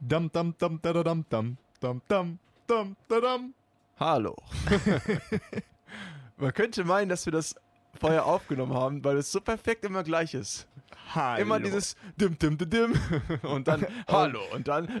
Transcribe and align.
Dam 0.00 0.30
dam 0.32 0.54
dam 0.58 0.78
da 0.80 0.92
da 0.92 1.02
dam 1.02 1.24
dam 1.28 1.56
dam 1.80 2.00
dam 2.08 2.38
dam 2.68 2.96
da 3.08 3.20
dam. 3.20 3.54
Hallo. 3.98 4.36
Man 6.36 6.54
könnte 6.54 6.84
meinen, 6.84 7.08
dass 7.08 7.26
wir 7.26 7.32
das 7.32 7.56
vorher 7.98 8.24
aufgenommen 8.26 8.74
haben, 8.74 9.02
weil 9.02 9.16
es 9.16 9.32
so 9.32 9.40
perfekt 9.40 9.84
immer 9.84 10.04
gleich 10.04 10.34
ist. 10.34 10.68
Hallo. 11.14 11.42
Immer 11.42 11.58
dieses 11.58 11.96
dim 12.16 12.38
dim 12.38 12.56
dim 12.56 12.70
dim 12.70 12.94
und 13.42 13.66
dann 13.66 13.84
Hallo 14.08 14.40
und 14.52 14.68
dann 14.68 15.00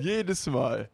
jedes 0.00 0.46
Mal. 0.46 0.90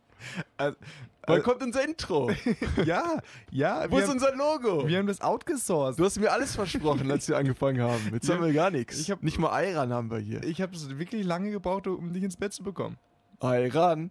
Also, 0.56 0.76
Wann 1.26 1.36
also- 1.36 1.50
kommt 1.50 1.62
unser 1.62 1.84
Intro? 1.84 2.30
ja, 2.84 3.18
ja. 3.50 3.90
Wo 3.90 3.98
ist 3.98 4.04
haben, 4.04 4.12
unser 4.14 4.34
Logo? 4.34 4.88
wir 4.88 4.98
haben 4.98 5.06
das 5.06 5.20
outgesourced. 5.20 5.98
Du 5.98 6.04
hast 6.04 6.18
mir 6.18 6.32
alles 6.32 6.54
versprochen, 6.56 7.10
als 7.10 7.28
wir 7.28 7.36
angefangen 7.36 7.80
haben. 7.80 8.10
Jetzt 8.12 8.28
haben 8.28 8.44
wir 8.44 8.52
gar 8.52 8.70
nichts. 8.70 8.98
ich 9.00 9.10
hab- 9.10 9.22
Nicht 9.22 9.38
mal 9.38 9.50
Ayran 9.50 9.92
haben 9.92 10.10
wir 10.10 10.18
hier. 10.18 10.42
Ich 10.42 10.60
habe 10.60 10.74
es 10.74 10.98
wirklich 10.98 11.24
lange 11.24 11.50
gebraucht, 11.50 11.86
um 11.86 12.12
dich 12.12 12.24
ins 12.24 12.36
Bett 12.36 12.52
zu 12.52 12.62
bekommen. 12.62 12.96
Ayran. 13.38 14.10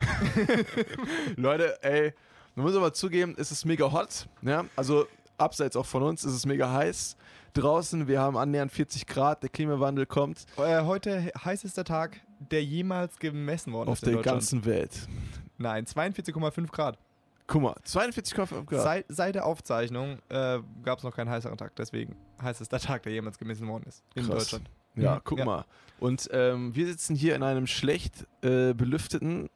Leute, 1.36 1.82
ey, 1.82 2.12
man 2.54 2.66
muss 2.66 2.76
aber 2.76 2.92
zugeben, 2.92 3.34
es 3.38 3.50
ist 3.50 3.64
mega 3.64 3.90
hot. 3.92 4.26
Ja? 4.42 4.64
Also 4.76 5.06
abseits 5.38 5.76
auch 5.76 5.86
von 5.86 6.02
uns 6.02 6.24
ist 6.24 6.32
es 6.34 6.46
mega 6.46 6.70
heiß. 6.72 7.16
Draußen, 7.54 8.06
wir 8.06 8.20
haben 8.20 8.36
annähernd 8.36 8.70
40 8.72 9.06
Grad, 9.06 9.42
der 9.42 9.48
Klimawandel 9.50 10.04
kommt 10.04 10.44
Äh, 10.58 10.82
heute 10.82 11.32
heißester 11.42 11.84
Tag, 11.84 12.20
der 12.38 12.62
jemals 12.62 13.18
gemessen 13.18 13.72
worden 13.72 13.88
auf 13.88 13.98
ist 13.98 14.06
in 14.06 14.12
der 14.14 14.22
ganzen 14.22 14.64
Welt. 14.66 14.92
Nein, 15.58 15.84
42,5 15.86 16.70
Grad. 16.70 16.98
Guck 17.46 17.62
mal, 17.62 17.76
42,5 17.86 18.64
Grad. 18.64 18.82
Seit, 18.82 19.04
seit 19.08 19.34
der 19.36 19.46
Aufzeichnung 19.46 20.18
äh, 20.28 20.58
gab 20.82 20.98
es 20.98 21.04
noch 21.04 21.14
keinen 21.14 21.30
heißeren 21.30 21.56
Tag, 21.56 21.74
deswegen 21.76 22.16
heißester 22.42 22.78
Tag, 22.80 23.04
der 23.04 23.12
jemals 23.12 23.38
gemessen 23.38 23.68
worden 23.68 23.84
ist 23.86 24.02
in 24.14 24.26
Krass. 24.26 24.38
Deutschland. 24.50 24.68
Ja, 24.96 25.16
Mhm. 25.16 25.20
guck 25.24 25.38
Ja. 25.38 25.44
mal. 25.44 25.64
Und 26.00 26.28
ähm, 26.32 26.74
wir 26.74 26.86
sitzen 26.86 27.14
hier 27.14 27.34
in 27.36 27.42
einem 27.42 27.66
schlecht 27.66 28.26
äh, 28.42 28.74
belüfteten, 28.74 29.48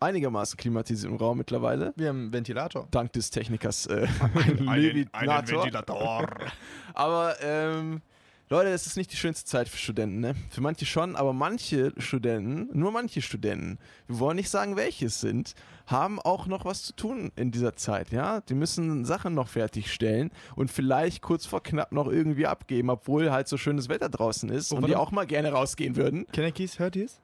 einigermaßen 0.00 0.56
klimatisierten 0.56 1.16
Raum 1.18 1.38
mittlerweile. 1.38 1.92
Wir 1.96 2.08
haben 2.08 2.22
einen 2.24 2.32
Ventilator. 2.32 2.88
Dank 2.90 3.12
des 3.12 3.30
Technikers 3.30 3.86
äh, 3.86 4.06
Levinator. 4.58 5.64
Ventilator. 5.64 6.28
Aber 6.94 7.34
ähm, 7.42 8.02
Leute, 8.50 8.70
es 8.70 8.86
ist 8.86 8.96
nicht 8.96 9.12
die 9.12 9.16
schönste 9.16 9.44
Zeit 9.46 9.68
für 9.68 9.76
Studenten, 9.76 10.20
ne? 10.20 10.34
Für 10.48 10.62
manche 10.62 10.86
schon, 10.86 11.16
aber 11.16 11.34
manche 11.34 11.92
Studenten, 11.98 12.68
nur 12.78 12.92
manche 12.92 13.20
Studenten, 13.20 13.78
wir 14.06 14.18
wollen 14.20 14.36
nicht 14.36 14.48
sagen, 14.48 14.74
welche 14.76 15.06
es 15.06 15.20
sind, 15.20 15.54
haben 15.86 16.18
auch 16.18 16.46
noch 16.46 16.64
was 16.64 16.82
zu 16.82 16.94
tun 16.94 17.30
in 17.36 17.50
dieser 17.50 17.76
Zeit, 17.76 18.10
ja? 18.10 18.40
Die 18.40 18.54
müssen 18.54 19.04
Sachen 19.04 19.34
noch 19.34 19.48
fertigstellen 19.48 20.30
und 20.56 20.70
vielleicht 20.70 21.20
kurz 21.20 21.44
vor 21.44 21.62
knapp 21.62 21.92
noch 21.92 22.06
irgendwie 22.08 22.46
abgeben, 22.46 22.88
obwohl 22.88 23.30
halt 23.30 23.48
so 23.48 23.58
schönes 23.58 23.90
Wetter 23.90 24.08
draußen 24.08 24.48
ist 24.48 24.72
Oh, 24.72 24.76
und 24.76 24.86
die 24.86 24.96
auch 24.96 25.10
mal 25.10 25.26
gerne 25.26 25.52
rausgehen 25.52 25.96
würden. 25.96 26.26
Kenneckys, 26.32 26.78
hört 26.78 26.96
ihr 26.96 27.04
es? 27.04 27.20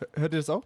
Hör- 0.00 0.08
Hört 0.22 0.32
ihr 0.34 0.38
das 0.40 0.50
auch? 0.50 0.64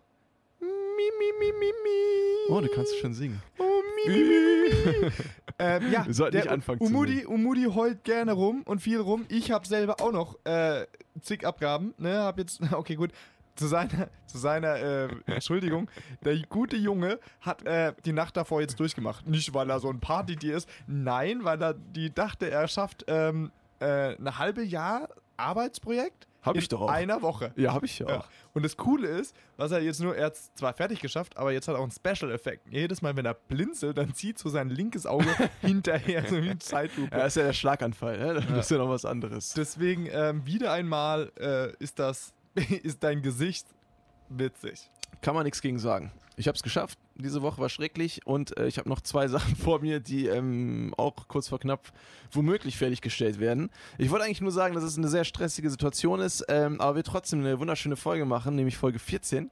Mi, 1.01 1.33
mi, 1.39 1.53
mi, 1.59 1.73
mi. 1.85 2.55
Oh, 2.55 2.61
du 2.61 2.69
kannst 2.69 2.99
schon 2.99 3.15
singen. 3.15 3.41
Oh, 3.59 3.65
mi, 3.97 4.13
mi, 4.13 4.23
mi, 4.23 5.03
mi. 5.03 5.13
ähm, 5.59 5.91
ja, 5.91 6.07
Wir 6.07 6.13
sollten 6.13 6.37
nicht 6.37 6.49
anfangen 6.49 6.79
zu 6.79 6.85
Umudi, 6.85 7.25
Umudi 7.25 7.65
heult 7.65 8.05
gerne 8.05 8.33
rum 8.33 8.63
und 8.65 8.81
viel 8.81 8.99
rum. 8.99 9.25
Ich 9.29 9.51
habe 9.51 9.67
selber 9.67 10.01
auch 10.01 10.13
noch 10.13 10.37
äh, 10.45 10.87
zig 11.23 11.47
Abgaben. 11.47 11.95
Ne, 11.97 12.19
hab 12.19 12.39
jetzt, 12.39 12.61
okay, 12.73 12.97
gut. 12.97 13.13
Zu 13.57 13.67
seiner, 13.67 14.09
zu 14.27 14.39
seiner 14.39 14.77
äh, 14.77 15.09
Entschuldigung, 15.27 15.91
der 16.25 16.39
gute 16.49 16.77
Junge 16.77 17.19
hat 17.41 17.67
äh, 17.67 17.93
die 18.05 18.13
Nacht 18.13 18.37
davor 18.37 18.61
jetzt 18.61 18.79
durchgemacht. 18.79 19.27
Nicht, 19.27 19.53
weil 19.55 19.71
er 19.71 19.81
so 19.81 19.91
ein 19.91 20.01
Partytier 20.01 20.57
ist, 20.57 20.69
nein, 20.87 21.45
weil 21.45 21.63
er 21.63 21.75
die 21.75 22.15
dachte, 22.15 22.51
er 22.51 22.69
schafft 22.69 23.05
ähm, 23.09 23.51
äh, 23.81 24.17
ein 24.17 24.39
halbe 24.39 24.63
Jahr 24.63 25.09
Arbeitsprojekt 25.37 26.27
Hab 26.43 26.57
ich 26.57 26.69
doch 26.69 26.81
auch. 26.83 26.89
einer 26.89 27.23
Woche. 27.23 27.53
Ja, 27.57 27.73
habe 27.75 27.87
ich 27.87 27.99
ja 27.99 28.09
Ja. 28.09 28.19
auch. 28.21 28.29
Und 28.55 28.65
das 28.65 28.77
Coole 28.77 29.07
ist, 29.09 29.35
was 29.57 29.71
er 29.73 29.81
jetzt 29.83 30.01
nur, 30.01 30.17
er 30.17 30.27
hat 30.27 30.37
zwar 30.37 30.73
fertig 30.73 31.01
geschafft, 31.01 31.37
aber 31.37 31.53
jetzt 31.53 31.69
hat 31.69 31.75
er 31.75 31.79
auch 31.81 31.83
einen 31.85 31.93
Special-Effekt. 31.93 32.67
Jedes 32.71 33.03
Mal, 33.03 33.15
wenn 33.17 33.27
er 33.27 33.35
blinzelt, 33.35 33.99
dann 33.99 34.15
zieht 34.15 34.39
so 34.39 34.49
sein 34.49 34.71
linkes 34.71 35.07
Auge 35.07 35.27
hinterher, 35.61 36.25
so 36.29 36.43
wie 36.43 36.51
ein 36.51 36.61
Zeitlupe. 36.61 37.17
Ja, 37.17 37.27
ist 37.27 37.37
ja 37.37 37.45
der 37.45 37.53
Schlaganfall, 37.53 38.19
ne? 38.19 38.35
Das 38.49 38.65
ist 38.67 38.71
ja 38.71 38.79
noch 38.79 38.89
was 38.89 39.05
anderes. 39.05 39.53
Deswegen, 39.55 40.07
ähm, 40.11 40.45
wieder 40.47 40.73
einmal 40.73 41.31
äh, 41.39 41.73
ist 41.83 41.99
das, 41.99 42.33
ist 42.83 43.03
dein 43.05 43.23
Gesicht 43.23 43.67
witzig. 44.29 44.91
Kann 45.23 45.35
man 45.35 45.45
nichts 45.45 45.61
gegen 45.61 45.79
sagen. 45.79 46.11
Ich 46.37 46.49
habe 46.49 46.57
es 46.57 46.63
geschafft. 46.63 46.99
Diese 47.21 47.43
Woche 47.43 47.61
war 47.61 47.69
schrecklich 47.69 48.27
und 48.27 48.57
äh, 48.57 48.67
ich 48.67 48.79
habe 48.79 48.89
noch 48.89 49.01
zwei 49.01 49.29
Sachen 49.29 49.57
vor 49.57 49.81
mir, 49.81 50.01
die 50.01 50.27
ähm, 50.27 50.95
auch 50.97 51.29
kurz 51.29 51.49
vor 51.49 51.59
knapp 51.59 51.93
womöglich 52.33 52.77
fertiggestellt 52.77 53.41
werden. 53.41 53.71
Ich 53.99 54.11
wollte 54.11 54.25
eigentlich 54.25 54.41
nur 54.41 54.53
sagen, 54.53 54.75
dass 54.75 54.85
es 54.85 54.97
eine 54.97 55.09
sehr 55.09 55.25
stressige 55.25 55.71
Situation 55.71 56.21
ist, 56.21 56.45
ähm, 56.49 56.81
aber 56.81 56.97
wir 56.97 57.05
trotzdem 57.05 57.41
eine 57.41 57.59
wunderschöne 57.59 57.97
Folge 57.97 58.25
machen, 58.25 58.57
nämlich 58.57 58.77
Folge 58.77 58.99
14. 58.99 59.51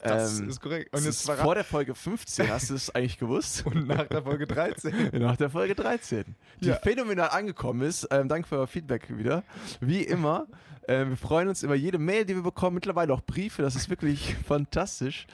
Das 0.00 0.38
Ähm, 0.40 0.48
ist 0.48 0.60
korrekt. 0.60 0.94
Und 0.94 1.04
ist 1.04 1.28
vor 1.28 1.54
der 1.54 1.64
Folge 1.64 1.94
15, 1.94 2.48
hast 2.48 2.70
du 2.70 2.74
es 2.74 2.94
eigentlich 2.94 3.18
gewusst? 3.18 3.64
und 3.66 3.88
nach 3.88 4.06
der 4.06 4.22
Folge 4.22 4.46
13. 4.46 5.10
Nach 5.20 5.36
der 5.36 5.50
Folge 5.50 5.74
13. 5.74 6.36
Die 6.60 6.68
Ja. 6.68 6.76
phänomenal 6.76 7.30
angekommen 7.30 7.82
ist. 7.82 8.06
Ähm, 8.10 8.28
danke 8.28 8.46
für 8.48 8.58
euer 8.58 8.66
Feedback 8.68 9.06
wieder. 9.16 9.42
Wie 9.80 10.02
immer. 10.02 10.46
Ähm, 10.90 11.10
wir 11.10 11.16
freuen 11.18 11.48
uns 11.48 11.62
über 11.62 11.74
jede 11.74 11.98
Mail, 11.98 12.24
die 12.24 12.34
wir 12.34 12.42
bekommen. 12.42 12.72
Mittlerweile 12.76 13.12
auch 13.12 13.20
Briefe. 13.20 13.60
Das 13.60 13.76
ist 13.76 13.90
wirklich 13.90 14.34
fantastisch. 14.46 15.26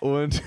Und 0.00 0.42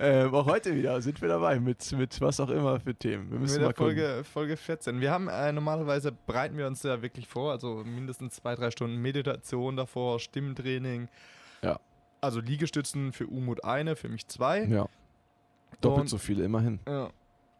ähm, 0.00 0.34
auch 0.34 0.46
heute 0.46 0.74
wieder 0.74 1.00
sind 1.00 1.20
wir 1.22 1.28
dabei 1.28 1.60
mit, 1.60 1.92
mit 1.92 2.20
was 2.20 2.40
auch 2.40 2.50
immer 2.50 2.80
für 2.80 2.96
Themen. 2.96 3.30
Wir 3.30 3.38
müssen 3.38 3.54
Mit 3.54 3.62
mal 3.62 3.66
der 3.68 3.74
gucken. 3.74 3.96
Folge, 3.96 4.24
Folge 4.24 4.56
14. 4.56 5.00
Wir 5.00 5.12
haben 5.12 5.28
äh, 5.28 5.52
normalerweise 5.52 6.10
bereiten 6.26 6.56
wir 6.58 6.66
uns 6.66 6.82
ja 6.82 7.00
wirklich 7.00 7.28
vor, 7.28 7.52
also 7.52 7.84
mindestens 7.84 8.34
zwei, 8.34 8.56
drei 8.56 8.72
Stunden 8.72 8.96
Meditation 9.00 9.76
davor, 9.76 10.18
Stimmtraining. 10.18 11.08
Also 12.24 12.40
Liegestützen 12.40 13.12
für 13.12 13.26
Umut 13.26 13.64
eine, 13.64 13.96
für 13.96 14.08
mich 14.08 14.26
zwei. 14.28 14.64
Ja. 14.64 14.88
Doppelt 15.80 16.02
Und- 16.02 16.08
so 16.08 16.18
viele, 16.18 16.44
immerhin. 16.44 16.80
Ja. 16.88 17.10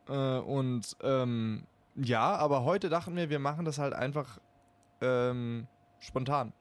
Äh, 0.08 0.40
und 0.40 0.96
ähm, 1.02 1.64
ja, 1.96 2.34
aber 2.36 2.64
heute 2.64 2.88
dachten 2.88 3.16
wir, 3.16 3.30
wir 3.30 3.38
machen 3.38 3.64
das 3.64 3.78
halt 3.78 3.94
einfach 3.94 4.38
ähm, 5.00 5.66
spontan. 6.00 6.52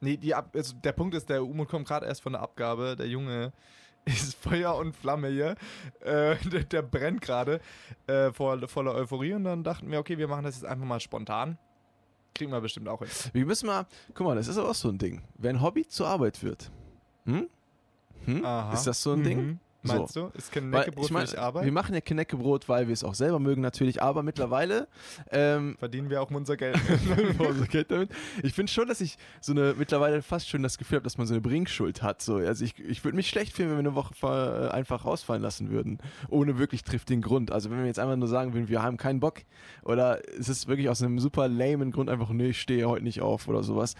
Nee, 0.00 0.16
die 0.16 0.34
Ab 0.34 0.50
also 0.54 0.74
der 0.76 0.92
Punkt 0.92 1.14
ist, 1.14 1.28
der 1.28 1.44
Umut 1.44 1.68
kommt 1.68 1.86
gerade 1.86 2.06
erst 2.06 2.22
von 2.22 2.32
der 2.32 2.42
Abgabe. 2.42 2.96
Der 2.96 3.06
Junge 3.06 3.52
ist 4.06 4.34
Feuer 4.34 4.74
und 4.76 4.96
Flamme 4.96 5.28
hier. 5.28 5.56
Äh, 6.00 6.36
der, 6.50 6.64
der 6.64 6.82
brennt 6.82 7.20
gerade 7.20 7.60
äh, 8.06 8.32
vor, 8.32 8.58
voller 8.68 8.94
Euphorie. 8.94 9.34
Und 9.34 9.44
dann 9.44 9.62
dachten 9.62 9.90
wir, 9.90 9.98
okay, 9.98 10.18
wir 10.18 10.28
machen 10.28 10.44
das 10.44 10.56
jetzt 10.56 10.64
einfach 10.64 10.86
mal 10.86 11.00
spontan. 11.00 11.58
Kriegen 12.34 12.52
wir 12.52 12.60
bestimmt 12.60 12.88
auch 12.88 13.00
hin. 13.00 13.08
Wir 13.32 13.44
müssen 13.44 13.66
mal, 13.66 13.86
guck 14.14 14.26
mal, 14.26 14.36
das 14.36 14.48
ist 14.48 14.56
aber 14.56 14.70
auch 14.70 14.74
so 14.74 14.88
ein 14.88 14.98
Ding. 14.98 15.22
Wenn 15.36 15.60
Hobby 15.60 15.86
zur 15.86 16.06
Arbeit 16.08 16.42
wird, 16.42 16.70
hm? 17.30 17.48
Hm? 18.26 18.44
Ist 18.72 18.86
das 18.86 19.02
so 19.02 19.12
ein 19.12 19.20
Mhm. 19.20 19.24
Ding? 19.24 19.60
Meinst 19.82 20.16
du? 20.16 20.30
Ist 20.34 20.52
kein 20.52 20.70
Weil, 20.72 20.80
Neckebrot 20.80 21.06
ich 21.06 21.10
mein, 21.10 21.26
für 21.26 21.32
dich 21.32 21.40
Arbeit? 21.40 21.64
Wir 21.64 21.72
machen 21.72 21.94
ja 21.94 22.00
Knäckebrot, 22.00 22.68
weil 22.68 22.86
wir 22.86 22.92
es 22.92 23.02
auch 23.02 23.14
selber 23.14 23.38
mögen 23.38 23.62
natürlich, 23.62 24.02
aber 24.02 24.22
mittlerweile 24.22 24.88
ähm, 25.30 25.76
Verdienen 25.78 26.10
wir 26.10 26.20
auch 26.20 26.30
unser 26.30 26.56
Geld. 26.56 26.78
unser 27.38 27.66
Geld 27.66 27.90
damit. 27.90 28.10
Ich 28.42 28.52
finde 28.52 28.70
schon, 28.70 28.88
dass 28.88 29.00
ich 29.00 29.16
so 29.40 29.52
eine 29.52 29.74
mittlerweile 29.78 30.22
fast 30.22 30.48
schon 30.48 30.62
das 30.62 30.78
Gefühl 30.78 30.96
habe, 30.96 31.04
dass 31.04 31.18
man 31.18 31.26
so 31.26 31.34
eine 31.34 31.40
Bringschuld 31.40 32.02
hat. 32.02 32.20
So. 32.22 32.36
Also 32.36 32.64
ich, 32.64 32.78
ich 32.78 33.04
würde 33.04 33.16
mich 33.16 33.28
schlecht 33.28 33.54
fühlen, 33.54 33.70
wenn 33.70 33.76
wir 33.76 33.90
eine 33.90 33.94
Woche 33.94 34.14
äh, 34.22 34.74
einfach 34.74 35.04
rausfallen 35.04 35.42
lassen 35.42 35.70
würden, 35.70 35.98
ohne 36.28 36.58
wirklich 36.58 36.84
triftigen 36.84 37.22
Grund. 37.22 37.50
Also 37.50 37.70
wenn 37.70 37.78
wir 37.78 37.86
jetzt 37.86 37.98
einfach 37.98 38.16
nur 38.16 38.28
sagen 38.28 38.52
würden, 38.52 38.68
wir 38.68 38.82
haben 38.82 38.96
keinen 38.96 39.20
Bock 39.20 39.40
oder 39.82 40.20
es 40.38 40.48
ist 40.48 40.68
wirklich 40.68 40.88
aus 40.88 41.02
einem 41.02 41.18
super 41.18 41.48
lamen 41.48 41.90
Grund 41.90 42.10
einfach, 42.10 42.30
nee, 42.30 42.50
ich 42.50 42.60
stehe 42.60 42.88
heute 42.88 43.04
nicht 43.04 43.20
auf 43.20 43.48
oder 43.48 43.62
sowas, 43.62 43.94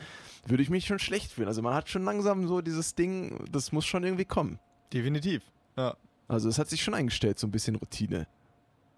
würde 0.47 0.63
ich 0.63 0.71
mich 0.71 0.87
schon 0.87 0.99
schlecht 0.99 1.33
fühlen. 1.33 1.49
Also 1.49 1.63
man 1.63 1.75
hat 1.75 1.89
schon 1.89 2.05
langsam 2.05 2.47
so 2.47 2.61
dieses 2.61 2.95
Ding, 2.95 3.45
das 3.51 3.73
muss 3.73 3.87
schon 3.87 4.05
irgendwie 4.05 4.25
kommen. 4.25 4.59
Definitiv. 4.93 5.43
Ja. 5.81 5.97
Also 6.29 6.49
es 6.49 6.59
hat 6.59 6.69
sich 6.69 6.83
schon 6.83 6.95
eingestellt, 6.95 7.39
so 7.39 7.47
ein 7.47 7.51
bisschen 7.51 7.77
Routine. 7.77 8.27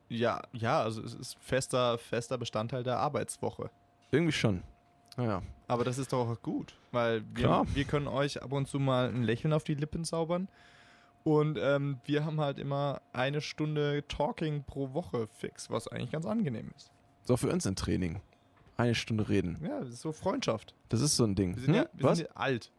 Ja, 0.09 0.43
ja, 0.53 0.83
also 0.83 1.03
es 1.03 1.15
ist 1.15 1.39
fester, 1.41 1.97
fester 1.99 2.37
Bestandteil 2.37 2.83
der 2.83 2.99
Arbeitswoche. 2.99 3.71
Irgendwie 4.11 4.33
schon. 4.33 4.63
Naja. 5.17 5.43
Aber 5.69 5.85
das 5.85 5.97
ist 5.99 6.13
doch 6.13 6.29
auch 6.29 6.43
gut, 6.43 6.75
weil 6.91 7.23
wir, 7.35 7.45
Klar. 7.45 7.67
wir 7.75 7.85
können 7.85 8.09
euch 8.09 8.43
ab 8.43 8.53
und 8.53 8.69
zu 8.69 8.79
mal 8.79 9.09
ein 9.09 9.23
Lächeln 9.23 9.53
auf 9.55 9.65
die 9.65 9.75
Lippen 9.75 10.05
zaubern. 10.05 10.49
Und 11.25 11.57
ähm, 11.61 11.99
wir 12.05 12.25
haben 12.25 12.41
halt 12.41 12.59
immer 12.59 13.01
eine 13.13 13.41
Stunde 13.41 14.05
Talking 14.09 14.65
pro 14.65 14.93
Woche 14.93 15.27
fix, 15.29 15.71
was 15.71 15.87
eigentlich 15.89 16.11
ganz 16.11 16.27
angenehm 16.27 16.71
ist. 16.77 16.91
So 17.25 17.37
für 17.37 17.49
uns 17.51 17.67
ein 17.67 17.77
Training. 17.77 18.21
Eine 18.77 18.95
Stunde 18.95 19.29
reden. 19.29 19.59
Ja, 19.63 19.81
das 19.81 19.91
ist 19.91 20.01
so 20.01 20.13
Freundschaft. 20.13 20.75
Das 20.89 21.01
ist 21.01 21.17
so 21.17 21.25
ein 21.25 21.35
Ding. 21.37 21.55
Wir 21.57 21.63
sind, 21.63 21.75
Hm? 21.75 21.83
ja, 21.83 21.89
wir 21.93 22.05
Was? 22.05 22.19
sind 22.19 22.29
ja 22.29 22.37
alt. 22.37 22.71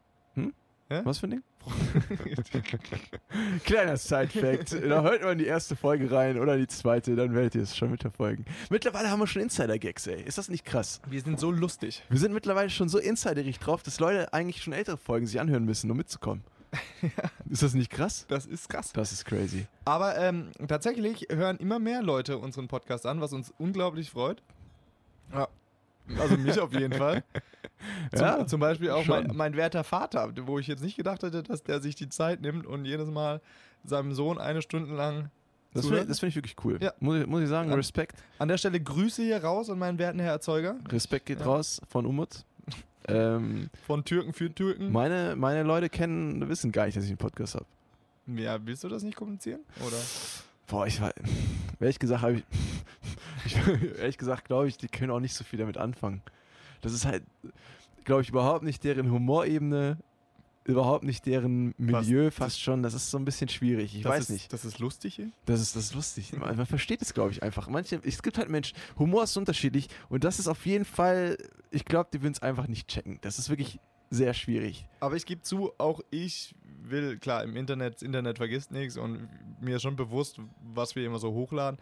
Was 0.90 1.20
für 1.20 1.28
ein 1.28 1.32
Ding? 1.32 1.44
Kleiner 3.66 3.98
Side-Fact. 3.98 4.74
da 4.74 5.02
hört 5.02 5.24
man 5.24 5.38
die 5.38 5.46
erste 5.46 5.76
Folge 5.76 6.12
rein 6.12 6.38
oder 6.38 6.58
die 6.58 6.68
zweite, 6.68 7.16
dann 7.16 7.34
werdet 7.34 7.56
ihr 7.56 7.64
es 7.64 7.76
schon 7.76 7.90
mitverfolgen. 7.92 8.46
Mittlerweile 8.70 9.10
haben 9.10 9.20
wir 9.20 9.28
schon 9.28 9.42
Insider-Gags, 9.42 10.08
ey. 10.08 10.22
Ist 10.22 10.38
das 10.38 10.50
nicht 10.50 10.66
krass? 10.66 11.02
Wir 11.08 11.22
sind 11.22 11.40
so 11.40 11.52
lustig. 11.52 12.04
Wir 12.10 12.20
sind 12.20 12.34
mittlerweile 12.34 12.70
schon 12.70 12.90
so 12.90 13.00
insiderig 13.00 13.60
drauf, 13.60 13.82
dass 13.82 14.00
Leute 14.00 14.34
eigentlich 14.34 14.62
schon 14.62 14.74
ältere 14.74 14.98
Folgen 14.98 15.26
sich 15.26 15.40
anhören 15.40 15.66
müssen, 15.66 15.90
um 15.90 15.98
mitzukommen. 15.98 16.44
Ist 17.50 17.64
das 17.64 17.74
nicht 17.74 17.92
krass? 17.92 18.26
Das 18.28 18.46
ist 18.46 18.68
krass. 18.68 18.92
Das 18.94 19.12
ist 19.12 19.26
crazy. 19.26 19.68
Aber 19.86 20.18
ähm, 20.18 20.50
tatsächlich 20.68 21.28
hören 21.30 21.58
immer 21.58 21.78
mehr 21.78 22.02
Leute 22.02 22.40
unseren 22.40 22.68
Podcast 22.68 23.06
an, 23.06 23.22
was 23.22 23.32
uns 23.32 23.54
unglaublich 23.58 24.10
freut. 24.10 24.42
Ja. 25.32 25.48
Also 26.20 26.38
mich 26.38 26.60
auf 26.60 26.74
jeden 26.74 26.94
Fall. 26.94 27.24
Zum, 28.16 28.26
Ja, 28.26 28.46
zum 28.48 28.60
Beispiel 28.62 28.92
auch 28.92 29.06
mein, 29.06 29.32
mein 29.36 29.56
werter 29.58 29.84
Vater, 29.84 30.32
wo 30.48 30.58
ich 30.58 30.68
jetzt 30.68 30.82
nicht 30.84 30.96
gedacht 30.96 31.22
hätte, 31.24 31.44
dass 31.44 31.64
der 31.64 31.82
sich 31.82 31.96
die 31.96 32.08
Zeit 32.08 32.42
nimmt 32.42 32.66
und 32.66 32.86
jedes 32.86 33.10
Mal 33.10 33.42
seinem 33.84 34.14
Sohn 34.14 34.38
eine 34.38 34.62
Stunde 34.62 34.94
lang 34.96 35.30
Das 35.74 35.86
finde 35.88 36.06
das 36.06 36.20
find 36.20 36.30
ich 36.30 36.36
wirklich 36.38 36.56
cool. 36.64 36.78
Ja. 36.82 36.94
Muss, 37.02 37.18
ich, 37.22 37.28
muss 37.28 37.42
ich 37.42 37.50
sagen, 37.50 37.70
Ja. 37.70 37.76
Respekt. 37.76 38.16
An 38.40 38.48
der 38.48 38.58
Stelle 38.58 38.80
Grüße 38.80 39.22
hier 39.24 39.44
raus 39.44 39.70
an 39.70 39.80
meinen 39.80 39.98
werten 39.98 40.20
Herr 40.20 40.32
Erzeuger 40.32 40.76
Respekt 40.90 41.26
geht 41.26 41.40
Ja. 41.40 41.46
raus 41.46 41.82
von 41.90 42.06
Umut. 42.06 42.46
ähm, 43.10 43.70
von 43.86 44.06
Türken 44.06 44.32
für 44.34 44.54
Türken. 44.54 44.92
meine, 44.94 45.36
meine 45.36 45.64
Leute 45.64 45.90
kennen, 45.90 46.48
wissen 46.48 46.72
gar 46.72 46.86
nicht, 46.86 46.96
dass 46.96 47.04
ich 47.04 47.10
einen 47.10 47.18
Podcast 47.18 47.56
habe. 47.56 47.66
Ja, 48.28 48.58
willst 48.66 48.86
du 48.86 48.88
das 48.88 49.04
nicht 49.04 49.18
kommunizieren? 49.18 49.60
Oder? 49.86 49.98
Boah, 50.68 50.88
ich 50.88 51.02
war. 51.02 51.14
Ehrlich 51.80 52.00
gesagt, 52.00 52.22
habe 52.22 52.34
ich, 52.34 52.44
ich. 53.46 53.56
Ehrlich 54.00 54.18
gesagt, 54.18 54.46
glaube 54.46 54.68
ich, 54.68 54.78
die 54.78 54.88
können 54.88 55.12
auch 55.12 55.20
nicht 55.20 55.34
so 55.34 55.44
viel 55.44 55.60
damit 55.60 55.78
anfangen. 55.78 56.22
Das 56.82 56.94
ist 56.94 57.06
halt, 57.06 57.24
glaube 58.04 58.22
ich, 58.22 58.30
überhaupt 58.30 58.64
nicht 58.64 58.84
deren 58.84 59.12
Humorebene, 59.12 59.98
überhaupt 60.66 61.04
nicht 61.04 61.26
deren 61.26 61.74
Milieu 61.78 62.32
fast 62.32 62.62
schon. 62.62 62.84
Das 62.84 62.94
ist 62.94 63.10
so 63.10 63.18
ein 63.18 63.26
bisschen 63.26 63.50
schwierig. 63.50 63.96
Ich 63.96 64.06
weiß 64.06 64.26
ist, 64.26 64.30
nicht. 64.30 64.54
Das 64.54 64.66
ist 64.66 64.80
lustig. 64.80 65.22
Das 65.46 65.62
ist, 65.62 65.76
das 65.76 65.86
ist 65.86 65.96
lustig. 65.96 66.34
Man, 66.34 66.56
man 66.56 66.66
versteht 66.66 67.02
es, 67.02 67.14
glaube 67.14 67.32
ich, 67.32 67.44
einfach. 67.44 67.68
Manche, 67.68 68.00
es 68.04 68.22
gibt 68.22 68.38
halt 68.38 68.50
Menschen, 68.50 68.78
Humor 68.98 69.24
ist 69.24 69.36
unterschiedlich 69.38 69.88
und 70.10 70.24
das 70.24 70.40
ist 70.40 70.48
auf 70.48 70.66
jeden 70.66 70.86
Fall, 70.86 71.38
ich 71.72 71.86
glaube, 71.86 72.10
die 72.14 72.22
würden 72.22 72.34
es 72.34 72.42
einfach 72.42 72.68
nicht 72.68 72.88
checken. 72.88 73.20
Das 73.22 73.40
ist 73.40 73.50
wirklich 73.50 73.80
sehr 74.10 74.34
schwierig. 74.34 74.86
Aber 75.00 75.16
ich 75.16 75.26
gebe 75.26 75.42
zu, 75.42 75.72
auch 75.78 76.02
ich 76.12 76.54
will, 76.90 77.18
klar, 77.18 77.44
im 77.44 77.56
Internet, 77.56 77.96
das 77.96 78.02
Internet 78.02 78.38
vergisst 78.38 78.72
nichts 78.72 78.98
und 78.98 79.28
mir 79.62 79.78
ist 79.78 79.82
schon 79.82 79.96
bewusst, 79.96 80.40
was 80.74 80.96
wir 80.96 81.06
immer 81.06 81.20
so 81.20 81.32
hochladen. 81.32 81.80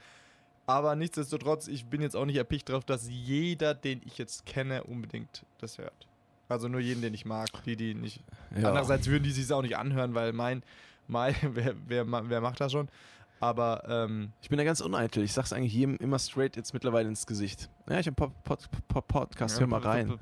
Aber 0.68 0.96
nichtsdestotrotz, 0.96 1.68
ich 1.68 1.86
bin 1.86 2.02
jetzt 2.02 2.16
auch 2.16 2.26
nicht 2.26 2.38
erpicht 2.38 2.70
drauf, 2.70 2.86
dass 2.86 3.10
jeder, 3.10 3.74
den 3.74 4.02
ich 4.06 4.18
jetzt 4.18 4.46
kenne, 4.46 4.84
unbedingt 4.84 5.44
das 5.60 5.78
hört. 5.78 6.08
Also 6.48 6.68
nur 6.68 6.80
jeden, 6.82 7.02
den 7.02 7.14
ich 7.14 7.26
mag, 7.26 7.48
die, 7.66 7.76
die 7.76 7.94
nicht. 7.94 8.22
Andererseits 8.56 9.08
würden 9.08 9.24
die 9.24 9.32
sich 9.32 9.52
auch 9.52 9.62
nicht 9.62 9.78
anhören, 9.78 10.14
weil 10.14 10.34
mein, 10.34 10.64
mein 11.08 11.36
wer, 11.54 11.76
wer, 11.88 12.30
wer 12.30 12.42
macht 12.42 12.62
das 12.62 12.72
schon? 12.72 12.90
Aber 13.40 13.84
ähm, 13.88 14.32
Ich 14.42 14.50
bin 14.50 14.58
da 14.60 14.64
ganz 14.64 14.82
uneitel. 14.82 15.24
Ich 15.24 15.34
sag's 15.34 15.52
eigentlich 15.52 15.74
jedem 15.74 15.98
immer 15.98 16.20
straight 16.20 16.56
jetzt 16.56 16.74
mittlerweile 16.74 17.10
ins 17.10 17.26
Gesicht. 17.26 17.70
Ja, 17.92 18.00
ich 18.00 18.08
habe 18.08 18.16
Pod, 18.16 18.32
Pod, 18.44 18.70
Pod, 18.88 19.08
Podcast, 19.08 19.60
hör 19.60 19.68
mal 19.68 19.82
rein. 19.82 20.18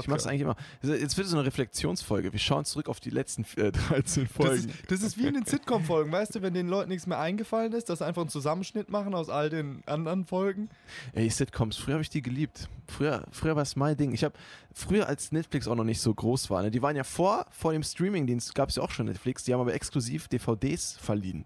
Ich 0.00 0.06
mach's 0.08 0.26
eigentlich 0.26 0.42
immer. 0.42 0.56
Jetzt 0.82 1.16
wird 1.16 1.24
es 1.26 1.30
so 1.32 1.36
eine 1.36 1.46
Reflexionsfolge. 1.46 2.32
Wir 2.32 2.38
schauen 2.38 2.64
zurück 2.64 2.88
auf 2.88 3.00
die 3.00 3.10
letzten 3.10 3.44
äh, 3.56 3.72
13 3.88 4.24
Das 4.24 4.32
Folgen. 4.32 4.68
ist, 4.68 4.90
das 4.90 5.02
ist 5.02 5.18
wie 5.18 5.26
in 5.26 5.34
den 5.34 5.44
Sitcom-Folgen, 5.44 6.12
weißt 6.12 6.36
du, 6.36 6.42
wenn 6.42 6.54
den 6.54 6.68
Leuten 6.68 6.90
nichts 6.90 7.06
mehr 7.06 7.18
eingefallen 7.18 7.72
ist, 7.72 7.88
dass 7.88 7.98
sie 7.98 8.06
einfach 8.06 8.22
einen 8.22 8.30
Zusammenschnitt 8.30 8.88
machen 8.88 9.14
aus 9.14 9.28
all 9.28 9.50
den 9.50 9.82
anderen 9.86 10.24
Folgen. 10.24 10.68
Ey, 11.12 11.28
Sitcoms, 11.28 11.76
früher 11.76 11.94
habe 11.94 12.02
ich 12.02 12.10
die 12.10 12.22
geliebt. 12.22 12.68
Früher, 12.86 13.24
früher 13.32 13.56
war 13.56 13.62
es 13.62 13.74
mein 13.76 13.96
Ding. 13.96 14.12
Ich 14.14 14.22
habe 14.24 14.34
früher, 14.72 15.08
als 15.08 15.32
Netflix 15.32 15.68
auch 15.68 15.74
noch 15.74 15.84
nicht 15.84 16.00
so 16.00 16.14
groß 16.14 16.48
war, 16.50 16.62
ne, 16.62 16.70
die 16.70 16.80
waren 16.82 16.96
ja 16.96 17.04
vor, 17.04 17.46
vor 17.50 17.72
dem 17.72 17.82
Streamingdienst, 17.82 18.54
gab 18.54 18.68
es 18.68 18.76
ja 18.76 18.82
auch 18.82 18.90
schon 18.90 19.06
Netflix, 19.06 19.44
die 19.44 19.52
haben 19.52 19.60
aber 19.60 19.74
exklusiv 19.74 20.28
DVDs 20.28 20.96
verliehen 21.00 21.44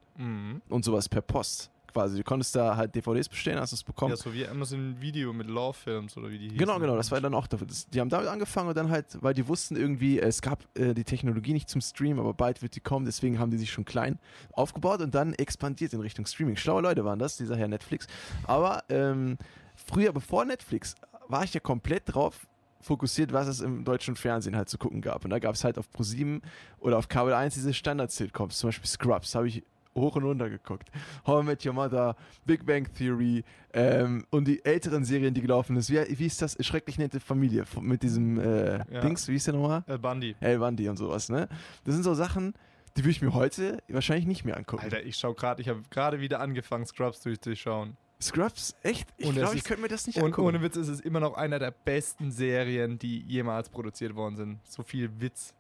und 0.69 0.85
sowas 0.85 1.09
per 1.09 1.23
Post. 1.23 1.71
Quasi, 1.93 2.19
du 2.19 2.25
konntest 2.25 2.55
da 2.57 2.77
halt 2.77 2.95
DVDs 2.95 3.29
bestellen, 3.29 3.59
hast 3.61 3.73
es 3.73 3.83
bekommen. 3.83 4.11
Ja, 4.11 4.17
so 4.17 4.33
wie 4.33 4.47
Amazon 4.47 5.01
Video 5.01 5.33
mit 5.33 5.49
Love 5.49 5.75
Films 5.75 6.17
oder 6.17 6.31
wie 6.31 6.39
die 6.39 6.45
hießen. 6.45 6.59
Genau, 6.59 6.79
genau, 6.79 6.97
das 6.97 7.11
war 7.11 7.21
dann 7.21 7.35
auch 7.35 7.47
dafür. 7.47 7.67
Die 7.93 8.01
haben 8.01 8.09
damit 8.09 8.29
angefangen 8.29 8.69
und 8.69 8.77
dann 8.77 8.91
halt, 8.91 9.07
weil 9.21 9.35
die 9.35 9.47
wussten 9.47 9.77
irgendwie, 9.77 10.19
es 10.19 10.43
gab 10.43 10.65
äh, 10.79 10.95
die 10.95 11.05
Technologie 11.05 11.53
nicht 11.53 11.69
zum 11.69 11.81
Stream, 11.81 12.19
aber 12.19 12.35
bald 12.35 12.63
wird 12.63 12.75
die 12.75 12.81
kommen, 12.81 13.05
deswegen 13.05 13.39
haben 13.39 13.51
die 13.51 13.59
sich 13.59 13.71
schon 13.71 13.85
klein 13.85 14.19
aufgebaut 14.53 15.01
und 15.01 15.15
dann 15.15 15.35
expandiert 15.35 15.93
in 15.93 16.01
Richtung 16.01 16.27
Streaming. 16.27 16.57
Schlaue 16.57 16.83
Leute 16.83 17.05
waren 17.05 17.19
das, 17.19 17.37
dieser 17.37 17.57
Herr 17.57 17.69
Netflix. 17.69 18.07
Aber 18.45 18.85
ähm, 18.89 19.39
früher, 19.77 20.13
bevor 20.13 20.45
Netflix, 20.45 20.95
war 21.29 21.45
ich 21.45 21.55
ja 21.55 21.61
komplett 21.61 22.03
drauf 22.07 22.47
fokussiert, 22.83 23.33
was 23.33 23.47
es 23.47 23.61
im 23.61 23.85
deutschen 23.85 24.17
Fernsehen 24.17 24.57
halt 24.57 24.69
zu 24.69 24.77
gucken 24.77 25.01
gab. 25.01 25.25
Und 25.25 25.31
da 25.31 25.39
gab 25.39 25.55
es 25.55 25.65
halt 25.65 25.79
auf 25.79 25.89
Pro7 25.97 26.43
oder 26.81 26.99
auf 26.99 27.09
Kabel 27.09 27.33
1 27.33 27.55
diese 27.55 27.73
Standard-Sitcoms, 27.73 28.59
zum 28.59 28.69
Beispiel 28.69 28.89
Scrubs, 28.89 29.35
habe 29.35 29.49
ich 29.49 29.63
hoch 29.95 30.17
und 30.17 30.25
runter 30.25 30.49
geguckt. 30.51 30.91
How 31.27 31.43
I 31.43 31.47
Met 31.47 31.65
Your 31.67 31.73
Mother, 31.73 32.17
Big 32.45 32.65
Bang 32.67 32.93
Theory 32.95 33.45
ähm, 33.73 34.25
und 34.31 34.47
die 34.49 34.65
älteren 34.65 35.05
Serien, 35.05 35.35
die 35.35 35.41
gelaufen 35.43 35.77
ist. 35.77 35.91
Wie, 35.91 36.19
wie 36.19 36.27
ist 36.27 36.41
das? 36.43 36.57
Schrecklich 36.65 36.99
nette 36.99 37.21
Familie 37.21 37.65
mit 37.81 38.03
diesem 38.03 38.39
äh, 38.39 38.79
Ja. 38.93 39.01
Dings, 39.01 39.29
wie 39.29 39.37
ist 39.37 39.47
der 39.47 39.55
nochmal? 39.55 39.85
Äh, 39.87 39.99
Bundy. 39.99 40.35
El 40.41 40.59
Bundy 40.59 40.89
und 40.89 40.97
sowas, 40.97 41.29
ne? 41.29 41.49
Das 41.85 41.95
sind 41.95 42.03
so 42.05 42.15
Sachen, 42.15 42.55
die 42.97 43.03
würde 43.03 43.11
ich 43.11 43.23
mir 43.23 43.33
heute 43.35 43.83
wahrscheinlich 43.89 44.27
nicht 44.27 44.45
mehr 44.45 44.57
angucken. 44.57 44.83
Alter, 44.85 45.03
ich 45.03 45.17
schau 45.17 45.35
gerade, 45.35 45.61
ich 45.63 45.69
habe 45.69 45.83
gerade 45.91 46.21
wieder 46.21 46.41
angefangen, 46.41 46.85
Scrubs 46.87 47.21
durchzuschauen. 47.21 47.97
Scrubs, 48.21 48.77
echt? 48.83 49.09
Ich 49.17 49.33
glaube, 49.33 49.57
ich 49.57 49.65
könnte 49.65 49.83
mir 49.83 49.89
das 49.89 50.07
nicht 50.07 50.17
Und 50.19 50.27
angucken. 50.27 50.47
ohne 50.49 50.63
Witz 50.63 50.77
ist 50.77 50.89
es 50.89 51.01
immer 51.01 51.19
noch 51.19 51.35
einer 51.35 51.59
der 51.59 51.73
besten 51.73 52.31
Serien, 52.31 52.99
die 52.99 53.21
jemals 53.23 53.69
produziert 53.69 54.15
worden 54.15 54.37
sind. 54.37 54.59
So 54.65 54.83
viel 54.85 55.11
Witz. 55.21 55.55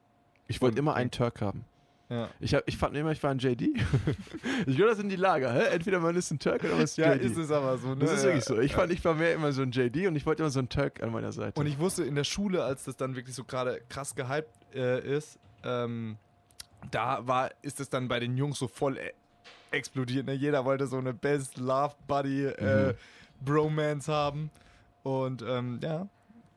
ich 0.46 0.60
wollte 0.62 0.78
immer 0.78 0.94
einen 0.94 1.10
Turk 1.10 1.40
haben. 1.40 1.64
Ja, 2.12 2.28
Ich, 2.40 2.54
hab, 2.54 2.62
ich 2.66 2.76
fand 2.76 2.96
immer, 2.96 3.10
ich 3.12 3.22
war 3.22 3.30
ein 3.30 3.38
JD. 3.38 3.62
ich 4.66 4.76
glaube, 4.76 4.90
das 4.90 4.98
sind 4.98 5.08
die 5.08 5.16
Lager. 5.16 5.52
Hä? 5.52 5.74
Entweder 5.74 5.98
man 6.00 6.14
ist 6.16 6.30
ein 6.30 6.38
Turk 6.38 6.62
oder 6.64 6.74
man 6.74 6.82
ist 6.82 6.96
ja 6.98 7.14
JD. 7.14 7.24
ist 7.24 7.36
es 7.38 7.50
aber 7.50 7.78
so. 7.78 7.88
Ne? 7.94 7.96
das 7.96 8.12
ist 8.12 8.18
Ja. 8.18 8.24
wirklich 8.30 8.44
so. 8.44 8.58
Ich 8.60 8.74
fand, 8.74 8.92
ich 8.92 9.04
war 9.04 9.14
mehr 9.14 9.32
immer 9.34 9.52
so 9.52 9.62
ein 9.62 9.70
JD 9.70 10.06
und 10.08 10.16
ich 10.16 10.26
wollte 10.26 10.42
immer 10.42 10.50
so 10.50 10.58
einen 10.58 10.68
Turk 10.68 11.02
an 11.02 11.10
meiner 11.12 11.32
Seite. 11.32 11.58
Und 11.58 11.66
ich 11.66 11.78
wusste 11.78 12.04
in 12.04 12.14
der 12.14 12.24
Schule, 12.24 12.64
als 12.64 12.84
das 12.84 12.96
dann 12.96 13.16
wirklich 13.16 13.34
so 13.34 13.44
gerade 13.44 13.80
krass 13.88 14.14
gehypt 14.14 14.50
äh, 14.74 15.00
ist, 15.16 15.38
ähm, 15.64 16.16
da 16.90 17.26
war, 17.26 17.50
ist 17.62 17.80
es 17.80 17.88
dann 17.88 18.08
bei 18.08 18.18
den 18.20 18.36
Jungs 18.36 18.58
so 18.58 18.68
voll 18.68 18.98
äh, 18.98 19.12
explodiert. 19.70 20.26
Ne? 20.26 20.34
Jeder 20.34 20.64
wollte 20.64 20.86
so 20.86 20.98
eine 20.98 21.14
Best 21.14 21.56
Love 21.56 21.94
Buddy 22.06 22.44
äh, 22.46 22.88
Mhm. 22.88 22.94
Bromance 23.44 24.12
haben. 24.12 24.50
Und 25.02 25.42
ähm, 25.42 25.80
ja. 25.82 26.06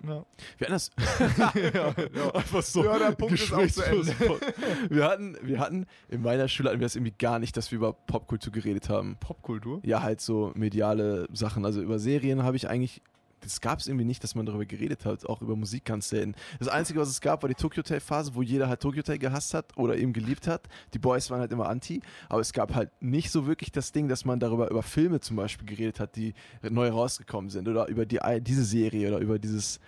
Ja. 0.07 0.25
wir 0.57 0.67
hatten 0.67 0.73
das 0.73 0.91
ja, 1.37 1.93
ja. 2.13 2.35
einfach 2.35 2.61
so. 2.61 2.83
Ja, 2.83 2.99
der 2.99 3.11
Punkt 3.11 3.33
ist 3.33 3.53
auch 3.53 3.67
zu 3.67 3.83
Ende. 3.83 4.13
wir, 4.89 5.05
hatten, 5.05 5.37
wir 5.41 5.59
hatten, 5.59 5.85
in 6.09 6.21
meiner 6.21 6.47
Schule 6.47 6.69
hatten 6.69 6.79
wir 6.79 6.85
das 6.85 6.95
irgendwie 6.95 7.15
gar 7.17 7.39
nicht, 7.39 7.55
dass 7.57 7.71
wir 7.71 7.77
über 7.77 7.93
Popkultur 7.93 8.51
geredet 8.53 8.89
haben. 8.89 9.17
Popkultur. 9.19 9.81
Ja, 9.83 10.01
halt 10.01 10.21
so 10.21 10.51
mediale 10.55 11.27
Sachen. 11.33 11.65
Also 11.65 11.81
über 11.81 11.99
Serien 11.99 12.43
habe 12.43 12.57
ich 12.57 12.69
eigentlich. 12.69 13.01
Das 13.45 13.61
gab 13.61 13.79
es 13.79 13.87
irgendwie 13.87 14.05
nicht, 14.05 14.23
dass 14.23 14.35
man 14.35 14.45
darüber 14.45 14.65
geredet 14.65 15.05
hat. 15.05 15.25
Auch 15.27 15.41
über 15.41 15.55
Musik 15.55 15.85
ganz 15.85 16.09
selten. 16.09 16.35
Das 16.59 16.67
Einzige, 16.67 16.99
was 16.99 17.09
es 17.09 17.21
gab, 17.21 17.43
war 17.43 17.47
die 17.47 17.55
Tokyo 17.55 17.83
Hotel 17.83 17.99
Phase, 17.99 18.35
wo 18.35 18.41
jeder 18.41 18.67
halt 18.67 18.81
Tokyo 18.81 18.99
Hotel 18.99 19.17
gehasst 19.19 19.53
hat 19.53 19.77
oder 19.77 19.95
eben 19.95 20.13
geliebt 20.13 20.47
hat. 20.47 20.67
Die 20.93 20.99
Boys 20.99 21.29
waren 21.29 21.39
halt 21.39 21.51
immer 21.51 21.69
anti. 21.69 22.01
Aber 22.27 22.41
es 22.41 22.51
gab 22.53 22.73
halt 22.75 22.91
nicht 23.01 23.31
so 23.31 23.47
wirklich 23.47 23.71
das 23.71 23.91
Ding, 23.91 24.07
dass 24.07 24.25
man 24.25 24.39
darüber 24.39 24.69
über 24.69 24.83
Filme 24.83 25.19
zum 25.19 25.37
Beispiel 25.37 25.67
geredet 25.67 25.99
hat, 25.99 26.15
die 26.15 26.33
neu 26.61 26.89
rausgekommen 26.89 27.49
sind. 27.49 27.67
Oder 27.67 27.87
über 27.87 28.05
die, 28.05 28.19
diese 28.41 28.65
Serie 28.65 29.07
oder 29.09 29.19
über 29.19 29.39
dieses 29.39 29.79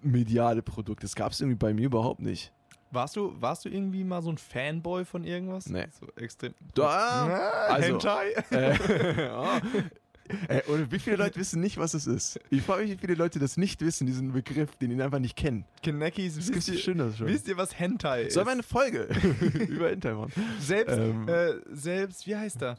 mediale 0.00 0.62
Produkt. 0.62 1.02
Das 1.04 1.14
gab 1.14 1.32
es 1.32 1.40
irgendwie 1.40 1.58
bei 1.58 1.74
mir 1.74 1.86
überhaupt 1.86 2.20
nicht. 2.20 2.52
Warst 2.92 3.16
du, 3.16 3.34
warst 3.40 3.64
du 3.64 3.70
irgendwie 3.70 4.04
mal 4.04 4.20
so 4.20 4.28
ein 4.30 4.36
Fanboy 4.36 5.06
von 5.06 5.24
irgendwas? 5.24 5.66
Nee. 5.66 5.86
So 5.98 6.06
extrem. 6.16 6.52
Da, 6.74 7.48
also- 7.68 7.88
Hentai? 7.88 8.32
Äh, 8.50 9.16
ja. 9.26 9.60
Ey, 10.48 10.62
und 10.68 10.90
wie 10.92 10.98
viele 10.98 11.16
Leute 11.16 11.38
wissen 11.38 11.60
nicht, 11.60 11.76
was 11.78 11.94
es 11.94 12.06
ist? 12.06 12.38
Ich 12.50 12.62
frage 12.62 12.82
mich, 12.82 12.92
wie 12.92 12.96
viele 12.98 13.14
Leute 13.14 13.38
das 13.38 13.56
nicht 13.56 13.80
wissen, 13.80 14.06
diesen 14.06 14.32
Begriff, 14.32 14.76
den 14.76 14.90
die 14.96 15.02
einfach 15.02 15.18
nicht 15.18 15.36
kennen. 15.36 15.64
Wisst 15.84 16.52
gibt 16.52 16.68
ihr, 16.68 16.74
bestimmt 16.74 17.00
das 17.00 17.18
schon. 17.18 17.26
wisst 17.26 17.48
ihr, 17.48 17.56
was 17.56 17.78
Hentai 17.78 18.22
ist? 18.24 18.34
Sollen 18.34 18.46
wir 18.46 18.52
eine 18.52 18.62
Folge 18.62 19.02
über 19.68 19.88
Hintergrund 19.90 20.36
machen? 20.36 20.48
Selbst, 20.60 20.96
Ähm. 20.96 21.28
äh, 21.28 21.54
selbst, 21.72 22.26
wie 22.26 22.36
heißt 22.36 22.60
der? 22.60 22.76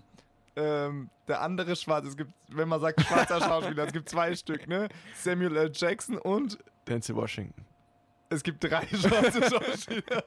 Ähm, 0.55 1.09
der 1.27 1.41
andere 1.41 1.75
Schwarz, 1.75 2.05
es 2.05 2.15
gibt, 2.15 2.31
wenn 2.49 2.67
man 2.67 2.79
sagt 2.79 3.01
schwarzer 3.01 3.39
Schauspieler, 3.41 3.85
es 3.85 3.93
gibt 3.93 4.07
zwei 4.09 4.35
Stück, 4.35 4.67
ne? 4.67 4.87
Samuel 5.15 5.57
L. 5.57 5.71
Jackson 5.73 6.17
und 6.17 6.57
Denzel 6.87 7.15
Washington. 7.15 7.65
Es 8.33 8.43
gibt 8.43 8.63
drei 8.63 8.85
schwarze 8.87 9.41
Schauspieler. 9.49 10.23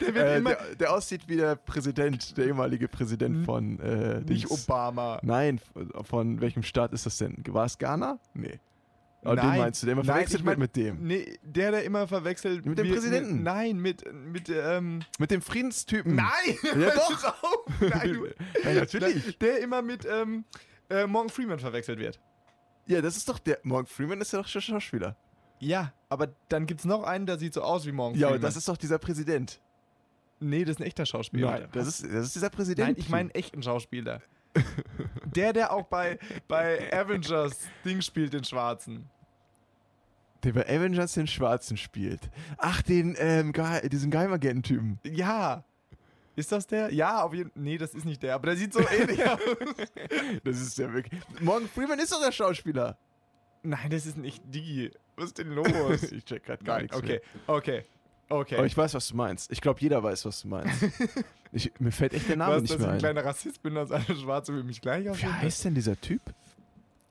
der 0.00 0.14
Äh, 0.26 0.38
immer, 0.38 0.54
der, 0.54 0.74
der 0.76 0.92
aussieht 0.92 1.22
wie 1.28 1.36
der 1.36 1.56
Präsident, 1.56 2.36
der 2.36 2.46
ehemalige 2.46 2.88
Präsident 2.88 3.44
von. 3.44 3.78
Äh, 3.80 4.18
nicht 4.20 4.48
Dings. 4.48 4.50
Obama. 4.50 5.18
Nein, 5.22 5.60
von, 6.02 6.40
welchem 6.40 6.62
Staat 6.62 6.92
ist 6.92 7.06
das 7.06 7.18
denn? 7.18 7.36
War 7.48 7.66
es 7.66 7.78
Ghana? 7.78 8.18
Nee. 8.34 8.58
Den 9.22 9.34
Nein, 9.34 9.58
meinst 9.58 9.82
du, 9.82 9.86
der 9.86 9.92
immer 9.92 10.02
nein, 10.02 10.12
verwechselt 10.14 10.40
ich 10.40 10.44
mein- 10.46 10.58
wird 10.58 10.58
mit 10.60 10.76
dem. 10.76 11.06
Nee, 11.06 11.38
der, 11.42 11.72
der 11.72 11.84
immer 11.84 12.08
verwechselt 12.08 12.64
Mit 12.64 12.78
dem 12.78 12.86
wird 12.86 12.94
Präsidenten? 12.96 13.34
Mit, 13.34 13.42
nein, 13.44 13.78
mit, 13.78 14.04
mit, 14.14 14.48
ähm, 14.48 15.00
Mit 15.18 15.30
dem 15.30 15.42
Friedenstypen. 15.42 16.14
nein! 16.14 16.56
Ja, 16.80 16.90
doch! 16.94 17.24
Auf. 17.42 17.66
Nein, 17.80 18.14
du, 18.14 18.26
Ja, 18.64 18.74
natürlich. 18.74 19.36
Der 19.38 19.58
immer 19.60 19.82
mit, 19.82 20.06
ähm, 20.10 20.44
äh, 20.88 21.06
Morgan 21.06 21.28
Freeman 21.28 21.58
verwechselt 21.58 21.98
wird. 21.98 22.18
Ja, 22.86 23.02
das 23.02 23.18
ist 23.18 23.28
doch 23.28 23.38
der. 23.38 23.58
Morgan 23.62 23.86
Freeman 23.86 24.22
ist 24.22 24.32
ja 24.32 24.40
doch 24.40 24.48
Schauspieler. 24.48 25.14
Ja, 25.60 25.92
aber 26.08 26.28
dann 26.48 26.66
gibt's 26.66 26.84
noch 26.84 27.04
einen, 27.04 27.26
der 27.26 27.38
sieht 27.38 27.54
so 27.54 27.62
aus 27.62 27.86
wie 27.86 27.92
Morgan 27.92 28.18
Ja, 28.18 28.28
Freeman. 28.28 28.40
aber 28.40 28.48
das 28.48 28.56
ist 28.56 28.68
doch 28.68 28.76
dieser 28.76 28.98
Präsident. 28.98 29.60
Nee, 30.40 30.64
das 30.64 30.76
ist 30.76 30.80
ein 30.80 30.86
echter 30.86 31.04
Schauspieler. 31.06 31.50
Nein, 31.50 31.68
das 31.72 31.86
ist, 31.86 32.02
das 32.04 32.26
ist 32.26 32.34
dieser 32.34 32.48
Präsident. 32.50 32.88
Nein, 32.88 32.96
ich 32.98 33.08
meine 33.10 33.20
einen 33.28 33.30
echten 33.30 33.62
Schauspieler. 33.62 34.22
der, 35.26 35.52
der 35.52 35.72
auch 35.72 35.84
bei, 35.84 36.18
bei 36.48 36.90
Avengers 36.92 37.58
Ding 37.84 38.00
spielt, 38.00 38.32
den 38.32 38.42
Schwarzen. 38.42 39.08
Der 40.42 40.52
bei 40.54 40.66
Avengers 40.66 41.12
den 41.12 41.26
Schwarzen 41.26 41.76
spielt. 41.76 42.30
Ach, 42.56 42.80
den, 42.82 43.14
ähm, 43.18 43.52
Gehe- 43.52 43.86
diesen 43.90 44.10
Geheimagententypen. 44.10 44.98
Ja. 45.04 45.62
Ist 46.36 46.50
das 46.52 46.66
der? 46.66 46.90
Ja, 46.94 47.22
auf 47.22 47.34
jeden 47.34 47.50
Fall. 47.50 47.62
Nee, 47.62 47.76
das 47.76 47.92
ist 47.94 48.06
nicht 48.06 48.22
der, 48.22 48.34
aber 48.34 48.46
der 48.46 48.56
sieht 48.56 48.72
so 48.72 48.80
ähnlich 48.90 49.22
aus. 49.28 49.38
Das 50.42 50.58
ist 50.58 50.78
ja 50.78 50.90
wirklich. 50.90 51.20
Morgan 51.40 51.68
Freeman 51.68 51.98
ist 51.98 52.10
doch 52.12 52.22
der 52.22 52.32
Schauspieler. 52.32 52.96
Nein, 53.62 53.90
das 53.90 54.06
ist 54.06 54.16
nicht 54.16 54.42
die. 54.46 54.90
Was 55.16 55.26
ist 55.26 55.38
denn 55.38 55.48
los? 55.52 56.02
ich 56.12 56.24
check 56.24 56.44
grad 56.44 56.64
gar 56.64 56.74
Nein, 56.76 56.82
nichts 56.84 56.96
okay, 56.96 57.06
mehr. 57.08 57.20
okay, 57.56 57.84
okay. 58.28 58.56
Aber 58.56 58.66
ich 58.66 58.76
weiß, 58.76 58.94
was 58.94 59.08
du 59.08 59.16
meinst. 59.16 59.50
Ich 59.52 59.60
glaube, 59.60 59.80
jeder 59.80 60.02
weiß, 60.02 60.24
was 60.24 60.42
du 60.42 60.48
meinst. 60.48 60.82
ich, 61.52 61.72
mir 61.78 61.92
fällt 61.92 62.14
echt 62.14 62.28
der 62.28 62.36
Name 62.36 62.54
Was, 62.56 62.62
nicht 62.62 62.72
dass 62.74 62.78
mehr 62.80 62.88
ich 62.88 62.90
ein 62.90 62.94
ein. 62.94 62.98
kleiner 63.00 63.24
Rassist 63.24 63.62
bin, 63.62 63.74
dass 63.74 63.90
alle 63.92 64.04
Schwarze 64.16 64.56
wie 64.56 64.62
mich 64.62 64.80
gleich 64.80 65.04
Wie 65.04 65.10
aussehen? 65.10 65.40
heißt 65.42 65.64
denn 65.66 65.74
dieser 65.74 66.00
Typ? 66.00 66.22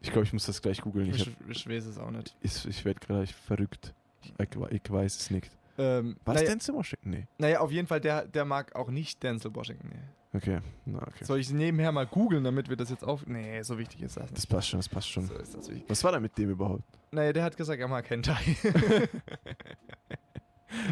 Ich 0.02 0.12
glaube, 0.12 0.24
ich 0.26 0.34
muss 0.34 0.46
das 0.46 0.62
gleich 0.62 0.80
googeln. 0.82 1.10
Ich, 1.14 1.28
Ich, 1.28 1.36
ich 1.50 1.70
weiß 1.70 1.86
es 1.86 1.98
auch 1.98 2.10
nicht. 2.10 2.36
ich, 2.42 2.66
ich 2.66 2.86
werde 2.86 3.00
gleich 3.02 3.36
verrückt. 3.36 3.94
Ich, 4.24 4.34
ich 4.72 4.92
weiß 4.92 5.18
es 5.18 5.30
nicht. 5.30 5.52
Ähm, 5.78 6.16
War 6.26 6.34
das 6.34 6.44
naja, 6.44 6.54
Denzel 6.56 6.76
Washington? 6.76 7.10
Nee. 7.12 7.28
naja, 7.38 7.60
auf 7.60 7.72
jeden 7.72 7.88
Fall, 7.88 8.02
der, 8.02 8.26
der 8.26 8.44
mag 8.46 8.76
auch 8.76 8.90
nicht 8.90 9.22
Denzel 9.24 9.54
Washington. 9.56 9.90
Nee. 9.94 10.00
Okay, 10.32 10.60
na 10.86 11.00
okay. 11.02 11.24
Soll 11.26 11.40
ich 11.40 11.50
nebenher 11.52 11.92
mal 11.92 12.06
googeln, 12.06 12.44
damit 12.44 12.70
wir 12.70 12.76
das 12.76 12.92
jetzt 12.92 13.04
auf... 13.04 13.26
Nee, 13.26 13.62
so 13.64 13.80
wichtig 13.80 14.04
ist 14.04 14.16
das 14.16 14.30
Das 14.30 14.40
nicht. 14.42 14.50
passt 14.50 14.68
schon, 14.70 14.80
das 14.80 14.88
passt 14.90 15.10
schon. 15.10 15.26
So 15.26 15.34
ist 15.34 15.56
das 15.56 15.68
wichtig. 15.70 15.86
Was 15.90 16.04
war 16.04 16.12
da 16.12 16.20
mit 16.20 16.38
dem 16.38 16.52
überhaupt? 16.52 16.84
Naja, 17.12 17.34
der 17.34 17.44
hat 17.44 17.58
gesagt, 17.58 17.80
er 17.82 17.88
mag 17.88 18.08
Hentai. 18.10 18.38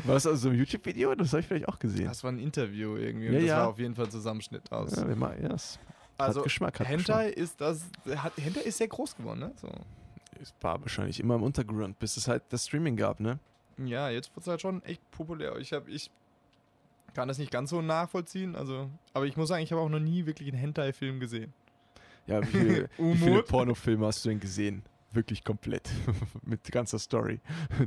War 0.06 0.16
das 0.16 0.26
also 0.26 0.38
so 0.38 0.50
ein 0.50 0.56
YouTube-Video? 0.56 1.14
Das 1.14 1.30
habe 1.34 1.42
ich 1.42 1.48
vielleicht 1.48 1.68
auch 1.68 1.78
gesehen. 1.78 2.06
Das 2.08 2.24
war 2.24 2.32
ein 2.32 2.40
Interview 2.40 2.96
irgendwie. 2.98 3.28
Und 3.28 3.34
Ja, 3.36 3.40
das 3.40 3.48
ja. 3.50 3.58
war 3.60 3.68
auf 3.70 3.78
jeden 3.80 3.94
Fall 3.94 4.06
ein 4.06 4.12
Zusammenschnitt 4.12 4.72
aus. 4.72 4.96
Ja, 4.96 5.08
wir 5.08 5.16
ma- 5.16 5.36
ja, 5.36 5.54
es 5.54 5.78
also, 6.18 6.40
hat 6.40 6.46
Geschmack. 6.46 6.80
Hat 6.80 6.88
Hentai 6.88 7.30
ist 7.30 7.62
das... 7.62 7.86
Hat, 8.16 8.34
Hentai 8.38 8.62
ist 8.62 8.78
sehr 8.80 8.88
groß 8.88 9.16
geworden, 9.18 9.40
ne? 9.42 9.52
So. 9.62 9.68
Geschmack. 9.68 9.86
Es 10.42 10.54
war 10.62 10.82
wahrscheinlich 10.82 11.20
immer 11.20 11.36
im 11.36 11.44
Untergrund, 11.44 12.00
bis 12.00 12.18
es 12.18 12.28
halt 12.28 12.42
das 12.50 12.66
Streaming 12.66 12.96
gab, 12.96 13.20
ne? 13.20 13.38
Ja, 13.78 14.10
jetzt 14.10 14.36
wird 14.36 14.42
es 14.46 14.48
halt 14.48 14.62
schon 14.62 14.82
echt 14.84 15.00
populär. 15.12 15.56
Ich 15.58 15.74
habe, 15.74 15.90
ich 15.92 16.10
kann 17.18 17.28
das 17.28 17.40
nicht 17.40 17.50
ganz 17.50 17.72
so 17.72 17.82
nachvollziehen, 17.82 18.56
also, 18.56 18.92
aber 19.12 19.26
ich 19.26 19.36
muss 19.36 19.48
sagen, 19.48 19.64
ich 19.64 19.72
habe 19.72 19.82
auch 19.82 19.90
noch 19.90 20.00
nie 20.00 20.28
wirklich 20.28 20.50
einen 20.50 20.60
Hentai-Film 20.60 21.20
gesehen. 21.20 21.52
Ja, 22.28 22.44
wie, 22.44 22.46
viel, 22.46 22.90
wie 23.00 23.18
viele? 23.18 23.42
Pornofilme 23.42 24.06
hast 24.06 24.24
du 24.24 24.30
denn 24.30 24.40
gesehen? 24.40 24.84
Wirklich 25.14 25.44
komplett. 25.44 25.90
Mit 26.44 26.72
ganzer 26.72 27.00
Story. 27.00 27.40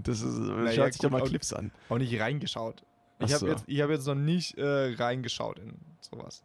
Das 0.02 0.20
ist, 0.20 0.37
Naja, 0.37 0.72
schaut 0.72 0.94
sich 0.94 1.02
ja 1.02 1.10
mal 1.10 1.22
Clips 1.22 1.52
an. 1.52 1.70
Auch 1.88 1.99
nicht 1.99 2.18
reingeschaut. 2.18 2.82
Ich 3.20 3.32
habe 3.32 3.38
so. 3.38 3.46
jetzt, 3.46 3.62
ich 3.68 3.80
hab 3.80 3.90
jetzt 3.90 4.04
noch 4.04 4.16
nicht 4.16 4.58
äh, 4.58 4.94
reingeschaut 4.94 5.60
in 5.60 5.75
sowas. 6.00 6.42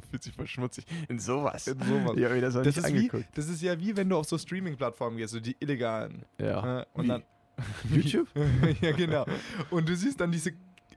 Fühlt 0.10 0.22
sich 0.22 0.34
voll 0.34 0.48
schmutzig. 0.48 0.86
In 1.08 1.18
sowas. 1.18 1.68
In 1.68 1.80
sowas. 1.80 2.18
Ja, 2.18 2.28
mir 2.28 2.42
das 2.42 2.56
Das 2.56 2.66
nicht 2.66 2.78
ist, 2.78 2.88
wie, 2.88 2.98
angeguckt. 2.98 3.38
das 3.38 3.48
ist 3.48 3.62
ja 3.62 3.80
wie 3.80 3.96
wenn 3.96 4.10
du 4.10 4.18
auf 4.18 4.28
so 4.28 4.38
Streaming-Plattformen 4.38 5.16
gehst, 5.16 5.32
so 5.32 5.40
die 5.40 5.56
illegalen. 5.62 6.26
Ja. 6.42 6.82
Äh, 6.82 6.86
und 6.94 7.06
Wie? 7.06 7.08
dann, 7.08 7.24
YouTube? 7.92 8.28
ja, 8.82 8.92
genau. 8.92 9.26
Und 9.70 9.88
du 9.90 9.96
siehst 9.96 10.20
dann 10.22 10.32
diese 10.32 10.52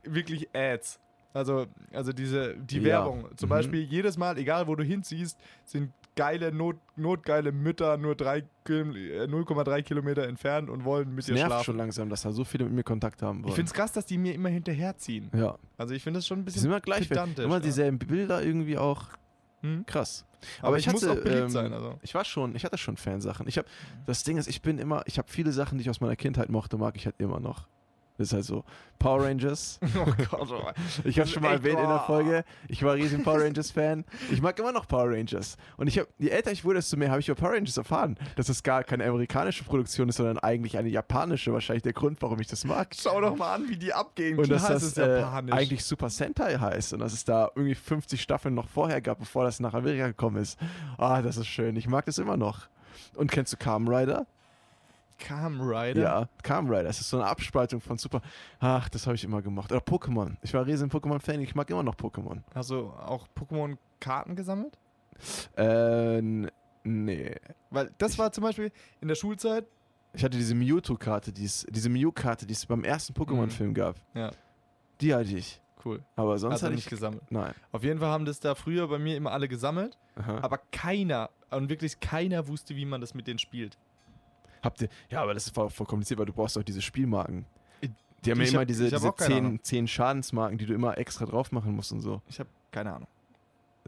wirklich 0.04 0.48
Ads. 0.54 0.98
Also, 1.32 1.66
also 1.92 2.12
diese, 2.12 2.56
die 2.56 2.78
Ja. 2.78 2.84
Werbung. 2.84 3.26
Zum 3.36 3.48
Mhm. 3.48 3.50
Beispiel 3.50 3.82
jedes 3.82 4.16
Mal, 4.18 4.36
egal 4.38 4.66
wo 4.66 4.74
du 4.74 4.82
hinziehst, 4.82 5.38
sind 5.64 5.92
geile, 6.16 6.50
not, 6.52 6.76
notgeile 6.96 7.52
Mütter 7.52 7.96
nur 7.96 8.16
drei 8.16 8.42
Kil- 8.64 8.96
äh, 8.96 9.26
0,3 9.28 9.80
Kilometer 9.82 10.26
entfernt 10.26 10.68
und 10.68 10.84
wollen 10.84 11.10
mit 11.10 11.20
Es 11.20 11.26
dir 11.26 11.34
nervt 11.34 11.46
schlafen. 11.46 11.64
schon 11.64 11.76
langsam, 11.76 12.08
dass 12.10 12.22
da 12.22 12.32
so 12.32 12.42
viele 12.44 12.64
mit 12.64 12.72
mir 12.74 12.82
Kontakt 12.82 13.22
haben 13.22 13.38
wollen. 13.42 13.48
Ich 13.50 13.54
finde 13.54 13.68
es 13.68 13.74
krass, 13.74 13.92
dass 13.92 14.06
die 14.06 14.18
mir 14.18 14.34
immer 14.34 14.48
hinterherziehen. 14.48 15.30
ja. 15.34 15.56
Also 15.78 15.94
ich 15.94 16.02
finde 16.02 16.18
das 16.18 16.26
schon 16.26 16.40
ein 16.40 16.44
bisschen 16.44 16.62
sind 16.62 16.70
immer 16.70 16.80
gleich. 16.80 17.08
pedantisch, 17.08 17.44
Immer 17.44 17.60
dieselben 17.60 17.98
Bilder 18.00 18.42
irgendwie 18.42 18.76
auch. 18.76 19.04
Hm? 19.62 19.84
Krass. 19.86 20.24
Aber, 20.62 20.78
ich, 20.78 20.86
muss 20.90 21.02
hatte, 21.02 21.12
auch 21.12 21.22
beliebt 21.22 21.42
ähm, 21.42 21.50
sein. 21.50 21.72
Also. 21.72 21.98
Ich 22.02 22.14
war 22.14 22.24
schon, 22.24 22.54
ich 22.56 22.64
hatte 22.64 22.78
schon 22.78 22.96
Fansachen. 22.96 23.46
Ich 23.46 23.58
habe, 23.58 23.68
das 24.06 24.24
Ding 24.24 24.38
ist, 24.38 24.48
ich 24.48 24.62
bin 24.62 24.78
immer, 24.78 25.02
ich 25.06 25.18
habe 25.18 25.28
viele 25.30 25.52
Sachen, 25.52 25.78
die 25.78 25.82
ich 25.82 25.90
aus 25.90 26.00
meiner 26.00 26.16
Kindheit 26.16 26.48
mochte, 26.48 26.78
mag 26.78 26.96
ich 26.96 27.04
halt 27.04 27.16
immer 27.18 27.40
noch. 27.40 27.66
Das 28.20 28.28
ist 28.28 28.34
halt 28.34 28.44
so. 28.44 28.64
Power 28.98 29.24
Rangers. 29.24 29.80
Oh 29.96 30.04
Gott, 30.30 30.50
oh. 30.50 30.70
Ich 31.04 31.18
habe 31.18 31.26
schon 31.26 31.42
mal 31.42 31.52
erwähnt 31.52 31.78
in 31.78 31.86
der 31.86 32.02
oh. 32.02 32.06
Folge, 32.06 32.44
ich 32.68 32.82
war 32.82 32.94
riesen 32.94 33.22
Power 33.22 33.40
Rangers 33.40 33.70
Fan. 33.70 34.04
Ich 34.30 34.42
mag 34.42 34.58
immer 34.58 34.72
noch 34.72 34.86
Power 34.86 35.10
Rangers. 35.10 35.56
Und 35.78 35.86
ich 35.86 35.98
habe, 35.98 36.08
je 36.18 36.28
älter 36.28 36.52
ich 36.52 36.64
wurde, 36.64 36.76
desto 36.76 36.98
mehr 36.98 37.10
habe 37.10 37.20
ich 37.20 37.28
über 37.28 37.40
Power 37.40 37.54
Rangers 37.54 37.78
erfahren, 37.78 38.18
dass 38.36 38.50
es 38.50 38.62
gar 38.62 38.84
keine 38.84 39.06
amerikanische 39.06 39.64
Produktion 39.64 40.10
ist, 40.10 40.16
sondern 40.16 40.38
eigentlich 40.38 40.76
eine 40.76 40.90
japanische. 40.90 41.50
Wahrscheinlich 41.54 41.82
der 41.82 41.94
Grund, 41.94 42.20
warum 42.20 42.40
ich 42.40 42.46
das 42.46 42.64
mag. 42.66 42.94
Schau 42.94 43.22
doch 43.22 43.36
mal 43.36 43.54
an, 43.54 43.68
wie 43.70 43.76
die 43.76 43.94
abgehen. 43.94 44.38
Und 44.38 44.44
Klar 44.44 44.58
dass 44.58 44.82
ist 44.82 44.98
das 44.98 45.08
es 45.08 45.22
äh, 45.22 45.52
eigentlich 45.52 45.82
Super 45.82 46.10
Sentai 46.10 46.58
heißt 46.58 46.92
und 46.92 46.98
dass 46.98 47.14
es 47.14 47.24
da 47.24 47.50
irgendwie 47.54 47.74
50 47.74 48.20
Staffeln 48.20 48.54
noch 48.54 48.68
vorher 48.68 49.00
gab, 49.00 49.18
bevor 49.18 49.44
das 49.44 49.60
nach 49.60 49.72
Amerika 49.72 50.08
gekommen 50.08 50.36
ist. 50.36 50.58
Ah, 50.98 51.22
das 51.22 51.38
ist 51.38 51.46
schön. 51.46 51.74
Ich 51.76 51.88
mag 51.88 52.04
das 52.04 52.18
immer 52.18 52.36
noch. 52.36 52.68
Und 53.14 53.32
kennst 53.32 53.54
du 53.54 53.56
Kamen 53.56 53.88
Rider? 53.88 54.26
Kamen 55.20 55.60
Rider. 55.60 56.00
Ja, 56.02 56.28
Kamen 56.42 56.68
Rider. 56.68 56.84
Das 56.84 57.00
ist 57.00 57.08
so 57.10 57.18
eine 57.18 57.26
Abspaltung 57.26 57.80
von 57.80 57.96
Super. 57.98 58.20
Ach, 58.58 58.88
das 58.88 59.06
habe 59.06 59.14
ich 59.14 59.22
immer 59.24 59.42
gemacht. 59.42 59.70
Oder 59.70 59.80
Pokémon. 59.80 60.36
Ich 60.42 60.52
war 60.54 60.66
riesen 60.66 60.90
Pokémon-Fan. 60.90 61.40
Ich 61.40 61.54
mag 61.54 61.70
immer 61.70 61.82
noch 61.82 61.94
Pokémon. 61.94 62.42
Hast 62.54 62.70
du 62.70 62.88
auch 62.90 63.28
Pokémon-Karten 63.38 64.34
gesammelt? 64.34 64.76
Äh, 65.56 66.20
nee. 66.84 67.34
Weil 67.70 67.90
das 67.98 68.18
war 68.18 68.32
zum 68.32 68.42
Beispiel 68.44 68.72
in 69.00 69.08
der 69.08 69.14
Schulzeit. 69.14 69.66
Ich 70.12 70.24
hatte 70.24 70.36
diese 70.36 70.54
Mewtwo-Karte, 70.54 71.32
die 71.32 71.44
es- 71.44 71.66
diese 71.70 71.88
Mew-Karte, 71.88 72.46
die 72.46 72.52
es 72.54 72.66
beim 72.66 72.82
ersten 72.82 73.12
Pokémon-Film 73.12 73.74
gab. 73.74 73.96
Ja. 74.14 74.30
Die 75.00 75.14
hatte 75.14 75.36
ich. 75.36 75.60
Cool. 75.84 76.02
Aber 76.16 76.36
sonst 76.38 76.54
Also 76.54 76.66
hatte 76.66 76.74
nicht 76.74 76.84
ich. 76.86 76.90
gesammelt. 76.90 77.22
Nein. 77.30 77.54
Auf 77.72 77.84
jeden 77.84 78.00
Fall 78.00 78.08
haben 78.10 78.24
das 78.24 78.40
da 78.40 78.54
früher 78.54 78.88
bei 78.88 78.98
mir 78.98 79.16
immer 79.16 79.32
alle 79.32 79.48
gesammelt, 79.48 79.96
Aha. 80.16 80.38
aber 80.42 80.58
keiner, 80.72 81.30
und 81.50 81.70
wirklich 81.70 82.00
keiner 82.00 82.48
wusste, 82.48 82.76
wie 82.76 82.84
man 82.84 83.00
das 83.00 83.14
mit 83.14 83.26
denen 83.26 83.38
spielt. 83.38 83.78
Habt 84.62 84.82
ihr. 84.82 84.88
Ja, 85.10 85.22
aber 85.22 85.34
das 85.34 85.46
ist 85.46 85.54
voll, 85.54 85.70
voll 85.70 85.86
kompliziert, 85.86 86.18
weil 86.18 86.26
du 86.26 86.32
brauchst 86.32 86.56
auch 86.58 86.62
diese 86.62 86.82
Spielmarken. 86.82 87.46
Ich- 87.80 87.90
Die 88.24 88.30
haben 88.30 88.40
ja 88.42 88.48
immer 88.48 88.60
hab- 88.60 88.66
diese, 88.66 88.90
diese 88.90 89.08
auch 89.08 89.16
keine 89.16 89.36
Ahnung. 89.36 89.52
10, 89.62 89.64
10 89.64 89.88
Schadensmarken, 89.88 90.58
die 90.58 90.66
du 90.66 90.74
immer 90.74 90.98
extra 90.98 91.24
drauf 91.26 91.52
machen 91.52 91.74
musst 91.74 91.92
und 91.92 92.00
so. 92.02 92.20
Ich 92.28 92.38
habe 92.38 92.48
keine 92.70 92.92
Ahnung. 92.94 93.08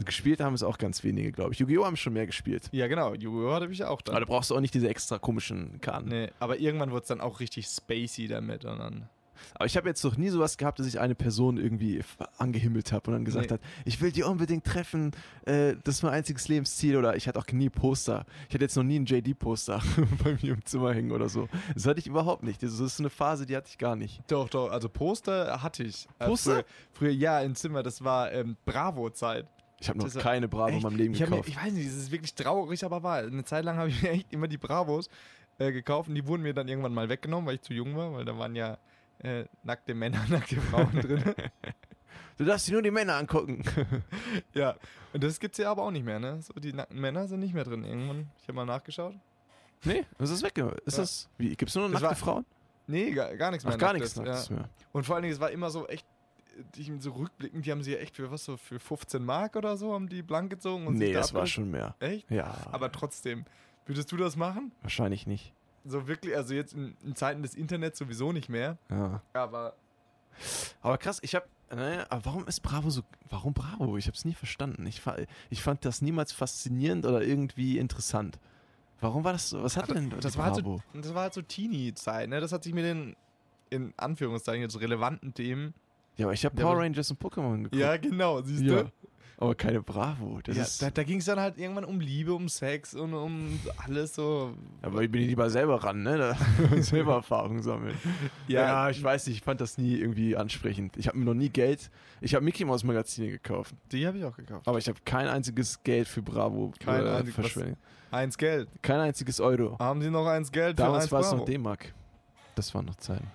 Gespielt 0.05 0.41
haben 0.41 0.55
es 0.55 0.63
auch 0.63 0.79
ganz 0.79 1.05
wenige, 1.05 1.31
glaube 1.33 1.53
ich. 1.53 1.59
Yu-Gi-Oh! 1.61 1.85
haben 1.85 1.97
schon 1.97 2.15
mehr 2.15 2.25
gespielt. 2.27 2.69
Ja, 2.73 2.87
genau. 2.89 3.13
Yu-Gi-Oh! 3.15 3.53
hatte 3.53 3.69
ich 3.71 3.85
auch 3.85 4.01
dann. 4.01 4.15
Aber 4.17 4.25
da 4.25 4.27
brauchst 4.27 4.51
du 4.51 4.57
auch 4.57 4.61
nicht 4.61 4.73
diese 4.73 4.89
extra 4.89 5.19
komischen 5.19 5.81
Karten. 5.83 6.09
Nee, 6.09 6.31
aber 6.41 6.59
irgendwann 6.59 6.91
wurde 6.91 7.03
es 7.03 7.09
dann 7.09 7.21
auch 7.21 7.41
richtig 7.41 7.67
spacey 7.67 8.27
damit 8.27 8.65
und 8.65 8.79
dann. 8.79 9.09
Aber 9.55 9.67
ich 9.67 9.77
habe 9.77 9.89
jetzt 9.89 10.03
noch 10.05 10.17
nie 10.17 10.29
sowas 10.29 10.57
gehabt, 10.57 10.79
dass 10.79 10.87
ich 10.87 11.01
eine 11.01 11.15
Person 11.15 11.57
irgendwie 11.57 12.01
angehimmelt 12.39 12.93
habe 12.93 13.11
und 13.11 13.15
dann 13.15 13.25
gesagt 13.25 13.47
Nee. 13.51 13.55
hat, 13.55 13.61
ich 13.85 14.01
will 14.01 14.13
die 14.13 14.23
unbedingt 14.23 14.65
treffen, 14.65 15.13
äh, 15.47 15.75
das 15.85 15.97
ist 15.97 16.03
mein 16.03 16.13
einziges 16.13 16.49
Lebensziel. 16.49 16.97
Oder 16.97 17.17
ich 17.17 17.29
hatte 17.29 17.39
auch 17.39 17.47
nie 17.53 17.71
Poster. 17.71 18.25
Ich 18.49 18.55
hatte 18.55 18.65
jetzt 18.65 18.77
noch 18.77 18.83
nie 18.85 18.99
ein 18.99 19.07
JD-Poster 19.07 19.81
bei 20.25 20.39
mir 20.43 20.55
im 20.55 20.65
Zimmer 20.65 20.93
hängen 20.95 21.13
oder 21.13 21.29
so. 21.29 21.49
Das 21.75 21.87
hatte 21.87 22.01
ich 22.01 22.07
überhaupt 22.07 22.43
nicht. 22.43 22.63
Das 22.63 22.79
ist 22.79 23.01
eine 23.01 23.11
Phase, 23.11 23.47
die 23.47 23.57
hatte 23.57 23.69
ich 23.71 23.79
gar 23.79 23.97
nicht. 23.97 24.23
Doch, 24.29 24.49
doch, 24.49 24.71
also 24.71 24.89
Poster 24.89 25.63
hatte 25.63 25.83
ich. 25.85 26.07
Äh, 26.19 26.27
Poster? 26.27 26.55
Früher, 26.55 26.65
früher 26.93 27.11
ja, 27.11 27.41
im 27.41 27.55
Zimmer, 27.55 27.83
das 27.83 28.03
war 28.05 28.33
ähm, 28.33 28.57
Bravo-Zeit. 28.65 29.47
Ich 29.81 29.89
habe 29.89 29.99
noch 29.99 30.05
Das 30.05 30.23
keine 30.23 30.47
Bravo 30.49 30.69
in 30.69 30.75
Echt? 30.77 30.85
meinem 30.85 30.97
Leben 30.97 31.15
ich 31.15 31.23
hab 31.23 31.31
mir, 31.31 31.37
gekauft. 31.37 31.49
Ich 31.49 31.57
weiß 31.65 31.73
nicht, 31.73 31.89
das 31.89 31.97
ist 31.97 32.11
wirklich 32.13 32.35
traurig, 32.35 32.85
aber 32.85 33.03
wahr. 33.03 33.19
Eine 33.19 33.45
Zeit 33.45 33.65
lang 33.65 33.77
habe 33.79 33.89
ich 33.89 34.01
mir 34.03 34.11
echt 34.11 34.33
immer 34.33 34.47
die 34.47 34.59
Bravos 34.59 35.09
äh, 35.59 35.73
gekauft 35.73 36.09
und 36.09 36.15
die 36.15 36.25
wurden 36.27 36.43
mir 36.43 36.55
dann 36.55 36.69
irgendwann 36.69 36.95
mal 36.95 37.09
weggenommen, 37.09 37.47
weil 37.47 37.57
ich 37.57 37.63
zu 37.63 37.75
jung 37.75 37.97
war, 37.97 38.13
weil 38.13 38.25
da 38.25 38.39
waren 38.39 38.55
ja 38.55 38.79
äh, 39.23 39.45
nackte 39.63 39.95
Männer, 39.95 40.25
nackte 40.29 40.61
Frauen 40.61 41.01
drin. 41.01 41.23
du 42.39 42.45
darfst 42.45 42.69
dir 42.69 42.73
nur 42.73 42.83
die 42.83 42.91
Männer 42.91 43.17
angucken. 43.17 43.63
ja, 44.55 44.77
und 45.13 45.23
das 45.23 45.39
gibt's 45.41 45.59
ja 45.59 45.71
aber 45.71 45.83
auch 45.83 45.91
nicht 45.91 46.05
mehr, 46.05 46.19
ne? 46.19 46.41
So, 46.43 46.55
die 46.55 46.73
nackten 46.73 47.01
Männer 47.01 47.27
sind 47.29 47.41
nicht 47.41 47.55
mehr 47.55 47.65
drin 47.65 47.85
irgendwann. 47.85 48.31
Ich 48.41 48.45
habe 48.45 48.55
mal 48.55 48.65
nachgeschaut. 48.67 49.15
nee, 49.85 50.05
das 50.19 50.31
ist 50.31 50.43
weg. 50.43 50.57
Ist 50.85 50.97
Ja. 50.97 51.03
das, 51.03 51.29
wie, 51.39 51.55
gibt's 51.57 51.75
nur 51.75 51.85
noch 51.89 51.93
Das 51.93 52.03
nackte 52.03 52.21
war- 52.27 52.35
Frauen? 52.35 52.47
Nee, 52.89 53.13
gar, 53.13 53.35
gar 53.37 53.51
nichts 53.53 53.65
mehr. 53.65 53.75
Ach, 53.75 53.79
gar 53.79 53.93
nichts 53.93 54.17
Ja. 54.17 54.23
mehr. 54.57 54.69
Und 54.93 55.05
vor 55.07 55.15
allen 55.15 55.23
Dingen, 55.23 55.35
es 55.35 55.41
war 55.41 55.51
immer 55.51 55.71
so 55.71 55.87
echt, 55.87 56.05
die 56.75 56.93
so 56.99 57.13
rückblickend, 57.13 57.65
die 57.65 57.71
haben 57.71 57.83
sie 57.83 57.93
ja 57.93 57.99
echt 57.99 58.17
für 58.17 58.31
was 58.31 58.45
so, 58.45 58.57
für 58.57 58.79
15 58.81 59.25
Mark 59.25 59.55
oder 59.57 59.77
so, 59.77 59.95
haben 59.95 60.09
die 60.09 60.23
blank 60.23 60.51
gezogen 60.51 60.87
und 60.87 60.95
Nee, 60.99 61.07
sich 61.07 61.15
da 61.15 61.21
das 61.21 61.33
war 61.33 61.47
schon 61.47 61.71
mehr. 61.71 61.95
Echt? 62.01 62.29
Ja, 62.31 62.55
Aber 62.73 62.91
trotzdem, 62.91 63.45
würdest 63.87 64.11
du 64.13 64.17
das 64.17 64.37
machen? 64.37 64.73
wahrscheinlich 64.83 65.27
nicht. 65.27 65.55
So 65.85 66.07
wirklich, 66.07 66.37
also 66.37 66.55
jetzt 66.55 66.75
in, 66.75 66.97
in 67.05 67.15
Zeiten 67.17 67.43
des 67.43 67.55
Internets 67.55 67.99
sowieso 67.99 68.33
nicht 68.33 68.49
mehr. 68.49 68.79
Ja. 68.91 69.21
Aber 69.33 69.75
Aber 70.81 70.99
krass, 70.99 71.19
ich 71.23 71.35
habe, 71.35 71.47
naja, 71.75 72.07
aber 72.09 72.25
warum 72.25 72.47
ist 72.47 72.61
Bravo 72.61 72.91
so, 72.91 73.03
warum 73.31 73.53
Bravo? 73.53 73.97
Ich 73.97 74.07
habe 74.07 74.17
es 74.17 74.25
nie 74.25 74.35
verstanden. 74.35 74.87
Ich, 74.87 75.03
ich 75.51 75.63
fand 75.63 75.85
das 75.85 76.03
niemals 76.03 76.33
faszinierend 76.33 77.05
oder 77.07 77.23
irgendwie 77.23 77.79
interessant. 77.79 78.39
Warum 79.01 79.25
war 79.25 79.33
das 79.33 79.51
so? 79.51 79.63
Was 79.63 79.77
hat 79.77 79.89
Ja, 79.89 79.95
denn 79.95 80.11
das 80.21 80.33
die 80.33 80.39
war 80.39 80.47
halt 80.47 80.57
so- 80.57 80.63
Bravo? 80.63 80.83
das 80.95 81.15
war 81.15 81.23
halt 81.23 81.35
so 81.35 81.43
Teenie-Zeit, 81.43 82.29
ne? 82.29 82.41
Das 82.41 82.53
hat 82.53 82.63
sich 82.65 82.73
mit 82.73 82.85
den, 82.85 83.17
in 83.71 83.93
Anführungszeichen, 83.97 84.63
jetzt 84.63 84.81
relevanten 84.81 85.35
Themen. 85.35 85.75
ja, 86.17 86.27
aber 86.27 86.35
ich 86.35 86.45
habe 86.45 86.55
Power 86.55 86.79
Rangers 86.79 87.11
und 87.11 87.21
Pokémon 87.21 87.57
geguckt. 87.65 87.75
Ja, 87.75 87.97
genau, 87.97 88.41
siehst 88.43 88.63
Ja. 88.63 88.85
du? 88.85 88.93
Aber 89.43 89.55
keine 89.57 89.83
Bravo. 89.83 90.39
Das 90.45 90.57
Ja, 90.57 90.63
ist, 90.63 90.81
da 90.83 90.91
da 90.91 91.03
ging 91.03 91.19
es 91.19 91.25
dann 91.25 91.41
halt 91.41 91.59
irgendwann 91.59 91.85
um 91.85 91.99
Liebe, 92.01 92.33
um 92.33 92.49
Sex 92.49 92.95
und 92.95 93.13
um 93.13 93.59
alles 93.77 94.15
so. 94.15 94.55
aber 94.83 95.03
ich 95.03 95.11
bin 95.11 95.23
lieber 95.23 95.51
selber 95.51 95.83
ran, 95.83 96.03
ne? 96.05 96.17
Da, 96.17 96.37
selber 96.83 97.15
Erfahrung 97.15 97.61
sammeln. 97.61 97.97
Ja, 98.47 98.89
ich 98.89 99.03
weiß 99.03 99.27
nicht, 99.27 99.39
ich 99.39 99.43
fand 99.43 99.61
das 99.61 99.79
nie 99.79 99.97
irgendwie 99.97 100.37
ansprechend. 100.37 100.97
Ich 100.97 101.09
habe 101.09 101.19
mir 101.19 101.25
noch 101.25 101.35
nie 101.35 101.49
Geld, 101.49 101.91
ich 102.21 102.35
habe 102.37 102.45
Mickey 102.45 102.65
Mouse 102.65 102.85
Magazine 102.85 103.31
gekauft, 103.31 103.75
Die 103.91 104.07
habe 104.07 104.19
ich 104.19 104.25
auch 104.25 104.37
gekauft. 104.37 104.69
aber 104.69 104.79
ich 104.79 104.87
habe 104.89 104.99
kein 105.05 105.27
einziges 105.27 105.83
Geld 105.83 106.07
für 106.07 106.23
Bravo 106.23 106.73
Kein 106.79 107.05
äh, 107.05 107.25
verschwendet. 107.25 107.79
Eins 108.13 108.39
Geld. 108.39 108.69
Kein 108.81 109.01
einziges 109.01 109.41
Euro. 109.41 109.77
Haben 109.81 110.03
Sie 110.03 110.11
noch 110.11 110.27
eins 110.27 110.53
Geld 110.53 110.79
Damals 110.79 111.11
war 111.11 111.21
es 111.21 111.33
noch? 111.33 111.45
D-Mark. 111.45 111.93
Das 112.55 112.73
waren 112.75 112.85
noch 112.85 112.97
Zeiten. 112.97 113.27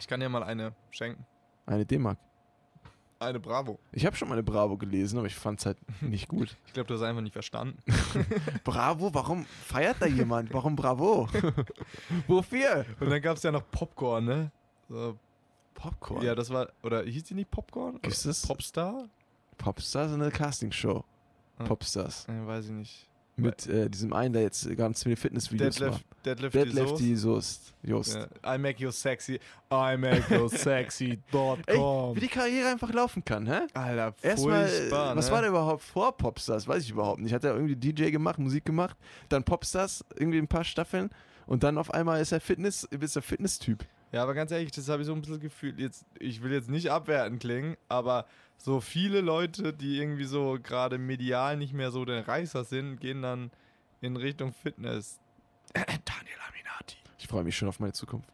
Ich 0.00 0.06
kann 0.08 0.20
dir 0.20 0.28
mal 0.28 0.42
eine 0.42 0.72
schenken. 0.90 1.26
Eine 1.66 1.84
D-Mark. 1.84 2.16
Eine 3.20 3.40
Bravo. 3.40 3.78
Ich 3.92 4.04
habe 4.04 4.16
schon 4.16 4.28
mal 4.28 4.34
eine 4.34 4.42
Bravo 4.42 4.76
gelesen, 4.76 5.18
aber 5.18 5.26
ich 5.26 5.34
fand 5.34 5.60
es 5.60 5.66
halt 5.66 5.78
nicht 6.02 6.28
gut. 6.28 6.56
Ich 6.66 6.72
glaube, 6.72 6.88
du 6.88 6.94
hast 6.94 7.02
einfach 7.02 7.22
nicht 7.22 7.32
verstanden. 7.32 7.78
Bravo, 8.64 9.14
warum 9.14 9.44
feiert 9.46 9.96
da 10.00 10.06
jemand? 10.06 10.52
Warum 10.52 10.76
Bravo? 10.76 11.28
Wofür? 12.26 12.84
Und 13.00 13.10
dann 13.10 13.22
gab 13.22 13.36
es 13.36 13.42
ja 13.42 13.52
noch 13.52 13.62
Popcorn, 13.70 14.24
ne? 14.24 14.50
So, 14.88 15.16
Popcorn. 15.74 16.22
ja, 16.22 16.34
das 16.34 16.50
war, 16.50 16.68
oder 16.82 17.02
hieß 17.04 17.24
die 17.24 17.34
nicht 17.34 17.50
Popcorn? 17.50 17.98
Gibt's 18.02 18.24
das? 18.24 18.46
Popstar? 18.46 19.08
Popstars 19.56 20.12
eine 20.12 20.30
Castingshow. 20.30 21.04
Ah. 21.58 21.64
Popstars. 21.64 22.26
Äh, 22.28 22.46
weiß 22.46 22.66
ich 22.66 22.72
nicht. 22.72 23.08
Mit 23.36 23.66
äh, 23.66 23.90
diesem 23.90 24.12
einen, 24.12 24.32
der 24.32 24.42
jetzt 24.42 24.76
ganz 24.76 25.02
viele 25.02 25.16
Fitnessvideos 25.16 25.74
Deadlift, 25.74 25.92
macht. 25.92 26.26
Deadlift, 26.26 26.54
Deadlift 26.54 26.98
die 27.00 27.16
Soest. 27.16 27.74
Jost. 27.82 28.14
Ja, 28.14 28.54
I 28.54 28.58
make 28.58 28.80
you 28.80 28.90
sexy. 28.90 29.40
I 29.70 29.96
make 29.96 30.22
you 30.32 30.48
sexy.com. 30.48 31.58
Wie 32.16 32.20
die 32.20 32.28
Karriere 32.28 32.68
einfach 32.70 32.92
laufen 32.92 33.24
kann, 33.24 33.46
hä? 33.46 33.66
Alter, 33.74 34.14
Erstmal, 34.22 34.68
furchtbar, 34.68 35.16
was 35.16 35.26
ne? 35.26 35.32
war 35.32 35.42
da 35.42 35.48
überhaupt 35.48 35.82
vor 35.82 36.16
Popstars? 36.16 36.68
Weiß 36.68 36.84
ich 36.84 36.90
überhaupt 36.90 37.20
nicht. 37.20 37.34
Hat 37.34 37.44
er 37.44 37.54
irgendwie 37.54 37.76
DJ 37.76 38.10
gemacht, 38.10 38.38
Musik 38.38 38.64
gemacht, 38.64 38.96
dann 39.28 39.42
Popstars, 39.44 40.04
irgendwie 40.16 40.38
ein 40.38 40.48
paar 40.48 40.64
Staffeln 40.64 41.10
und 41.46 41.62
dann 41.62 41.76
auf 41.76 41.92
einmal 41.92 42.20
ist 42.20 42.32
er 42.32 42.40
Fitness, 42.40 42.84
ist 42.84 43.16
er 43.16 43.22
Fitness-Typ. 43.22 43.84
Ja, 44.12 44.22
aber 44.22 44.34
ganz 44.34 44.52
ehrlich, 44.52 44.70
das 44.70 44.88
habe 44.88 45.02
ich 45.02 45.06
so 45.06 45.12
ein 45.12 45.20
bisschen 45.20 45.40
gefühlt. 45.40 45.78
Jetzt, 45.78 46.06
ich 46.20 46.40
will 46.40 46.52
jetzt 46.52 46.70
nicht 46.70 46.88
abwertend 46.88 47.40
klingen, 47.40 47.76
aber 47.88 48.26
so 48.64 48.80
viele 48.80 49.20
Leute, 49.20 49.74
die 49.74 49.98
irgendwie 49.98 50.24
so 50.24 50.58
gerade 50.62 50.96
medial 50.96 51.58
nicht 51.58 51.74
mehr 51.74 51.90
so 51.90 52.06
der 52.06 52.26
Reißer 52.26 52.64
sind, 52.64 52.98
gehen 52.98 53.20
dann 53.20 53.50
in 54.00 54.16
Richtung 54.16 54.54
Fitness. 54.54 55.20
Daniel 55.74 56.38
Aminati. 56.48 56.96
Ich 57.18 57.28
freue 57.28 57.44
mich 57.44 57.54
schon 57.56 57.68
auf 57.68 57.78
meine 57.78 57.92
Zukunft. 57.92 58.26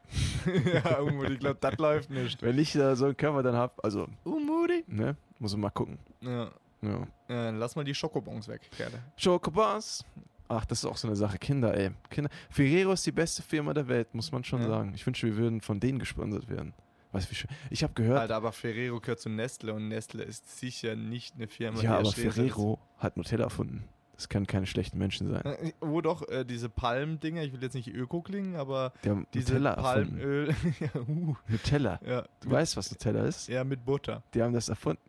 ja, 0.47 0.99
irgendwo, 0.99 1.25
ich 1.25 1.41
glaube, 1.41 1.59
das 1.61 1.77
läuft 1.79 2.11
nicht. 2.11 2.41
Wenn 2.43 2.59
ich 2.61 2.73
da 2.75 2.95
so 2.95 3.07
einen 3.07 3.17
Körper 3.17 3.43
dann 3.43 3.57
habe, 3.57 3.73
also, 3.83 4.07
Umudi. 4.23 4.85
ne, 4.87 5.17
muss 5.41 5.51
man 5.53 5.63
mal 5.63 5.71
gucken. 5.71 5.99
Ja. 6.21 6.51
Ja. 6.83 7.07
Äh, 7.29 7.51
lass 7.51 7.75
mal 7.75 7.85
die 7.85 7.95
Schokobons 7.95 8.47
weg, 8.47 8.61
Kerle. 8.77 9.03
Chocobons. 9.23 10.05
Ach, 10.49 10.65
das 10.65 10.79
ist 10.79 10.85
auch 10.85 10.97
so 10.97 11.09
eine 11.09 11.17
Sache. 11.17 11.39
Kinder, 11.39 11.77
ey. 11.77 11.91
Kinder. 12.09 12.31
Ferrero 12.51 12.93
ist 12.93 13.05
die 13.05 13.13
beste 13.13 13.43
Firma 13.43 13.75
der 13.75 13.89
Welt, 13.89 14.15
muss 14.15 14.31
man 14.33 14.45
schon 14.45 14.63
Ja. 14.63 14.69
sagen. 14.69 14.93
Ich 14.95 15.05
wünsche, 15.07 15.27
wir 15.27 15.37
würden 15.37 15.61
von 15.61 15.81
denen 15.81 15.99
gesponsert 15.99 16.49
werden. 16.49 16.73
Du, 17.13 17.19
wie 17.31 17.35
schön. 17.35 17.51
Ich 17.71 17.83
habe 17.83 17.93
gehört, 17.95 18.19
Alter, 18.21 18.37
aber 18.37 18.53
Ferrero 18.53 19.01
gehört 19.01 19.21
zu 19.21 19.29
Nestle 19.29 19.75
und 19.75 19.89
Nestle 19.89 20.23
ist 20.23 20.59
sicher 20.59 20.95
nicht 20.97 21.35
eine 21.37 21.49
Firma, 21.49 21.81
ja, 21.81 22.01
die 22.01 22.09
aber 22.09 22.13
Ferrero 22.13 22.79
hat 22.99 23.17
Nutella 23.17 23.45
erfunden. 23.45 23.85
Das 24.15 24.29
können 24.29 24.47
keine 24.47 24.67
schlechten 24.67 24.99
Menschen 24.99 25.31
sein. 25.31 25.41
ist. 25.41 25.69
Äh, 25.71 25.73
Oh 25.81 26.03
doch, 26.03 26.29
äh, 26.29 26.45
diese 26.45 26.69
Palmdinger, 26.69 27.43
ich 27.43 27.53
will 27.55 27.63
jetzt 27.63 27.73
nicht 27.75 27.89
Öko 27.89 28.21
klingen, 28.21 28.55
aber 28.55 28.93
Die 29.03 29.09
haben 29.11 29.27
diese 29.33 29.55
Nutella. 29.55 29.75
Palmöl. 29.77 30.55
ja, 30.81 31.01
uh, 31.09 31.37
Nutella. 31.49 31.99
ja, 32.07 32.23
Du 32.41 32.49
mit, 32.49 32.51
weißt, 32.59 32.77
was 32.77 32.91
Nutella 32.91 33.25
ist? 33.25 33.49
ja, 33.49 33.65
mit 33.65 33.83
Butter. 33.85 34.23
Die 34.35 34.43
haben 34.43 34.53
das 34.53 34.69
erfunden. 34.69 35.01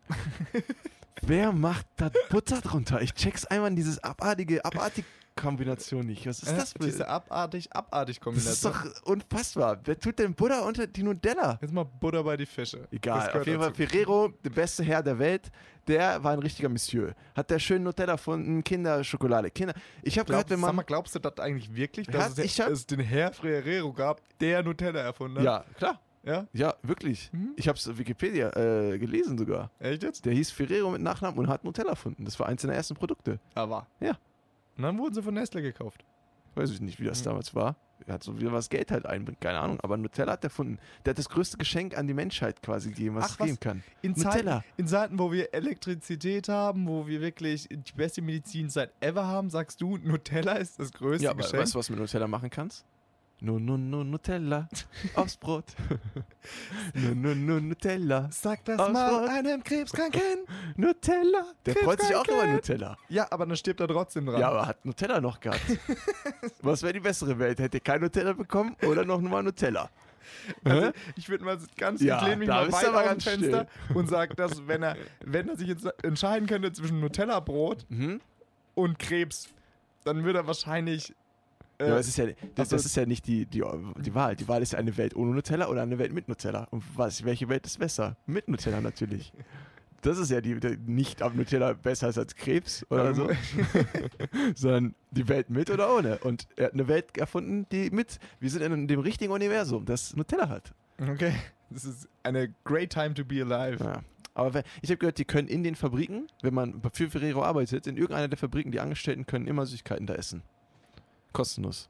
Wer 1.22 1.52
macht 1.52 1.86
da 1.96 2.10
Butter 2.30 2.60
drunter? 2.62 3.00
Ich 3.02 3.12
check's 3.14 3.44
einmal 3.44 3.70
in 3.70 3.76
dieses 3.76 4.02
abartige, 4.02 4.64
abartige 4.64 5.06
Kombination 5.36 6.06
nicht. 6.06 6.26
Was 6.26 6.42
ist 6.42 6.52
Äh, 6.52 6.56
das 6.56 6.72
für 6.72 6.78
Diese 6.80 7.08
abartig, 7.08 7.72
abartig 7.74 8.20
Das 8.20 8.36
ist 8.36 8.62
Kombination. 8.62 8.92
doch 8.94 9.02
unfassbar. 9.12 9.78
Wer 9.84 9.98
tut 9.98 10.18
denn 10.18 10.34
Butter 10.34 10.64
unter 10.64 10.86
die 10.86 11.02
Nutella? 11.02 11.58
Jetzt 11.60 11.72
mal 11.72 11.84
Butter 11.84 12.22
bei 12.24 12.36
die 12.36 12.46
Fische. 12.46 12.86
Egal, 12.90 13.30
auf 13.32 13.46
jeden 13.46 13.60
Fall. 13.60 13.74
Ferrero, 13.74 14.28
der 14.44 14.50
beste 14.50 14.82
Herr 14.84 15.02
der 15.02 15.18
Welt, 15.18 15.50
der 15.88 16.22
war 16.22 16.32
ein 16.32 16.38
richtiger 16.38 16.68
Monsieur. 16.68 17.14
Hat 17.34 17.50
der 17.50 17.58
schön 17.58 17.82
Nutella 17.82 18.12
erfunden, 18.12 18.62
Kinderschokolade. 18.62 19.50
Kinder, 19.50 19.74
ich 20.02 20.18
habe 20.18 20.28
gehört, 20.28 20.50
wenn 20.50 20.58
sag 20.60 20.66
man... 20.66 20.76
mal, 20.76 20.82
glaubst 20.82 21.14
du 21.14 21.18
das 21.18 21.38
eigentlich 21.38 21.74
wirklich, 21.74 22.06
dass 22.06 22.32
es, 22.32 22.38
ich 22.38 22.60
hab- 22.60 22.70
es 22.70 22.86
den 22.86 23.00
Herr 23.00 23.32
Ferrero 23.32 23.92
gab, 23.92 24.20
der 24.38 24.62
Nutella 24.62 25.00
erfunden 25.00 25.38
hat? 25.38 25.44
Ja, 25.44 25.64
klar. 25.76 26.00
Ja? 26.24 26.46
Ja, 26.52 26.74
wirklich. 26.84 27.30
Mhm. 27.32 27.54
Ich 27.56 27.66
habe 27.66 27.76
es 27.76 27.98
Wikipedia 27.98 28.50
äh, 28.56 28.96
gelesen 28.96 29.36
sogar. 29.36 29.72
Echt 29.80 30.04
jetzt? 30.04 30.24
Der 30.24 30.32
hieß 30.32 30.52
Ferrero 30.52 30.88
mit 30.90 31.02
Nachnamen 31.02 31.36
und 31.36 31.48
hat 31.48 31.64
Nutella 31.64 31.90
erfunden. 31.90 32.24
Das 32.24 32.38
war 32.38 32.46
eins 32.46 32.62
seiner 32.62 32.74
ersten 32.74 32.94
Produkte. 32.94 33.40
Aber. 33.54 33.88
Ja. 33.98 34.16
Und 34.76 34.82
dann 34.84 34.98
wurden 34.98 35.14
sie 35.14 35.22
von 35.22 35.34
Nestle 35.34 35.62
gekauft. 35.62 36.04
Weiß 36.54 36.70
ich 36.70 36.80
nicht, 36.80 37.00
wie 37.00 37.04
das 37.04 37.20
Mhm. 37.20 37.24
damals 37.24 37.54
war. 37.54 37.76
Er 38.06 38.14
hat 38.14 38.24
so 38.24 38.38
wieder 38.38 38.52
was 38.52 38.68
Geld 38.68 38.90
halt 38.90 39.06
einbringt, 39.06 39.40
keine 39.40 39.60
Ahnung. 39.60 39.78
Aber 39.80 39.96
Nutella 39.96 40.32
hat 40.32 40.42
er 40.44 40.48
erfunden. 40.48 40.78
Der 41.04 41.12
hat 41.12 41.18
das 41.18 41.28
größte 41.28 41.56
Geschenk 41.56 41.96
an 41.96 42.08
die 42.08 42.14
Menschheit 42.14 42.60
quasi 42.60 42.88
gegeben, 42.90 43.14
was 43.14 43.24
Ach, 43.24 43.30
es 43.34 43.38
was? 43.40 43.46
geben 43.46 43.60
kann. 43.60 43.82
In 44.02 44.16
Zeiten, 44.16 44.28
Nutella. 44.38 44.64
in 44.76 44.86
Zeiten, 44.88 45.18
wo 45.20 45.30
wir 45.30 45.54
Elektrizität 45.54 46.48
haben, 46.48 46.86
wo 46.88 47.06
wir 47.06 47.20
wirklich 47.20 47.68
die 47.70 47.92
beste 47.94 48.20
Medizin 48.20 48.68
seit 48.70 48.92
ever 49.00 49.26
haben, 49.28 49.50
sagst 49.50 49.80
du, 49.80 49.96
Nutella 49.98 50.54
ist 50.54 50.80
das 50.80 50.92
größte 50.92 51.24
Ja, 51.24 51.30
aber 51.30 51.42
Geschenk. 51.42 51.62
weißt 51.62 51.74
du, 51.74 51.78
was 51.78 51.86
du 51.86 51.92
mit 51.92 52.00
Nutella 52.00 52.26
machen 52.26 52.50
kannst? 52.50 52.84
No, 53.44 53.58
no, 53.58 53.76
no, 53.76 54.04
Nutella 54.04 54.68
aufs 55.16 55.36
Brot. 55.36 55.64
no, 56.94 57.12
no, 57.12 57.34
no, 57.34 57.58
Nutella. 57.58 58.28
Sag 58.30 58.64
das 58.66 58.78
Aus 58.78 58.92
mal 58.92 59.08
Rot. 59.22 59.28
einem 59.30 59.64
Krebskranken. 59.64 60.20
Nutella. 60.76 61.46
Der 61.66 61.74
freut 61.74 62.00
sich 62.00 62.14
auch 62.14 62.24
über. 62.28 62.46
Nutella. 62.46 62.96
Ja, 63.08 63.26
aber 63.30 63.44
dann 63.46 63.56
stirbt 63.56 63.80
er 63.80 63.88
trotzdem 63.88 64.26
dran. 64.26 64.40
Ja, 64.40 64.48
aber 64.48 64.66
hat 64.68 64.84
Nutella 64.84 65.20
noch 65.20 65.40
gehabt. 65.40 65.60
Was 66.62 66.84
wäre 66.84 66.92
die 66.92 67.00
bessere 67.00 67.36
Welt? 67.40 67.58
Hätte 67.58 67.80
kein 67.80 68.00
Nutella 68.00 68.32
bekommen 68.32 68.76
oder 68.86 69.04
noch 69.04 69.20
mal 69.20 69.42
Nutella? 69.42 69.90
Also, 70.62 70.92
ich 71.16 71.28
würde 71.28 71.44
mal 71.44 71.58
ganz, 71.76 72.00
Ja, 72.00 72.18
ich 72.18 72.22
lehne 72.24 72.36
mich 72.36 72.48
mal 72.48 72.70
weit 72.72 72.86
aus 72.86 73.08
dem 73.08 73.20
Fenster 73.20 73.66
und 73.92 74.08
sage, 74.08 74.36
dass 74.36 74.68
wenn 74.68 74.82
er, 74.84 74.96
wenn 75.24 75.48
er 75.48 75.56
sich 75.56 75.66
jetzt 75.66 75.84
entscheiden 76.04 76.46
könnte 76.46 76.72
zwischen 76.72 77.00
Nutella-Brot 77.00 77.86
Mhm. 77.88 78.20
und 78.76 78.98
Krebs, 79.00 79.48
dann 80.04 80.22
würde 80.24 80.38
er 80.40 80.46
wahrscheinlich. 80.46 81.12
Äh, 81.78 81.84
Ja, 81.84 81.90
aber 81.92 82.00
es 82.00 82.08
ist 82.08 82.18
ja, 82.18 82.26
das, 82.54 82.68
das 82.70 82.84
ist 82.84 82.96
ja 82.96 83.06
nicht 83.06 83.26
die, 83.26 83.46
die, 83.46 83.62
die 84.00 84.14
Wahl. 84.14 84.36
Die 84.36 84.48
Wahl 84.48 84.62
ist 84.62 84.72
ja 84.72 84.78
eine 84.78 84.96
Welt 84.96 85.16
ohne 85.16 85.32
Nutella 85.34 85.68
oder 85.68 85.82
eine 85.82 85.98
Welt 85.98 86.12
mit 86.12 86.28
Nutella. 86.28 86.64
Und 86.70 86.82
was, 86.96 87.24
welche 87.24 87.48
Welt 87.48 87.66
ist 87.66 87.78
besser? 87.78 88.16
Mit 88.26 88.48
Nutella 88.48 88.80
natürlich. 88.80 89.32
Das 90.04 90.18
ist 90.18 90.32
ja 90.32 90.40
die, 90.40 90.58
die 90.58 90.76
nicht 90.84 91.22
ab 91.22 91.36
Nutella 91.36 91.74
besser 91.74 92.08
ist 92.08 92.18
als 92.18 92.34
Krebs 92.34 92.84
oder 92.90 93.14
so, 93.14 93.30
sondern 94.56 94.96
die 95.12 95.28
Welt 95.28 95.48
mit 95.48 95.70
oder 95.70 95.94
ohne. 95.94 96.18
Und 96.18 96.48
er 96.56 96.66
hat 96.66 96.72
eine 96.72 96.88
Welt 96.88 97.16
erfunden, 97.16 97.66
die 97.70 97.88
mit. 97.90 98.18
Wir 98.40 98.50
sind 98.50 98.62
in 98.62 98.88
dem 98.88 98.98
richtigen 98.98 99.32
Universum, 99.32 99.84
das 99.84 100.16
Nutella 100.16 100.48
hat. 100.48 100.74
okay, 101.00 101.32
das 101.70 101.84
ist 101.84 102.08
eine 102.24 102.52
great 102.64 102.90
time 102.90 103.14
to 103.14 103.24
be 103.24 103.42
alive. 103.42 103.82
Ja. 103.82 104.02
Aber 104.34 104.62
ich 104.80 104.90
habe 104.90 104.96
gehört, 104.98 105.18
die 105.18 105.24
können 105.24 105.46
in 105.48 105.62
den 105.62 105.74
Fabriken, 105.74 106.26
wenn 106.42 106.54
man 106.54 106.80
für 106.92 107.08
Ferrero 107.10 107.44
arbeitet, 107.44 107.86
in 107.86 107.96
irgendeiner 107.96 108.28
der 108.28 108.38
Fabriken, 108.38 108.72
die 108.72 108.80
Angestellten 108.80 109.26
können 109.26 109.46
immer 109.46 109.66
Süßigkeiten 109.66 110.06
da 110.06 110.14
essen. 110.14 110.42
Kostenlos. 111.32 111.88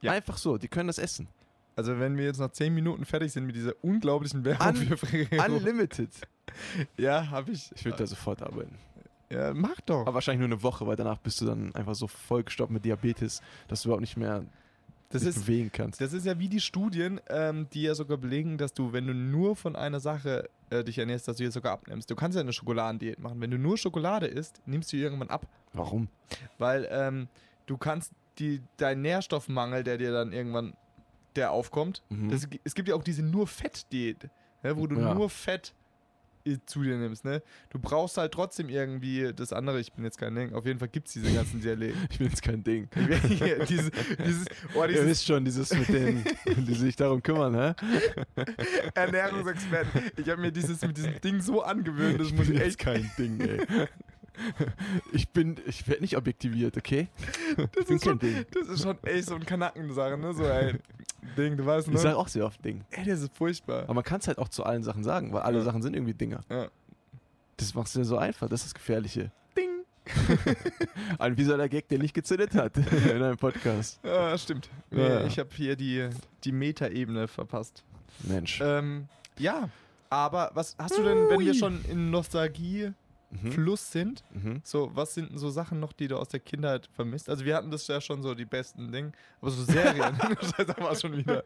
Ja. 0.00 0.12
Einfach 0.12 0.36
so, 0.36 0.58
die 0.58 0.68
können 0.68 0.88
das 0.88 0.98
essen. 0.98 1.28
Also 1.76 1.98
wenn 1.98 2.16
wir 2.18 2.24
jetzt 2.24 2.38
nach 2.38 2.50
10 2.50 2.74
Minuten 2.74 3.04
fertig 3.04 3.32
sind 3.32 3.46
mit 3.46 3.56
dieser 3.56 3.72
unglaublichen 3.82 4.44
Werbung 4.44 4.66
Un- 4.68 4.76
für 4.76 4.96
Ferrero. 4.96 5.54
Unlimited. 5.56 6.10
ja, 6.98 7.30
habe 7.30 7.52
ich. 7.52 7.70
Ich 7.74 7.84
würde 7.84 7.98
da 7.98 8.06
sofort 8.06 8.42
arbeiten. 8.42 8.76
ja, 9.30 9.54
mach 9.54 9.80
doch. 9.82 10.00
Aber 10.02 10.14
wahrscheinlich 10.14 10.40
nur 10.46 10.54
eine 10.54 10.62
Woche, 10.62 10.86
weil 10.86 10.96
danach 10.96 11.18
bist 11.18 11.40
du 11.40 11.46
dann 11.46 11.74
einfach 11.74 11.94
so 11.94 12.06
vollgestoppt 12.08 12.70
mit 12.72 12.84
Diabetes, 12.84 13.40
dass 13.68 13.82
du 13.82 13.88
überhaupt 13.88 14.02
nicht 14.02 14.16
mehr 14.18 14.44
das 15.08 15.22
ist, 15.22 15.40
bewegen 15.46 15.70
kannst. 15.72 16.00
Das 16.00 16.12
ist 16.12 16.26
ja 16.26 16.38
wie 16.38 16.48
die 16.48 16.60
Studien, 16.60 17.20
ähm, 17.28 17.66
die 17.72 17.82
ja 17.82 17.94
sogar 17.94 18.18
belegen, 18.18 18.58
dass 18.58 18.74
du, 18.74 18.92
wenn 18.92 19.06
du 19.06 19.14
nur 19.14 19.56
von 19.56 19.76
einer 19.76 20.00
Sache 20.00 20.50
äh, 20.70 20.84
dich 20.84 20.98
ernährst, 20.98 21.28
dass 21.28 21.36
du 21.38 21.44
jetzt 21.44 21.54
sogar 21.54 21.72
abnimmst. 21.72 22.10
Du 22.10 22.14
kannst 22.16 22.34
ja 22.34 22.40
eine 22.42 22.52
Schokoladendiät 22.52 23.18
machen. 23.18 23.40
Wenn 23.40 23.50
du 23.50 23.58
nur 23.58 23.78
Schokolade 23.78 24.26
isst, 24.26 24.60
nimmst 24.66 24.92
du 24.92 24.96
irgendwann 24.98 25.28
ab. 25.30 25.46
Warum? 25.72 26.08
Weil 26.58 26.86
ähm, 26.90 27.28
du 27.66 27.76
kannst 27.78 28.12
die, 28.38 28.60
deinen 28.76 29.02
Nährstoffmangel, 29.02 29.84
der 29.84 29.98
dir 29.98 30.12
dann 30.12 30.32
irgendwann 30.32 30.74
der 31.36 31.50
aufkommt, 31.50 32.02
Mhm. 32.10 32.30
das, 32.30 32.46
es 32.64 32.74
gibt 32.74 32.88
ja 32.88 32.94
auch 32.94 33.02
diese 33.04 33.22
nur 33.22 33.46
Fett-Diät, 33.46 34.28
ne, 34.62 34.76
wo 34.76 34.86
du 34.86 34.98
Ja. 35.00 35.14
nur 35.14 35.30
Fett 35.30 35.74
i- 36.46 36.58
zu 36.66 36.82
dir 36.82 36.96
nimmst. 36.98 37.24
Ne? 37.24 37.40
Du 37.70 37.78
brauchst 37.78 38.18
halt 38.18 38.32
trotzdem 38.32 38.68
irgendwie 38.68 39.32
das 39.34 39.52
andere, 39.52 39.78
ich 39.80 39.92
bin 39.92 40.04
jetzt 40.04 40.18
kein 40.18 40.34
Ding, 40.34 40.52
auf 40.54 40.66
jeden 40.66 40.78
Fall 40.78 40.88
gibt 40.88 41.06
es 41.08 41.14
diese 41.14 41.32
ganzen 41.32 41.60
Diäten. 41.60 41.94
Ich 42.10 42.18
bin 42.18 42.28
jetzt 42.28 42.42
kein 42.42 42.62
Ding. 42.64 42.88
dieses, 43.68 43.90
dieses, 44.18 44.44
oh, 44.74 44.82
Ihr 44.82 44.88
dieses 44.88 45.06
wisst 45.06 45.26
schon, 45.26 45.44
dieses 45.44 45.72
mit 45.72 45.88
denen, 45.88 46.24
die 46.66 46.74
sich 46.74 46.96
darum 46.96 47.22
kümmern, 47.22 47.54
hä? 47.54 47.74
Ernährungsexperten. 48.94 50.02
Ich 50.16 50.28
habe 50.28 50.40
mir 50.40 50.52
dieses 50.52 50.82
mit 50.82 50.96
diesem 50.96 51.20
Ding 51.20 51.40
so 51.40 51.62
angewöhnt, 51.62 52.20
das 52.20 52.32
muss 52.32 52.48
ich 52.48 52.54
jetzt 52.58 52.66
echt. 52.66 52.78
kein 52.78 53.10
Ding, 53.18 53.40
ey. 53.40 53.60
Ich 55.12 55.28
bin, 55.28 55.56
ich 55.66 55.86
werde 55.88 56.00
nicht 56.02 56.16
objektiviert, 56.16 56.76
okay? 56.76 57.08
Das 57.76 57.88
ist, 57.90 58.04
schon, 58.04 58.18
das 58.18 58.68
ist 58.68 58.82
schon 58.82 58.96
echt 59.04 59.26
so 59.26 59.34
ein 59.34 59.44
Kanackensache, 59.46 60.16
ne? 60.16 60.32
So, 60.34 60.44
ey, 60.44 60.74
Ding, 61.36 61.56
du 61.56 61.64
weißt, 61.66 61.88
Ich 61.88 61.98
sage 61.98 62.14
ne? 62.14 62.16
auch 62.16 62.28
sehr 62.28 62.44
oft 62.46 62.64
Ding. 62.64 62.84
Ey, 62.90 63.04
das 63.04 63.20
ist 63.20 63.36
furchtbar. 63.36 63.82
Aber 63.84 63.94
man 63.94 64.04
kann 64.04 64.20
es 64.20 64.28
halt 64.28 64.38
auch 64.38 64.48
zu 64.48 64.64
allen 64.64 64.82
Sachen 64.82 65.04
sagen, 65.04 65.32
weil 65.32 65.42
alle 65.42 65.58
Ja. 65.58 65.64
Sachen 65.64 65.82
sind 65.82 65.94
irgendwie 65.94 66.14
Dinger. 66.14 66.40
Ja. 66.50 66.68
Das 67.58 67.74
machst 67.74 67.94
du 67.94 68.00
dir 68.00 68.04
so 68.04 68.16
einfach, 68.16 68.48
das 68.48 68.60
ist 68.60 68.68
das 68.68 68.74
Gefährliche. 68.74 69.30
Ding. 69.56 69.68
Ein 71.18 71.36
visueller 71.36 71.68
Gag, 71.68 71.88
der 71.88 71.98
nicht 71.98 72.14
gezündet 72.14 72.54
hat 72.54 72.76
in 72.76 73.22
einem 73.22 73.36
Podcast. 73.36 74.00
Ja, 74.02 74.36
stimmt. 74.36 74.68
Nee, 74.90 75.06
Ja. 75.06 75.24
Ich 75.26 75.38
habe 75.38 75.50
hier 75.54 75.76
die, 75.76 76.08
die 76.44 76.52
Metaebene 76.52 77.28
verpasst. 77.28 77.84
Mensch. 78.24 78.60
Ähm, 78.62 79.06
ja, 79.38 79.68
aber 80.10 80.50
was 80.54 80.74
hast 80.78 80.98
du 80.98 81.02
denn, 81.02 81.28
wenn 81.28 81.40
wir 81.40 81.54
schon 81.54 81.84
in 81.84 82.10
Nostalgie 82.10 82.92
Mhm. 83.32 83.52
Fluss 83.52 83.90
sind. 83.90 84.22
Mhm. 84.34 84.60
So, 84.62 84.90
was 84.94 85.14
sind 85.14 85.30
denn 85.30 85.38
so 85.38 85.48
Sachen 85.48 85.80
noch, 85.80 85.92
die 85.94 86.06
du 86.08 86.16
aus 86.18 86.28
der 86.28 86.40
Kindheit 86.40 86.88
vermisst? 86.94 87.30
Also 87.30 87.44
wir 87.46 87.56
hatten 87.56 87.70
das 87.70 87.86
ja 87.88 88.00
schon 88.00 88.22
so 88.22 88.34
die 88.34 88.44
besten 88.44 88.92
Dinge, 88.92 89.12
aber 89.40 89.50
so 89.50 89.62
Serien, 89.64 90.18
das 90.56 90.68
war 90.78 90.94
schon 90.94 91.16
wieder. 91.16 91.42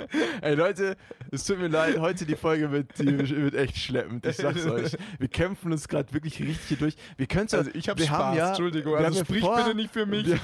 Ey 0.42 0.54
Leute, 0.54 0.96
es 1.30 1.44
tut 1.44 1.58
mir 1.58 1.68
leid, 1.68 1.98
heute 1.98 2.26
die 2.26 2.36
Folge 2.36 2.70
wird, 2.70 2.98
die 2.98 3.18
wird 3.18 3.54
echt 3.54 3.76
schleppend, 3.78 4.26
ich 4.26 4.36
sag's 4.36 4.66
euch. 4.66 4.96
Wir 5.18 5.28
kämpfen 5.28 5.72
uns 5.72 5.88
gerade 5.88 6.12
wirklich 6.12 6.38
richtig 6.40 6.66
hier 6.68 6.76
durch. 6.76 6.96
Wir 7.16 7.26
können 7.26 7.48
Also 7.52 7.70
ich 7.72 7.88
habe 7.88 7.98
wir 8.00 8.06
Spaß, 8.06 8.18
haben 8.18 8.36
ja, 8.36 8.48
Entschuldigung, 8.48 8.96
also 8.96 9.18
ja 9.18 9.24
sprich 9.24 9.40
vor- 9.40 9.56
bitte 9.56 9.74
nicht 9.74 9.92
für 9.92 10.06
mich. 10.06 10.26
Wir, 10.26 10.38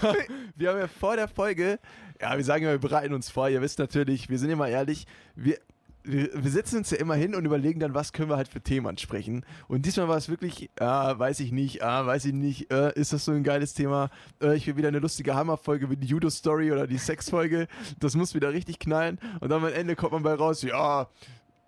wir 0.56 0.70
haben 0.70 0.78
ja 0.78 0.88
vor 0.88 1.16
der 1.16 1.28
Folge, 1.28 1.78
ja, 2.20 2.36
wir 2.36 2.44
sagen 2.44 2.64
ja, 2.64 2.70
wir 2.70 2.78
bereiten 2.78 3.12
uns 3.12 3.28
vor. 3.30 3.48
Ihr 3.50 3.60
wisst 3.60 3.78
natürlich, 3.78 4.28
wir 4.30 4.38
sind 4.38 4.50
immer 4.50 4.68
ehrlich, 4.68 5.06
wir, 5.34 5.58
wir, 6.06 6.50
setzen 6.50 6.78
uns 6.78 6.90
ja 6.90 6.98
immer 6.98 7.14
hin 7.14 7.34
und 7.34 7.44
überlegen 7.44 7.80
dann, 7.80 7.94
was 7.94 8.12
können 8.12 8.30
wir 8.30 8.36
halt 8.36 8.48
für 8.48 8.60
Themen 8.60 8.86
ansprechen. 8.86 9.44
Und 9.68 9.86
diesmal 9.86 10.08
war 10.08 10.16
es 10.16 10.28
wirklich, 10.28 10.70
ah, 10.78 11.18
weiß 11.18 11.40
ich 11.40 11.52
nicht, 11.52 11.82
ah, 11.82 12.06
weiß 12.06 12.24
ich 12.26 12.32
nicht, 12.32 12.72
äh, 12.72 12.92
ist 12.94 13.12
das 13.12 13.24
so 13.24 13.32
ein 13.32 13.42
geiles 13.42 13.74
Thema? 13.74 14.10
Äh, 14.42 14.56
ich 14.56 14.66
will 14.66 14.76
wieder 14.76 14.88
eine 14.88 15.00
lustige 15.00 15.34
Hammerfolge 15.34 15.90
wie 15.90 15.96
die 15.96 16.06
Judo-Story 16.06 16.72
oder 16.72 16.86
die 16.86 16.98
Sex-Folge. 16.98 17.66
Das 17.98 18.14
muss 18.14 18.34
wieder 18.34 18.52
richtig 18.52 18.78
knallen. 18.78 19.18
Und 19.40 19.50
dann 19.50 19.64
am 19.64 19.72
Ende 19.72 19.96
kommt 19.96 20.12
man 20.12 20.22
bei 20.22 20.34
raus, 20.34 20.62
ja, 20.62 21.08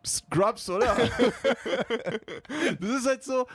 Scrubs, 0.06 0.70
oder? 0.70 0.96
das 2.80 2.90
ist 2.90 3.06
halt 3.06 3.24
so. 3.24 3.46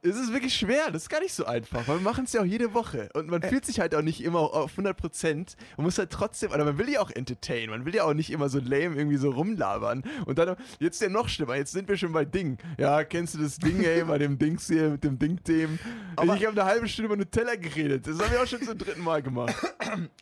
Es 0.00 0.14
ist 0.14 0.32
wirklich 0.32 0.54
schwer, 0.54 0.92
das 0.92 1.02
ist 1.02 1.08
gar 1.08 1.20
nicht 1.20 1.34
so 1.34 1.44
einfach, 1.44 1.88
weil 1.88 1.96
wir 1.96 2.02
machen 2.02 2.24
es 2.24 2.32
ja 2.32 2.40
auch 2.40 2.46
jede 2.46 2.72
Woche 2.72 3.08
und 3.14 3.28
man 3.28 3.42
fühlt 3.42 3.66
sich 3.66 3.80
halt 3.80 3.96
auch 3.96 4.02
nicht 4.02 4.22
immer 4.22 4.38
auf 4.38 4.78
100%. 4.78 5.56
Man 5.76 5.84
muss 5.84 5.98
halt 5.98 6.10
trotzdem, 6.10 6.52
oder 6.52 6.64
man 6.64 6.78
will 6.78 6.88
ja 6.88 7.00
auch 7.00 7.10
entertainen, 7.10 7.70
man 7.70 7.84
will 7.84 7.96
ja 7.96 8.04
auch 8.04 8.14
nicht 8.14 8.30
immer 8.30 8.48
so 8.48 8.60
lame 8.60 8.94
irgendwie 8.94 9.16
so 9.16 9.30
rumlabern. 9.30 10.04
Und 10.24 10.38
dann, 10.38 10.54
jetzt 10.78 11.02
ja 11.02 11.08
noch 11.08 11.28
schlimmer, 11.28 11.56
jetzt 11.56 11.72
sind 11.72 11.88
wir 11.88 11.96
schon 11.96 12.12
bei 12.12 12.24
Ding. 12.24 12.58
Ja, 12.78 13.02
kennst 13.02 13.34
du 13.34 13.38
das 13.38 13.58
Ding, 13.58 13.82
ey, 13.82 14.04
bei 14.04 14.18
dem 14.18 14.38
Dings 14.38 14.68
hier, 14.68 14.90
mit 14.90 15.02
dem 15.02 15.18
Ding-Themen? 15.18 15.80
Ich 16.22 16.28
habe 16.28 16.48
eine 16.48 16.64
halbe 16.64 16.86
Stunde 16.86 17.06
über 17.06 17.16
Nutella 17.16 17.56
geredet, 17.56 18.06
das 18.06 18.20
haben 18.20 18.30
wir 18.30 18.40
auch 18.40 18.46
schon 18.46 18.62
zum 18.62 18.78
dritten 18.78 19.02
Mal 19.02 19.20
gemacht. 19.20 19.56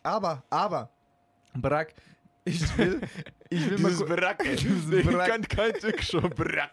Aber, 0.01 0.43
aber, 0.49 0.89
Brack, 1.53 1.93
ich 2.47 2.77
will, 2.77 3.01
ich 3.49 3.69
will 3.69 3.77
mal 3.79 3.89
Dieses 3.89 4.05
Brack, 4.07 4.45
ey. 4.45 4.55
Dieses 4.57 4.87
Nee, 4.87 5.01
Brack. 5.01 5.29
kann 5.29 5.41
kein 5.47 5.75
Stück 5.75 6.01
schon 6.03 6.29
Brack. 6.29 6.71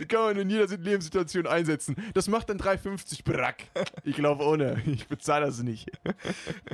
Die 0.00 0.06
kann 0.06 0.20
man 0.22 0.36
in 0.38 0.50
jeder 0.50 0.66
Lebenssituation 0.76 1.46
einsetzen. 1.46 1.96
Das 2.14 2.28
macht 2.28 2.48
dann 2.50 2.58
3,50 2.58 3.24
Brack. 3.24 3.64
Ich 4.04 4.18
laufe 4.18 4.42
ohne. 4.42 4.80
Ich 4.86 5.06
bezahle 5.06 5.46
das 5.46 5.62
nicht. 5.62 5.90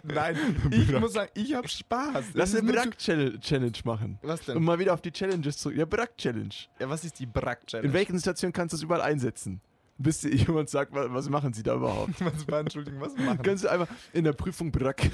Nein, 0.02 0.36
ich 0.70 0.86
Brack. 0.88 1.00
muss 1.00 1.12
sagen, 1.12 1.30
ich 1.34 1.54
habe 1.54 1.68
Spaß. 1.68 2.26
Lass 2.34 2.52
Das 2.52 2.60
eine 2.60 2.72
Brack-Challenge 2.72 3.72
machen. 3.84 4.18
Was 4.22 4.40
Und 4.48 4.54
denn? 4.56 4.62
mal 4.64 4.78
wieder 4.78 4.94
auf 4.94 5.00
die 5.00 5.12
Challenges 5.12 5.58
zurück. 5.58 5.76
Ja, 5.76 5.84
Brack-Challenge. 5.84 6.54
Ja, 6.80 6.88
was 6.88 7.04
ist 7.04 7.18
die 7.18 7.26
Brack-Challenge? 7.26 7.86
In 7.88 7.92
welchen 7.94 8.18
Situationen 8.18 8.52
kannst 8.52 8.72
du 8.72 8.76
es 8.76 8.82
überall 8.82 9.02
einsetzen? 9.02 9.60
Bis 9.96 10.20
dir 10.20 10.34
jemand 10.34 10.68
sagt, 10.68 10.92
wa- 10.92 11.06
was 11.10 11.28
machen 11.28 11.52
sie 11.52 11.62
da 11.62 11.74
überhaupt? 11.76 12.14
Was 12.20 12.44
Entschuldigung, 12.60 13.00
was 13.00 13.14
machen? 13.16 13.38
Kannst 13.42 13.62
du 13.64 13.68
einfach 13.68 13.86
in 14.12 14.24
der 14.24 14.32
Prüfung 14.32 14.72
Brack. 14.72 15.08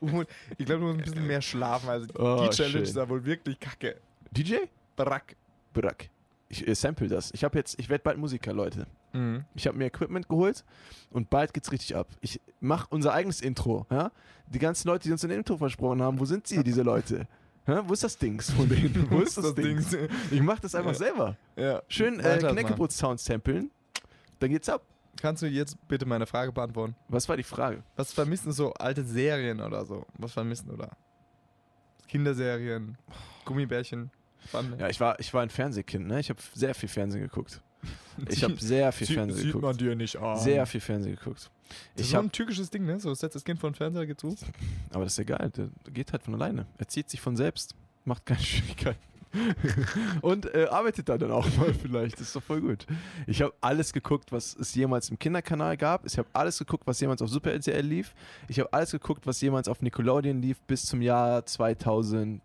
Und 0.00 0.26
ich 0.58 0.64
glaube, 0.64 0.80
du 0.80 0.86
musst 0.94 0.98
ein 1.00 1.02
bisschen 1.04 1.26
mehr 1.26 1.42
schlafen. 1.42 1.88
Also 1.90 2.06
Oh, 2.18 2.46
die 2.48 2.56
Challenge 2.56 2.78
ist 2.80 2.96
da 2.96 3.06
wohl 3.08 3.24
wirklich 3.24 3.60
kacke. 3.60 3.96
DJ? 4.30 4.56
Brack. 4.96 5.36
Brack. 5.74 6.08
Ich 6.48 6.66
äh, 6.66 6.74
sample 6.74 7.08
das. 7.08 7.30
Ich 7.34 7.44
habe 7.44 7.58
jetzt, 7.58 7.78
ich 7.78 7.88
werde 7.90 8.02
bald 8.04 8.16
Musiker, 8.18 8.52
Leute. 8.54 8.86
Mhm. 9.12 9.44
Ich 9.54 9.66
habe 9.66 9.76
mir 9.76 9.86
Equipment 9.86 10.28
geholt 10.28 10.64
und 11.10 11.28
bald 11.28 11.52
geht's 11.52 11.70
richtig 11.70 11.94
ab. 11.96 12.08
Ich 12.22 12.40
mache 12.60 12.86
unser 12.90 13.12
eigenes 13.12 13.42
Intro. 13.42 13.86
Ja? 13.90 14.12
Die 14.46 14.58
ganzen 14.58 14.88
Leute, 14.88 15.04
die 15.08 15.12
uns 15.12 15.24
ein 15.24 15.30
Intro 15.30 15.58
versprochen 15.58 16.00
haben, 16.00 16.18
wo 16.18 16.24
sind 16.24 16.46
sie, 16.46 16.62
diese 16.64 16.82
Leute? 16.82 17.26
Ja? 17.66 17.86
Wo 17.86 17.92
ist 17.92 18.04
das 18.04 18.16
Dings 18.16 18.50
von 18.50 18.66
denen? 18.68 19.06
Wo 19.10 19.20
ist 19.20 19.36
das, 19.36 19.54
Dings? 19.54 19.94
Ich 20.30 20.40
mache 20.40 20.60
das 20.62 20.74
einfach 20.74 20.92
Ja. 20.92 20.96
selber. 20.96 21.36
Ja. 21.56 21.82
Schön 21.88 22.20
äh. 22.20 22.38
Knäckebrot-Sound 22.38 23.18
samplen. 23.20 23.70
Dann 24.38 24.50
geht's 24.50 24.68
ab. 24.68 24.82
Kannst 25.20 25.42
du 25.42 25.46
jetzt 25.46 25.76
bitte 25.88 26.04
meine 26.04 26.26
Frage 26.26 26.52
beantworten? 26.52 26.94
Was 27.08 27.28
war 27.28 27.36
die 27.38 27.42
Frage? 27.42 27.82
Was 27.96 28.12
vermissen 28.12 28.52
so 28.52 28.72
alte 28.74 29.02
Serien 29.02 29.60
oder 29.60 29.84
so? 29.86 30.04
Was 30.18 30.32
vermissen 30.32 30.70
oder? 30.70 30.90
Kinderserien, 32.08 32.96
Gummibärchen, 33.44 34.10
Bande. 34.52 34.76
Ja, 34.78 34.88
ich 34.88 35.00
war, 35.00 35.18
ich 35.18 35.32
war 35.34 35.42
ein 35.42 35.50
Fernsehkind, 35.50 36.06
ne? 36.06 36.20
Ich 36.20 36.30
habe 36.30 36.40
sehr 36.54 36.74
viel 36.74 36.88
Fernsehen 36.88 37.22
geguckt. 37.22 37.60
Ich 38.30 38.42
habe 38.42 38.56
sehr 38.56 38.90
viel 38.92 39.06
Fernsehen 39.06 39.52
geguckt. 39.52 39.78
dir 39.80 39.94
nicht 39.94 40.16
an. 40.16 40.38
Sehr 40.38 40.64
viel 40.64 40.80
Fernsehen 40.80 41.16
geguckt. 41.16 41.50
Das 41.68 42.00
ist 42.00 42.06
Ich 42.06 42.10
so 42.12 42.16
hab, 42.16 42.24
ein 42.24 42.32
türkisches 42.32 42.70
Ding, 42.70 42.86
ne? 42.86 42.98
So 42.98 43.12
setzt 43.14 43.36
das 43.36 43.44
Kind 43.44 43.60
vor 43.60 43.70
den 43.70 43.74
Fernseher, 43.76 44.06
geht 44.06 44.18
zu. 44.20 44.34
aber 44.90 45.04
das 45.04 45.12
ist 45.12 45.18
egal, 45.18 45.50
der, 45.50 45.68
der 45.84 45.92
geht 45.92 46.10
halt 46.12 46.22
von 46.22 46.34
alleine. 46.34 46.66
Er 46.78 46.88
zieht 46.88 47.10
sich 47.10 47.20
von 47.20 47.36
selbst, 47.36 47.74
macht 48.06 48.24
keine 48.24 48.40
Schwierigkeiten. 48.42 48.98
Und 50.22 50.52
äh, 50.54 50.66
arbeitet 50.70 51.08
da 51.08 51.18
dann 51.18 51.30
auch 51.30 51.46
mal 51.56 51.72
vielleicht. 51.74 52.14
Das 52.14 52.28
ist 52.28 52.36
doch 52.36 52.42
voll 52.42 52.60
gut. 52.60 52.86
Ich 53.26 53.42
habe 53.42 53.54
alles 53.60 53.92
geguckt, 53.92 54.32
was 54.32 54.56
es 54.56 54.74
jemals 54.74 55.10
im 55.10 55.18
Kinderkanal 55.18 55.76
gab. 55.76 56.06
Ich 56.06 56.18
habe 56.18 56.28
alles 56.32 56.58
geguckt, 56.58 56.86
was 56.86 57.00
jemals 57.00 57.22
auf 57.22 57.28
Super 57.28 57.52
RTL 57.52 57.84
lief. 57.84 58.14
Ich 58.48 58.58
habe 58.60 58.72
alles 58.72 58.92
geguckt, 58.92 59.26
was 59.26 59.40
jemals 59.40 59.68
auf 59.68 59.82
Nickelodeon 59.82 60.40
lief 60.40 60.60
bis 60.62 60.86
zum 60.86 61.02
Jahr 61.02 61.44
2009, 61.46 62.40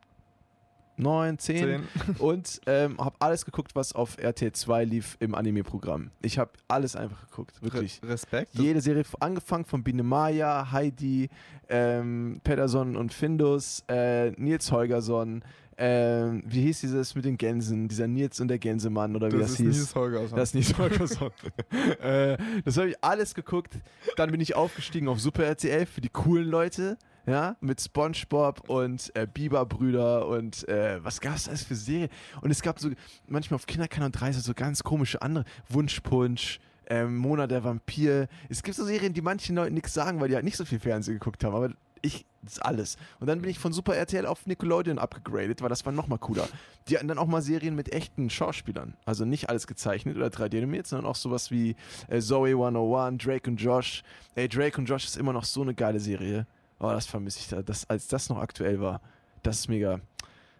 10. 0.97 1.37
Zehn. 1.37 1.83
Und 2.19 2.61
ähm, 2.65 2.97
habe 2.99 3.15
alles 3.19 3.45
geguckt, 3.45 3.75
was 3.75 3.93
auf 3.93 4.17
RTL 4.17 4.51
2 4.51 4.85
lief 4.85 5.17
im 5.19 5.35
Anime-Programm. 5.35 6.11
Ich 6.21 6.37
habe 6.37 6.51
alles 6.67 6.95
einfach 6.95 7.27
geguckt, 7.29 7.61
wirklich. 7.61 8.01
Re 8.03 8.09
Respekt. 8.09 8.53
Jede 8.53 8.81
Serie, 8.81 9.03
angefangen 9.19 9.65
von 9.65 9.83
Biene 9.83 10.03
Maya, 10.03 10.71
Heidi, 10.71 11.29
ähm, 11.69 12.41
Pederson 12.43 12.95
und 12.95 13.13
Findus, 13.13 13.83
äh, 13.87 14.31
Nils 14.31 14.71
Holgersson, 14.71 15.43
ähm, 15.83 16.43
wie 16.45 16.61
hieß 16.61 16.81
dieses 16.81 17.15
mit 17.15 17.25
den 17.25 17.39
Gänsen, 17.39 17.87
dieser 17.87 18.05
Nils 18.05 18.39
und 18.39 18.49
der 18.49 18.59
Gänsemann 18.59 19.15
oder 19.15 19.31
wie 19.31 19.39
das 19.39 19.47
das, 19.47 19.51
ist 19.53 19.57
hieß. 19.57 19.77
Nils 19.77 19.95
Holgersson. 19.95 20.37
Das 20.37 20.49
ist 20.49 20.53
Nils 20.53 20.77
Holgersson. 20.77 21.31
äh, 22.03 22.37
das 22.63 22.77
habe 22.77 22.89
ich 22.89 23.03
alles 23.03 23.33
geguckt. 23.33 23.79
Dann 24.15 24.29
bin 24.29 24.39
ich 24.41 24.55
aufgestiegen 24.55 25.07
auf 25.07 25.19
Super 25.19 25.43
RTL 25.43 25.87
für 25.87 26.01
die 26.01 26.09
coolen 26.09 26.47
Leute. 26.47 26.99
Ja, 27.25 27.55
mit 27.61 27.81
SpongeBob 27.81 28.67
und 28.69 29.11
äh, 29.15 29.27
Biber-Brüder 29.31 30.27
und 30.27 30.67
äh, 30.67 31.03
was 31.03 31.21
gab 31.21 31.35
es 31.35 31.47
alles 31.47 31.63
für 31.63 31.75
Serien? 31.75 32.09
Und 32.41 32.49
es 32.49 32.63
gab 32.63 32.79
so 32.79 32.89
manchmal 33.27 33.55
auf 33.55 33.67
Kinderkanal 33.67 34.09
3 34.11 34.33
so 34.33 34.53
ganz 34.55 34.83
komische 34.83 35.21
andere. 35.21 35.45
Wunschpunsch, 35.69 36.59
ähm, 36.87 37.17
Mona 37.17 37.45
der 37.45 37.63
Vampir. 37.63 38.27
Es 38.49 38.63
gibt 38.63 38.75
so 38.75 38.85
Serien, 38.85 39.13
die 39.13 39.21
manchen 39.21 39.55
Leuten 39.55 39.75
nichts 39.75 39.93
sagen, 39.93 40.19
weil 40.19 40.29
die 40.29 40.35
halt 40.35 40.45
nicht 40.45 40.57
so 40.57 40.65
viel 40.65 40.79
Fernsehen 40.79 41.15
geguckt 41.15 41.43
haben. 41.43 41.55
Aber 41.55 41.71
ich, 42.01 42.25
das 42.43 42.53
ist 42.53 42.59
alles. 42.59 42.97
Und 43.19 43.27
dann 43.27 43.41
bin 43.41 43.49
ich 43.49 43.59
von 43.59 43.71
Super 43.71 43.95
RTL 43.95 44.25
auf 44.25 44.47
Nickelodeon 44.47 44.97
abgegradet, 44.97 45.61
weil 45.61 45.69
das 45.69 45.85
war 45.85 45.93
nochmal 45.93 46.17
cooler. 46.19 46.47
Die 46.87 46.97
hatten 46.97 47.07
dann 47.07 47.17
auch 47.17 47.27
mal 47.27 47.41
Serien 47.41 47.75
mit 47.75 47.93
echten 47.93 48.29
Schauspielern. 48.29 48.95
Also 49.05 49.25
nicht 49.25 49.49
alles 49.49 49.67
gezeichnet 49.67 50.17
oder 50.17 50.27
3D-animiert, 50.27 50.87
sondern 50.87 51.09
auch 51.09 51.15
sowas 51.15 51.51
wie 51.51 51.75
äh, 52.07 52.19
Zoe 52.19 52.49
101, 52.51 53.23
Drake 53.23 53.49
und 53.49 53.57
Josh. 53.57 54.03
Ey, 54.35 54.49
Drake 54.49 54.77
und 54.79 54.85
Josh 54.87 55.05
ist 55.05 55.17
immer 55.17 55.33
noch 55.33 55.43
so 55.43 55.61
eine 55.61 55.75
geile 55.75 55.99
Serie. 55.99 56.47
Oh, 56.79 56.89
das 56.89 57.05
vermisse 57.05 57.39
ich 57.39 57.47
da. 57.47 57.61
Das, 57.61 57.87
als 57.89 58.07
das 58.07 58.29
noch 58.29 58.39
aktuell 58.39 58.81
war. 58.81 59.01
Das 59.43 59.59
ist 59.59 59.69
mega. 59.69 59.99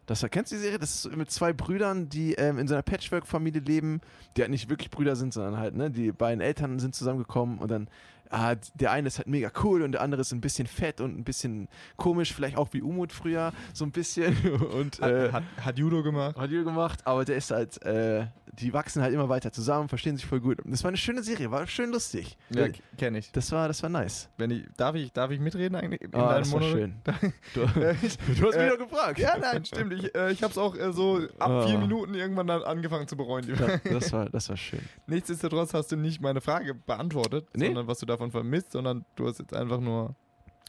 Das, 0.06 0.26
kennst 0.30 0.52
du 0.52 0.56
die 0.56 0.62
Serie? 0.62 0.78
Das 0.78 1.06
ist 1.06 1.15
mit 1.15 1.32
zwei 1.32 1.54
Brüdern, 1.54 2.10
die 2.10 2.34
ähm, 2.34 2.60
in 2.60 2.67
so 2.67 2.74
einer 2.74 2.84
Patchwork-Familie 2.84 3.62
leben, 3.62 4.02
die 4.36 4.41
halt 4.41 4.52
nicht 4.52 4.70
wirklich 4.70 4.89
Brüder 4.89 5.15
sind, 5.15 5.34
sondern 5.34 5.58
halt, 5.58 5.76
ne, 5.76 5.89
die 5.89 6.12
beiden 6.12 6.41
Eltern 6.41 6.80
sind 6.80 6.94
zusammengekommen 6.96 7.60
und 7.60 7.72
dann, 7.72 7.88
ah, 8.32 8.56
der 8.76 8.91
eine 8.91 9.08
ist 9.08 9.17
halt 9.17 9.28
mega 9.28 9.52
cool 9.63 9.82
und 9.84 9.91
der 9.94 10.02
andere 10.02 10.22
ist 10.22 10.32
ein 10.32 10.41
bisschen 10.41 10.67
fett 10.67 11.02
und 11.02 11.17
ein 11.17 11.24
bisschen 11.24 11.67
komisch, 11.98 12.34
vielleicht 12.34 12.58
auch 12.58 12.70
wie 12.72 12.82
Umut 12.82 13.12
früher, 13.13 13.52
so 13.74 13.86
ein 13.86 13.91
bisschen. 13.91 14.36
Und 14.72 15.00
äh, 15.02 15.32
hat, 15.32 15.44
hat, 15.58 15.65
hat 15.65 15.78
Judo 15.80 16.02
gemacht. 16.04 16.38
hat 16.38 16.50
Judo 16.50 16.65
gemacht, 16.65 17.00
aber 17.06 17.26
der 17.26 17.36
ist 17.38 17.52
halt, 17.52 17.82
äh, 17.84 18.26
die 18.54 18.74
wachsen 18.74 19.02
halt 19.02 19.13
immer 19.13 19.30
weiter 19.30 19.52
zusammen, 19.52 19.88
verstehen 19.89 20.17
sich 20.17 20.26
voll 20.26 20.39
gut. 20.39 20.60
Das 20.65 20.84
war 20.84 20.89
eine 20.89 20.98
schöne 20.98 21.24
Serie, 21.24 21.52
war 21.52 21.65
schön 21.67 21.91
lustig. 21.91 22.38
Ja, 22.50 22.65
Äh, 22.65 22.74
kenne 22.98 23.20
ich. 23.20 23.32
Das 23.32 23.52
war, 23.52 23.67
das 23.67 23.82
war 23.84 23.89
nice. 23.89 24.30
Wenn 24.38 24.52
ich. 24.52 24.63
Darf 24.78 24.96
ich, 24.96 25.12
darf 25.13 25.32
ich 25.32 25.39
mitreden 25.39 25.76
eigentlich? 25.76 26.02
In 26.02 26.13
Ah, 26.15 26.34
deinem 26.34 26.44
das 26.44 26.52
war 26.52 26.62
schön. 26.62 26.96
Du, 27.54 27.62
ich- 28.02 28.17
du 28.17 28.48
hast 28.48 28.56
mich 28.56 28.56
Äh, 28.56 28.70
doch 28.70 28.78
gefragt. 28.78 29.20
Ja, 29.20 29.38
nein, 29.38 29.63
stimmt. 29.65 29.94
Ich, 29.94 30.13
äh, 30.15 30.32
ich 30.32 30.44
habe 30.44 30.52
es 30.52 30.58
auch 30.58 30.76
äh, 30.76 30.91
so 30.94 31.20
ab 31.39 31.50
Ah. 31.52 31.67
vier 31.67 31.78
Minuten 31.80 32.13
irgendwann 32.13 32.48
dann 32.48 32.62
angefangen 32.63 33.08
zu 33.08 33.15
bereuen. 33.17 33.48
Ja, 33.48 33.78
das, 33.91 34.12
war, 34.12 34.30
das 34.30 34.50
war 34.50 34.58
schön. 34.58 34.82
Nichtsdestotrotz 35.08 35.74
hast 35.74 35.91
du 35.91 35.96
nicht 35.98 36.22
meine 36.22 36.41
Frage 36.41 36.74
beantwortet, 36.76 37.48
Nee. 37.56 37.67
sondern 37.67 37.88
was 37.88 38.00
du 38.00 38.06
davon 38.06 38.20
vermisst, 38.29 38.73
sondern 38.73 39.05
du 39.15 39.27
hast 39.27 39.39
jetzt 39.39 39.55
einfach 39.55 39.79
nur 39.79 40.13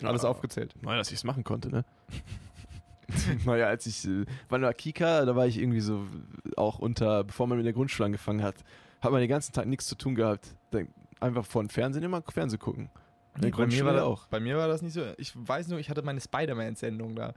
alles 0.02 0.22
Ja. 0.22 0.30
aufgezählt. 0.30 0.74
Naja, 0.80 0.96
dass 0.98 1.08
ich 1.08 1.16
es 1.18 1.24
machen 1.24 1.44
konnte, 1.44 1.68
ne? 1.68 1.84
naja, 3.44 3.66
als 3.66 3.84
ich 3.86 4.06
äh, 4.06 4.24
war 4.48 4.58
der 4.58 4.72
Kika, 4.72 5.24
da 5.26 5.36
war 5.36 5.46
ich 5.46 5.58
irgendwie 5.58 5.80
so 5.80 6.06
auch 6.56 6.78
unter, 6.78 7.24
bevor 7.24 7.46
man 7.46 7.58
mit 7.58 7.66
der 7.66 7.72
Grundschule 7.74 8.06
angefangen 8.06 8.42
hat, 8.42 8.54
hat 9.00 9.10
man 9.12 9.20
den 9.20 9.28
ganzen 9.28 9.52
Tag 9.52 9.66
nichts 9.66 9.86
zu 9.86 9.96
tun 9.96 10.14
gehabt. 10.14 10.54
Einfach 11.20 11.44
vor 11.44 11.62
dem 11.62 11.68
Fernsehen 11.68 12.02
immer 12.02 12.22
Fernsehen 12.22 12.58
gucken. 12.58 12.88
Der 13.40 13.50
bei, 13.50 13.66
mir 13.66 13.84
war 13.84 13.92
das, 13.94 14.02
auch. 14.02 14.26
bei 14.26 14.40
mir 14.40 14.56
war 14.58 14.68
das 14.68 14.82
nicht 14.82 14.92
so. 14.92 15.02
Ich 15.16 15.32
weiß 15.34 15.68
nur, 15.68 15.78
ich 15.78 15.88
hatte 15.88 16.02
meine 16.02 16.20
Spider-Man-Sendung 16.20 17.14
da. 17.16 17.28
Da 17.28 17.34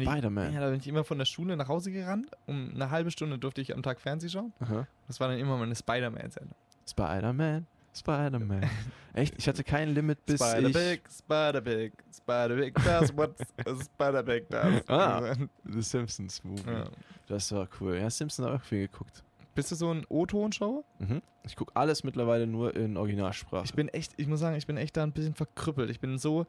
Spider-Man. 0.00 0.52
Ja, 0.52 0.60
da 0.60 0.70
bin 0.70 0.80
ich 0.80 0.88
immer 0.88 1.04
von 1.04 1.18
der 1.18 1.24
Schule 1.24 1.56
nach 1.56 1.68
Hause 1.68 1.92
gerannt. 1.92 2.28
Um 2.46 2.72
eine 2.74 2.90
halbe 2.90 3.12
Stunde 3.12 3.38
durfte 3.38 3.60
ich 3.60 3.72
am 3.74 3.82
Tag 3.82 4.00
Fernsehen 4.00 4.30
schauen. 4.30 4.52
Aha. 4.58 4.88
Das 5.06 5.20
war 5.20 5.28
dann 5.28 5.38
immer 5.38 5.56
meine 5.56 5.76
Spider-Man-Sendung. 5.76 6.56
Spider-Man, 6.88 7.66
Spider-Man. 7.96 8.68
Echt? 9.14 9.34
Ich 9.38 9.48
hatte 9.48 9.64
kein 9.64 9.90
Limit 9.94 10.24
bis 10.26 10.40
ich... 10.40 10.46
Spider-Big, 10.46 11.02
Spider-Big, 11.10 11.92
Spider-Big 12.14 12.74
does 12.84 13.16
what 13.16 13.34
Spider-Big 13.94 14.48
does. 14.50 14.82
Ah. 14.88 15.34
The 15.64 15.82
Simpsons 15.82 16.42
Movie. 16.44 16.70
Ja. 16.70 16.84
Das 17.26 17.50
war 17.52 17.66
cool. 17.80 17.96
Ja, 17.96 18.10
Simpsons 18.10 18.46
habe 18.46 18.56
ich 18.56 18.62
auch 18.62 18.66
viel 18.66 18.86
geguckt. 18.88 19.22
Bist 19.54 19.70
du 19.70 19.74
so 19.74 19.90
ein 19.92 20.04
O-Ton-Schauer? 20.10 20.84
Mhm. 20.98 21.22
Ich 21.44 21.56
gucke 21.56 21.74
alles 21.74 22.04
mittlerweile 22.04 22.46
nur 22.46 22.76
in 22.76 22.96
Originalsprache. 22.98 23.64
Ich 23.64 23.72
bin 23.74 23.88
echt, 23.88 24.12
ich 24.18 24.26
muss 24.26 24.40
sagen, 24.40 24.56
ich 24.56 24.66
bin 24.66 24.76
echt 24.76 24.96
da 24.96 25.02
ein 25.02 25.12
bisschen 25.12 25.34
verkrüppelt. 25.34 25.88
Ich 25.90 25.98
bin 26.00 26.18
so, 26.18 26.46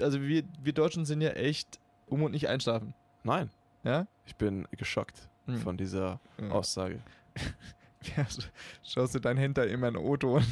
also 0.00 0.20
wir, 0.20 0.42
wir 0.62 0.72
Deutschen 0.72 1.04
sind 1.06 1.20
ja 1.20 1.30
echt 1.30 1.78
um 2.06 2.22
und 2.24 2.32
nicht 2.32 2.48
einschlafen. 2.48 2.92
Nein, 3.22 3.50
Ja? 3.84 4.06
ich 4.26 4.34
bin 4.36 4.66
geschockt 4.76 5.28
Hm. 5.46 5.58
von 5.58 5.76
dieser 5.76 6.18
Ja. 6.40 6.48
Aussage. 6.50 6.98
Ja, 8.16 8.22
sch- 8.24 8.48
schaust 8.82 9.14
du 9.14 9.18
dein 9.18 9.36
Hinter 9.36 9.66
immer 9.66 9.88
in 9.88 9.96
O-Ton. 9.96 10.42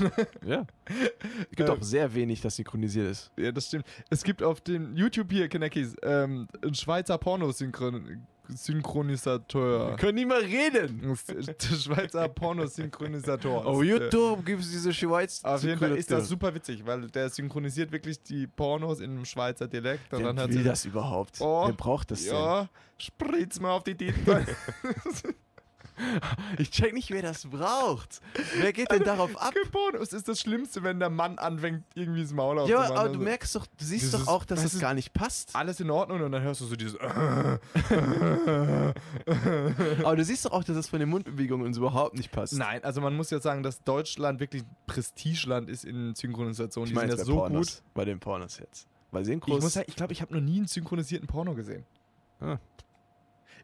Ja. 0.45 0.67
Es 0.87 1.49
gibt 1.57 1.69
Äh, 1.69 1.73
auch 1.73 1.81
sehr 1.83 2.13
wenig, 2.15 2.43
das 2.43 2.57
synchronisiert 2.57 3.11
ist. 3.11 3.31
ja, 3.39 3.51
das 3.53 3.69
stimmt. 3.69 3.87
Es 4.11 4.23
gibt 4.23 4.43
auf 4.43 4.61
dem 4.61 4.95
YouTube 4.95 5.33
hier, 5.33 5.49
Kanekis, 5.49 5.97
ähm, 6.03 6.47
einen 6.63 6.75
Schweizer 6.75 7.17
Pornosynchronisateur. 7.17 9.97
können 9.97 10.15
nicht 10.17 10.29
mehr 10.29 10.43
reden. 10.43 11.01
Der 11.29 11.77
Schweizer 11.77 12.29
Pornosynchronisator. 12.29 13.65
Auf 13.67 13.83
äh, 13.83 13.87
YouTube 13.87 14.45
gibt 14.45 14.63
es 14.63 14.71
diese 14.71 14.93
Schweiz. 14.93 15.43
Auf 15.45 15.63
jeden 15.63 15.79
Fall 15.79 15.97
ist 15.97 16.11
das 16.11 16.29
super 16.29 16.55
witzig, 16.55 16.85
weil 16.87 17.07
der 17.09 17.31
synchronisiert 17.31 17.93
wirklich 17.93 18.23
die 18.23 18.47
Pornos 18.47 19.01
in 19.01 19.13
einem 19.13 19.25
Schweizer 19.25 19.67
Dialekt. 19.69 20.13
Und 20.13 20.19
Wer 20.21 20.27
dann 20.29 20.41
hat 20.41 20.49
will 20.51 20.59
sie 20.59 20.65
das 20.65 20.85
überhaupt? 20.85 21.41
Oh, 21.41 21.67
Wer 21.67 21.73
braucht 21.75 22.11
das 22.11 22.27
Ja, 22.27 22.69
spritz 22.99 23.59
mal 23.61 23.71
auf 23.73 23.85
die 23.85 23.95
Titten. 23.97 24.47
Ich 26.59 26.71
check 26.71 26.93
nicht, 26.95 27.11
wer 27.11 27.23
das 27.23 27.47
braucht. 27.47 28.21
Wer 28.61 28.73
geht 28.73 28.91
denn 28.91 29.05
darauf 29.05 29.37
ab? 29.41 29.55
Pornos 29.73 30.13
ist 30.13 30.29
das 30.29 30.41
Schlimmste, 30.41 30.83
wenn 30.83 30.99
der 30.99 31.11
Mann 31.11 31.39
anfängt, 31.39 31.85
irgendwie 31.95 32.23
das 32.23 32.33
Maul 32.33 32.57
Ja, 32.57 32.63
aufzumachen. 32.63 32.93
aber 32.97 33.09
du 33.09 33.15
Also, 33.15 33.25
merkst 33.25 33.55
doch, 33.55 33.67
du 33.67 33.85
siehst 33.85 34.15
doch 34.15 34.27
auch, 34.29 34.45
dass 34.45 34.65
es 34.65 34.75
ist- 34.75 34.81
gar 34.81 34.95
nicht 34.95 35.13
passt. 35.13 35.55
alles 35.55 35.81
in 35.81 35.91
Ordnung 35.91 36.21
und 36.23 36.33
dann 36.33 36.43
hörst 36.43 36.61
du 36.61 36.65
so 36.67 36.77
dieses. 36.77 36.99
Aber 40.05 40.17
du 40.17 40.25
siehst 40.25 40.45
doch 40.45 40.53
auch, 40.53 40.65
dass 40.65 40.77
es 40.77 40.89
von 40.89 41.01
den 41.01 41.09
Mundbewegungen 41.09 41.67
uns 41.67 41.77
überhaupt 41.77 42.17
nicht 42.17 42.31
passt. 42.33 42.55
Nein, 42.55 42.83
also 42.85 43.01
man 43.01 43.15
muss 43.17 43.31
ja 43.31 43.41
sagen, 43.41 43.63
dass 43.63 43.83
Deutschland 43.83 44.41
wirklich 44.41 44.63
ein 44.63 44.77
Prestigeland 44.87 45.69
ist 45.69 45.85
in 45.85 46.15
Synchronisation. 46.15 46.85
ich 46.85 46.91
Die 46.91 46.95
meine 46.95 47.11
sind 47.13 47.19
ja 47.21 47.25
so 47.25 47.37
Pornos. 47.37 47.77
gut. 47.77 47.83
Bei 47.95 48.05
den 48.05 48.19
Pornos 48.21 48.59
jetzt. 48.59 48.87
Bei 49.11 49.21
Ich 49.21 49.27
Synchros. 49.27 49.63
muss 49.63 49.73
sagen, 49.75 49.87
ich 49.89 49.97
glaube, 49.97 50.13
ich 50.13 50.21
habe 50.23 50.35
noch 50.35 50.41
nie 50.41 50.59
einen 50.59 50.67
synchronisierten 50.67 51.27
Porno 51.27 51.55
gesehen. 51.55 51.85
Ah. 52.41 52.59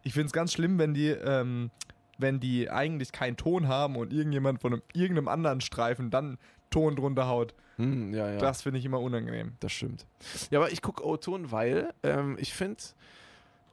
Ich 0.03 0.13
finde 0.13 0.27
es 0.27 0.33
ganz 0.33 0.53
schlimm, 0.53 0.79
wenn 0.79 0.95
die, 0.95 1.09
ähm, 1.09 1.71
wenn 2.19 2.41
die 2.41 2.71
eigentlich 2.71 3.13
keinen 3.13 3.37
Ton 3.37 3.69
haben 3.69 3.97
und 3.97 4.13
irgendjemand 4.13 4.61
von 4.61 4.75
einem, 4.75 4.83
irgendeinem 4.93 5.29
anderen 5.29 5.61
Streifen 5.61 6.11
dann 6.11 6.39
Ton 6.71 6.97
drunter 6.97 7.29
haut. 7.29 7.55
hm, 7.77 8.13
ja, 8.15 8.33
ja. 8.33 8.39
Das 8.39 8.63
finde 8.63 8.79
ich 8.79 8.85
immer 8.85 9.01
unangenehm. 9.01 9.53
Das 9.61 9.73
stimmt. 9.73 10.07
Ja, 10.51 10.59
aber 10.61 10.73
ich 10.73 10.83
gucke 10.83 11.05
O-Ton, 11.07 11.51
weil 11.53 11.93
ähm, 12.03 12.37
ich 12.41 12.53
finde, 12.55 12.83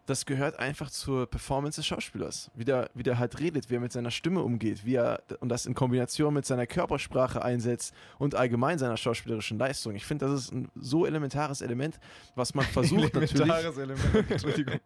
das 0.05 0.25
gehört 0.25 0.59
einfach 0.59 0.89
zur 0.89 1.27
Performance 1.27 1.77
des 1.77 1.85
Schauspielers. 1.85 2.51
Wie 2.55 2.65
der, 2.65 2.89
wie 2.93 3.03
der 3.03 3.19
halt 3.19 3.39
redet, 3.39 3.69
wie 3.69 3.75
er 3.75 3.79
mit 3.79 3.91
seiner 3.91 4.11
Stimme 4.11 4.41
umgeht, 4.41 4.85
wie 4.85 4.95
er 4.95 5.21
und 5.39 5.49
das 5.49 5.65
in 5.65 5.73
Kombination 5.73 6.33
mit 6.33 6.45
seiner 6.45 6.65
Körpersprache 6.65 7.43
einsetzt 7.43 7.93
und 8.17 8.35
allgemein 8.35 8.79
seiner 8.79 8.97
schauspielerischen 8.97 9.57
Leistung. 9.57 9.95
Ich 9.95 10.05
finde, 10.05 10.25
das 10.25 10.41
ist 10.41 10.53
ein 10.53 10.69
so 10.75 11.05
elementares 11.05 11.61
Element, 11.61 11.99
was 12.35 12.53
man 12.55 12.65
versucht 12.73 13.13
natürlich. 13.13 13.41
Elementares 13.41 13.77
Element. 13.77 14.29
Entschuldigung. 14.31 14.79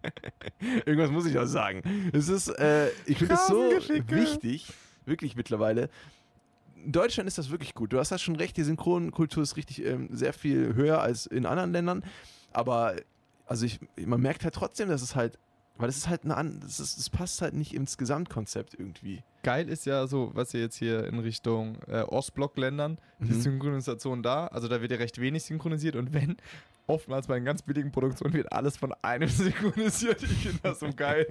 Irgendwas 0.86 1.12
muss 1.12 1.26
ich 1.26 1.38
auch 1.38 1.46
sagen. 1.46 1.82
Es 2.14 2.28
ist, 2.28 2.50
äh, 2.50 2.90
ich 3.06 3.18
finde 3.18 3.36
es 3.36 3.48
so 3.48 3.72
wichtig, 4.08 4.68
wirklich 5.06 5.36
mittlerweile. 5.36 5.90
In 6.84 6.92
Deutschland 6.92 7.28
ist 7.28 7.38
das 7.38 7.50
wirklich 7.50 7.74
gut. 7.74 7.94
Du 7.94 8.00
hast 8.00 8.12
da 8.12 8.18
schon 8.18 8.36
recht, 8.36 8.58
die 8.58 8.64
Synchronkultur 8.64 9.42
ist 9.42 9.58
richtig 9.58 9.84
ähm, 9.84 10.10
sehr 10.12 10.34
viel 10.34 10.76
höher 10.76 11.02
als 11.02 11.26
in 11.26 11.46
anderen 11.46 11.72
Ländern. 11.72 12.04
Aber 12.52 12.96
also 13.46 13.66
ich, 13.66 13.80
man 13.98 14.22
merkt 14.22 14.44
halt 14.44 14.54
trotzdem, 14.56 14.90
dass 14.90 15.02
es 15.02 15.16
halt, 15.16 15.38
weil 15.78 15.90
es 15.90 15.98
ist 15.98 16.10
halt 16.10 16.24
eine 16.26 16.60
es, 16.66 16.80
ist, 16.80 16.98
es 16.98 17.10
passt 17.10 17.42
halt 17.42 17.54
nicht 17.54 17.74
ins 17.74 17.98
Gesamtkonzept 17.98 18.74
irgendwie. 18.74 19.24
Geil 19.44 19.70
ist 19.70 19.86
ja 19.86 20.08
so, 20.08 20.32
was 20.34 20.54
ihr 20.54 20.62
jetzt 20.62 20.78
hier 20.78 21.06
in 21.06 21.20
Richtung 21.20 21.78
äh, 21.88 22.02
Ostblock-Ländern, 22.02 22.98
die 23.20 23.34
Mhm. 23.34 23.42
Synchronisation 23.42 24.24
da, 24.24 24.48
also 24.48 24.68
da 24.68 24.82
wird 24.82 24.92
ja 24.92 24.98
recht 24.98 25.20
wenig 25.22 25.44
synchronisiert 25.44 25.96
und 25.96 26.14
wenn, 26.14 26.38
oftmals 26.88 27.28
bei 27.28 27.36
den 27.36 27.46
ganz 27.46 27.62
billigen 27.62 27.92
Produktionen 27.92 28.34
wird 28.34 28.52
alles 28.52 28.78
von 28.78 28.94
einem 29.02 29.28
synchronisiert. 29.30 30.24
Ich 30.24 30.30
finde 30.38 30.60
das 30.64 30.80
so 30.80 30.90
geil. 30.96 31.28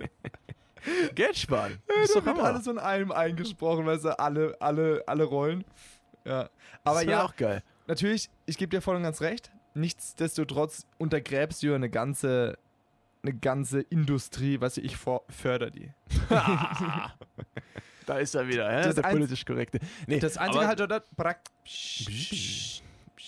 Geld 1.15 1.37
sparen. 1.39 1.79
Ja, 1.89 1.95
Das 2.03 2.13
da 2.13 2.25
wird 2.27 2.39
alles 2.39 2.65
von 2.65 2.79
einem 2.79 3.11
eingesprochen, 3.11 3.87
weißt 3.87 4.05
du, 4.05 4.19
alle, 4.19 4.55
alle, 4.61 5.03
alle 5.07 5.25
Rollen. 5.25 5.65
Ja. 6.27 6.51
Aber 6.85 7.01
das 7.01 7.11
ja, 7.11 7.25
auch 7.25 7.35
geil. 7.37 7.63
natürlich, 7.87 8.29
ich 8.47 8.59
gebe 8.59 8.71
dir 8.71 8.83
voll 8.83 8.97
und 8.97 9.03
ganz 9.03 9.21
recht. 9.23 9.51
Nichtsdestotrotz 9.75 10.87
untergräbst 10.99 11.63
du 11.63 11.75
eine 11.75 11.91
ganze, 11.91 12.59
eine 13.23 13.35
ganze 13.35 13.81
Industrie, 13.81 14.61
was 14.61 14.77
ich 14.77 14.97
vor, 14.97 15.25
förder 15.29 15.71
die. 15.71 15.91
da 18.07 18.19
ist 18.19 18.35
er 18.35 18.47
wieder? 18.49 18.83
Das 18.83 18.95
der 18.95 19.05
Einz- 19.05 19.15
politisch 19.15 19.45
korrekte. 19.45 19.81
Nee, 20.07 20.21
Das 20.21 20.37
einzige 20.37 20.67
halt 20.67 20.81
dort, 20.81 21.11
Brack. 21.17 21.41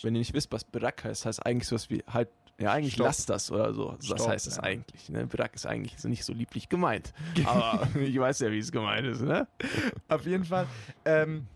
Wenn 0.02 0.14
ihr 0.14 0.18
nicht 0.20 0.34
wisst, 0.34 0.52
was 0.52 0.64
Brack 0.64 1.04
heißt, 1.04 1.26
heißt 1.26 1.44
eigentlich 1.44 1.66
sowas 1.66 1.90
wie 1.90 2.04
halt, 2.06 2.28
ja, 2.58 2.72
eigentlich 2.72 2.94
Stopp. 2.94 3.06
lasst 3.06 3.28
das 3.28 3.50
oder 3.50 3.74
so. 3.74 3.92
Das 3.92 4.06
Stopp, 4.06 4.28
heißt 4.28 4.46
es 4.46 4.56
ja. 4.56 4.62
eigentlich. 4.62 5.08
Ne? 5.08 5.26
Brack 5.26 5.54
ist 5.54 5.66
eigentlich 5.66 5.98
so 5.98 6.08
nicht 6.08 6.24
so 6.24 6.32
lieblich 6.32 6.68
gemeint. 6.68 7.12
Aber 7.44 7.88
ich 8.00 8.18
weiß 8.18 8.40
ja, 8.40 8.50
wie 8.50 8.58
es 8.58 8.70
gemeint 8.72 9.06
ist, 9.06 9.22
ne? 9.22 9.46
Auf 10.08 10.26
jeden 10.26 10.44
Fall 10.44 10.66
ähm, 11.04 11.48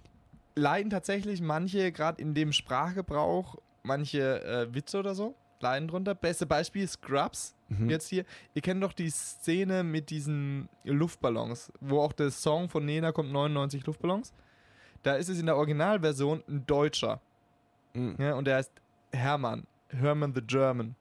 leiden 0.57 0.91
tatsächlich 0.91 1.41
manche, 1.41 1.93
gerade 1.93 2.21
in 2.21 2.35
dem 2.35 2.53
Sprachgebrauch, 2.53 3.57
manche 3.83 4.43
äh, 4.45 4.75
Witze 4.75 4.99
oder 4.99 5.15
so, 5.15 5.35
leiden 5.61 5.89
drunter. 5.89 6.15
Beste 6.15 6.47
Beispiel 6.47 6.87
Scrubs, 6.89 7.55
Mhm. 7.69 7.89
jetzt 7.89 8.09
hier. 8.09 8.25
Ihr 8.55 8.63
kennt 8.63 8.83
doch 8.83 8.93
die 8.93 9.11
Szene 9.11 9.85
mit 9.85 10.11
diesen 10.11 10.69
Luftballons, 10.85 11.73
wo 11.81 12.01
auch 12.01 12.13
der 12.13 12.31
Song 12.31 12.69
von 12.69 12.85
Nena 12.85 13.13
kommt, 13.13 13.31
99 13.31 13.87
Luftballons. 13.87 14.33
Da 15.03 15.15
ist 15.15 15.29
es 15.29 15.39
in 15.39 15.47
der 15.47 15.57
Originalversion 15.57 16.43
ein 16.49 16.67
Deutscher. 16.67 17.21
Mhm. 17.95 18.17
Ja, 18.19 18.35
und 18.35 18.47
der 18.47 18.57
heißt 18.57 18.73
Hermann. 19.13 19.67
Herman 19.89 20.35
the 20.35 20.43
German. 20.43 20.95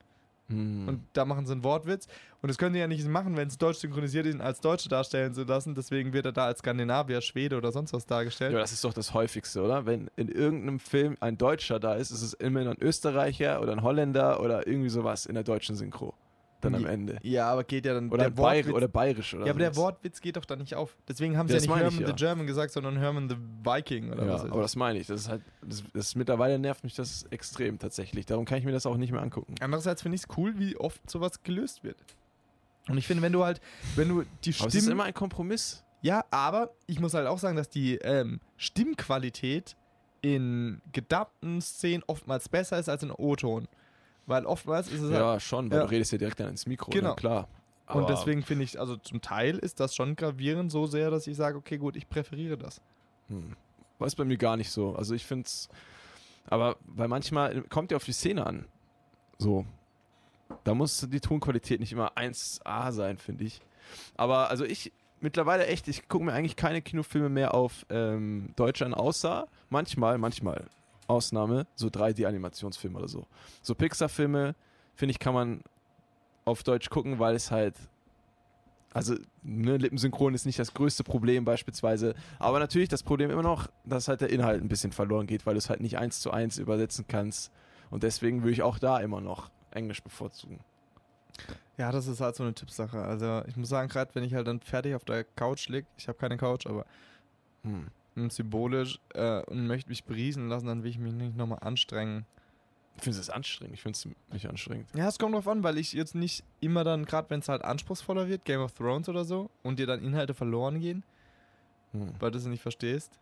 Mhm. 0.50 0.88
Und 0.88 1.06
da 1.12 1.24
machen 1.24 1.46
sie 1.46 1.52
einen 1.52 1.64
Wortwitz. 1.64 2.06
Und 2.42 2.48
das 2.48 2.58
können 2.58 2.72
die 2.72 2.80
ja 2.80 2.86
nicht 2.86 3.06
machen, 3.06 3.36
wenn 3.36 3.48
es 3.48 3.58
deutsch 3.58 3.78
synchronisiert 3.78 4.26
ist, 4.26 4.40
als 4.40 4.60
Deutsche 4.60 4.88
darstellen 4.88 5.34
zu 5.34 5.44
lassen. 5.44 5.74
Deswegen 5.74 6.12
wird 6.12 6.26
er 6.26 6.32
da 6.32 6.46
als 6.46 6.60
Skandinavier, 6.60 7.20
Schwede 7.20 7.56
oder 7.56 7.70
sonst 7.70 7.92
was 7.92 8.06
dargestellt. 8.06 8.52
ja, 8.52 8.58
das 8.58 8.72
ist 8.72 8.84
doch 8.84 8.94
das 8.94 9.12
häufigste, 9.12 9.62
oder? 9.62 9.86
Wenn 9.86 10.10
in 10.16 10.28
irgendeinem 10.28 10.78
Film 10.78 11.16
ein 11.20 11.36
Deutscher 11.36 11.78
da 11.78 11.94
ist, 11.94 12.10
ist 12.10 12.22
es 12.22 12.32
immer 12.34 12.60
ein 12.60 12.80
Österreicher 12.80 13.60
oder 13.60 13.72
ein 13.72 13.82
Holländer 13.82 14.40
oder 14.40 14.66
irgendwie 14.66 14.88
sowas 14.88 15.26
in 15.26 15.34
der 15.34 15.44
deutschen 15.44 15.76
Synchro. 15.76 16.14
Dann 16.60 16.74
am 16.74 16.86
Ende. 16.86 17.18
Ja, 17.22 17.50
aber 17.50 17.64
geht 17.64 17.86
ja 17.86 17.94
dann 17.94 18.10
Oder, 18.10 18.24
der 18.24 18.30
Bayer 18.30 18.56
Wortwitz, 18.58 18.74
oder 18.74 18.88
bayerisch 18.88 19.34
oder 19.34 19.46
Ja, 19.46 19.50
aber 19.52 19.58
der 19.60 19.72
sowas. 19.74 19.84
Wortwitz 19.94 20.20
geht 20.20 20.36
doch 20.36 20.44
da 20.44 20.56
nicht 20.56 20.74
auf. 20.74 20.96
Deswegen 21.08 21.36
haben 21.36 21.48
sie 21.48 21.54
Ja, 21.54 21.60
ja, 21.60 21.66
nicht 21.66 21.70
ich 21.76 21.82
Herman 21.82 22.00
ja. 22.00 22.06
the 22.08 22.12
German 22.14 22.46
gesagt, 22.46 22.72
sondern 22.72 22.96
Herman 22.96 23.28
the 23.28 23.36
Viking 23.64 24.12
oder 24.12 24.24
Ja, 24.26 24.32
was. 24.34 24.42
weiß 24.44 24.50
aber 24.52 24.62
das 24.62 24.76
meine 24.76 24.98
ich. 24.98 25.06
Das 25.06 25.20
ist 25.22 25.28
halt, 25.28 25.42
das, 25.66 25.82
das 25.92 26.14
mittlerweile 26.14 26.58
nervt 26.58 26.84
mich 26.84 26.94
das 26.94 27.24
extrem 27.30 27.78
tatsächlich. 27.78 28.26
Darum 28.26 28.44
kann 28.44 28.58
ich 28.58 28.64
mir 28.64 28.72
das 28.72 28.86
auch 28.86 28.96
nicht 28.96 29.12
mehr 29.12 29.22
angucken. 29.22 29.54
Andererseits 29.60 30.02
finde 30.02 30.16
ich 30.16 30.22
es 30.28 30.36
cool, 30.36 30.58
wie 30.58 30.76
oft 30.76 31.08
sowas 31.10 31.42
gelöst 31.42 31.82
wird. 31.84 31.96
Und 32.88 32.98
ich 32.98 33.06
finde, 33.06 33.22
wenn 33.22 33.32
du 33.32 33.44
halt, 33.44 33.60
wenn 33.96 34.08
du 34.08 34.22
die 34.44 34.54
Aber 34.58 34.68
es 34.68 34.74
ist 34.74 34.82
Stimmen 34.82 34.92
immer 34.92 35.04
ein 35.04 35.14
Kompromiss. 35.14 35.84
Ja, 36.02 36.24
aber 36.30 36.70
ich 36.86 36.98
muss 36.98 37.12
halt 37.14 37.26
auch 37.26 37.38
sagen, 37.38 37.56
dass 37.56 37.68
die 37.68 37.96
ähm, 37.96 38.40
Stimmqualität 38.56 39.76
in 40.22 40.80
gedubbten 40.92 41.60
Szenen 41.60 42.02
oftmals 42.06 42.48
besser 42.48 42.78
ist 42.78 42.88
als 42.88 43.02
in 43.02 43.10
O-Ton. 43.10 43.68
Weil 44.30 44.46
oftmals 44.46 44.88
ist 44.88 45.00
es 45.02 45.10
halt. 45.10 45.20
Ja, 45.20 45.40
schon, 45.40 45.70
weil 45.70 45.78
Ja. 45.78 45.84
du 45.84 45.90
redest 45.90 46.12
ja 46.12 46.18
direkt 46.18 46.38
dann 46.40 46.48
ins 46.48 46.64
Mikro, 46.66 46.90
Genau. 46.90 47.10
ne? 47.10 47.16
klar. 47.16 47.48
Und 47.88 48.04
Aber- 48.04 48.06
deswegen 48.06 48.42
finde 48.44 48.62
ich, 48.64 48.78
also 48.78 48.96
zum 48.96 49.20
Teil 49.20 49.58
ist 49.58 49.80
das 49.80 49.94
schon 49.96 50.14
gravierend 50.14 50.70
so 50.70 50.86
sehr, 50.86 51.10
dass 51.10 51.26
ich 51.26 51.36
sage, 51.36 51.58
okay, 51.58 51.76
gut, 51.78 51.96
ich 51.96 52.08
präferiere 52.08 52.56
das. 52.56 52.80
Hm. 53.28 53.56
War 53.98 54.06
es 54.06 54.14
bei 54.14 54.24
mir 54.24 54.36
gar 54.38 54.56
nicht 54.56 54.70
so. 54.70 54.94
Also 54.94 55.14
ich 55.14 55.26
finde 55.26 55.46
es. 55.46 55.68
Aber 56.48 56.76
weil 56.86 57.08
manchmal 57.08 57.62
kommt 57.62 57.90
ja 57.90 57.96
auf 57.96 58.04
die 58.04 58.12
Szene 58.12 58.46
an. 58.46 58.66
So. 59.38 59.66
Da 60.64 60.74
muss 60.74 61.06
die 61.10 61.20
Tonqualität 61.20 61.80
nicht 61.80 61.92
immer 61.92 62.16
1A 62.16 62.92
sein, 62.92 63.18
finde 63.18 63.44
ich. 63.44 63.60
Aber 64.16 64.50
also 64.50 64.64
ich 64.64 64.92
mittlerweile 65.20 65.66
echt, 65.66 65.88
ich 65.88 66.08
gucke 66.08 66.24
mir 66.24 66.32
eigentlich 66.32 66.56
keine 66.56 66.82
Kinofilme 66.82 67.28
mehr 67.28 67.54
auf 67.54 67.84
ähm, 67.90 68.52
Deutsch 68.56 68.82
an, 68.82 68.94
außer 68.94 69.48
manchmal, 69.68 70.16
manchmal, 70.18 70.66
Ausnahme, 71.10 71.66
so 71.74 71.88
3D-Animationsfilme 71.88 72.96
oder 72.96 73.08
so. 73.08 73.26
So 73.62 73.74
Pixar-Filme, 73.74 74.54
finde 74.94 75.10
ich, 75.10 75.18
kann 75.18 75.34
man 75.34 75.62
auf 76.44 76.62
Deutsch 76.62 76.88
gucken, 76.88 77.18
weil 77.18 77.34
es 77.34 77.50
halt 77.50 77.74
also 78.92 79.14
ne, 79.42 79.76
Lippensynchron 79.76 80.34
ist 80.34 80.46
nicht 80.46 80.58
das 80.58 80.74
größte 80.74 81.04
Problem 81.04 81.44
beispielsweise, 81.44 82.14
aber 82.38 82.58
natürlich 82.58 82.88
das 82.88 83.04
Problem 83.04 83.30
immer 83.30 83.42
noch, 83.42 83.68
dass 83.84 84.08
halt 84.08 84.20
der 84.20 84.30
Inhalt 84.30 84.62
ein 84.62 84.68
bisschen 84.68 84.90
verloren 84.90 85.26
geht, 85.28 85.46
weil 85.46 85.54
du 85.54 85.58
es 85.58 85.70
halt 85.70 85.80
nicht 85.80 85.98
eins 85.98 86.20
zu 86.20 86.32
eins 86.32 86.58
übersetzen 86.58 87.04
kannst 87.06 87.52
und 87.90 88.02
deswegen 88.02 88.42
würde 88.42 88.52
ich 88.52 88.62
auch 88.62 88.78
da 88.78 88.98
immer 88.98 89.20
noch 89.20 89.50
Englisch 89.70 90.02
bevorzugen. 90.02 90.58
Ja, 91.78 91.92
das 91.92 92.08
ist 92.08 92.20
halt 92.20 92.34
so 92.34 92.42
eine 92.42 92.52
Tippsache. 92.52 93.00
Also 93.00 93.42
ich 93.46 93.56
muss 93.56 93.68
sagen, 93.68 93.88
gerade 93.88 94.14
wenn 94.14 94.24
ich 94.24 94.34
halt 94.34 94.46
dann 94.46 94.60
fertig 94.60 94.94
auf 94.94 95.04
der 95.04 95.24
Couch 95.24 95.68
lieg, 95.68 95.86
ich 95.96 96.08
habe 96.08 96.18
keine 96.18 96.36
Couch, 96.36 96.66
aber 96.66 96.84
Hm. 97.62 97.88
Mm, 98.14 98.28
symbolisch 98.28 98.98
äh, 99.14 99.42
und 99.42 99.66
möchte 99.66 99.88
mich 99.90 100.04
beriesen 100.04 100.48
lassen, 100.48 100.66
dann 100.66 100.82
will 100.82 100.90
ich 100.90 100.98
mich 100.98 101.12
nicht 101.12 101.36
nochmal 101.36 101.58
anstrengen. 101.60 102.26
Ich 102.96 103.04
finde 103.04 103.18
es 103.18 103.30
anstrengend, 103.30 103.74
ich 103.74 103.82
finde 103.82 103.96
es 103.96 104.08
nicht 104.32 104.46
anstrengend. 104.48 104.88
Ja, 104.94 105.08
es 105.08 105.18
kommt 105.18 105.34
drauf 105.34 105.48
an, 105.48 105.62
weil 105.62 105.78
ich 105.78 105.92
jetzt 105.92 106.14
nicht 106.14 106.44
immer 106.60 106.84
dann, 106.84 107.06
gerade 107.06 107.30
wenn 107.30 107.40
es 107.40 107.48
halt 107.48 107.62
anspruchsvoller 107.62 108.28
wird, 108.28 108.44
Game 108.44 108.60
of 108.60 108.72
Thrones 108.74 109.08
oder 109.08 109.24
so, 109.24 109.48
und 109.62 109.78
dir 109.78 109.86
dann 109.86 110.02
Inhalte 110.02 110.34
verloren 110.34 110.80
gehen, 110.80 111.02
Hm. 111.92 112.12
weil 112.18 112.30
du 112.30 112.38
es 112.38 112.44
nicht 112.46 112.62
verstehst. 112.62 113.18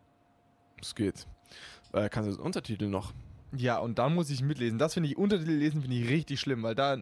Es 0.80 0.94
geht. 0.94 1.26
Äh, 1.92 2.08
kannst 2.08 2.28
du 2.30 2.34
den 2.34 2.40
Untertitel 2.44 2.86
noch? 2.86 3.12
Ja, 3.56 3.78
und 3.78 3.98
dann 3.98 4.14
muss 4.14 4.28
ich 4.28 4.42
mitlesen. 4.42 4.78
Das 4.78 4.94
finde 4.94 5.08
ich, 5.08 5.16
Untertitel 5.16 5.52
lesen 5.52 5.80
finde 5.80 5.96
ich 5.96 6.08
richtig 6.08 6.38
schlimm, 6.38 6.62
weil 6.62 6.74
da 6.74 6.96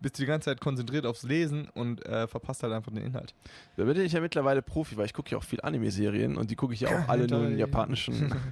bist 0.00 0.16
du 0.18 0.22
die 0.22 0.26
ganze 0.26 0.46
Zeit 0.46 0.60
konzentriert 0.60 1.04
aufs 1.06 1.24
Lesen 1.24 1.68
und 1.74 2.06
äh, 2.06 2.28
verpasst 2.28 2.62
halt 2.62 2.72
einfach 2.72 2.92
den 2.92 3.02
Inhalt. 3.04 3.34
Da 3.76 3.84
bin 3.84 4.00
ich 4.00 4.12
ja 4.12 4.20
mittlerweile 4.20 4.62
Profi, 4.62 4.96
weil 4.96 5.06
ich 5.06 5.12
gucke 5.12 5.30
ja 5.30 5.38
auch 5.38 5.44
viel 5.44 5.60
Anime-Serien 5.60 6.36
und 6.36 6.50
die 6.50 6.56
gucke 6.56 6.72
ich 6.74 6.80
ja 6.80 6.88
auch 6.90 7.08
alle 7.08 7.26
nur 7.30 7.46
in 7.46 7.58
japanischen. 7.58 8.32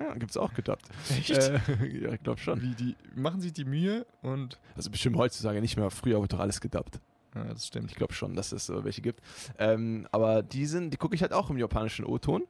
ja, 0.00 0.14
gibt's 0.14 0.36
auch 0.36 0.54
gedubbt. 0.54 0.88
Echt? 1.10 1.30
Äh, 1.30 1.58
ja, 2.00 2.12
ich 2.12 2.22
glaube 2.22 2.38
schon. 2.40 2.62
Wie 2.62 2.74
die 2.74 2.94
machen 3.16 3.40
sich 3.40 3.52
die 3.52 3.64
Mühe 3.64 4.06
und 4.22 4.58
Also 4.76 4.90
bestimmt 4.90 5.16
heutzutage 5.16 5.60
nicht 5.60 5.76
mehr. 5.76 5.90
Früher 5.90 6.20
wird 6.20 6.32
doch 6.32 6.38
alles 6.40 6.60
gedubbt. 6.60 7.00
ja, 7.34 7.44
das 7.44 7.66
stimmt. 7.66 7.90
Ich 7.90 7.96
glaube 7.96 8.12
schon, 8.14 8.34
dass 8.34 8.52
es 8.52 8.68
äh, 8.68 8.84
welche 8.84 9.02
gibt. 9.02 9.20
Ähm, 9.58 10.06
aber 10.12 10.42
die 10.44 10.66
sind, 10.66 10.92
die 10.92 10.96
gucke 10.96 11.16
ich 11.16 11.22
halt 11.22 11.32
auch 11.32 11.50
im 11.50 11.58
japanischen 11.58 12.04
O-Ton 12.04 12.44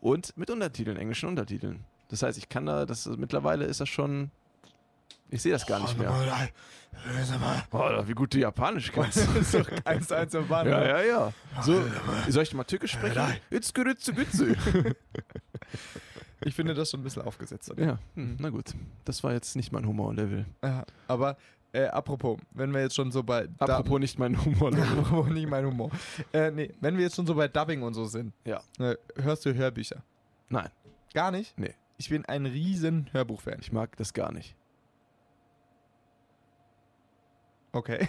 und 0.00 0.36
mit 0.36 0.50
Untertiteln, 0.50 0.98
englischen 0.98 1.28
Untertiteln. 1.28 1.84
Das 2.08 2.22
heißt, 2.22 2.38
ich 2.38 2.48
kann 2.48 2.66
da, 2.66 2.86
das 2.86 3.06
mittlerweile 3.06 3.64
ist 3.64 3.80
das 3.80 3.88
schon. 3.88 4.30
Ich 5.28 5.42
sehe 5.42 5.52
das 5.52 5.66
gar 5.66 5.80
nicht 5.80 5.98
mehr. 5.98 6.12
Oh, 7.72 8.06
wie 8.06 8.12
gut 8.12 8.32
du 8.32 8.38
Japanisch 8.38 8.92
kannst. 8.92 9.18
so 9.50 9.62
eins 9.84 10.10
eins 10.12 10.34
am 10.34 10.46
Bahn. 10.46 10.66
ja, 10.68 10.86
ja, 10.86 11.02
ja. 11.02 11.32
So, 11.62 11.82
soll 12.28 12.42
ich 12.44 12.54
mal 12.54 12.64
Türkisch 12.64 12.92
sprechen? 12.92 13.16
Good, 13.50 13.88
it's 13.88 14.12
good. 14.12 14.56
Ich 16.42 16.54
finde 16.54 16.74
das 16.74 16.90
schon 16.90 17.00
ein 17.00 17.04
bisschen 17.04 17.22
aufgesetzt. 17.22 17.72
Ja, 17.76 17.98
hm, 18.14 18.36
na 18.38 18.50
gut. 18.50 18.74
Das 19.04 19.24
war 19.24 19.32
jetzt 19.32 19.56
nicht 19.56 19.72
mein 19.72 19.86
Humorlevel. 19.86 20.46
Ja, 20.62 20.84
aber 21.08 21.36
äh, 21.72 21.86
apropos, 21.86 22.38
wenn 22.52 22.72
wir 22.72 22.82
jetzt 22.82 22.94
schon 22.94 23.10
so 23.10 23.22
bei 23.22 23.48
Apropos 23.58 23.98
nicht 23.98 24.18
mein 24.18 24.42
Humorlevel. 24.44 24.98
apropos 24.98 25.28
nicht 25.32 25.48
mein 25.48 25.66
Humor. 25.66 25.90
Äh, 26.32 26.50
nee, 26.50 26.72
wenn 26.80 26.96
wir 26.96 27.04
jetzt 27.04 27.16
schon 27.16 27.26
so 27.26 27.34
bei 27.34 27.48
Dubbing 27.48 27.82
und 27.82 27.94
so 27.94 28.04
sind, 28.04 28.32
Ja. 28.44 28.60
äh, 28.78 28.96
hörst 29.16 29.44
du 29.44 29.54
Hörbücher? 29.54 30.02
Nein, 30.48 30.68
Gar 31.14 31.30
nicht? 31.30 31.58
Nee. 31.58 31.74
Ich 31.98 32.08
bin 32.10 32.24
ein 32.26 32.46
riesen 32.46 33.08
Hörbuchfan. 33.12 33.58
ich 33.60 33.72
mag 33.72 33.96
das 33.96 34.12
gar 34.12 34.32
nicht. 34.32 34.54
Okay. 37.72 38.08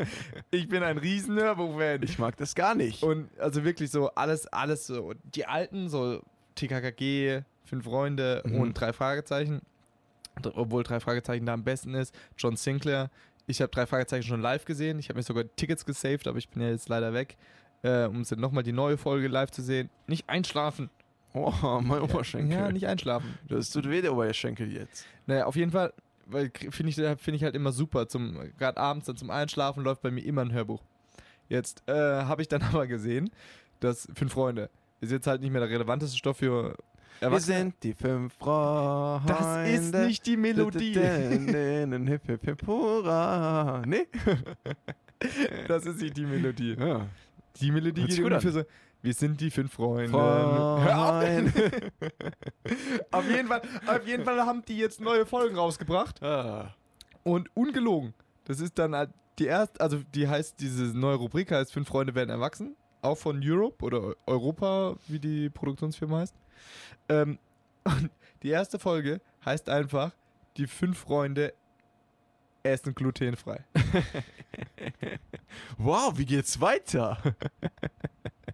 ich 0.50 0.68
bin 0.68 0.82
ein 0.82 0.98
riesen 0.98 1.36
Hörbuchfan. 1.38 2.02
Ich 2.02 2.18
mag 2.18 2.36
das 2.36 2.54
gar 2.54 2.74
nicht. 2.74 3.02
Und 3.02 3.28
also 3.38 3.64
wirklich 3.64 3.90
so 3.90 4.10
alles, 4.10 4.46
alles 4.48 4.86
so. 4.86 5.14
Die 5.34 5.46
alten, 5.46 5.88
so 5.88 6.22
TKKG, 6.54 7.42
Fünf 7.64 7.84
Freunde 7.84 8.42
Mhm. 8.46 8.60
und 8.60 8.74
drei 8.74 8.92
Fragezeichen. 8.92 9.60
Obwohl 10.54 10.82
drei 10.82 11.00
Fragezeichen 11.00 11.46
da 11.46 11.54
am 11.54 11.64
besten 11.64 11.94
ist. 11.94 12.14
John 12.36 12.56
Sinclair. 12.56 13.10
Ich 13.46 13.60
habe 13.62 13.70
drei 13.70 13.86
Fragezeichen 13.86 14.24
schon 14.24 14.40
live 14.42 14.64
gesehen. 14.66 14.98
Ich 14.98 15.08
habe 15.08 15.18
mir 15.18 15.22
sogar 15.22 15.44
Tickets 15.56 15.84
gesaved, 15.86 16.26
aber 16.28 16.38
ich 16.38 16.48
bin 16.48 16.62
ja 16.62 16.68
jetzt 16.70 16.88
leider 16.88 17.12
weg. 17.14 17.36
Äh, 17.82 18.04
um 18.06 18.18
jetzt 18.18 18.36
nochmal 18.36 18.62
die 18.62 18.72
neue 18.72 18.98
Folge 18.98 19.28
live 19.28 19.50
zu 19.50 19.62
sehen. 19.62 19.88
Nicht 20.06 20.28
einschlafen. 20.28 20.90
Oh, 21.36 21.80
mein 21.82 22.00
Oberschenkel. 22.00 22.56
Ja, 22.58 22.72
nicht 22.72 22.86
einschlafen. 22.86 23.38
Das 23.48 23.70
tut 23.70 23.88
weh, 23.88 24.00
der 24.00 24.12
Oberschenkel 24.14 24.72
jetzt. 24.72 25.06
Naja, 25.26 25.44
auf 25.44 25.54
jeden 25.56 25.70
Fall, 25.70 25.92
weil 26.26 26.50
finde 26.70 26.90
ich, 26.90 26.96
finde 26.96 27.36
ich 27.36 27.44
halt 27.44 27.54
immer 27.54 27.72
super. 27.72 28.08
Zum 28.08 28.38
gerade 28.58 28.78
abends 28.78 29.06
dann 29.06 29.16
zum 29.16 29.30
Einschlafen 29.30 29.84
läuft 29.84 30.00
bei 30.02 30.10
mir 30.10 30.24
immer 30.24 30.42
ein 30.42 30.52
Hörbuch. 30.52 30.82
Jetzt 31.48 31.82
äh, 31.86 31.92
habe 31.92 32.40
ich 32.42 32.48
dann 32.48 32.62
aber 32.72 32.86
gesehen, 32.86 33.30
dass 33.80 34.08
Fünf 34.14 34.32
Freunde 34.32 34.70
ist 35.00 35.12
jetzt 35.12 35.26
halt 35.26 35.42
nicht 35.42 35.50
mehr 35.50 35.60
der 35.60 35.70
relevanteste 35.70 36.16
Stoff 36.16 36.38
für 36.38 36.70
Wir 36.70 36.76
Erwachsene. 37.20 37.58
sind 37.58 37.74
die 37.82 37.92
fünf 37.92 38.34
Freunde. 38.34 39.26
Das 39.26 39.68
ist 39.68 39.94
nicht 39.94 40.26
die 40.26 40.36
Melodie. 40.38 40.94
Hip, 40.94 42.26
hip, 42.26 42.44
hip, 42.44 42.66
hurra. 42.66 43.82
Nee? 43.86 44.06
Das 45.68 45.84
ist 45.86 46.00
nicht 46.00 46.16
die 46.16 46.24
Melodie. 46.26 46.76
Ja. 46.78 47.06
Die 47.60 47.70
Melodie 47.70 48.02
Hört 48.02 48.10
sich 48.10 48.20
geht 48.20 48.26
ungefähr 48.32 48.52
so. 48.52 48.62
Wir 49.02 49.14
sind 49.14 49.40
die 49.40 49.50
fünf 49.50 49.72
Freunde. 49.72 50.12
Hör 50.12 50.80
Freund. 50.80 51.54
auf! 51.56 51.62
auf, 53.20 53.30
jeden 53.30 53.48
Fall, 53.48 53.62
auf 53.86 54.06
jeden 54.06 54.24
Fall 54.24 54.40
haben 54.40 54.64
die 54.66 54.78
jetzt 54.78 55.00
neue 55.00 55.26
Folgen 55.26 55.56
rausgebracht. 55.56 56.22
Ah. 56.22 56.74
Und 57.22 57.54
ungelogen. 57.54 58.14
Das 58.44 58.60
ist 58.60 58.78
dann 58.78 58.94
halt 58.94 59.10
die 59.38 59.46
erste, 59.46 59.80
also 59.80 60.00
die 60.14 60.28
heißt, 60.28 60.60
diese 60.60 60.98
neue 60.98 61.16
Rubrik 61.16 61.52
heißt 61.52 61.72
Fünf 61.72 61.88
Freunde 61.88 62.14
werden 62.14 62.30
erwachsen. 62.30 62.76
Auch 63.02 63.18
von 63.18 63.40
Europe 63.44 63.84
oder 63.84 64.14
Europa, 64.26 64.96
wie 65.06 65.20
die 65.20 65.50
Produktionsfirma 65.50 66.20
heißt. 66.20 66.34
Ähm, 67.08 67.38
und 67.84 68.10
die 68.42 68.48
erste 68.48 68.78
Folge 68.78 69.20
heißt 69.44 69.68
einfach, 69.68 70.12
die 70.56 70.66
fünf 70.66 70.98
Freunde 70.98 71.52
essen 72.62 72.94
glutenfrei. 72.94 73.64
Wow, 75.78 76.16
wie 76.16 76.26
geht's 76.26 76.60
weiter? 76.60 77.18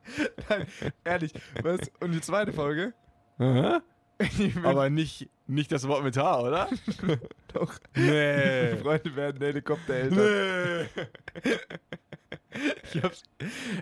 Nein, 0.49 0.67
ehrlich. 1.05 1.33
Was? 1.63 1.81
Und 2.01 2.13
die 2.13 2.21
zweite 2.21 2.53
Folge? 2.53 2.95
Aha. 3.39 3.83
Aber 4.63 4.91
nicht, 4.91 5.29
nicht 5.47 5.73
das 5.73 5.87
Wort 5.89 6.05
mit 6.05 6.17
H, 6.17 6.41
oder? 6.41 6.69
doch. 7.53 7.79
Nee. 7.95 8.69
Fünf 8.71 8.83
Freunde 8.83 9.17
werden 9.17 9.43
Helikoptereltern. 9.43 10.19
Nee. 10.19 11.03
Ich 12.93 13.03
hab's. 13.03 13.23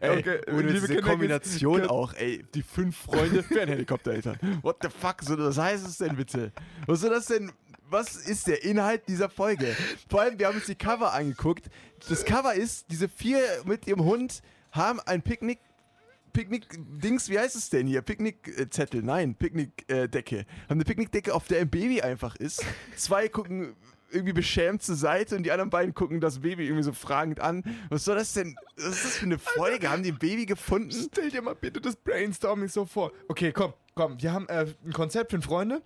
Ey, 0.00 0.18
Okay, 0.18 0.40
ohne 0.52 0.72
diese 0.72 0.86
Kinder, 0.86 1.02
Kombination 1.02 1.86
auch, 1.86 2.14
ey, 2.14 2.44
die 2.54 2.62
fünf 2.62 2.96
Freunde 2.96 3.48
werden 3.50 3.70
Helikoptereltern. 3.70 4.38
What 4.62 4.76
the 4.82 4.88
fuck, 4.88 5.22
so, 5.22 5.36
was 5.36 5.58
heißt 5.58 5.86
es 5.86 5.98
denn 5.98 6.16
bitte? 6.16 6.52
Was 6.86 7.00
soll 7.00 7.10
das 7.10 7.26
denn, 7.26 7.52
was 7.88 8.14
ist 8.16 8.46
der 8.46 8.62
Inhalt 8.64 9.08
dieser 9.08 9.28
Folge? 9.28 9.76
Vor 10.08 10.20
allem, 10.20 10.38
wir 10.38 10.46
haben 10.46 10.56
uns 10.56 10.66
die 10.66 10.76
Cover 10.76 11.12
angeguckt. 11.12 11.68
Das 12.08 12.24
Cover 12.24 12.54
ist, 12.54 12.90
diese 12.90 13.08
vier 13.08 13.40
mit 13.64 13.86
ihrem 13.86 14.04
Hund 14.04 14.40
haben 14.70 15.00
ein 15.00 15.22
Picknick, 15.22 15.58
Picknick-Dings, 16.32 17.28
wie 17.28 17.38
heißt 17.38 17.56
es 17.56 17.70
denn 17.70 17.86
hier? 17.86 18.02
Picknickzettel, 18.02 19.02
nein, 19.02 19.34
Picknickdecke. 19.34 20.38
haben 20.38 20.46
eine 20.68 20.84
Picknickdecke, 20.84 21.34
auf 21.34 21.46
der 21.46 21.60
ein 21.60 21.70
Baby 21.70 22.02
einfach 22.02 22.36
ist. 22.36 22.64
Zwei 22.96 23.28
gucken 23.28 23.74
irgendwie 24.12 24.32
beschämt 24.32 24.82
zur 24.82 24.96
Seite 24.96 25.36
und 25.36 25.44
die 25.44 25.52
anderen 25.52 25.70
beiden 25.70 25.94
gucken 25.94 26.20
das 26.20 26.40
Baby 26.40 26.64
irgendwie 26.64 26.82
so 26.82 26.92
fragend 26.92 27.40
an. 27.40 27.62
Was 27.88 28.04
soll 28.04 28.16
das 28.16 28.32
denn? 28.32 28.56
Was 28.76 28.86
ist 28.86 29.04
das 29.04 29.16
für 29.18 29.26
eine 29.26 29.38
Folge? 29.38 29.90
Haben 29.90 30.02
die 30.02 30.12
ein 30.12 30.18
Baby 30.18 30.46
gefunden? 30.46 30.90
Stell 30.90 31.30
dir 31.30 31.42
mal 31.42 31.54
bitte 31.54 31.80
das 31.80 31.96
Brainstorming 31.96 32.68
so 32.68 32.84
vor. 32.84 33.12
Okay, 33.28 33.52
komm, 33.52 33.72
komm. 33.94 34.20
Wir 34.20 34.32
haben 34.32 34.48
äh, 34.48 34.66
ein 34.84 34.92
Konzept 34.92 35.30
für 35.30 35.40
Freunde. 35.42 35.82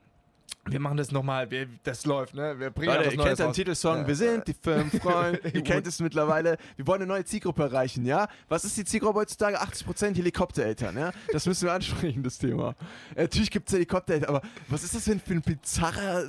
Wir 0.67 0.81
machen 0.81 0.97
das 0.97 1.13
nochmal. 1.13 1.47
Das 1.83 2.07
läuft, 2.07 2.35
ne? 2.35 2.59
Wir 2.59 2.71
bringen 2.71 2.95
Leute, 2.95 3.07
was 3.07 3.13
ihr 3.13 3.19
Neues 3.19 3.37
kennt 3.39 3.49
den. 3.51 3.53
Titelsong, 3.53 3.97
Ja. 3.99 4.07
wir 4.07 4.15
sind 4.17 4.49
die 4.49 4.55
fünf 4.55 4.99
Freunde, 5.03 5.41
ihr 5.53 5.63
kennt 5.63 5.87
es 5.87 6.01
mittlerweile, 6.01 6.57
wir 6.77 6.87
wollen 6.87 7.03
eine 7.03 7.09
neue 7.13 7.25
Zielgruppe 7.25 7.65
erreichen, 7.65 8.07
ja? 8.07 8.29
Was 8.49 8.65
ist 8.65 8.75
die 8.79 8.85
Zielgruppe 8.87 9.21
heutzutage? 9.21 9.61
80% 9.61 10.15
Helikoptereltern, 10.17 10.97
ja? 10.97 11.13
Das 11.33 11.45
müssen 11.45 11.67
wir 11.67 11.73
ansprechen, 11.75 12.23
das 12.23 12.39
Thema. 12.39 12.75
Äh, 13.15 13.23
Natürlich 13.25 13.51
gibt 13.51 13.69
es 13.69 13.75
Helikoptereltern, 13.75 14.31
aber 14.35 14.41
was 14.69 14.85
ist 14.85 14.95
das 14.95 15.05
denn 15.05 15.21
für 15.21 15.35
ein 15.35 15.43
bizarrer 15.43 16.25
äh, 16.25 16.29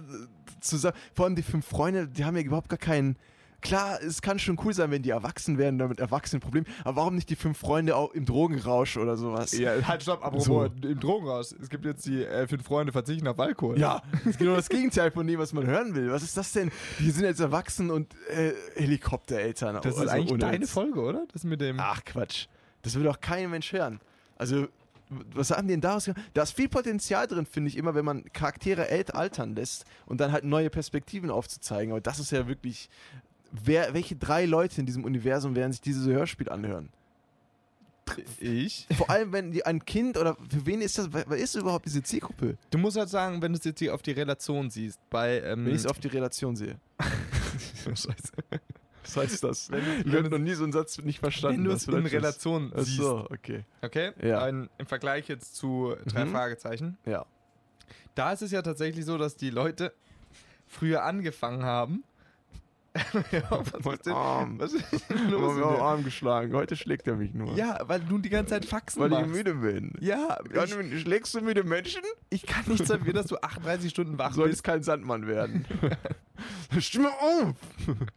zusammen? 0.59 0.97
Vor 1.13 1.25
allem 1.25 1.35
die 1.37 1.43
fünf 1.43 1.65
Freunde, 1.65 2.05
die 2.07 2.25
haben 2.25 2.35
ja 2.35 2.43
überhaupt 2.43 2.67
gar 2.69 2.77
keinen... 2.79 3.15
Klar, 3.65 4.01
es 4.01 4.21
kann 4.21 4.39
schon 4.39 4.59
cool 4.63 4.73
sein, 4.73 4.91
wenn 4.91 5.01
die 5.01 5.09
erwachsen 5.09 5.57
werden, 5.57 5.79
damit 5.79 5.99
erwachsenen 5.99 6.39
Problem, 6.41 6.65
aber 6.83 6.97
warum 6.97 7.15
nicht 7.15 7.29
die 7.29 7.35
fünf 7.35 7.57
Freunde 7.57 7.95
auch 7.95 8.13
im 8.13 8.25
Drogenrausch 8.25 8.97
oder 8.97 9.17
sowas? 9.17 9.51
Ja, 9.57 9.71
halt, 9.87 10.03
stopp, 10.03 10.23
apropos 10.23 10.45
So. 10.45 10.65
im 10.65 10.99
Drogenhaus. 10.99 11.51
Es 11.59 11.69
gibt 11.69 11.83
jetzt 11.85 12.05
die 12.05 12.23
äh, 12.23 12.47
fünf 12.47 12.63
Freunde 12.63 12.91
verzichten 12.91 13.27
auf 13.27 13.39
Alkohol. 13.39 13.79
Ja, 13.79 14.01
das 14.13 14.25
ist 14.27 14.39
genau 14.39 14.55
das 14.55 14.69
Gegenteil 14.69 15.11
von 15.11 15.25
dem, 15.27 15.39
was 15.39 15.51
man 15.53 15.65
hören 15.65 15.95
will. 15.95 16.11
Was 16.11 16.23
ist 16.23 16.37
das 16.37 16.51
denn? 16.51 16.71
Die 16.99 17.11
sind 17.11 17.25
jetzt 17.25 17.39
erwachsen 17.39 17.89
und 17.91 18.13
äh, 18.29 18.53
Helikoptereltern. 18.75 19.75
Das 19.81 19.93
ist 19.95 19.99
Also 19.99 20.11
eigentlich 20.11 20.31
ohne 20.31 20.39
deine 20.39 20.61
Witz. 20.61 20.71
Folge, 20.71 21.01
oder? 21.01 21.25
Das 21.33 21.43
mit 21.43 21.59
dem. 21.61 21.77
Ach 21.79 22.03
Quatsch. 22.05 22.47
Das 22.83 22.95
will 22.95 23.03
doch 23.03 23.19
kein 23.19 23.49
Mensch 23.49 23.71
hören. 23.73 23.99
Also, 24.37 24.67
was 25.33 25.51
haben 25.51 25.67
die 25.67 25.73
denn 25.73 25.81
daraus 25.81 26.05
gemacht? 26.05 26.21
Da 26.33 26.43
ist 26.43 26.51
viel 26.55 26.69
Potenzial 26.69 27.27
drin, 27.27 27.45
finde 27.45 27.69
ich 27.69 27.77
immer, 27.77 27.95
wenn 27.95 28.05
man 28.05 28.23
Charaktere 28.33 28.89
alt 28.89 29.13
altern 29.15 29.55
lässt 29.55 29.85
und 30.05 30.19
dann 30.19 30.31
halt 30.31 30.43
neue 30.43 30.69
Perspektiven 30.69 31.29
aufzuzeigen. 31.29 31.91
Aber 31.91 32.01
das 32.01 32.19
ist 32.19 32.31
ja 32.31 32.47
wirklich. 32.47 32.89
Wer, 33.63 33.93
welche 33.93 34.15
drei 34.15 34.45
Leute 34.45 34.79
in 34.79 34.85
diesem 34.85 35.03
Universum 35.03 35.55
werden 35.55 35.71
sich 35.71 35.81
dieses 35.81 36.05
Hörspiel 36.07 36.49
anhören? 36.49 36.89
Ich? 38.39 38.87
Vor 38.97 39.09
allem, 39.09 39.33
wenn 39.33 39.51
die 39.51 39.65
ein 39.65 39.83
Kind 39.83 40.17
oder 40.17 40.35
für 40.35 40.65
wen 40.65 40.81
ist 40.81 40.97
das? 40.97 41.09
Wer 41.11 41.25
ist 41.37 41.55
überhaupt 41.55 41.85
diese 41.85 42.03
Zielgruppe? 42.03 42.57
Du 42.69 42.77
musst 42.77 42.97
halt 42.97 43.09
sagen, 43.09 43.41
wenn 43.41 43.51
du 43.53 43.57
es 43.57 43.65
jetzt 43.65 43.79
hier 43.79 43.93
auf 43.95 44.01
die 44.03 44.11
Relation 44.11 44.69
siehst, 44.69 44.99
bei. 45.09 45.41
Ähm, 45.41 45.65
Wenn 45.65 45.71
ich 45.73 45.81
es 45.81 45.85
auf 45.87 45.99
die 45.99 46.07
Relation 46.09 46.55
sehe. 46.55 46.77
Scheiße. 47.85 48.13
Was 49.03 49.17
heißt 49.17 49.43
das? 49.43 49.71
Wenn- 49.71 49.83
ich 50.05 50.13
habe 50.15 50.29
noch 50.29 50.37
nie 50.37 50.53
so 50.53 50.63
einen 50.63 50.73
Satz 50.73 50.97
nicht 50.99 51.19
verstanden. 51.19 51.57
Wenn 51.59 51.63
du 51.65 51.71
es 51.71 51.87
in? 51.87 52.05
Relation 52.05 52.71
Ach 52.75 52.79
siehst. 52.83 52.97
so, 52.97 53.27
okay. 53.31 53.63
Okay? 53.81 54.11
Ja. 54.21 54.43
Ein, 54.43 54.69
Im 54.77 54.85
Vergleich 54.85 55.27
jetzt 55.27 55.55
zu 55.55 55.95
drei 56.05 56.25
Mhm. 56.25 56.31
Fragezeichen. 56.31 56.97
Ja. 57.05 57.25
Da 58.13 58.31
ist 58.33 58.41
es 58.43 58.51
ja 58.51 58.61
tatsächlich 58.61 59.05
so, 59.05 59.17
dass 59.17 59.35
die 59.35 59.49
Leute 59.49 59.93
früher 60.67 61.03
angefangen 61.03 61.63
haben. 61.63 62.03
Ja, 63.31 63.43
was 63.49 63.83
Mein 63.83 63.93
ist 63.95 64.05
denn, 64.05 64.13
Arm. 64.13 64.59
was 64.59 64.73
ist 64.73 64.85
denn 65.09 65.17
Ich 65.25 65.31
los? 65.31 65.41
habe 65.41 65.53
mir 65.55 65.75
dir? 65.75 65.81
Arm 65.81 66.03
geschlagen. 66.03 66.53
Heute 66.53 66.75
schlägt 66.75 67.07
er 67.07 67.15
mich 67.15 67.33
nur. 67.33 67.53
Ja, 67.55 67.79
weil 67.87 67.99
du 67.99 68.17
die 68.17 68.29
ganze 68.29 68.51
Zeit 68.51 68.65
Faxen 68.65 69.01
Weil 69.01 69.11
ich 69.11 69.19
machst. 69.19 69.31
müde 69.31 69.53
bin. 69.55 69.93
Ja, 69.99 70.37
ich, 70.63 71.01
schlägst 71.01 71.33
du 71.35 71.41
müde 71.41 71.63
Menschen? 71.63 72.01
ich 72.29 72.45
kann 72.45 72.63
nicht 72.67 72.89
dafür, 72.89 73.13
dass 73.13 73.27
du 73.27 73.37
38 73.37 73.89
Stunden 73.89 74.17
wach 74.17 74.29
Du 74.29 74.35
solltest 74.35 74.63
bist. 74.63 74.63
kein 74.63 74.83
Sandmann 74.83 75.27
werden. 75.27 75.65
Stimme 76.79 77.09
auf! 77.09 77.53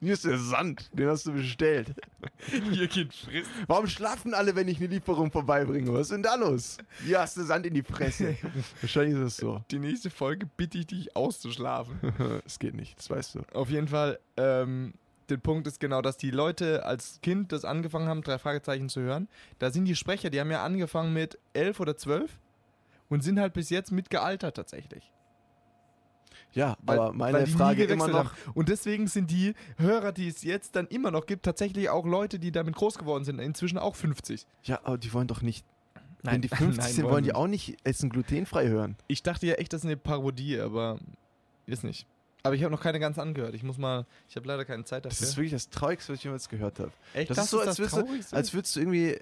Hier 0.00 0.12
ist 0.14 0.24
der 0.24 0.38
Sand, 0.38 0.90
den 0.92 1.08
hast 1.08 1.26
du 1.26 1.32
bestellt. 1.32 1.94
Hier 2.72 2.88
geht 2.88 3.14
frisst. 3.14 3.48
Warum 3.68 3.86
schlafen 3.86 4.34
alle, 4.34 4.56
wenn 4.56 4.66
ich 4.66 4.78
eine 4.78 4.88
Lieferung 4.88 5.30
vorbeibringe? 5.30 5.92
Was 5.92 6.02
ist 6.02 6.12
denn 6.12 6.22
da 6.24 6.34
los? 6.34 6.78
Hier 7.04 7.20
hast 7.20 7.36
du 7.36 7.42
Sand 7.44 7.64
in 7.66 7.74
die 7.74 7.82
Fresse. 7.84 8.36
Wahrscheinlich 8.80 9.14
ist 9.14 9.20
es 9.24 9.36
so. 9.36 9.62
Die 9.70 9.78
nächste 9.78 10.10
Folge 10.10 10.48
bitte 10.56 10.78
ich 10.78 10.86
dich 10.88 11.16
auszuschlafen. 11.16 11.98
Es 12.44 12.58
geht 12.58 12.74
nicht, 12.74 12.98
das 12.98 13.08
weißt 13.10 13.36
du. 13.36 13.40
Auf 13.52 13.70
jeden 13.70 13.88
Fall, 13.88 14.18
ähm, 14.38 14.94
der 15.28 15.36
Punkt 15.36 15.66
ist 15.66 15.78
genau, 15.80 16.00
dass 16.00 16.16
die 16.16 16.30
Leute 16.30 16.86
als 16.86 17.20
Kind 17.22 17.52
das 17.52 17.64
angefangen 17.66 18.08
haben, 18.08 18.22
drei 18.22 18.38
Fragezeichen 18.38 18.88
zu 18.88 19.00
hören. 19.02 19.28
Da 19.58 19.70
sind 19.70 19.84
die 19.84 19.94
Sprecher, 19.96 20.30
die 20.30 20.40
haben 20.40 20.50
ja 20.50 20.64
angefangen 20.64 21.12
mit 21.12 21.38
elf 21.52 21.80
oder 21.80 21.96
zwölf 21.98 22.38
und 23.10 23.22
sind 23.22 23.38
halt 23.38 23.52
bis 23.52 23.68
jetzt 23.68 23.92
mitgealtert 23.92 24.56
tatsächlich. 24.56 25.12
Ja, 26.52 26.76
Weil- 26.82 26.98
aber 26.98 27.12
meine 27.12 27.46
Frage 27.46 27.84
immer 27.84 28.08
noch. 28.08 28.32
haben. 28.32 28.52
Und 28.54 28.68
deswegen 28.70 29.06
sind 29.06 29.30
die 29.30 29.54
Hörer, 29.76 30.12
die 30.12 30.28
es 30.28 30.42
jetzt 30.44 30.76
dann 30.76 30.86
immer 30.86 31.10
noch 31.10 31.26
gibt, 31.26 31.44
tatsächlich 31.44 31.90
auch 31.90 32.06
Leute, 32.06 32.38
die 32.38 32.50
damit 32.52 32.74
groß 32.74 32.96
geworden 32.98 33.24
sind, 33.24 33.38
inzwischen 33.38 33.76
auch 33.76 33.96
50. 33.96 34.46
Ja, 34.62 34.80
aber 34.84 34.96
die 34.96 35.12
wollen 35.12 35.26
doch 35.28 35.42
nicht. 35.42 35.66
Nein, 36.22 36.34
wenn 36.36 36.42
die 36.42 36.48
50 36.48 36.78
nein, 36.78 36.92
sind, 36.92 37.04
wollen 37.04 37.12
wollen 37.12 37.24
die 37.24 37.28
nicht. 37.28 37.36
auch 37.36 37.46
nicht 37.46 37.76
Essen 37.84 38.08
glutenfrei 38.08 38.68
hören. 38.68 38.96
Ich 39.08 39.22
dachte 39.22 39.46
ja 39.46 39.54
echt, 39.54 39.72
das 39.74 39.82
ist 39.82 39.86
eine 39.86 39.96
Parodie, 39.98 40.58
aber 40.58 40.98
ist 41.66 41.84
nicht. 41.84 42.06
Aber 42.42 42.54
ich 42.54 42.62
habe 42.62 42.70
noch 42.72 42.80
keine 42.80 43.00
ganz 43.00 43.18
angehört. 43.18 43.54
Ich 43.54 43.62
muss 43.62 43.78
mal, 43.78 44.06
ich 44.28 44.36
habe 44.36 44.46
leider 44.46 44.64
keine 44.64 44.84
Zeit 44.84 45.04
Das 45.04 45.14
dafür. 45.14 45.28
ist 45.28 45.36
wirklich 45.36 45.52
das 45.52 45.70
Traurigste, 45.70 46.12
was 46.12 46.18
ich 46.18 46.24
jemals 46.24 46.48
gehört 46.48 46.78
habe. 46.78 46.92
echt, 47.14 47.30
das 47.30 47.38
ist 47.38 47.50
so, 47.50 47.60
als 47.60 47.78
würdest 47.78 47.96
du-? 47.96 48.36
Als 48.36 48.54
würdest 48.54 48.76
du 48.76 48.80
irgendwie 48.80 49.18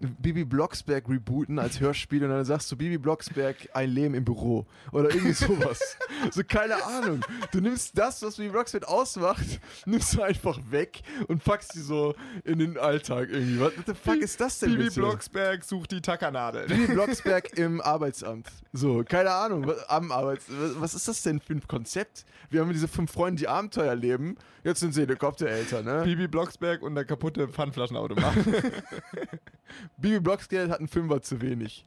Bibi 0.00 0.44
Blocksberg 0.44 1.08
rebooten 1.08 1.58
als 1.58 1.80
Hörspiel 1.80 2.24
und 2.24 2.30
dann 2.30 2.44
sagst 2.44 2.70
du 2.70 2.76
Bibi 2.76 2.98
Blocksberg 2.98 3.56
ein 3.74 3.88
Leben 3.90 4.14
im 4.14 4.24
Büro 4.24 4.66
oder 4.92 5.08
irgendwie 5.08 5.32
sowas. 5.32 5.96
so 6.30 6.42
keine 6.46 6.84
Ahnung. 6.84 7.20
Du 7.52 7.60
nimmst 7.60 7.96
das, 7.96 8.20
was 8.22 8.36
Bibi 8.36 8.50
Blocksberg 8.50 8.86
ausmacht, 8.86 9.60
nimmst 9.86 10.14
du 10.14 10.22
einfach 10.22 10.58
weg 10.70 11.02
und 11.28 11.42
packst 11.42 11.72
sie 11.72 11.80
so 11.82 12.14
in 12.44 12.58
den 12.58 12.76
Alltag 12.76 13.28
irgendwie. 13.30 13.60
What 13.60 13.72
the 13.86 13.94
fuck 13.94 14.16
ist 14.16 14.40
das 14.40 14.58
denn 14.58 14.76
Bibi? 14.76 14.90
Blocksberg 14.90 15.64
sucht 15.64 15.92
die 15.92 16.00
Tackernadel. 16.02 16.66
Bibi 16.66 16.92
Blocksberg 16.92 17.52
im 17.58 17.80
Arbeitsamt. 17.80 18.48
So, 18.72 19.04
keine 19.04 19.30
Ahnung, 19.30 19.66
was- 19.66 19.88
am 19.88 20.12
Arbeits... 20.12 20.46
Was, 20.48 20.80
was 20.80 20.94
ist 20.94 21.08
das 21.08 21.22
denn 21.22 21.40
für 21.40 21.54
ein 21.54 21.66
Konzept? 21.66 22.24
Wir 22.50 22.60
haben 22.60 22.72
diese 22.72 22.88
fünf 22.88 23.10
Freunde, 23.12 23.40
die 23.40 23.48
Abenteuer 23.48 23.94
leben. 23.94 24.36
Jetzt 24.64 24.80
sind 24.80 24.92
sie 24.94 25.02
Helikoptereltern, 25.02 25.84
ne? 25.84 26.02
Bibi 26.04 26.26
Blocksberg 26.26 26.82
und 26.82 26.94
der 26.94 27.04
kaputte 27.04 27.48
Pfandflaschenautomat. 27.48 28.34
Bibi 29.96 30.20
Blocksberg 30.20 30.70
hat 30.70 30.78
einen 30.78 30.88
Fünfer 30.88 31.22
zu 31.22 31.40
wenig. 31.40 31.84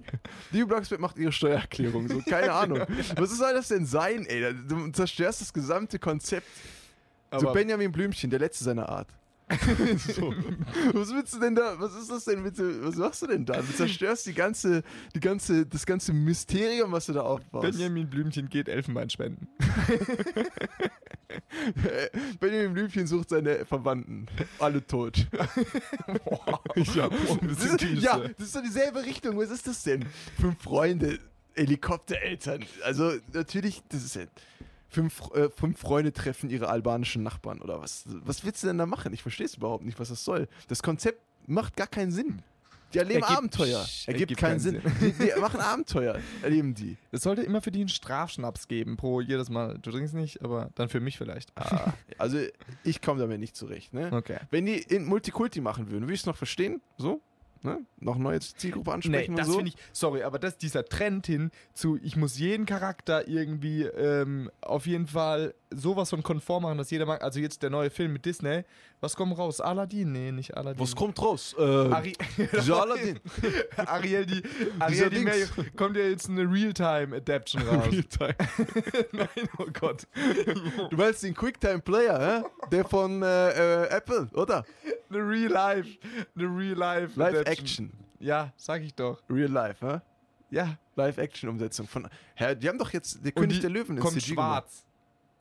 Bibi 0.52 0.66
Blocksberg 0.66 1.00
macht 1.02 1.18
ihre 1.18 1.32
Steuererklärung, 1.32 2.08
so, 2.08 2.22
keine 2.22 2.52
Ahnung. 2.54 2.82
Was 3.16 3.38
soll 3.38 3.54
das 3.54 3.68
denn 3.70 3.86
sein, 3.86 4.26
ey? 4.26 4.54
Du 4.68 4.90
zerstörst 4.92 5.42
das 5.42 5.54
gesamte 5.54 6.00
Konzept. 6.00 6.48
so 7.32 7.38
Aber 7.38 7.54
Benjamin 7.54 7.92
Blümchen, 7.92 8.30
der 8.30 8.40
letzte 8.40 8.64
seiner 8.64 8.90
Art. 8.90 9.08
so. 9.98 10.34
Was 10.94 11.14
willst 11.14 11.36
du 11.36 11.40
denn 11.40 11.56
da? 11.56 11.80
Was 11.80 11.96
ist 11.96 12.12
das 12.12 12.26
denn 12.26 12.44
bitte? 12.44 12.86
Was 12.86 12.98
machst 12.98 13.22
du 13.22 13.28
denn 13.28 13.46
da? 13.46 13.62
Du 13.62 13.74
zerstörst 13.74 14.26
die 14.26 14.34
ganze, 14.34 14.84
die 15.16 15.22
ganze, 15.22 15.66
das 15.66 15.86
ganze 15.86 16.12
Mysterium, 16.12 16.92
was 16.92 17.06
du 17.06 17.14
da 17.14 17.22
aufbaust. 17.22 17.72
Benjamin 17.72 18.10
Blümchen 18.10 18.50
geht 18.50 18.68
Elfenbein 18.68 19.10
spenden. 19.10 19.48
Benjamin 22.42 22.74
Blümchen 22.74 23.08
sucht 23.08 23.30
seine 23.30 23.66
Verwandten. 23.66 24.26
Alle 24.60 24.86
tot. 24.86 25.26
ja. 26.94 27.10
Das 27.48 27.64
ist, 27.64 27.82
ja, 27.82 28.18
das 28.18 28.48
ist 28.48 28.54
so 28.54 28.62
dieselbe 28.62 29.06
Richtung. 29.06 29.38
Was 29.38 29.50
ist 29.50 29.68
das 29.68 29.84
denn? 29.84 30.06
Fünf 30.40 30.62
Freunde, 30.62 31.20
Helikoptereltern. 31.56 32.66
Also 32.84 33.14
natürlich, 33.34 33.82
das 33.90 34.04
ist 34.04 34.16
ja. 34.16 34.24
Fünf, 34.98 35.22
äh, 35.36 35.50
fünf 35.52 35.80
Freunde 35.80 36.12
treffen 36.12 36.50
ihre 36.50 36.70
albanischen 36.70 37.22
Nachbarn 37.22 37.62
oder 37.62 37.80
was? 37.80 38.04
Was 38.08 38.44
willst 38.44 38.64
du 38.64 38.68
denn 38.68 38.80
da 38.80 38.88
machen? 38.88 39.14
Ich 39.14 39.22
verstehe 39.22 39.46
es 39.46 39.54
überhaupt 39.54 39.86
nicht, 39.86 40.00
was 40.00 40.10
das 40.10 40.26
soll. 40.26 40.48
Das 40.70 40.82
Konzept 40.82 41.22
macht 41.46 41.76
gar 41.78 41.86
keinen 41.86 42.12
Sinn. 42.12 42.42
Die 42.94 42.98
erleben 42.98 43.22
Ergibt- 43.22 43.38
Abenteuer. 43.38 43.80
Ergibt, 43.80 44.08
ergibt 44.08 44.38
keinen 44.40 44.50
keinen 44.50 44.60
Sinn. 44.60 44.82
Die, 45.02 45.12
die 45.12 45.40
machen 45.40 45.60
Abenteuer, 45.60 46.18
erleben 46.42 46.74
die. 46.74 46.98
Es 47.12 47.22
sollte 47.22 47.44
immer 47.44 47.62
für 47.62 47.70
die 47.70 47.82
einen 47.82 47.90
Strafschnaps 47.90 48.68
geben, 48.68 48.98
pro 48.98 49.22
jedes 49.22 49.50
Mal. 49.50 49.78
Du 49.78 49.92
trinkst 49.92 50.16
nicht, 50.16 50.42
aber 50.42 50.72
dann 50.74 50.90
für 50.90 51.00
mich 51.00 51.18
vielleicht. 51.18 51.52
Ah, 51.56 51.94
also 52.18 52.40
ich 52.84 53.02
komme 53.02 53.20
damit 53.20 53.40
nicht 53.40 53.56
zurecht. 53.56 53.94
Ne? 53.94 54.10
Okay. 54.12 54.40
Wenn 54.50 54.66
die 54.66 54.78
in 54.80 55.06
Multikulti 55.06 55.62
machen 55.62 55.92
würden, 55.92 56.04
würde 56.06 56.14
ich 56.16 56.22
es 56.22 56.26
noch 56.26 56.38
verstehen. 56.38 56.82
So, 56.98 57.22
ne? 57.64 57.80
Noch 58.00 58.18
neue 58.18 58.40
Zielgruppe 58.40 58.94
ansprechen 58.94 59.34
Nee, 59.34 59.38
das 59.38 59.48
so. 59.48 59.56
finde 59.56 59.70
ich, 59.70 59.78
sorry, 59.92 60.24
aber 60.24 60.40
das 60.40 60.58
dieser 60.58 60.86
Trend 60.86 61.26
hin 61.28 61.52
zu, 61.74 61.98
ich 62.02 62.16
muss 62.16 62.38
jeden 62.38 62.66
Charakter 62.66 63.28
irgendwie 63.28 63.84
ähm, 63.84 64.50
auf 64.62 64.86
jeden 64.88 65.08
Fall 65.08 65.54
sowas 65.72 66.10
von 66.10 66.24
konform 66.24 66.64
machen, 66.64 66.78
dass 66.78 66.90
jeder 66.92 67.06
mag. 67.06 67.22
Also 67.22 67.40
jetzt 67.40 67.62
der 67.62 67.70
neue 67.70 67.90
Film 67.90 68.14
mit 68.14 68.26
Disney. 68.26 68.64
Was 69.00 69.16
kommt 69.16 69.38
raus? 69.38 69.62
Aladdin? 69.62 70.12
Nee, 70.12 70.32
nicht 70.32 70.56
Aladdin. 70.56 70.80
Was 70.80 70.96
kommt 70.96 71.22
raus? 71.22 71.56
Äh, 71.58 71.62
Ari 71.62 72.14
Aladdin. 72.72 73.20
Ariel, 73.78 74.26
die, 74.26 74.42
Ariel, 74.80 75.10
die. 75.10 75.20
Meerjungfrau. 75.20 75.64
kommt 75.76 75.98
ja 75.98 76.04
jetzt 76.04 76.30
eine 76.30 76.42
Realtime-Adaption 76.42 77.62
raus. 77.64 77.86
Realtime. 77.92 78.36
Nein, 79.12 79.50
oh 79.58 79.66
Gott. 79.80 80.08
Du 80.90 80.96
meinst 80.96 81.24
den 81.24 81.34
Quicktime 81.34 81.80
Player, 81.80 82.44
hä? 82.44 82.68
Der 82.72 82.86
von 82.86 83.22
äh, 83.22 83.84
äh, 83.84 83.90
Apple, 83.90 84.28
oder? 84.34 84.66
Eine 85.10 85.20
Real 85.20 85.52
Life. 85.52 85.98
Eine 86.36 86.46
Real 86.46 86.78
Life. 86.78 87.20
Live 87.20 87.36
Adaption. 87.40 87.48
Action. 87.48 87.92
Ja, 88.20 88.52
sag 88.56 88.82
ich 88.84 88.94
doch. 88.96 89.22
Real 89.30 89.52
Life, 89.52 89.86
hä? 89.86 90.02
Ja. 90.50 90.78
Live 90.96 91.18
Action 91.18 91.50
Umsetzung 91.50 91.88
von. 91.88 92.08
Hä, 92.36 92.56
die 92.56 92.68
haben 92.68 92.78
doch 92.80 92.92
jetzt 92.92 93.24
der 93.24 93.36
Und 93.36 93.42
König 93.44 93.60
der 93.62 93.70
Löwen 93.70 93.98
in 93.98 94.02
Kommt 94.02 94.20
CG 94.20 94.32
gemacht. 94.32 94.66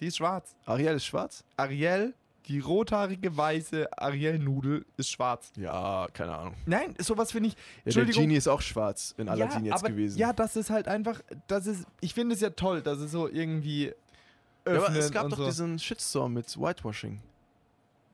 Die 0.01 0.07
ist 0.07 0.17
schwarz. 0.17 0.55
Ariel 0.67 0.95
ist 0.95 1.07
schwarz? 1.07 1.45
Ariel, 1.57 2.15
die 2.49 2.61
rothaarige 2.61 3.37
weiße 3.37 3.89
Ariel-Nudel 3.99 4.85
ist 4.97 5.11
schwarz. 5.11 5.53
Ja, 5.57 6.07
keine 6.13 6.37
Ahnung. 6.37 6.55
Nein, 6.67 6.95
sowas 6.99 7.33
finde 7.33 7.49
ich. 7.49 7.57
Ja, 7.85 8.05
der. 8.05 8.13
Genie 8.13 8.37
ist 8.37 8.49
auch 8.49 8.61
schwarz 8.61 9.15
in 9.17 9.29
Aladdin 9.29 9.65
ja, 9.65 9.73
jetzt 9.73 9.83
aber, 9.83 9.91
gewesen. 9.91 10.19
Ja, 10.19 10.33
das 10.33 10.57
ist 10.57 10.71
halt 10.71 10.87
einfach. 10.87 11.21
Das 11.49 11.67
ist. 11.67 11.87
Ich 12.01 12.15
finde 12.15 12.35
es 12.35 12.41
ja 12.41 12.51
toll, 12.51 12.83
dass 12.83 12.99
es 12.99 13.11
so 13.11 13.29
irgendwie. 13.29 13.93
Ja, 14.67 14.77
aber 14.77 14.95
es 14.95 15.11
gab 15.11 15.29
doch 15.31 15.39
so. 15.39 15.47
diesen 15.47 15.79
Shitstorm 15.79 16.35
mit 16.35 16.57
Whitewashing 16.57 17.21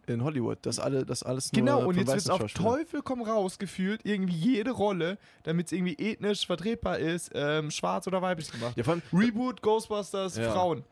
in 0.06 0.22
Hollywood, 0.22 0.58
dass 0.62 0.78
alle, 0.78 1.04
das 1.04 1.22
alles 1.22 1.52
nur 1.52 1.60
Genau, 1.60 1.86
und 1.86 1.96
jetzt 1.96 2.28
wird 2.28 2.30
auf 2.30 2.52
Teufel 2.52 3.02
komm 3.02 3.22
raus 3.22 3.58
gefühlt, 3.58 4.00
irgendwie 4.04 4.34
jede 4.34 4.72
Rolle, 4.72 5.18
damit 5.44 5.66
es 5.66 5.72
irgendwie 5.72 5.94
ethnisch 5.94 6.46
vertretbar 6.46 6.98
ist, 6.98 7.30
ähm, 7.34 7.70
schwarz 7.70 8.06
oder 8.06 8.20
weiblich 8.20 8.50
gemacht. 8.50 8.76
Ja, 8.76 8.84
von, 8.84 9.02
Reboot, 9.12 9.62
Ghostbusters, 9.62 10.36
Ja. 10.36 10.50
Frauen. 10.52 10.84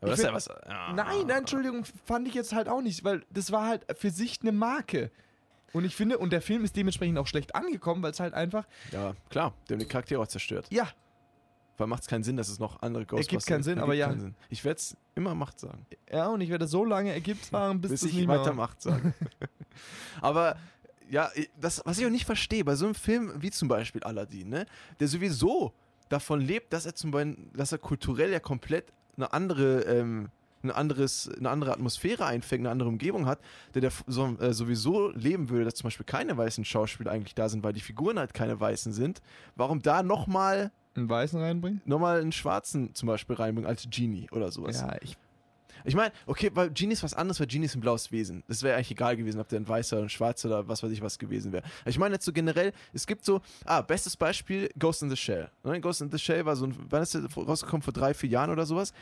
Aber 0.00 0.10
das 0.10 0.18
ist 0.20 0.24
ja 0.24 0.34
was. 0.34 0.46
Ja. 0.46 0.92
Nein, 0.92 1.26
nein, 1.26 1.38
Entschuldigung, 1.38 1.84
fand 2.04 2.28
ich 2.28 2.34
jetzt 2.34 2.52
halt 2.52 2.68
auch 2.68 2.82
nicht, 2.82 3.04
weil 3.04 3.24
das 3.30 3.50
war 3.52 3.66
halt 3.66 3.86
für 3.98 4.10
sich 4.10 4.40
eine 4.42 4.52
Marke. 4.52 5.10
Und 5.72 5.84
ich 5.84 5.94
finde, 5.94 6.18
und 6.18 6.30
der 6.32 6.40
Film 6.40 6.64
ist 6.64 6.76
dementsprechend 6.76 7.18
auch 7.18 7.26
schlecht 7.26 7.54
angekommen, 7.54 8.02
weil 8.02 8.12
es 8.12 8.20
halt 8.20 8.34
einfach, 8.34 8.66
Ja, 8.92 9.14
klar, 9.30 9.52
haben 9.70 9.78
die 9.78 9.86
Charaktere 9.86 10.20
auch 10.22 10.26
zerstört. 10.26 10.66
ja, 10.70 10.88
Weil 11.76 11.86
macht 11.86 12.02
es 12.02 12.08
keinen 12.08 12.24
Sinn, 12.24 12.36
dass 12.36 12.48
es 12.48 12.58
noch 12.58 12.80
andere 12.82 13.04
Ghostbusters 13.04 13.46
keinen 13.46 13.62
Sinn, 13.62 13.78
aber 13.78 13.94
ja. 13.94 14.08
keinen 14.08 14.20
Sinn. 14.20 14.34
Ich 14.48 14.64
werde 14.64 14.78
es 14.78 14.96
immer 15.14 15.34
Macht 15.34 15.60
sagen. 15.60 15.84
ja, 16.10 16.28
und 16.28 16.40
ich 16.40 16.50
werde 16.50 16.66
so 16.66 16.84
lange 16.84 17.12
ergibt 17.12 17.46
fahren, 17.46 17.80
bis, 17.80 17.90
bis 17.90 18.04
ich 18.04 18.14
nicht 18.14 18.28
weiter 18.28 18.54
Macht 18.54 18.80
sage. 18.80 19.12
aber 20.22 20.56
ja, 21.10 21.30
das, 21.60 21.82
was 21.84 21.98
ich 21.98 22.06
auch 22.06 22.10
nicht 22.10 22.24
verstehe, 22.24 22.64
bei 22.64 22.74
so 22.74 22.86
einem 22.86 22.94
Film 22.94 23.32
wie 23.38 23.50
zum 23.50 23.68
Beispiel 23.68 24.02
Aladdin, 24.02 24.48
ne, 24.48 24.66
der 24.98 25.08
sowieso 25.08 25.72
davon 26.08 26.40
lebt, 26.40 26.72
dass 26.72 26.86
er 26.86 26.94
zum 26.94 27.10
Beispiel, 27.10 27.36
dass 27.52 27.72
er 27.72 27.78
kulturell 27.78 28.30
ja 28.30 28.40
komplett 28.40 28.92
eine 29.16 29.32
andere, 29.32 29.82
ähm, 29.82 30.28
ein 30.62 30.70
anderes, 30.70 31.30
eine 31.38 31.50
andere 31.50 31.72
Atmosphäre 31.72 32.26
einfängt, 32.26 32.62
eine 32.62 32.70
andere 32.70 32.88
Umgebung 32.88 33.26
hat, 33.26 33.38
der, 33.74 33.82
der 33.82 33.92
so, 34.06 34.36
äh, 34.38 34.52
sowieso 34.52 35.10
leben 35.10 35.48
würde, 35.48 35.64
dass 35.64 35.74
zum 35.74 35.84
Beispiel 35.84 36.06
keine 36.06 36.36
weißen 36.36 36.64
Schauspieler 36.64 37.12
eigentlich 37.12 37.34
da 37.34 37.48
sind, 37.48 37.62
weil 37.62 37.72
die 37.72 37.80
Figuren 37.80 38.18
halt 38.18 38.34
keine 38.34 38.58
weißen 38.58 38.92
sind. 38.92 39.22
Warum 39.54 39.82
da 39.82 40.02
nochmal 40.02 40.72
einen 40.94 41.08
Weißen 41.08 41.40
reinbringen? 41.40 41.82
noch 41.84 41.98
mal 41.98 42.20
einen 42.20 42.32
Schwarzen 42.32 42.94
zum 42.94 43.06
Beispiel 43.06 43.36
reinbringen 43.36 43.68
als 43.68 43.86
Genie 43.90 44.28
oder 44.32 44.50
sowas? 44.50 44.80
Ja, 44.80 44.96
ich, 45.00 45.16
Ich 45.86 45.94
meine, 45.94 46.12
okay, 46.26 46.50
weil 46.52 46.70
Genie 46.70 46.94
ist 46.94 47.02
was 47.02 47.14
anderes, 47.14 47.38
weil 47.38 47.46
Genie 47.46 47.66
ist 47.66 47.76
ein 47.76 47.80
blaues 47.80 48.10
Wesen. 48.10 48.42
Das 48.48 48.62
wäre 48.62 48.74
eigentlich 48.74 48.90
egal 48.90 49.16
gewesen, 49.16 49.40
ob 49.40 49.48
der 49.48 49.60
ein 49.60 49.68
weißer, 49.68 49.98
ein 49.98 50.08
schwarzer 50.08 50.48
oder 50.48 50.68
was 50.68 50.82
weiß 50.82 50.90
ich 50.90 51.00
was 51.00 51.18
gewesen 51.18 51.52
wäre. 51.52 51.62
Ich 51.84 51.98
meine 51.98 52.14
jetzt 52.16 52.24
so 52.24 52.32
generell, 52.32 52.72
es 52.92 53.06
gibt 53.06 53.24
so, 53.24 53.40
ah, 53.64 53.82
bestes 53.82 54.16
Beispiel, 54.16 54.68
Ghost 54.78 55.02
in 55.02 55.10
the 55.10 55.16
Shell. 55.16 55.48
Ne? 55.62 55.80
Ghost 55.80 56.00
in 56.00 56.10
the 56.10 56.18
Shell 56.18 56.44
war 56.44 56.56
so 56.56 56.66
ein, 56.66 56.74
wann 56.90 57.02
ist 57.02 57.14
der 57.14 57.22
rausgekommen? 57.32 57.82
Vor 57.82 57.92
drei, 57.92 58.14
vier 58.14 58.30
Jahren 58.30 58.50
oder 58.50 58.66
sowas. 58.66 58.92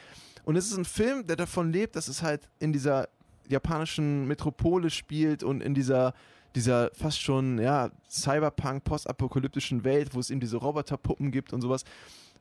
Und 0.45 0.57
es 0.57 0.67
ist 0.67 0.77
ein 0.77 0.85
Film, 0.85 1.27
der 1.27 1.37
davon 1.37 1.73
lebt, 1.73 1.97
dass 1.97 2.09
es 2.09 2.23
halt 2.23 2.49
in 2.59 2.73
dieser 2.73 3.09
japanischen 3.49 4.27
Metropole 4.27 4.91
spielt 4.91 5.43
und 5.43 5.63
in 5.63 5.75
dieser 5.75 6.13
dieser 6.55 6.91
fast 6.95 7.21
schon, 7.21 7.59
ja, 7.59 7.91
Cyberpunk, 8.09 8.85
postapokalyptischen 8.85 9.83
Welt, 9.83 10.15
wo 10.15 10.21
es 10.21 10.31
eben 10.31 10.39
diese 10.39 10.57
Roboterpuppen 10.57 11.33
gibt 11.33 11.53
und 11.53 11.61
sowas. 11.61 11.83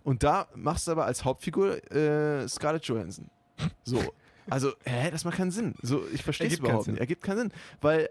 Und 0.03 0.21
da 0.21 0.47
machst 0.55 0.87
du 0.87 0.91
aber 0.91 1.05
als 1.05 1.25
Hauptfigur 1.25 1.91
äh, 1.91 2.47
Scarlett 2.47 2.85
Johansson. 2.85 3.27
So. 3.83 3.99
Also, 4.49 4.73
hä, 4.83 5.09
das 5.11 5.25
macht 5.25 5.37
keinen 5.37 5.51
Sinn. 5.51 5.75
So, 5.81 6.05
ich 6.13 6.23
verstehe 6.23 6.47
es 6.47 6.57
überhaupt 6.59 6.87
nicht. 6.87 6.99
Ergibt 6.99 7.23
keinen 7.23 7.37
Sinn. 7.37 7.51
Weil 7.81 8.09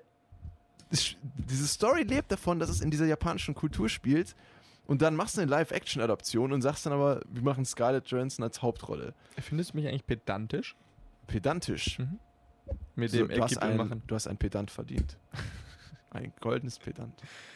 es, 0.91 1.17
diese 1.23 1.67
Story 1.67 2.03
lebt 2.03 2.31
davon, 2.33 2.59
dass 2.59 2.69
es 2.69 2.81
in 2.81 2.91
dieser 2.91 3.07
japanischen 3.07 3.55
Kultur 3.55 3.89
spielt. 3.89 4.35
Und 4.87 5.01
dann 5.03 5.15
machst 5.15 5.37
du 5.37 5.41
eine 5.41 5.51
Live-Action-Adaption 5.51 6.53
und 6.53 6.61
sagst 6.63 6.85
dann 6.87 6.93
aber, 6.93 7.21
wir 7.31 7.43
machen 7.43 7.65
Scarlett 7.65 8.09
Johansson 8.09 8.43
als 8.43 8.63
Hauptrolle. 8.63 9.15
findest 9.39 9.73
du 9.73 9.77
mich 9.77 9.87
eigentlich 9.87 10.07
pedantisch? 10.07 10.75
pedantisch. 11.29 11.99
Mhm. 11.99 12.19
Mit 12.97 13.11
So, 13.11 13.19
dem 13.19 13.29
du, 13.29 13.35
hast 13.43 13.53
Eckgiebel 13.53 13.71
ein, 13.71 13.77
machen. 13.77 14.03
du 14.07 14.15
hast 14.15 14.27
ein 14.27 14.37
Pedant 14.37 14.71
verdient. 14.71 15.17
ein 16.11 16.33
goldenes 16.41 16.79
Pedant 16.79 17.15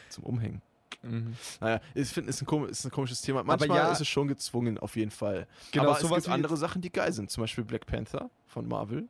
zum 0.09 0.23
Umhängen. 0.23 0.61
Mhm. 1.09 1.33
Naja, 1.61 1.79
ich 1.95 2.09
finde, 2.09 2.29
es 2.29 2.41
ist, 2.41 2.47
ein 2.51 2.63
ist 2.65 2.85
ein 2.85 2.91
komisches 2.91 3.21
Thema. 3.21 3.43
Manchmal 3.43 3.77
ja- 3.77 3.91
ist 3.91 4.01
es 4.01 4.07
schon 4.07 4.27
gezwungen, 4.27 4.77
auf 4.77 4.95
jeden 4.95 5.11
Fall. 5.11 5.47
Genau, 5.71 5.89
aber 5.91 5.99
es 6.01 6.07
gibt 6.07 6.29
andere 6.29 6.57
Sachen, 6.57 6.81
die 6.81 6.91
geil 6.91 7.11
sind. 7.13 7.29
Zum 7.31 7.41
Beispiel 7.43 7.63
Black 7.63 7.85
Panther 7.85 8.29
von 8.45 8.67
Marvel. 8.67 9.07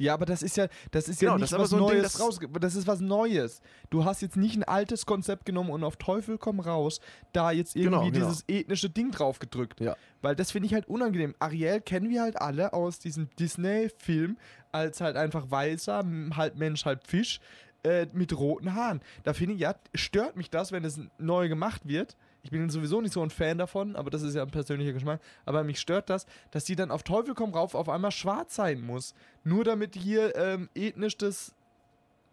Ja, 0.00 0.14
aber 0.14 0.26
das 0.26 0.44
ist 0.44 0.56
ja, 0.56 0.68
das 0.92 1.08
ist 1.08 1.18
Genau, 1.18 1.32
ja 1.32 1.38
das 1.38 1.50
nicht 1.50 1.54
aber 1.54 1.64
was 1.64 1.70
so 1.70 1.76
ein 1.76 1.80
Ding, 1.88 1.88
Neues 1.98 2.12
das- 2.12 2.20
raus. 2.20 2.38
Das 2.60 2.74
ist 2.76 2.86
was 2.86 3.00
Neues. 3.00 3.60
Du 3.90 4.04
hast 4.04 4.22
jetzt 4.22 4.36
nicht 4.36 4.54
ein 4.56 4.62
altes 4.62 5.06
Konzept 5.06 5.44
genommen 5.44 5.70
und 5.70 5.82
auf 5.82 5.96
Teufel 5.96 6.38
komm 6.38 6.60
raus, 6.60 7.00
da 7.32 7.50
jetzt 7.50 7.74
irgendwie 7.74 8.10
Genau, 8.10 8.10
genau. 8.12 8.26
dieses 8.28 8.44
ethnische 8.46 8.90
Ding 8.90 9.10
drauf 9.10 9.40
gedrückt. 9.40 9.80
Ja. 9.80 9.96
Weil 10.22 10.36
das 10.36 10.52
finde 10.52 10.66
ich 10.66 10.74
halt 10.74 10.86
unangenehm. 10.86 11.34
Ariel 11.40 11.80
kennen 11.80 12.10
wir 12.10 12.22
halt 12.22 12.40
alle 12.40 12.74
aus 12.74 13.00
diesem 13.00 13.28
Disney-Film 13.40 14.36
als 14.70 15.00
halt 15.00 15.16
einfach 15.16 15.50
weißer, 15.50 16.04
halb 16.36 16.56
Mensch, 16.56 16.84
halb 16.84 17.04
Fisch 17.04 17.40
äh, 17.84 18.06
mit 18.12 18.36
roten 18.36 18.74
Haaren. 18.74 19.00
Da 19.24 19.32
finde 19.32 19.54
ich, 19.54 19.60
ja, 19.60 19.74
stört 19.94 20.36
mich 20.36 20.50
das, 20.50 20.72
wenn 20.72 20.84
es 20.84 21.00
neu 21.18 21.48
gemacht 21.48 21.86
wird. 21.86 22.16
Ich 22.42 22.50
bin 22.50 22.68
sowieso 22.70 23.00
nicht 23.00 23.12
so 23.12 23.22
ein 23.22 23.30
Fan 23.30 23.58
davon, 23.58 23.96
aber 23.96 24.10
das 24.10 24.22
ist 24.22 24.34
ja 24.34 24.42
ein 24.42 24.50
persönlicher 24.50 24.92
Geschmack. 24.92 25.20
Aber 25.44 25.64
mich 25.64 25.80
stört 25.80 26.08
das, 26.08 26.26
dass 26.50 26.64
die 26.64 26.76
dann 26.76 26.90
auf 26.90 27.02
Teufel 27.02 27.34
komm 27.34 27.52
rauf 27.52 27.74
auf 27.74 27.88
einmal 27.88 28.10
schwarz 28.10 28.54
sein 28.54 28.80
muss. 28.80 29.14
Nur 29.44 29.64
damit 29.64 29.94
hier 29.94 30.34
ähm, 30.36 30.68
ethnisch 30.74 31.16
das, 31.16 31.54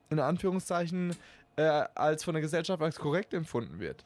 in 0.10 0.20
Anführungszeichen, 0.20 1.16
äh, 1.58 1.64
als 1.96 2.24
von 2.24 2.34
der 2.34 2.42
Gesellschaft 2.42 2.82
als 2.82 2.98
korrekt 2.98 3.34
empfunden 3.34 3.80
wird. 3.80 4.06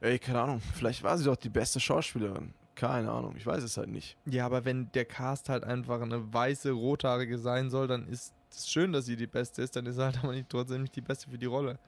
Ey, 0.00 0.18
keine 0.18 0.40
Ahnung. 0.40 0.62
Vielleicht 0.74 1.02
war 1.02 1.16
sie 1.16 1.24
doch 1.24 1.36
die 1.36 1.48
beste 1.48 1.78
Schauspielerin. 1.78 2.54
Keine 2.74 3.10
Ahnung. 3.10 3.34
Ich 3.36 3.46
weiß 3.46 3.62
es 3.62 3.76
halt 3.76 3.88
nicht. 3.88 4.16
Ja, 4.26 4.46
aber 4.46 4.64
wenn 4.64 4.90
der 4.92 5.04
Cast 5.04 5.48
halt 5.48 5.64
einfach 5.64 6.00
eine 6.00 6.32
weiße, 6.32 6.72
rothaarige 6.72 7.38
sein 7.38 7.70
soll, 7.70 7.86
dann 7.86 8.08
ist 8.08 8.34
es 8.54 8.68
schön, 8.70 8.92
dass 8.92 9.06
sie 9.06 9.16
die 9.16 9.26
Beste 9.26 9.62
ist, 9.62 9.74
dann 9.76 9.86
ist 9.86 9.96
sie 9.96 10.02
halt 10.04 10.18
aber 10.22 10.32
nicht 10.32 10.48
trotzdem 10.48 10.82
nicht 10.82 10.94
die 10.96 11.00
Beste 11.00 11.28
für 11.30 11.38
die 11.38 11.46
Rolle. 11.46 11.78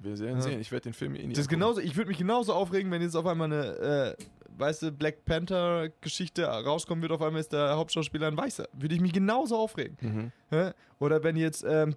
Wir 0.00 0.16
werden 0.18 0.36
Ja. 0.36 0.42
sehen. 0.42 0.60
Ich 0.60 0.70
werde 0.70 0.84
den 0.84 0.92
Film 0.92 1.14
eh 1.16 1.18
nicht 1.26 1.32
Das 1.36 1.38
ist 1.40 1.46
angucken. 1.48 1.60
genauso, 1.60 1.80
ich 1.80 1.96
würde 1.96 2.08
mich 2.08 2.18
genauso 2.18 2.52
aufregen, 2.54 2.90
wenn 2.92 3.02
jetzt 3.02 3.16
auf 3.16 3.26
einmal 3.26 3.52
eine, 3.52 4.16
äh, 4.16 4.22
weiße 4.56 4.92
Black 4.92 5.24
Panther-Geschichte 5.24 6.44
rauskommen 6.46 7.02
wird, 7.02 7.12
auf 7.12 7.22
einmal 7.22 7.40
ist 7.40 7.52
der 7.52 7.76
Hauptschauspieler 7.76 8.28
ein 8.28 8.36
Weißer. 8.36 8.68
Würde 8.72 8.94
ich 8.94 9.00
mich 9.00 9.12
genauso 9.12 9.56
aufregen. 9.56 9.96
Mhm. 10.00 10.32
Hä? 10.50 10.70
Oder 11.00 11.22
wenn 11.24 11.36
jetzt 11.36 11.64
ähm, 11.68 11.96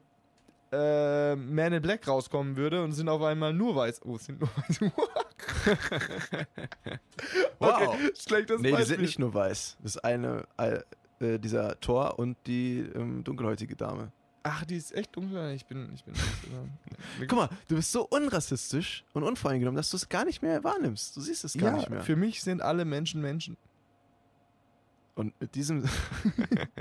äh, 0.71 1.36
Man 1.36 1.73
in 1.73 1.82
Black 1.82 2.07
rauskommen 2.07 2.55
würde 2.55 2.84
und 2.84 2.93
sind 2.93 3.09
auf 3.09 3.21
einmal 3.23 3.53
nur 3.53 3.75
weiß. 3.75 4.01
Oh, 4.05 4.15
es 4.15 4.25
sind 4.25 4.39
nur 4.39 4.49
weiß. 4.55 4.79
Wow. 7.59 7.88
okay, 7.93 8.11
schlechtes 8.15 8.61
Nee, 8.61 8.69
die 8.69 8.73
Beispiel. 8.73 8.88
sind 8.88 9.01
nicht 9.01 9.19
nur 9.19 9.34
weiß. 9.34 9.77
Das 9.84 9.95
ist 9.95 10.03
eine, 10.03 10.45
äh, 11.22 11.39
dieser 11.39 11.80
Thor 11.80 12.19
und 12.19 12.38
die 12.47 12.80
ähm, 12.80 13.24
dunkelhäutige 13.24 13.76
Dame. 13.76 14.11
Ach, 14.43 14.65
die 14.65 14.76
ist 14.76 14.93
echt 14.95 15.15
dunkel. 15.15 15.53
Ich 15.53 15.65
bin, 15.65 15.91
ich 15.93 16.03
bin. 16.03 16.15
Guck 17.28 17.38
mal, 17.38 17.49
du 17.67 17.76
bist 17.76 17.91
so 17.91 18.07
unrassistisch 18.09 19.03
und 19.13 19.24
unvoreingenommen, 19.24 19.76
dass 19.76 19.91
du 19.91 19.97
es 19.97 20.09
gar 20.09 20.26
nicht 20.26 20.41
mehr 20.41 20.63
wahrnimmst. 20.63 21.15
Du 21.15 21.22
siehst 21.22 21.43
es 21.43 21.53
gar 21.53 21.72
ja, 21.72 21.78
nicht 21.78 21.89
mehr. 21.89 22.01
für 22.01 22.15
mich 22.15 22.41
sind 22.41 22.61
alle 22.61 22.84
Menschen 22.84 23.22
Menschen. 23.22 23.55
Und 25.13 25.39
mit 25.39 25.53
diesem. 25.53 25.88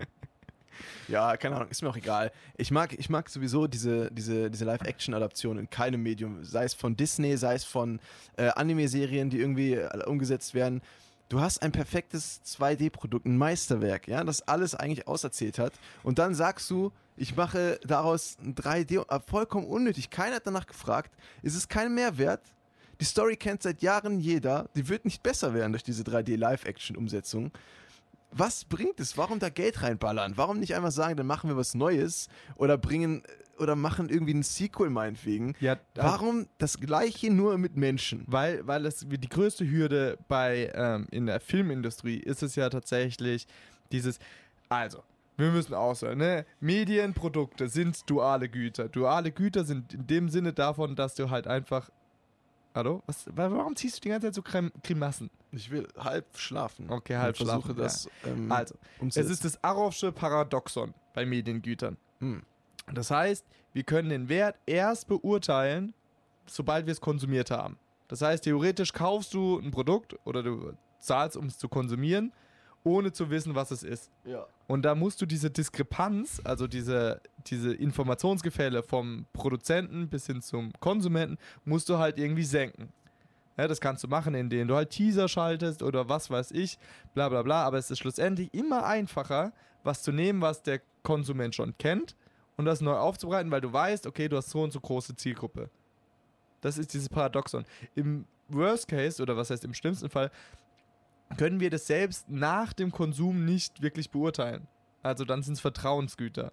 ja, 1.09 1.37
keine 1.37 1.57
Ahnung, 1.57 1.69
ist 1.69 1.83
mir 1.83 1.91
auch 1.91 1.97
egal. 1.97 2.33
Ich 2.57 2.71
mag, 2.71 2.95
ich 2.99 3.11
mag 3.11 3.29
sowieso 3.29 3.67
diese, 3.67 4.11
diese, 4.11 4.51
diese 4.51 4.65
Live-Action-Adaption 4.65 5.59
in 5.59 5.69
keinem 5.69 6.03
Medium. 6.03 6.43
Sei 6.45 6.65
es 6.65 6.73
von 6.73 6.97
Disney, 6.97 7.37
sei 7.37 7.55
es 7.55 7.65
von 7.65 8.01
äh, 8.39 8.49
Anime-Serien, 8.49 9.29
die 9.29 9.39
irgendwie 9.39 9.75
äh, 9.75 10.05
umgesetzt 10.07 10.55
werden. 10.55 10.81
Du 11.31 11.41
hast 11.41 11.63
ein 11.63 11.71
perfektes 11.71 12.43
2D-Produkt, 12.45 13.25
ein 13.25 13.39
Meisterwerk, 13.39 14.09
ja, 14.09 14.25
das 14.25 14.43
alles 14.43 14.75
eigentlich 14.75 15.07
auserzählt 15.07 15.61
hat. 15.61 15.73
Und 16.03 16.19
dann 16.19 16.35
sagst 16.35 16.69
du, 16.69 16.91
ich 17.17 17.37
mache 17.37 17.79
daraus 17.85 18.37
ein 18.43 18.57
3D, 18.57 19.09
äh, 19.09 19.21
vollkommen 19.25 19.69
unnötig. 19.69 20.11
Keiner 20.11 20.37
hat 20.37 20.47
danach 20.49 20.67
gefragt. 20.67 21.15
Es 21.45 21.55
ist 21.55 21.69
kein 21.69 21.95
Mehrwert. 21.95 22.43
Die 22.99 23.05
Story 23.05 23.37
kennt 23.37 23.63
seit 23.63 23.81
Jahren 23.81 24.19
jeder. 24.19 24.69
Die 24.75 24.89
wird 24.89 25.05
nicht 25.05 25.23
besser 25.23 25.55
werden 25.55 25.71
durch 25.71 25.85
diese 25.85 26.03
3D-Live-Action-Umsetzung. 26.03 27.53
Was 28.33 28.65
bringt 28.65 29.01
es? 29.01 29.17
Warum 29.17 29.39
da 29.39 29.49
Geld 29.49 29.83
reinballern? 29.83 30.37
Warum 30.37 30.61
nicht 30.61 30.75
einfach 30.75 30.93
sagen, 30.93 31.17
dann 31.17 31.27
machen 31.27 31.51
wir 31.51 31.57
was 31.57 31.75
Neues 31.75 32.29
oder 32.57 32.79
bringen 32.79 33.23
oder 33.59 33.77
machen 33.77 34.09
irgendwie 34.09 34.35
ein 34.35 34.43
Sequel 34.43 34.89
meinetwegen? 34.91 35.55
Ja, 35.61 35.77
Warum 35.95 36.47
das 36.59 36.79
gleiche 36.79 37.31
nur 37.31 37.59
mit 37.59 37.77
Menschen? 37.77 38.25
Weil, 38.27 38.67
weil 38.67 38.87
es 38.87 39.07
die 39.09 39.29
größte 39.29 39.71
Hürde 39.71 40.19
bei 40.29 40.73
ähm, 40.75 41.07
in 41.11 41.27
der 41.27 41.41
Filmindustrie 41.41 42.17
ist 42.17 42.43
es 42.43 42.57
ja 42.57 42.71
tatsächlich 42.71 43.47
dieses, 43.93 44.19
also, 44.69 45.03
wir 45.37 45.51
müssen 45.51 45.75
aushören, 45.75 46.19
ne? 46.19 46.47
Medienprodukte 46.61 47.69
sind 47.69 48.09
duale 48.09 48.49
Güter. 48.49 48.89
Duale 48.89 49.33
Güter 49.33 49.65
sind 49.65 49.95
in 49.95 50.07
dem 50.07 50.29
Sinne 50.29 50.53
davon, 50.53 50.95
dass 50.95 51.15
du 51.15 51.31
halt 51.31 51.47
einfach. 51.47 51.91
Hallo? 52.75 53.03
Was, 53.07 53.27
wa- 53.27 53.51
warum 53.51 53.75
ziehst 53.75 53.97
du 53.97 54.01
die 54.03 54.09
ganze 54.11 54.29
Zeit 54.29 54.35
so 54.35 54.43
Grim 54.43 54.71
Grimassen? 54.83 55.31
Ich 55.53 55.71
will 55.71 55.89
halb 55.99 56.25
schlafen. 56.37 56.89
Okay, 56.91 57.17
halb 57.17 57.37
versuche 57.37 57.61
schlafen, 57.63 57.77
das 57.77 58.09
ähm, 58.25 58.51
Also, 58.53 58.75
es 58.97 59.01
umzusetzen. 59.03 59.33
ist 59.33 59.45
das 59.45 59.65
Arrowsche 59.65 60.13
Paradoxon 60.13 60.95
bei 61.13 61.27
Mediengütern. 61.27 61.97
Hm. 62.21 62.43
Das 62.93 63.11
heißt, 63.11 63.45
wir 63.73 63.83
können 63.83 64.09
den 64.11 64.29
Wert 64.29 64.57
erst 64.67 65.09
beurteilen, 65.09 65.95
sobald 66.47 66.87
wir 66.87 66.93
es 66.93 67.01
konsumiert 67.01 67.51
haben. 67.51 67.77
Das 68.09 68.23
heißt, 68.23 68.45
theoretisch 68.45 68.93
kaufst 68.93 69.35
du 69.35 69.59
ein 69.59 69.71
Produkt 69.71 70.17
oder 70.25 70.43
du 70.43 70.73
zahlst, 70.99 71.37
um 71.37 71.47
es 71.47 71.59
zu 71.59 71.69
konsumieren, 71.69 72.33
ohne 72.85 73.13
zu 73.13 73.31
wissen, 73.31 73.55
was 73.55 73.71
es 73.71 73.83
ist. 73.83 74.11
Ja. 74.25 74.47
Und 74.67 74.83
da 74.83 74.95
musst 74.95 75.21
du 75.21 75.27
diese 75.27 75.51
Diskrepanz, 75.51 76.41
also 76.45 76.67
diese, 76.67 77.21
diese 77.47 77.75
Informationsgefälle 77.75 78.83
vom 78.83 79.27
Produzenten 79.33 80.09
bis 80.09 80.27
hin 80.27 80.41
zum 80.41 80.73
Konsumenten, 80.81 81.39
musst 81.65 81.89
du 81.89 81.99
halt 81.99 82.19
irgendwie 82.19 82.45
senken. 82.45 82.93
Ja, 83.57 83.69
das 83.69 83.81
kannst 83.81 84.03
du 84.05 84.09
machen, 84.09 84.35
indem 84.35 84.69
du 84.69 84.77
halt 84.77 84.91
Teaser 84.91 85.29
schaltest 85.29 85.83
oder 85.83 86.09
was 86.09 86.31
weiß 86.31 86.53
ich, 86.53 86.79
bla 87.15 87.29
bla 87.29 87.43
bla. 87.43 87.65
Aber 87.65 87.79
es 87.79 87.91
ist 87.91 87.99
schlussendlich 87.99 88.53
immer 88.55 88.87
einfacher, 88.87 89.53
was 89.83 90.03
zu 90.03 90.13
nehmen, 90.13 90.41
was 90.41 90.63
der 90.63 90.81
Konsument 91.03 91.55
schon 91.55 91.77
kennt 91.77 92.17
und 92.57 92.65
das 92.65 92.81
neu 92.81 92.95
aufzubereiten, 92.95 93.51
weil 93.51 93.61
du 93.61 93.73
weißt, 93.73 94.07
okay, 94.07 94.29
du 94.29 94.37
hast 94.37 94.51
so 94.51 94.63
und 94.63 94.73
so 94.73 94.81
große 94.81 95.17
Zielgruppe. 95.17 95.69
Das 96.61 96.79
ist 96.79 96.93
dieses 96.95 97.09
Paradoxon. 97.09 97.65
Im 97.95 98.27
Worst 98.49 98.89
Case, 98.89 99.23
oder 99.23 99.37
was 99.37 99.51
heißt 99.51 99.65
im 99.65 99.75
schlimmsten 99.75 100.11
Fall, 100.11 100.31
können 101.37 101.61
wir 101.61 101.71
das 101.71 101.87
selbst 101.87 102.29
nach 102.29 102.73
dem 102.73 102.91
Konsum 102.91 103.45
nicht 103.45 103.83
wirklich 103.83 104.11
beurteilen. 104.11 104.67
Also 105.03 105.25
dann 105.25 105.43
sind 105.43 105.55
es 105.55 105.61
Vertrauensgüter. 105.61 106.53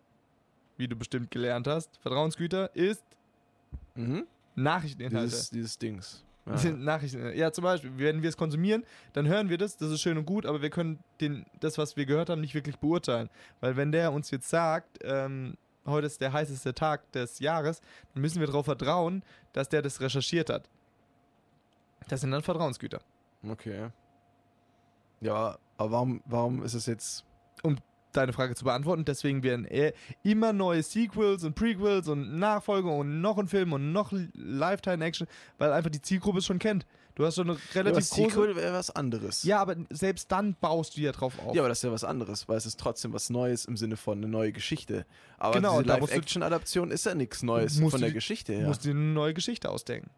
Wie 0.78 0.88
du 0.88 0.96
bestimmt 0.96 1.32
gelernt 1.32 1.68
hast. 1.68 1.98
Vertrauensgüter 1.98 2.76
ist 2.76 3.04
Mhm. 3.96 4.28
Nachrichteninhalte. 4.56 5.30
Dieses, 5.30 5.50
dieses 5.50 5.78
Dings. 5.78 6.24
Ja. 6.46 6.58
Sind 6.58 6.82
Nachrichten. 6.84 7.36
Ja, 7.36 7.52
zum 7.52 7.64
Beispiel, 7.64 7.92
wenn 7.98 8.22
wir 8.22 8.30
es 8.30 8.38
konsumieren, 8.38 8.86
dann 9.14 9.28
hören 9.28 9.50
wir 9.50 9.58
das, 9.58 9.78
das 9.78 9.92
ist 9.92 10.02
schön 10.02 10.18
und 10.18 10.26
gut, 10.26 10.46
aber 10.46 10.62
wir 10.62 10.70
können 10.70 11.00
den, 11.20 11.46
das, 11.60 11.78
was 11.78 11.98
wir 11.98 12.06
gehört 12.06 12.30
haben, 12.30 12.42
nicht 12.42 12.54
wirklich 12.54 12.78
beurteilen. 12.78 13.30
Weil 13.60 13.76
wenn 13.76 13.92
der 13.92 14.14
uns 14.14 14.32
jetzt 14.32 14.50
sagt, 14.50 15.00
ähm, 15.04 15.58
heute 15.86 16.08
ist 16.08 16.22
der 16.22 16.32
heißeste 16.32 16.74
Tag 16.74 17.12
des 17.12 17.40
Jahres, 17.40 17.82
dann 18.14 18.22
müssen 18.22 18.40
wir 18.40 18.48
darauf 18.48 18.66
vertrauen, 18.66 19.24
dass 19.54 19.68
der 19.70 19.82
das 19.82 20.00
recherchiert 20.00 20.50
hat. 20.50 20.70
Das 22.08 22.22
sind 22.22 22.32
dann 22.32 22.44
Vertrauensgüter. 22.44 23.02
Okay. 23.48 23.90
Ja, 25.22 25.58
aber 25.78 25.92
warum, 25.92 26.22
warum 26.26 26.64
ist 26.64 26.74
es 26.74 26.86
jetzt. 26.86 27.24
Deine 28.14 28.34
Frage 28.34 28.56
zu 28.56 28.64
beantworten, 28.64 29.06
deswegen 29.06 29.44
werden 29.44 29.66
eher 29.66 29.94
immer 30.24 30.52
neue 30.52 30.82
Sequels 30.82 31.44
und 31.44 31.54
Prequels 31.54 32.08
und 32.08 32.40
Nachfolger 32.40 32.90
und 32.92 33.22
noch 33.22 33.38
ein 33.38 33.48
Film 33.48 33.74
und 33.74 33.92
noch 33.92 34.12
Lifetime-Action, 34.34 35.28
weil 35.60 35.72
einfach 35.72 35.92
die 35.92 36.02
Zielgruppe 36.02 36.40
es 36.40 36.46
schon 36.46 36.58
kennt. 36.58 36.88
Du 37.14 37.26
hast 37.26 37.36
schon 37.36 37.50
eine 37.50 37.60
Ja, 37.74 37.82
relativ 37.82 38.10
große... 38.10 38.30
Sequel 38.32 38.56
wäre 38.56 38.74
was 38.74 38.90
anderes. 38.90 39.44
Ja, 39.44 39.60
aber 39.60 39.76
selbst 39.92 40.32
dann 40.32 40.56
baust 40.60 40.98
du 40.98 41.02
ja 41.02 41.12
drauf 41.12 41.34
auf. 41.46 41.54
Ja, 41.54 41.62
aber 41.62 41.70
das 41.70 41.80
ist 41.80 41.84
ja 41.84 41.92
was 41.92 42.04
anderes, 42.06 42.48
weil 42.48 42.58
es 42.58 42.66
ist 42.66 42.80
trotzdem 42.80 43.14
was 43.14 43.30
Neues 43.30 43.66
im 43.66 43.78
Sinne 43.78 43.98
von 43.98 44.18
eine 44.18 44.28
neue 44.30 44.52
Geschichte. 44.52 45.06
Aber 45.38 45.54
Genau, 45.56 45.82
diese 45.82 45.84
du- 45.84 45.90
Live-Action-Adaption 46.00 46.90
ist 46.92 47.06
ja 47.06 47.14
nichts 47.14 47.44
Neues 47.44 47.78
von 47.78 47.92
du- 47.92 47.98
der 48.00 48.12
Geschichte 48.14 48.54
Du 48.54 48.60
her. 48.60 48.68
musst 48.68 48.84
dir 48.86 48.92
eine 48.92 49.00
neue 49.00 49.34
Geschichte 49.36 49.70
ausdenken. 49.70 50.10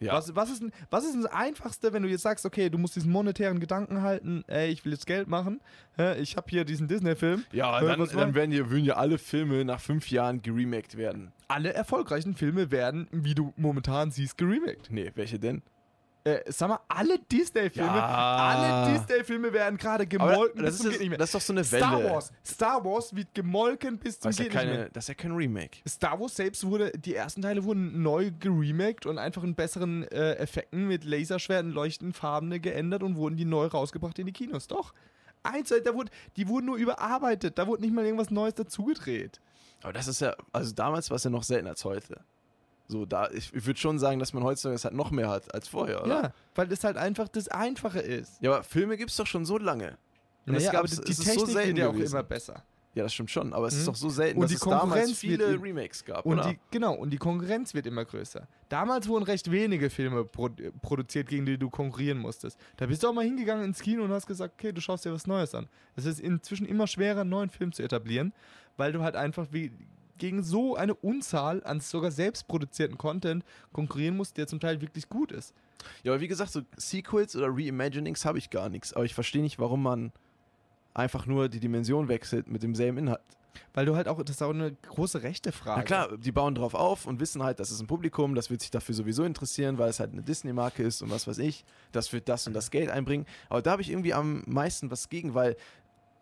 Ja. 0.00 0.12
Was, 0.12 0.34
was, 0.34 0.50
ist, 0.50 0.62
was 0.90 1.04
ist 1.04 1.16
das 1.16 1.26
Einfachste, 1.26 1.92
wenn 1.92 2.02
du 2.02 2.08
jetzt 2.08 2.22
sagst, 2.22 2.44
okay, 2.44 2.68
du 2.68 2.76
musst 2.76 2.96
diesen 2.96 3.10
monetären 3.10 3.60
Gedanken 3.60 4.02
halten, 4.02 4.44
ey, 4.46 4.68
ich 4.68 4.84
will 4.84 4.92
jetzt 4.92 5.06
Geld 5.06 5.26
machen, 5.26 5.60
ich 6.20 6.36
habe 6.36 6.46
hier 6.50 6.64
diesen 6.66 6.86
Disney-Film. 6.86 7.44
Ja, 7.52 7.80
dann, 7.80 8.06
dann 8.06 8.34
werden, 8.34 8.50
hier, 8.50 8.68
würden 8.70 8.84
ja 8.84 8.96
alle 8.96 9.16
Filme 9.16 9.64
nach 9.64 9.80
fünf 9.80 10.10
Jahren 10.10 10.42
geremaked 10.42 10.98
werden. 10.98 11.32
Alle 11.48 11.72
erfolgreichen 11.72 12.34
Filme 12.34 12.70
werden, 12.70 13.08
wie 13.10 13.34
du 13.34 13.54
momentan 13.56 14.10
siehst, 14.10 14.36
geremaked. 14.36 14.90
Nee, 14.90 15.12
welche 15.14 15.38
denn? 15.38 15.62
Äh, 16.26 16.42
sag 16.50 16.68
mal, 16.68 16.80
alle 16.88 17.20
Disney-Filme, 17.20 17.96
Ja. 17.96 18.36
alle 18.36 18.92
Disney-Filme 18.98 19.52
werden 19.52 19.78
gerade 19.78 20.08
gemolken 20.08 20.60
das, 20.60 20.80
ist, 20.80 21.00
mehr. 21.00 21.16
das 21.18 21.28
ist 21.28 21.34
doch 21.36 21.40
so 21.40 21.52
eine 21.52 21.70
Welle. 21.70 21.84
Star 21.84 22.02
Wars, 22.04 22.32
Star 22.44 22.84
Wars 22.84 23.14
wird 23.14 23.32
gemolken 23.32 23.96
bis 23.96 24.18
zum 24.18 24.30
Das 24.30 24.40
ist, 24.40 24.46
ja 24.46 24.52
keine, 24.52 24.90
das 24.90 25.04
ist 25.04 25.08
ja 25.08 25.14
kein 25.14 25.36
Remake. 25.36 25.78
Star 25.88 26.18
Wars 26.20 26.34
selbst 26.34 26.66
wurde, 26.66 26.90
die 26.96 27.14
ersten 27.14 27.42
Teile 27.42 27.62
wurden 27.62 28.02
neu 28.02 28.32
geremaked 28.40 29.06
und 29.06 29.18
einfach 29.18 29.44
in 29.44 29.54
besseren 29.54 30.02
äh, 30.08 30.32
Effekten 30.34 30.88
mit 30.88 31.04
Laserschwerten, 31.04 31.70
leuchtend 31.70 32.16
farbene 32.16 32.58
geändert 32.58 33.04
und 33.04 33.14
wurden 33.14 33.36
die 33.36 33.44
neu 33.44 33.66
rausgebracht 33.66 34.18
in 34.18 34.26
die 34.26 34.32
Kinos. 34.32 34.66
Doch. 34.66 34.94
eins, 35.44 35.68
da 35.68 35.94
wurde, 35.94 36.10
die 36.36 36.48
wurden 36.48 36.66
nur 36.66 36.76
überarbeitet. 36.76 37.56
Da 37.56 37.68
wurde 37.68 37.82
nicht 37.82 37.94
mal 37.94 38.04
irgendwas 38.04 38.30
Neues 38.30 38.54
dazugedreht. 38.54 39.40
Aber 39.84 39.92
das 39.92 40.08
ist 40.08 40.20
ja, 40.20 40.34
also 40.52 40.74
damals 40.74 41.08
war 41.10 41.16
es 41.18 41.22
ja 41.24 41.30
noch 41.30 41.44
seltener 41.44 41.70
als 41.70 41.84
heute. 41.84 42.20
So, 42.88 43.04
da, 43.04 43.28
ich, 43.30 43.52
ich 43.52 43.66
würde 43.66 43.78
schon 43.80 43.98
sagen, 43.98 44.18
dass 44.20 44.32
man 44.32 44.44
heutzutage 44.44 44.74
es 44.76 44.84
halt 44.84 44.94
noch 44.94 45.10
mehr 45.10 45.28
hat 45.28 45.52
als 45.54 45.66
vorher, 45.68 46.04
oder? 46.04 46.22
Ja, 46.22 46.32
weil 46.54 46.68
das 46.68 46.84
halt 46.84 46.96
einfach 46.96 47.28
das 47.28 47.48
Einfache 47.48 47.98
ist. 48.00 48.40
Ja, 48.40 48.52
aber 48.54 48.62
Filme 48.62 48.96
gibt 48.96 49.10
es 49.10 49.16
doch 49.16 49.26
schon 49.26 49.44
so 49.44 49.58
lange. 49.58 49.98
Und 50.46 50.52
Naja, 50.54 50.58
es 50.58 50.68
aber 50.68 50.78
gab's- 50.78 51.00
die 51.00 51.12
es 51.12 51.18
ist 51.18 51.24
so 51.24 51.46
Technik 51.46 51.56
wird 51.66 51.78
ja 51.78 51.88
auch 51.88 51.94
immer 51.94 52.22
besser. 52.22 52.62
Ja, 52.94 53.02
das 53.02 53.12
stimmt 53.12 53.30
schon, 53.30 53.52
aber 53.52 53.66
es 53.66 53.74
ist 53.74 53.82
Mhm. 53.82 53.86
doch 53.86 53.94
so 53.96 54.08
selten, 54.08 54.38
Und 54.38 54.44
dass 54.44 54.50
die 54.50 54.54
es 54.54 54.60
damals 54.60 54.80
Konkurrenz 54.84 55.08
wird 55.22 55.42
viele 55.42 55.62
Remakes 55.62 56.02
gab, 56.04 56.24
Und 56.24 56.38
oder? 56.38 56.48
die, 56.50 56.58
genau, 56.70 56.94
und 56.94 57.10
die 57.10 57.18
Konkurrenz 57.18 57.74
wird 57.74 57.86
immer 57.86 58.06
größer. 58.06 58.48
Damals 58.70 59.06
wurden 59.08 59.24
recht 59.24 59.50
wenige 59.50 59.90
Filme 59.90 60.24
pro, 60.24 60.48
produziert, 60.80 61.28
gegen 61.28 61.44
die 61.44 61.58
du 61.58 61.68
konkurrieren 61.68 62.16
musstest. 62.18 62.58
Da 62.78 62.86
bist 62.86 63.02
du 63.02 63.08
auch 63.08 63.12
mal 63.12 63.24
hingegangen 63.24 63.64
ins 63.66 63.80
Kino 63.80 64.02
und 64.04 64.12
hast 64.12 64.26
gesagt, 64.26 64.54
okay, 64.54 64.72
du 64.72 64.80
schaust 64.80 65.04
dir 65.04 65.12
was 65.12 65.26
Neues 65.26 65.54
an. 65.54 65.68
Es 65.94 66.06
ist 66.06 66.20
inzwischen 66.20 66.64
immer 66.64 66.86
schwerer, 66.86 67.20
einen 67.22 67.30
neuen 67.30 67.50
Film 67.50 67.70
zu 67.72 67.82
etablieren, 67.82 68.32
weil 68.78 68.92
du 68.92 69.02
halt 69.02 69.14
einfach 69.16 69.48
wie 69.50 69.72
gegen 70.18 70.42
so 70.42 70.76
eine 70.76 70.94
Unzahl 70.94 71.62
an 71.64 71.80
sogar 71.80 72.10
selbstproduzierten 72.10 72.98
Content 72.98 73.44
konkurrieren 73.72 74.16
musst, 74.16 74.36
der 74.36 74.46
zum 74.46 74.60
Teil 74.60 74.80
wirklich 74.80 75.08
gut 75.08 75.32
ist. 75.32 75.54
Ja, 76.02 76.12
aber 76.12 76.20
wie 76.20 76.28
gesagt, 76.28 76.52
so 76.52 76.62
Sequels 76.76 77.36
oder 77.36 77.48
Reimaginings 77.50 78.24
habe 78.24 78.38
ich 78.38 78.50
gar 78.50 78.68
nichts. 78.68 78.92
Aber 78.92 79.04
ich 79.04 79.14
verstehe 79.14 79.42
nicht, 79.42 79.58
warum 79.58 79.82
man 79.82 80.12
einfach 80.94 81.26
nur 81.26 81.48
die 81.48 81.60
Dimension 81.60 82.08
wechselt 82.08 82.48
mit 82.48 82.62
demselben 82.62 82.98
Inhalt. 82.98 83.20
Weil 83.74 83.86
du 83.86 83.96
halt 83.96 84.08
auch, 84.08 84.22
das 84.22 84.36
ist 84.36 84.42
auch 84.42 84.50
eine 84.50 84.72
große 84.72 85.22
rechte 85.22 85.52
Frage. 85.52 85.80
Na 85.80 85.84
klar, 85.84 86.16
die 86.16 86.32
bauen 86.32 86.54
drauf 86.54 86.74
auf 86.74 87.06
und 87.06 87.20
wissen 87.20 87.42
halt, 87.42 87.60
das 87.60 87.70
ist 87.70 87.80
ein 87.80 87.86
Publikum, 87.86 88.34
das 88.34 88.50
wird 88.50 88.60
sich 88.60 88.70
dafür 88.70 88.94
sowieso 88.94 89.24
interessieren, 89.24 89.78
weil 89.78 89.90
es 89.90 90.00
halt 90.00 90.12
eine 90.12 90.22
Disney-Marke 90.22 90.82
ist 90.82 91.02
und 91.02 91.10
was 91.10 91.26
weiß 91.26 91.38
ich. 91.38 91.64
Das 91.92 92.12
wird 92.12 92.28
das 92.28 92.46
und 92.46 92.52
das 92.52 92.70
Geld 92.70 92.90
einbringen. 92.90 93.26
Aber 93.48 93.62
da 93.62 93.72
habe 93.72 93.82
ich 93.82 93.90
irgendwie 93.90 94.14
am 94.14 94.42
meisten 94.46 94.90
was 94.90 95.08
gegen, 95.08 95.34
weil 95.34 95.56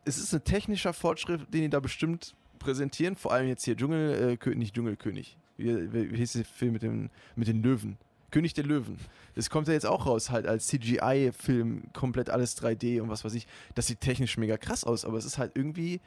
es 0.04 0.18
ist 0.18 0.34
ein 0.34 0.44
technischer 0.44 0.92
Fortschritt, 0.92 1.52
den 1.52 1.62
die 1.62 1.70
da 1.70 1.80
bestimmt 1.80 2.34
präsentieren. 2.64 3.14
Vor 3.16 3.32
allem 3.32 3.48
jetzt 3.48 3.64
hier 3.64 3.76
Dschungel, 3.76 4.38
äh, 4.42 4.54
nicht 4.54 4.74
Dschungelkönig. 4.74 5.36
Wie, 5.56 5.92
wie, 5.92 6.12
wie 6.12 6.16
hieß 6.16 6.32
der 6.32 6.44
Film 6.44 6.72
mit, 6.72 6.82
dem, 6.82 7.10
mit 7.36 7.48
den 7.48 7.62
Löwen? 7.62 7.96
König 8.30 8.54
der 8.54 8.64
Löwen. 8.64 8.98
Das 9.36 9.48
kommt 9.48 9.68
ja 9.68 9.74
jetzt 9.74 9.86
auch 9.86 10.06
raus, 10.06 10.30
halt 10.30 10.46
als 10.46 10.66
CGI-Film, 10.66 11.92
komplett 11.92 12.30
alles 12.30 12.60
3D 12.60 13.00
und 13.00 13.08
was 13.08 13.24
weiß 13.24 13.34
ich. 13.34 13.46
Das 13.76 13.86
sieht 13.86 14.00
technisch 14.00 14.36
mega 14.38 14.56
krass 14.56 14.82
aus, 14.82 15.04
aber 15.04 15.18
es 15.18 15.24
ist 15.24 15.38
halt 15.38 15.52
irgendwie 15.54 16.00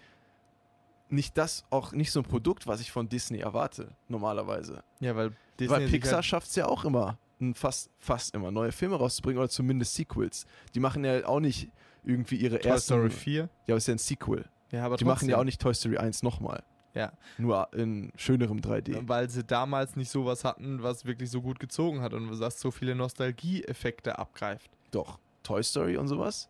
nicht 1.10 1.38
das, 1.38 1.64
auch 1.70 1.94
nicht 1.94 2.12
so 2.12 2.20
ein 2.20 2.26
Produkt, 2.26 2.68
was 2.68 2.82
ich 2.82 2.92
von 2.92 3.08
Disney 3.08 3.40
erwarte, 3.40 3.96
normalerweise. 4.10 4.84
Ja, 5.00 5.16
weil 5.16 5.32
Disney 5.58 5.76
Weil 5.76 5.88
Pixar 5.88 6.16
halt, 6.16 6.26
schafft 6.26 6.50
es 6.50 6.56
ja 6.56 6.68
auch 6.68 6.84
immer, 6.84 7.18
fast, 7.54 7.90
fast 7.98 8.36
immer, 8.36 8.52
neue 8.52 8.74
Filme 8.74 8.98
rauszubringen 8.98 9.40
oder 9.40 9.50
zumindest 9.50 9.96
Sequels. 9.96 10.46
Die 10.76 10.82
machen 10.82 11.06
ja 11.06 11.26
auch 11.26 11.40
nicht 11.40 11.70
irgendwie 12.04 12.36
ihre 12.36 12.60
Toy 12.60 12.72
ersten. 12.72 12.94
Story 12.94 13.10
4. 13.10 13.42
Ja, 13.44 13.50
aber 13.68 13.78
es 13.78 13.84
ist 13.84 13.88
ja 13.88 13.96
ein 13.96 14.00
Sequel. 14.00 14.46
Ja, 14.72 14.86
aber 14.86 14.98
Die 14.98 15.06
machen 15.06 15.28
ja 15.30 15.36
trotzdem. 15.36 15.40
auch 15.40 15.44
nicht 15.46 15.62
Toy 15.62 15.74
Story 15.74 15.98
1 15.98 16.24
nochmal. 16.24 16.64
Ja. 16.94 17.12
Nur 17.38 17.68
in 17.74 18.12
schönerem 18.16 18.60
3D. 18.60 19.08
Weil 19.08 19.30
sie 19.30 19.44
damals 19.44 19.96
nicht 19.96 20.10
sowas 20.10 20.44
hatten, 20.44 20.82
was 20.82 21.06
wirklich 21.06 21.30
so 21.30 21.42
gut 21.42 21.60
gezogen 21.60 22.02
hat 22.02 22.14
und 22.14 22.40
was 22.40 22.60
so 22.60 22.72
viele 22.72 22.96
Nostalgie-Effekte 22.96 24.18
abgreift. 24.18 24.72
Doch. 24.92 25.20
Toy 25.44 25.64
Story 25.64 25.98
und 25.98 26.08
sowas. 26.08 26.50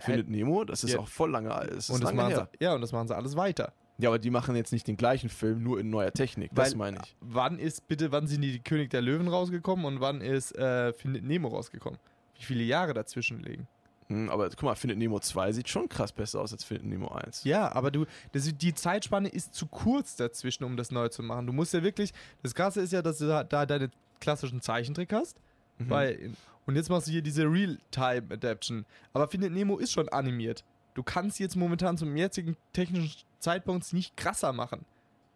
Findet 0.00 0.28
Nemo, 0.28 0.64
das 0.64 0.84
ist 0.84 0.92
Ja. 0.92 1.00
auch 1.00 1.08
voll 1.08 1.30
lange. 1.30 1.48
Das 1.48 1.70
ist 1.70 1.90
und 1.90 2.02
das 2.02 2.10
lange 2.10 2.22
machen 2.22 2.34
her. 2.34 2.48
sie, 2.58 2.64
ja, 2.64 2.74
und 2.74 2.80
das 2.80 2.92
machen 2.92 3.08
sie 3.08 3.16
alles 3.16 3.36
weiter. 3.36 3.72
Ja, 3.98 4.10
aber 4.10 4.18
die 4.20 4.30
machen 4.30 4.54
jetzt 4.54 4.72
nicht 4.72 4.86
den 4.86 4.96
gleichen 4.96 5.28
Film, 5.28 5.62
nur 5.62 5.80
in 5.80 5.90
neuer 5.90 6.12
Technik. 6.12 6.52
Das 6.54 6.70
Weil- 6.72 6.78
meine 6.78 6.98
ich. 7.02 7.16
Wann 7.20 7.58
ist 7.58 7.88
bitte, 7.88 8.12
wann 8.12 8.26
sind 8.28 8.42
die 8.42 8.60
König 8.60 8.90
der 8.90 9.00
Löwen 9.02 9.26
rausgekommen 9.26 9.84
und 9.86 10.00
wann 10.00 10.20
ist 10.20 10.56
äh, 10.56 10.92
Findet 10.92 11.24
Nemo 11.24 11.48
rausgekommen? 11.48 11.98
Wie 12.36 12.44
viele 12.44 12.62
Jahre 12.62 12.94
dazwischen 12.94 13.40
liegen? 13.42 13.66
Hm, 14.08 14.30
aber 14.30 14.48
guck 14.50 14.62
mal, 14.62 14.74
Findet 14.74 14.98
Nemo 14.98 15.18
2 15.20 15.52
sieht 15.52 15.68
schon 15.68 15.88
krass 15.88 16.12
besser 16.12 16.40
aus 16.40 16.52
als 16.52 16.64
Findet 16.64 16.86
Nemo 16.86 17.08
1. 17.08 17.44
Ja, 17.44 17.70
aber 17.72 17.90
du, 17.90 18.06
das, 18.32 18.50
die 18.56 18.74
Zeitspanne 18.74 19.28
ist 19.28 19.54
zu 19.54 19.66
kurz 19.66 20.16
dazwischen, 20.16 20.64
um 20.64 20.76
das 20.76 20.90
neu 20.90 21.08
zu 21.08 21.22
machen. 21.22 21.46
Du 21.46 21.52
musst 21.52 21.74
ja 21.74 21.82
wirklich, 21.82 22.12
das 22.42 22.54
Krasse 22.54 22.80
ist 22.80 22.92
ja, 22.92 23.02
dass 23.02 23.18
du 23.18 23.26
da, 23.26 23.44
da 23.44 23.66
deine 23.66 23.90
klassischen 24.20 24.60
Zeichentrick 24.60 25.12
hast, 25.12 25.36
Mhm. 25.80 25.90
weil, 25.90 26.30
und 26.66 26.74
jetzt 26.74 26.88
machst 26.90 27.06
du 27.06 27.12
hier 27.12 27.22
diese 27.22 27.44
Real-Time-Adaption. 27.44 28.84
Aber 29.12 29.28
Findet 29.28 29.52
Nemo 29.52 29.78
ist 29.78 29.92
schon 29.92 30.08
animiert. 30.08 30.64
Du 30.94 31.02
kannst 31.02 31.38
jetzt 31.38 31.54
momentan 31.56 31.96
zum 31.96 32.16
jetzigen 32.16 32.56
technischen 32.72 33.22
Zeitpunkt 33.38 33.92
nicht 33.92 34.16
krasser 34.16 34.52
machen. 34.52 34.84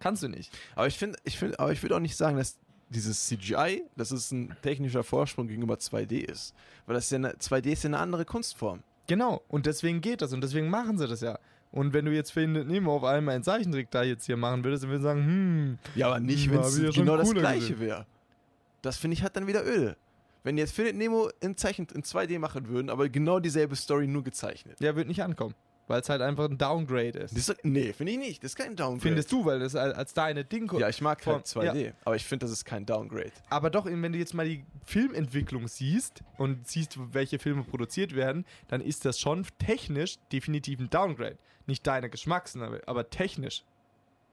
Kannst 0.01 0.25
du 0.25 0.29
nicht. 0.29 0.53
Aber 0.75 0.89
ich 0.89 0.99
finde, 0.99 1.17
ich 1.23 1.39
finde, 1.39 1.61
aber 1.61 1.71
ich 1.73 1.81
würde 1.83 1.95
auch 1.95 2.01
nicht 2.01 2.17
sagen, 2.17 2.37
dass 2.37 2.59
dieses 2.93 3.27
CGI, 3.27 3.83
dass 3.97 4.11
es 4.11 4.31
ein 4.31 4.55
technischer 4.63 5.03
Vorsprung 5.03 5.49
gegenüber 5.49 5.75
2D 5.75 6.25
ist. 6.31 6.55
Weil 6.87 6.95
das 6.95 7.05
ist 7.07 7.11
ja 7.11 7.17
eine, 7.17 7.33
2D 7.35 7.67
ist 7.73 7.85
ja 7.85 7.89
eine 7.89 7.99
andere 7.99 8.25
Kunstform. 8.25 8.83
Genau, 9.09 9.43
und 9.49 9.67
deswegen 9.67 10.01
geht 10.01 10.23
das 10.23 10.33
und 10.33 10.43
deswegen 10.43 10.69
machen 10.71 10.99
sie 10.99 11.09
das 11.09 11.21
ja. 11.21 11.39
Und 11.73 11.93
wenn 11.95 12.05
du 12.05 12.13
jetzt 12.13 12.33
Findet 12.33 12.69
Nemo 12.69 12.95
auf 12.97 13.05
einmal 13.05 13.35
einen 13.35 13.45
Zeichentrick 13.45 13.91
da 13.91 14.03
jetzt 14.03 14.27
hier 14.27 14.37
machen 14.37 14.63
würdest, 14.63 14.85
dann 14.85 14.91
würdest 14.91 15.05
du 15.05 15.09
sagen, 15.09 15.25
hm, 15.25 15.79
Ja, 15.95 16.09
aber 16.09 16.21
nicht, 16.21 16.47
Hm, 16.47 16.53
wenn 16.53 16.61
es 16.61 16.95
genau 16.95 17.17
das 17.17 17.33
gleiche 17.33 17.81
wäre. 17.81 18.07
Das 18.83 18.97
finde 18.99 19.15
ich 19.15 19.23
halt 19.23 19.35
dann 19.37 19.47
wieder 19.47 19.65
öde. 19.67 19.97
Wenn 20.45 20.59
jetzt 20.59 20.73
Findet 20.75 20.97
Nemo 20.97 21.31
in 21.41 21.57
Zeichen 21.57 21.87
in 21.95 22.03
2D 22.03 22.39
machen 22.39 22.69
würden, 22.69 22.91
aber 22.91 23.09
genau 23.09 23.41
dieselbe 23.41 23.77
Story 23.77 24.07
nur 24.07 24.23
gezeichnet. 24.23 24.81
der 24.81 24.97
wird 24.97 25.09
nicht 25.09 25.23
ankommen. 25.23 25.55
Weil 25.89 26.01
es 26.01 26.09
halt 26.09 26.23
einfach 26.23 26.49
ein 26.49 26.59
Downgrade 26.59 27.19
ist. 27.19 27.37
Das 27.37 27.57
nee, 27.65 27.93
finde 27.93 28.13
ich 28.13 28.19
nicht. 28.19 28.45
Das 28.45 28.53
ist 28.53 28.57
kein 28.57 28.77
Downgrade. 28.77 29.01
Findest 29.01 29.33
du, 29.33 29.45
weil 29.45 29.59
das 29.59 29.75
als 29.75 30.15
deine 30.15 30.45
Ding 30.45 30.73
Ja, 30.79 30.89
ich 30.89 31.01
mag 31.01 31.23
Von- 31.23 31.35
halt 31.35 31.47
2D, 31.47 31.93
aber 32.05 32.17
ich 32.17 32.25
finde, 32.25 32.47
das 32.47 32.53
ist 32.53 32.65
kein 32.65 32.87
Downgrade. 32.87 33.33
Aber 33.51 33.69
doch, 33.69 33.87
wenn 33.87 34.13
du 34.13 34.19
jetzt 34.19 34.33
mal 34.33 34.47
die 34.47 34.65
Filmentwicklung 34.85 35.67
siehst 35.69 36.23
und 36.39 36.67
siehst, 36.69 36.99
welche 37.13 37.39
Filme 37.39 37.65
produziert 37.65 38.15
werden, 38.15 38.47
dann 38.69 38.81
ist 38.81 39.05
das 39.05 39.19
schon 39.19 39.45
technisch 39.59 40.19
definitiv 40.31 40.79
ein 40.79 40.89
Downgrade. 40.89 41.37
Nicht 41.67 41.87
deine 41.87 42.09
Geschmacksname, 42.09 42.81
aber 42.87 43.11
technisch. 43.11 43.65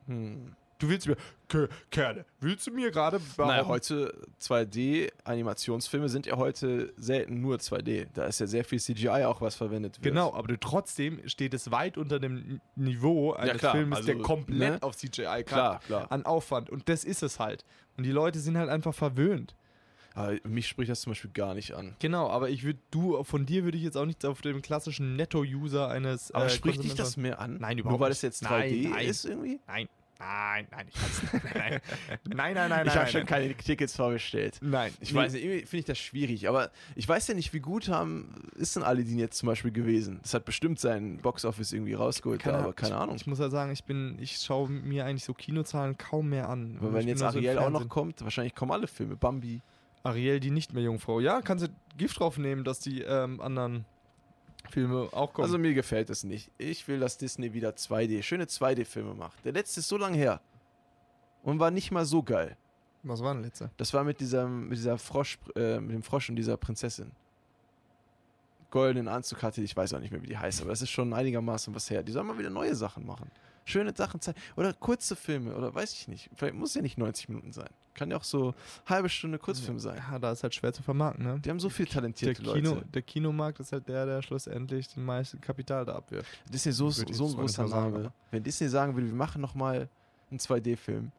Hm. 0.08 0.56
Du 0.80 0.88
willst 0.88 1.08
mir, 1.08 1.18
Ke- 1.50 1.68
Kerle, 1.92 2.26
willst 2.40 2.66
du 2.66 2.72
mir 2.72 2.90
gerade 2.90 3.20
Naja, 3.38 3.68
heute 3.68 4.14
2D-Animationsfilme 4.42 6.08
sind 6.08 6.26
ja 6.26 6.38
heute 6.38 6.94
selten 6.96 7.42
nur 7.42 7.58
2D. 7.58 8.08
Da 8.14 8.26
ist 8.26 8.40
ja 8.40 8.48
sehr 8.48 8.64
viel 8.64 8.80
CGI 8.80 9.26
auch, 9.26 9.42
was 9.42 9.56
verwendet 9.56 9.98
wird. 9.98 10.04
Genau, 10.04 10.34
aber 10.34 10.48
du, 10.48 10.58
trotzdem 10.58 11.28
steht 11.28 11.54
es 11.54 11.72
weit 11.72 11.98
unter 11.98 12.20
dem 12.20 12.62
Niveau 12.76 13.34
eines 13.34 13.58
klar, 13.58 13.74
Filmes, 13.74 13.98
also, 13.98 14.14
der 14.14 14.22
komplett 14.22 14.74
ne? 14.74 14.84
auf 14.84 14.96
CGI. 14.96 15.44
Klar, 15.46 15.80
klar. 15.82 16.12
An 16.12 16.26
Aufwand. 16.26 16.70
Und 16.70 16.88
das 16.88 17.04
ist 17.04 17.24
es 17.24 17.40
halt. 17.40 17.66
Und 17.98 18.06
die 18.06 18.12
Leute 18.12 18.40
sind 18.40 18.58
halt 18.58 18.70
einfach 18.70 18.94
verwöhnt. 18.94 19.56
Aber 20.16 20.36
mich 20.44 20.68
spricht 20.68 20.90
das 20.90 21.02
zum 21.02 21.12
Beispiel 21.12 21.32
gar 21.32 21.54
nicht 21.54 21.74
an. 21.74 21.96
Genau, 22.00 22.30
aber 22.30 22.50
ich 22.50 22.64
würde, 22.64 22.80
du, 22.90 23.24
von 23.24 23.46
dir 23.46 23.64
würde 23.64 23.78
ich 23.78 23.84
jetzt 23.84 23.96
auch 23.96 24.06
nicht 24.06 24.26
auf 24.26 24.42
dem 24.42 24.62
klassischen 24.62 25.16
Netto-User 25.16 25.88
eines. 25.90 26.32
Aber 26.32 26.46
äh, 26.46 26.50
spricht 26.50 26.84
dich 26.84 26.96
das 26.96 27.16
mehr 27.16 27.40
an? 27.40 27.58
Nein, 27.60 27.78
Nur 27.78 27.82
überhaupt 27.82 28.02
weil 28.02 28.10
nicht. 28.10 28.18
es 28.18 28.22
jetzt 28.24 28.44
Nein, 28.44 28.72
3D 28.72 28.90
nein. 28.90 29.06
ist 29.08 29.26
irgendwie? 29.26 29.60
Nein, 29.68 29.88
nein, 30.20 30.68
nein, 30.72 30.86
ich 30.90 30.96
kann's 30.96 31.22
nein, 31.32 31.44
nein, 31.54 31.82
nein, 32.26 32.54
nein, 32.54 32.70
nein, 32.70 32.88
ich 32.88 32.96
habe 32.96 33.08
schon 33.08 33.22
nein. 33.22 33.28
keine 33.28 33.56
Tickets 33.56 33.96
vorbestellt. 33.96 34.58
Nein, 34.62 34.94
Ich 35.00 35.14
weiß 35.14 35.34
nicht, 35.34 35.44
finde 35.44 35.78
ich 35.78 35.86
das 35.86 35.98
schwierig, 35.98 36.48
aber 36.48 36.72
ich 36.96 37.08
weiß 37.08 37.28
ja 37.30 37.34
nicht, 37.34 37.54
wie 37.54 37.60
gut 37.60 37.88
haben 37.90 38.50
ist 38.56 38.76
denn 38.76 38.84
Aladdin 38.84 39.18
jetzt 39.18 39.38
zum 39.38 39.48
Beispiel 39.48 39.72
gewesen. 39.72 40.20
Das 40.22 40.34
hat 40.34 40.46
bestimmt 40.46 40.80
seinen 40.80 41.18
Boxoffice 41.18 41.72
irgendwie 41.74 41.94
rausgeholt, 41.94 42.42
Keine, 42.42 42.58
aber 42.60 42.74
keine 42.74 42.96
ich, 42.96 43.00
Ahnung. 43.00 43.16
Ich 43.16 43.28
muss 43.28 43.40
ja 43.40 43.50
sagen, 43.50 43.72
ich 43.72 43.84
bin, 43.84 44.18
ich 44.20 44.38
schaue 44.38 44.70
mir 44.70 45.06
eigentlich 45.06 45.24
so 45.24 45.34
Kinozahlen 45.34 45.98
kaum 45.98 46.30
mehr 46.30 46.50
an. 46.50 46.78
aber 46.80 46.94
wenn 46.94 47.08
jetzt 47.08 47.22
nur 47.22 47.32
so 47.32 47.38
Ariel 47.38 47.58
auch 47.58 47.70
noch 47.70 47.88
kommt, 47.88 48.22
wahrscheinlich 48.22 48.56
kommen 48.56 48.72
alle 48.72 48.88
Filme. 48.88 49.16
Bambi. 49.16 49.62
Ariel, 50.04 50.40
die 50.40 50.52
nicht 50.52 50.74
mehr 50.74 50.84
Jungfrau. 50.84 51.20
Ja, 51.20 51.42
kannst 51.42 51.66
du 51.66 51.70
Gift 51.98 52.20
drauf 52.20 52.38
nehmen, 52.38 52.64
dass 52.64 52.80
die 52.80 53.02
ähm, 53.02 53.42
anderen 53.42 53.86
Filme 54.70 55.10
auch 55.12 55.34
kommen. 55.34 55.46
Also 55.46 55.58
mir 55.58 55.74
gefällt 55.74 56.10
das 56.10 56.24
nicht. 56.24 56.52
Ich 56.58 56.88
will, 56.88 57.00
dass 57.00 57.18
Disney 57.18 57.54
wieder 57.54 57.72
2D, 57.72 58.22
schöne 58.24 58.46
2D-Filme 58.46 59.14
macht. 59.14 59.44
Der 59.46 59.54
letzte 59.54 59.80
ist 59.80 59.88
so 59.88 59.98
lange 59.98 60.18
her. 60.18 60.42
Und 61.44 61.60
war 61.60 61.72
nicht 61.72 61.92
mal 61.92 62.06
so 62.06 62.22
geil. 62.22 62.58
Was 63.04 63.24
war 63.24 63.34
denn 63.34 63.44
letzte? 63.44 63.72
Das 63.78 63.94
war 63.94 64.04
mit 64.04 64.20
dieser, 64.20 64.48
mit 64.48 64.78
dieser 64.78 64.98
Frosch, 64.98 65.38
äh, 65.56 65.80
mit 65.80 65.96
dem 65.96 66.04
Frosch 66.04 66.30
und 66.30 66.36
dieser 66.36 66.58
Prinzessin. 66.58 67.12
Goldenen 68.72 69.08
Anzug 69.08 69.42
hatte, 69.42 69.62
ich 69.62 69.76
weiß 69.76 69.94
auch 69.94 70.00
nicht 70.00 70.12
mehr, 70.12 70.22
wie 70.22 70.28
die 70.28 70.38
heißt, 70.38 70.62
aber 70.62 70.70
das 70.70 70.82
ist 70.82 70.92
schon 70.92 71.14
einigermaßen 71.14 71.74
was 71.74 71.90
her. 71.90 72.04
Die 72.04 72.12
sollen 72.12 72.28
mal 72.28 72.38
wieder 72.38 72.52
neue 72.52 72.76
Sachen 72.76 73.06
machen. 73.06 73.32
Schöne 73.70 73.94
Sachen 73.96 74.20
zeigen. 74.20 74.40
Oder 74.56 74.74
kurze 74.74 75.16
Filme, 75.16 75.56
oder 75.56 75.74
weiß 75.74 75.94
ich 75.94 76.08
nicht. 76.08 76.30
Vielleicht 76.36 76.56
muss 76.56 76.74
ja 76.74 76.82
nicht 76.82 76.98
90 76.98 77.30
Minuten 77.30 77.52
sein. 77.52 77.70
Kann 77.94 78.12
ja 78.12 78.18
auch 78.18 78.24
so 78.24 78.56
halbe 78.86 79.10
Stunde 79.10 79.38
Kurzfilm 79.40 79.78
sein. 79.80 80.02
Ja, 80.12 80.20
da 80.20 80.32
ist 80.32 80.44
halt 80.44 80.56
schwer 80.56 80.72
zu 80.74 80.82
vermarkten, 80.84 81.26
ne? 81.26 81.40
Die 81.40 81.50
haben 81.50 81.60
so 81.60 81.70
viel 81.70 81.86
Der, 81.86 81.96
talentierte 81.96 82.42
Kino, 82.42 82.76
Leute. 82.76 82.86
der 82.88 83.02
Kinomarkt 83.02 83.60
ist 83.60 83.72
halt 83.72 83.88
der, 83.90 84.06
der 84.06 84.22
schlussendlich 84.22 84.88
den 84.88 85.04
meisten 85.06 85.42
Kapital 85.42 85.86
da 85.86 85.96
abwirft. 85.96 86.30
Disney 86.52 86.72
so, 86.72 86.90
so 86.90 87.04
ein 87.04 87.36
großer 87.36 87.68
Name. 87.68 88.12
Wenn 88.32 88.44
Disney 88.44 88.70
sagen 88.70 88.96
würde, 88.96 89.08
wir 89.08 89.16
machen 89.16 89.42
nochmal 89.42 89.90
einen 90.32 90.40
2D-Film. 90.40 91.12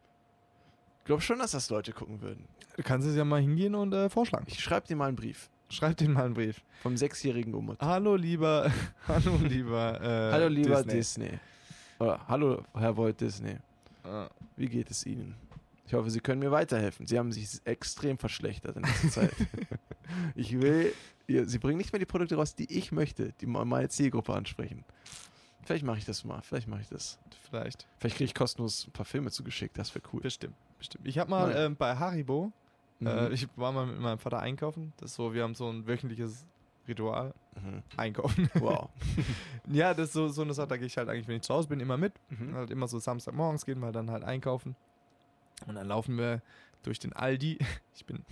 Ich 0.99 1.05
glaube 1.05 1.21
schon, 1.21 1.39
dass 1.39 1.51
das 1.51 1.69
Leute 1.69 1.93
gucken 1.93 2.21
würden. 2.21 2.45
Du 2.75 2.83
kannst 2.83 3.07
es 3.07 3.15
ja 3.15 3.25
mal 3.25 3.41
hingehen 3.41 3.75
und 3.75 3.93
äh, 3.93 4.09
vorschlagen. 4.09 4.45
Ich 4.47 4.59
schreibe 4.59 4.87
dir 4.87 4.95
mal 4.95 5.07
einen 5.07 5.15
Brief. 5.15 5.49
Schreib 5.69 5.97
denen 5.97 6.13
mal 6.13 6.25
einen 6.25 6.33
Brief. 6.33 6.61
Vom 6.81 6.97
sechsjährigen 6.97 7.53
Umut. 7.53 7.79
Hallo 7.79 8.15
lieber, 8.15 8.71
hallo 9.07 9.37
lieber, 9.41 10.01
äh, 10.01 10.31
Hallo 10.33 10.47
lieber 10.47 10.83
Disney. 10.83 11.29
Disney. 11.29 11.39
Oder 12.01 12.19
hallo 12.27 12.63
Herr 12.73 12.97
Walt 12.97 13.21
Disney. 13.21 13.57
Ah. 14.03 14.27
Wie 14.55 14.67
geht 14.67 14.89
es 14.89 15.05
Ihnen? 15.05 15.35
Ich 15.85 15.93
hoffe, 15.93 16.09
Sie 16.09 16.19
können 16.19 16.39
mir 16.39 16.49
weiterhelfen. 16.49 17.05
Sie 17.05 17.19
haben 17.19 17.31
sich 17.31 17.61
extrem 17.65 18.17
verschlechtert 18.17 18.75
in 18.77 18.83
letzter 18.83 19.09
Zeit. 19.09 19.33
Ich 20.35 20.59
will, 20.59 20.93
sie 21.27 21.57
bringen 21.57 21.77
nicht 21.77 21.93
mehr 21.93 21.99
die 21.99 22.05
Produkte 22.05 22.35
raus, 22.35 22.53
die 22.53 22.69
ich 22.69 22.91
möchte, 22.91 23.31
die 23.39 23.45
meine 23.45 23.87
Zielgruppe 23.87 24.33
ansprechen. 24.33 24.83
Vielleicht 25.63 25.85
mache 25.85 25.99
ich 25.99 26.05
das 26.05 26.25
mal, 26.25 26.41
vielleicht 26.41 26.67
mache 26.67 26.81
ich 26.81 26.89
das. 26.89 27.17
Vielleicht. 27.49 27.87
Vielleicht 27.97 28.17
kriege 28.17 28.25
ich 28.25 28.33
kostenlos 28.35 28.87
ein 28.87 28.91
paar 28.91 29.05
Filme 29.05 29.31
zugeschickt, 29.31 29.77
das 29.77 29.95
wäre 29.95 30.03
cool. 30.11 30.19
Bestimmt. 30.19 30.55
Bestimmt. 30.77 31.07
Ich 31.07 31.17
habe 31.17 31.29
mal 31.29 31.55
ähm, 31.55 31.77
bei 31.77 31.95
Haribo, 31.95 32.51
Mhm. 32.99 33.07
äh, 33.07 33.29
ich 33.29 33.47
war 33.55 33.71
mal 33.71 33.85
mit 33.85 33.99
meinem 34.01 34.19
Vater 34.19 34.39
einkaufen. 34.39 34.91
Das 34.97 35.11
ist 35.11 35.15
so, 35.15 35.33
wir 35.33 35.43
haben 35.43 35.55
so 35.55 35.69
ein 35.69 35.87
wöchentliches 35.87 36.45
Ritual. 36.89 37.33
Mhm. 37.55 37.83
Einkaufen. 37.97 38.49
Wow. 38.55 38.89
ja, 39.71 39.93
das 39.93 40.07
ist 40.07 40.13
so, 40.13 40.27
so 40.29 40.41
eine 40.41 40.53
Sache, 40.53 40.67
da 40.67 40.77
gehe 40.77 40.87
ich 40.87 40.97
halt 40.97 41.09
eigentlich, 41.09 41.27
wenn 41.27 41.37
ich 41.37 41.41
zu 41.41 41.53
Hause 41.53 41.67
bin, 41.67 41.79
immer 41.79 41.97
mit. 41.97 42.13
Mhm. 42.29 42.55
Halt 42.55 42.71
immer 42.71 42.87
so 42.87 42.99
Samstagmorgens 42.99 43.65
gehen 43.65 43.79
wir 43.79 43.91
dann 43.91 44.09
halt 44.09 44.23
einkaufen. 44.23 44.75
Und 45.67 45.75
dann 45.75 45.87
laufen 45.87 46.17
wir 46.17 46.41
durch 46.83 46.99
den 46.99 47.13
Aldi. 47.13 47.59
Ich 47.95 48.05
bin 48.05 48.25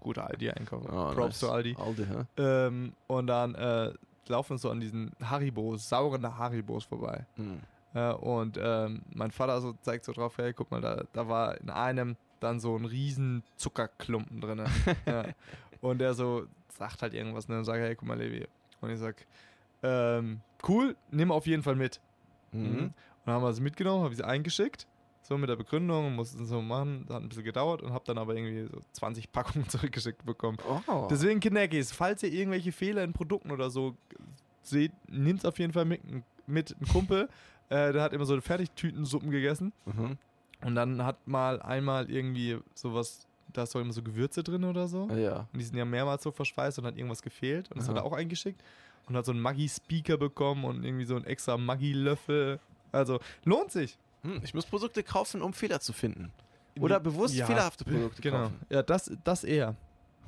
guter 0.00 0.28
Aldi-Einkaufer. 0.28 0.88
Oh, 0.92 1.14
Props 1.14 1.40
nice. 1.40 1.40
to 1.40 1.50
Aldi. 1.50 1.76
Aldi, 1.78 2.04
hä? 2.04 2.24
Ähm, 2.36 2.94
und 3.06 3.26
dann 3.28 3.54
äh, 3.54 3.92
laufen 4.26 4.50
wir 4.50 4.58
so 4.58 4.70
an 4.70 4.80
diesen 4.80 5.12
Haribos, 5.22 5.88
sauren 5.88 6.26
Haribos 6.36 6.84
vorbei. 6.84 7.26
Mhm. 7.36 7.60
Ja, 7.94 8.10
und 8.12 8.58
ähm, 8.60 9.02
mein 9.14 9.30
Vater 9.30 9.60
so 9.60 9.72
zeigt 9.82 10.04
so 10.04 10.12
drauf, 10.12 10.36
hey, 10.38 10.52
guck 10.52 10.70
mal, 10.70 10.80
da, 10.80 11.04
da 11.12 11.28
war 11.28 11.60
in 11.60 11.70
einem 11.70 12.16
dann 12.40 12.58
so 12.58 12.76
ein 12.76 12.84
riesen 12.84 13.44
Zuckerklumpen 13.56 14.40
drin. 14.40 14.64
ja. 15.06 15.26
Und 15.80 15.98
der 15.98 16.14
so 16.14 16.46
sagt 16.76 17.02
halt 17.02 17.14
irgendwas, 17.14 17.48
ne? 17.48 17.58
Und 17.58 17.64
sagt, 17.64 17.78
hey, 17.80 17.94
guck 17.94 18.08
mal, 18.08 18.18
Levi. 18.18 18.46
Und 18.80 18.90
ich 18.90 18.98
sag, 18.98 19.26
ähm, 19.82 20.40
cool, 20.68 20.96
nimm 21.10 21.30
auf 21.32 21.46
jeden 21.46 21.62
Fall 21.62 21.76
mit. 21.76 22.00
Mhm. 22.52 22.60
Mhm. 22.60 22.78
Und 22.78 22.94
dann 23.26 23.34
haben 23.36 23.42
wir 23.42 23.52
sie 23.52 23.62
mitgenommen, 23.62 24.02
habe 24.04 24.12
ich 24.12 24.18
sie 24.18 24.26
eingeschickt. 24.26 24.86
So 25.22 25.38
mit 25.38 25.48
der 25.48 25.56
Begründung, 25.56 26.14
mussten 26.16 26.42
es 26.42 26.50
so 26.50 26.60
machen, 26.60 27.06
hat 27.08 27.22
ein 27.22 27.28
bisschen 27.30 27.44
gedauert 27.44 27.80
und 27.80 27.94
habe 27.94 28.04
dann 28.04 28.18
aber 28.18 28.34
irgendwie 28.36 28.66
so 28.70 28.78
20 28.92 29.32
Packungen 29.32 29.66
zurückgeschickt 29.70 30.24
bekommen. 30.26 30.58
Oh. 30.86 31.08
Deswegen, 31.10 31.40
Kineckies, 31.40 31.92
falls 31.92 32.22
ihr 32.22 32.30
irgendwelche 32.32 32.72
Fehler 32.72 33.02
in 33.04 33.14
Produkten 33.14 33.50
oder 33.50 33.70
so 33.70 33.96
seht, 34.62 34.92
nehmt 35.08 35.46
auf 35.46 35.58
jeden 35.58 35.72
Fall 35.72 35.86
mit. 35.86 36.02
mit. 36.46 36.76
Ein 36.78 36.86
Kumpel, 36.88 37.28
äh, 37.70 37.92
der 37.94 38.02
hat 38.02 38.12
immer 38.12 38.26
so 38.26 38.38
Fertigtütensuppen 38.38 39.30
gegessen 39.30 39.72
Mhm. 39.86 40.18
und 40.62 40.74
dann 40.74 41.02
hat 41.02 41.26
mal 41.26 41.62
einmal 41.62 42.10
irgendwie 42.10 42.58
sowas, 42.74 43.26
da 43.56 43.62
ist 43.62 43.74
doch 43.74 43.80
immer 43.80 43.92
so 43.92 44.02
Gewürze 44.02 44.42
drin 44.42 44.64
oder 44.64 44.86
so. 44.88 45.08
Ja. 45.10 45.48
Und 45.52 45.58
die 45.58 45.64
sind 45.64 45.76
ja 45.76 45.84
mehrmals 45.84 46.22
so 46.22 46.30
verschweißt 46.30 46.78
und 46.78 46.86
hat 46.86 46.96
irgendwas 46.96 47.22
gefehlt. 47.22 47.70
Und 47.70 47.78
das 47.78 47.88
hat 47.88 47.96
Aha. 47.96 48.02
er 48.02 48.06
auch 48.06 48.12
eingeschickt. 48.12 48.60
Und 49.06 49.16
hat 49.16 49.24
so 49.24 49.32
einen 49.32 49.40
Maggi-Speaker 49.40 50.16
bekommen 50.16 50.64
und 50.64 50.84
irgendwie 50.84 51.04
so 51.04 51.16
einen 51.16 51.24
extra 51.24 51.56
Maggi-Löffel. 51.56 52.58
Also, 52.92 53.20
lohnt 53.44 53.70
sich. 53.70 53.98
Hm, 54.22 54.40
ich 54.42 54.54
muss 54.54 54.64
Produkte 54.66 55.02
kaufen, 55.02 55.42
um 55.42 55.52
Fehler 55.52 55.80
zu 55.80 55.92
finden. 55.92 56.32
Oder 56.80 56.98
bewusst 57.00 57.34
Ja, 57.34 57.46
fehlerhafte 57.46 57.84
Produkte 57.84 58.22
Genau. 58.22 58.44
kaufen. 58.44 58.60
Ja, 58.70 58.82
das, 58.82 59.10
das 59.22 59.44
eher. 59.44 59.76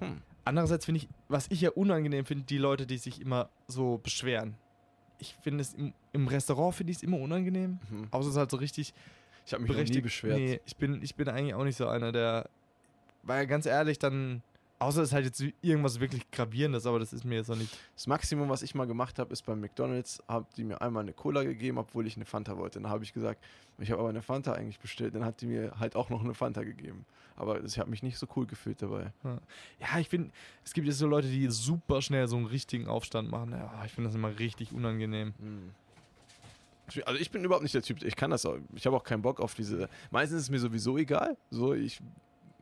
Hm. 0.01 0.21
Andererseits 0.45 0.85
finde 0.85 0.99
ich, 1.01 1.09
was 1.29 1.47
ich 1.51 1.61
ja 1.61 1.71
unangenehm 1.71 2.25
finde, 2.25 2.45
die 2.45 2.59
Leute, 2.59 2.87
die 2.87 2.99
sich 2.99 3.21
immer 3.21 3.49
so 3.67 3.99
beschweren. 3.99 4.55
Ich 5.19 5.35
finde 5.43 5.63
es 5.63 5.75
im, 5.75 5.93
im 6.13 6.29
Restaurant 6.29 6.75
finde 6.75 6.93
ich 6.93 6.99
es 6.99 7.03
immer 7.03 7.19
unangenehm. 7.19 7.81
Mhm. 7.91 8.09
Außer 8.11 8.29
es 8.29 8.35
ist 8.35 8.39
halt 8.39 8.51
so 8.51 8.59
richtig 8.59 8.95
Ich 9.47 9.55
habe 9.55 9.65
mich 9.65 9.91
nie 9.91 10.01
beschwert. 10.01 10.39
Nee, 10.39 10.61
ich 10.65 10.77
bin, 10.77 11.03
ich 11.03 11.15
bin 11.17 11.29
eigentlich 11.29 11.55
auch 11.55 11.65
nicht 11.65 11.77
so 11.77 11.89
einer, 11.89 12.13
der. 12.13 12.49
Weil 13.27 13.47
ganz 13.47 13.67
ehrlich, 13.67 13.99
dann. 13.99 14.43
Außer 14.79 15.01
es 15.01 15.09
ist 15.09 15.15
halt 15.15 15.25
jetzt 15.25 15.43
irgendwas 15.63 16.01
wirklich 16.01 16.31
Gravierendes, 16.31 16.85
aber 16.85 16.99
das 16.99 17.15
ist 17.15 17.25
mir 17.25 17.37
jetzt 17.37 17.49
noch 17.49 17.57
nicht. 17.57 17.75
Das 17.95 18.07
Maximum, 18.07 18.51
was 18.51 18.61
ich 18.61 18.75
mal 18.75 18.87
gemacht 18.87 19.19
habe, 19.19 19.33
ist 19.33 19.41
beim 19.47 19.59
McDonalds, 19.59 20.23
haben 20.29 20.45
die 20.59 20.65
mir 20.65 20.83
einmal 20.83 21.03
eine 21.03 21.15
Cola 21.15 21.45
gegeben, 21.45 21.79
obwohl 21.79 22.07
ich 22.07 22.17
eine 22.17 22.27
Fanta 22.27 22.59
wollte. 22.59 22.79
Dann 22.79 22.91
habe 22.91 23.03
ich 23.03 23.15
gesagt, 23.15 23.43
ich 23.79 23.91
habe 23.91 24.01
aber 24.01 24.11
eine 24.11 24.21
Fanta 24.21 24.53
eigentlich 24.53 24.79
bestellt. 24.79 25.15
Dann 25.15 25.25
hat 25.25 25.41
die 25.41 25.47
mir 25.47 25.81
halt 25.81 25.97
auch 25.97 26.11
noch 26.11 26.23
eine 26.23 26.35
Fanta 26.35 26.63
gegeben. 26.63 27.07
Aber 27.37 27.65
ich 27.65 27.79
habe 27.79 27.89
mich 27.89 28.03
nicht 28.03 28.19
so 28.19 28.27
cool 28.37 28.47
gefühlt 28.47 28.83
dabei. 28.83 29.13
Ja, 29.81 29.99
ich 29.99 30.11
finde, 30.11 30.31
es 30.63 30.75
gibt 30.75 30.87
jetzt 30.87 30.99
so 30.99 31.07
Leute, 31.07 31.29
die 31.29 31.49
super 31.49 32.03
schnell 32.03 32.29
so 32.29 32.37
einen 32.37 32.45
richtigen 32.45 32.87
Aufstand 32.87 33.31
machen. 33.31 33.53
Ja, 33.53 33.83
ich 33.87 33.93
finde 33.93 34.09
das 34.09 34.15
immer 34.15 34.39
richtig 34.39 34.73
unangenehm. 34.73 35.33
Hm. 35.39 35.71
Also 37.07 37.19
ich 37.19 37.31
bin 37.31 37.43
überhaupt 37.45 37.63
nicht 37.63 37.75
der 37.75 37.83
Typ, 37.83 38.03
ich 38.03 38.15
kann 38.15 38.31
das 38.31 38.45
auch. 38.45 38.59
Ich 38.75 38.87
habe 38.87 38.95
auch 38.95 39.05
keinen 39.05 39.23
Bock 39.23 39.41
auf 39.41 39.55
diese. 39.55 39.89
Meistens 40.11 40.37
ist 40.37 40.43
es 40.45 40.51
mir 40.51 40.61
sowieso 40.61 40.99
egal. 40.99 41.37
So, 41.51 41.73
ich. 41.73 41.99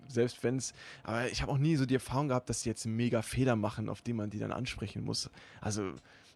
Selbst 0.08 0.42
wenn 0.42 0.56
es. 0.56 0.72
Aber 1.02 1.26
ich 1.28 1.42
habe 1.42 1.52
auch 1.52 1.58
nie 1.58 1.76
so 1.76 1.86
die 1.86 1.94
Erfahrung 1.94 2.28
gehabt, 2.28 2.48
dass 2.48 2.62
sie 2.62 2.68
jetzt 2.68 2.86
mega 2.86 3.22
Fehler 3.22 3.56
machen, 3.56 3.88
auf 3.88 4.02
die 4.02 4.12
man 4.12 4.30
die 4.30 4.38
dann 4.38 4.52
ansprechen 4.52 5.04
muss. 5.04 5.30
Also. 5.60 5.92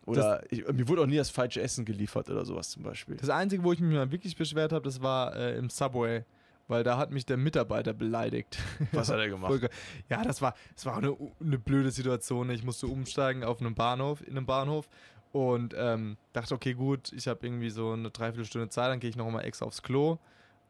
Oder 0.07 0.43
ich, 0.51 0.67
mir 0.67 0.89
wurde 0.89 1.03
auch 1.03 1.07
nie 1.07 1.17
das 1.17 1.29
falsche 1.29 1.61
Essen 1.61 1.85
geliefert 1.85 2.31
oder 2.31 2.47
sowas 2.47 2.71
zum 2.71 2.83
Beispiel. 2.83 3.17
Das 3.17 3.29
Einzige, 3.29 3.63
wo 3.63 3.75
ich 3.75 3.81
mich 3.81 3.95
mal 3.95 4.11
wirklich 4.11 4.37
beschwert 4.37 4.73
habe, 4.73 4.85
das 4.85 5.03
war 5.03 5.37
äh, 5.37 5.59
im 5.59 5.69
Subway. 5.69 6.25
Weil 6.67 6.85
da 6.85 6.99
hat 6.99 7.11
mich 7.11 7.25
der 7.25 7.39
Mitarbeiter 7.39 7.95
beleidigt. 7.95 8.59
Was 8.93 9.09
hat 9.09 9.19
er 9.19 9.29
gemacht? 9.29 9.71
Ja, 10.11 10.23
das 10.23 10.43
war, 10.43 10.55
das 10.75 10.85
war 10.85 10.99
eine, 10.99 11.17
eine 11.41 11.59
blöde 11.59 11.91
Situation. 11.91 12.51
Ich 12.51 12.63
musste 12.63 12.87
umsteigen 12.87 13.43
auf 13.43 13.61
einem 13.61 13.75
Bahnhof, 13.75 14.21
in 14.21 14.37
einem 14.37 14.45
Bahnhof 14.45 14.89
und 15.33 15.75
ähm, 15.77 16.17
dachte, 16.33 16.55
okay, 16.55 16.75
gut, 16.75 17.13
ich 17.13 17.27
habe 17.27 17.47
irgendwie 17.47 17.71
so 17.71 17.93
eine 17.93 18.11
Dreiviertelstunde 18.11 18.69
Zeit, 18.69 18.91
dann 18.91 19.01
gehe 19.01 19.11
ich 19.11 19.17
noch 19.17 19.31
mal 19.31 19.43
extra 19.43 19.67
aufs 19.67 19.83
Klo 19.83 20.19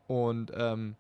und 0.07 0.53
ähm, 0.55 0.97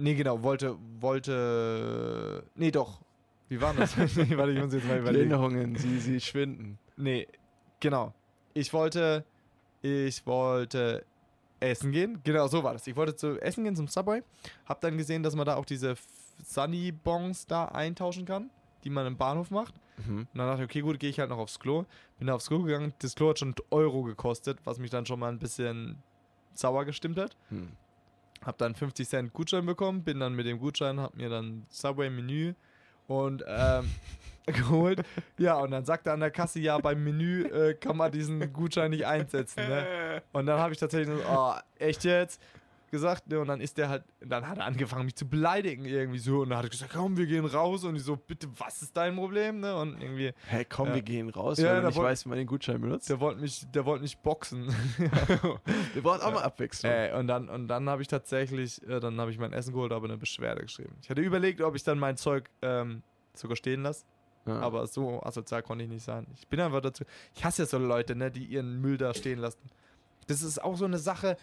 nee, 0.00 0.14
genau, 0.14 0.42
wollte, 0.42 0.76
wollte, 1.00 2.44
nee, 2.54 2.70
doch. 2.70 3.00
Wie 3.48 3.60
war 3.60 3.74
das? 3.74 3.96
Nee, 3.96 4.06
Warte, 4.36 4.52
ich 4.52 4.60
muss 4.60 4.72
jetzt 4.72 4.86
mal 4.86 4.94
Die 4.94 5.00
überlegen. 5.00 5.30
Erinnerungen, 5.30 5.76
sie, 5.76 5.98
sie 5.98 6.20
schwinden. 6.20 6.78
Nee, 6.96 7.26
genau. 7.80 8.14
Ich 8.54 8.72
wollte, 8.72 9.24
ich 9.82 10.26
wollte 10.26 11.04
essen 11.60 11.92
gehen. 11.92 12.20
Genau, 12.24 12.46
so 12.48 12.62
war 12.62 12.72
das. 12.72 12.86
Ich 12.86 12.96
wollte 12.96 13.16
zu 13.16 13.40
essen 13.40 13.64
gehen 13.64 13.76
zum 13.76 13.88
Subway. 13.88 14.22
Hab 14.66 14.80
dann 14.80 14.96
gesehen, 14.96 15.22
dass 15.22 15.36
man 15.36 15.46
da 15.46 15.56
auch 15.56 15.64
diese 15.64 15.94
Sunny 16.44 16.92
Bongs 16.92 17.46
da 17.46 17.66
eintauschen 17.66 18.24
kann, 18.24 18.50
die 18.84 18.90
man 18.90 19.06
im 19.06 19.16
Bahnhof 19.16 19.50
macht. 19.50 19.74
Mhm. 20.06 20.20
Und 20.20 20.28
dann 20.34 20.46
dachte 20.46 20.62
ich, 20.62 20.70
okay, 20.70 20.80
gut, 20.80 20.98
gehe 20.98 21.10
ich 21.10 21.20
halt 21.20 21.30
noch 21.30 21.38
aufs 21.38 21.58
Klo. 21.58 21.84
Bin 22.18 22.28
da 22.28 22.34
aufs 22.34 22.48
Klo 22.48 22.62
gegangen. 22.62 22.94
Das 23.00 23.14
Klo 23.14 23.30
hat 23.30 23.38
schon 23.38 23.54
Euro 23.70 24.02
gekostet, 24.02 24.58
was 24.64 24.78
mich 24.78 24.90
dann 24.90 25.06
schon 25.06 25.20
mal 25.20 25.30
ein 25.30 25.38
bisschen 25.38 26.02
sauer 26.54 26.84
gestimmt 26.84 27.18
hat. 27.18 27.36
Hm. 27.50 27.68
Hab 28.44 28.58
dann 28.58 28.74
50 28.74 29.08
Cent 29.08 29.32
Gutschein 29.32 29.66
bekommen, 29.66 30.02
bin 30.02 30.20
dann 30.20 30.34
mit 30.34 30.46
dem 30.46 30.58
Gutschein, 30.58 30.98
hab 30.98 31.14
mir 31.14 31.28
dann 31.28 31.66
Subway-Menü 31.68 32.54
und 33.06 33.44
ähm, 33.46 33.90
geholt. 34.46 35.02
Ja, 35.38 35.58
und 35.58 35.70
dann 35.70 35.84
sagte 35.84 36.10
er 36.10 36.14
an 36.14 36.20
der 36.20 36.30
Kasse, 36.30 36.60
ja, 36.60 36.78
beim 36.78 37.02
Menü 37.04 37.44
äh, 37.44 37.74
kann 37.74 37.96
man 37.96 38.10
diesen 38.10 38.52
Gutschein 38.52 38.90
nicht 38.90 39.06
einsetzen. 39.06 39.68
Ne? 39.68 40.22
Und 40.32 40.46
dann 40.46 40.58
habe 40.58 40.72
ich 40.72 40.78
tatsächlich 40.78 41.16
so, 41.16 41.22
oh, 41.28 41.54
echt 41.78 42.04
jetzt? 42.04 42.40
Gesagt, 42.90 43.28
ne? 43.28 43.38
Und 43.38 43.46
dann 43.46 43.60
ist 43.60 43.78
der 43.78 43.88
halt, 43.88 44.02
dann 44.20 44.48
hat 44.48 44.58
er 44.58 44.64
angefangen, 44.64 45.04
mich 45.04 45.14
zu 45.14 45.28
beleidigen 45.28 45.84
irgendwie 45.84 46.18
so. 46.18 46.40
Und 46.40 46.50
dann 46.50 46.58
hat 46.58 46.64
er 46.66 46.70
gesagt, 46.70 46.92
komm, 46.92 47.16
wir 47.16 47.26
gehen 47.26 47.44
raus. 47.44 47.84
Und 47.84 47.94
ich 47.94 48.02
so, 48.02 48.16
bitte, 48.16 48.48
was 48.58 48.82
ist 48.82 48.96
dein 48.96 49.14
Problem? 49.14 49.60
Ne? 49.60 49.76
Und 49.76 50.00
irgendwie, 50.02 50.32
Hey, 50.46 50.64
komm, 50.64 50.88
Ja. 50.88 50.94
wir 50.96 51.02
gehen 51.02 51.30
raus, 51.30 51.58
Ja, 51.58 51.74
weil 51.74 51.84
nicht 51.84 51.96
wollt- 51.96 52.08
weißt, 52.08 52.24
wie 52.24 52.28
man 52.30 52.38
den 52.38 52.48
Gutschein 52.48 52.80
benutzt. 52.80 53.08
der 53.08 53.20
wollte 53.20 53.40
mich, 53.40 53.64
der 53.70 53.84
wollte 53.84 54.02
mich 54.02 54.18
boxen. 54.18 54.74
Wir 55.94 56.02
brauchen 56.02 56.20
auch 56.22 56.32
mal 56.32 56.42
Abwechslung. 56.42 56.90
Ey, 56.92 57.12
und 57.18 57.26
dann, 57.26 57.48
und 57.48 57.68
dann 57.68 57.88
habe 57.88 58.02
ich 58.02 58.08
tatsächlich, 58.08 58.82
äh, 58.88 59.00
dann 59.00 59.20
habe 59.20 59.30
ich 59.30 59.38
mein 59.38 59.52
Essen 59.52 59.72
geholt, 59.72 59.92
aber 59.92 60.06
eine 60.06 60.16
Beschwerde 60.16 60.62
geschrieben. 60.62 60.96
Ich 61.02 61.10
hatte 61.10 61.20
überlegt, 61.20 61.60
ob 61.60 61.74
ich 61.76 61.82
dann 61.84 61.98
mein 61.98 62.16
Zeug 62.16 62.50
ähm, 62.62 63.02
sogar 63.34 63.56
stehen 63.56 63.82
lasse, 63.82 64.04
Ja. 64.46 64.58
aber 64.60 64.86
so 64.86 65.22
asozial 65.22 65.62
konnte 65.62 65.84
ich 65.84 65.90
nicht 65.90 66.02
sein. 66.04 66.26
Ich 66.34 66.48
bin 66.48 66.60
einfach 66.60 66.80
dazu. 66.80 67.04
Ich 67.34 67.44
hasse 67.44 67.62
ja 67.62 67.66
so 67.66 67.78
Leute, 67.78 68.14
ne, 68.16 68.30
die 68.30 68.44
ihren 68.44 68.80
Müll 68.80 68.96
da 68.96 69.14
stehen 69.14 69.38
lassen. 69.38 69.60
Das 70.26 70.42
ist 70.42 70.62
auch 70.62 70.76
so 70.76 70.84
eine 70.84 70.98
Sache. 70.98 71.36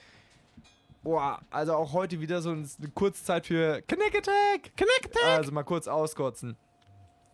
Boah, 1.07 1.39
also 1.51 1.73
auch 1.73 1.93
heute 1.93 2.19
wieder 2.19 2.41
so 2.41 2.49
eine 2.49 2.67
Kurzzeit 2.93 3.47
für 3.47 3.81
Connect 3.83 4.17
Attack! 4.17 4.73
Connect 4.77 5.05
Attack! 5.15 5.37
Also 5.37 5.53
mal 5.53 5.63
kurz 5.63 5.87
auskotzen. 5.87 6.57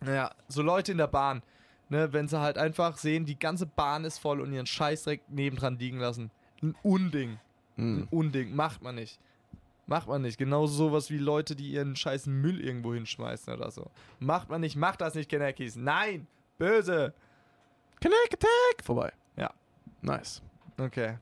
Naja, 0.00 0.30
so 0.46 0.62
Leute 0.62 0.92
in 0.92 0.98
der 0.98 1.08
Bahn, 1.08 1.42
ne, 1.88 2.12
wenn 2.12 2.28
sie 2.28 2.38
halt 2.38 2.56
einfach 2.56 2.96
sehen, 2.98 3.26
die 3.26 3.36
ganze 3.36 3.66
Bahn 3.66 4.04
ist 4.04 4.18
voll 4.18 4.40
und 4.40 4.52
ihren 4.52 4.66
Scheißdreck 4.66 5.22
nebendran 5.28 5.76
liegen 5.76 5.98
lassen. 5.98 6.30
Ein 6.62 6.76
Unding. 6.84 7.40
Ein 7.76 8.02
Hm. 8.02 8.08
Unding. 8.12 8.54
Macht 8.54 8.80
man 8.80 8.94
nicht. 8.94 9.18
Macht 9.86 10.06
man 10.06 10.22
nicht. 10.22 10.38
Genauso 10.38 10.72
sowas 10.72 11.10
wie 11.10 11.18
Leute, 11.18 11.56
die 11.56 11.72
ihren 11.72 11.96
scheißen 11.96 12.32
Müll 12.32 12.60
irgendwo 12.60 12.94
hinschmeißen 12.94 13.52
oder 13.52 13.72
so. 13.72 13.90
Macht 14.20 14.50
man 14.50 14.60
nicht. 14.60 14.76
Macht 14.76 15.00
das 15.00 15.16
nicht, 15.16 15.28
Kenneckis. 15.28 15.74
Nein! 15.74 16.28
Böse! 16.58 17.12
Connect 18.00 18.34
Attack! 18.34 18.84
Vorbei. 18.84 19.12
Ja. 19.36 19.52
Nice. 20.00 20.42
Okay. 20.78 21.18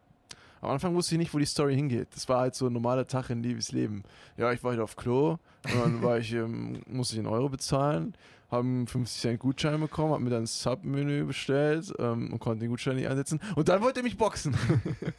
Am 0.62 0.70
Anfang 0.70 0.94
wusste 0.94 1.16
ich 1.16 1.18
nicht, 1.18 1.34
wo 1.34 1.38
die 1.38 1.44
Story 1.44 1.74
hingeht. 1.74 2.08
Das 2.14 2.28
war 2.28 2.38
halt 2.38 2.54
so 2.54 2.68
ein 2.68 2.72
normaler 2.72 3.04
Tag 3.04 3.30
in 3.30 3.42
Liebes 3.42 3.72
Leben. 3.72 4.04
Ja, 4.36 4.52
ich 4.52 4.62
war 4.62 4.70
heute 4.72 4.84
auf 4.84 4.94
Klo 4.94 5.38
und 5.64 5.74
dann 5.74 6.02
war 6.02 6.18
ich, 6.18 6.32
ähm, 6.32 6.80
musste 6.86 7.16
ich 7.16 7.18
einen 7.18 7.26
Euro 7.26 7.48
bezahlen, 7.48 8.14
habe 8.48 8.62
einen 8.68 8.86
50 8.86 9.20
Cent 9.20 9.40
Gutschein 9.40 9.80
bekommen, 9.80 10.12
habe 10.12 10.22
mir 10.22 10.30
dann 10.30 10.44
ein 10.44 10.46
Sub-Menü 10.46 11.24
bestellt 11.24 11.92
ähm, 11.98 12.32
und 12.32 12.38
konnte 12.38 12.60
den 12.60 12.70
Gutschein 12.70 12.94
nicht 12.94 13.08
einsetzen. 13.08 13.40
Und 13.56 13.68
dann 13.68 13.82
wollte 13.82 14.00
er 14.00 14.02
mich 14.04 14.16
boxen. 14.16 14.54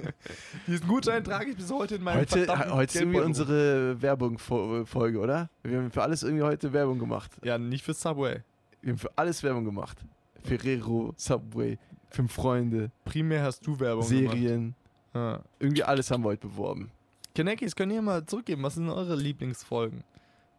Diesen 0.67 0.87
Gutschein 0.87 1.21
trage 1.25 1.49
ich 1.49 1.57
bis 1.57 1.69
heute 1.69 1.95
in 1.95 2.03
meinem 2.03 2.21
Heute, 2.21 2.45
verdammten 2.45 2.73
heute 2.73 2.93
ist 2.93 3.01
irgendwie 3.01 3.19
unsere 3.19 4.01
Werbung-Folge, 4.01 5.19
oder? 5.19 5.49
Wir 5.63 5.77
haben 5.77 5.91
für 5.91 6.03
alles 6.03 6.23
irgendwie 6.23 6.43
heute 6.43 6.71
Werbung 6.71 6.99
gemacht. 6.99 7.31
Ja, 7.43 7.57
nicht 7.57 7.83
für 7.83 7.93
Subway. 7.93 8.39
Wir 8.81 8.93
haben 8.93 8.97
für 8.97 9.11
alles 9.17 9.43
Werbung 9.43 9.65
gemacht. 9.65 9.97
Ferrero, 10.41 11.13
Subway, 11.17 11.77
Fünf 12.11 12.31
Freunde, 12.31 12.91
Primär 13.03 13.43
hast 13.43 13.67
du 13.67 13.77
Werbung 13.77 14.07
gemacht. 14.07 14.31
Serien. 14.31 14.75
Ja. 15.13 15.41
Irgendwie 15.59 15.83
alles 15.83 16.09
haben 16.11 16.23
wir 16.23 16.29
heute 16.29 16.47
beworben. 16.47 16.91
Kenneckis, 17.35 17.75
könnt 17.75 17.91
ihr 17.91 18.01
mal 18.01 18.25
zurückgeben? 18.25 18.63
Was 18.63 18.75
sind 18.75 18.89
eure 18.89 19.15
Lieblingsfolgen? 19.15 20.03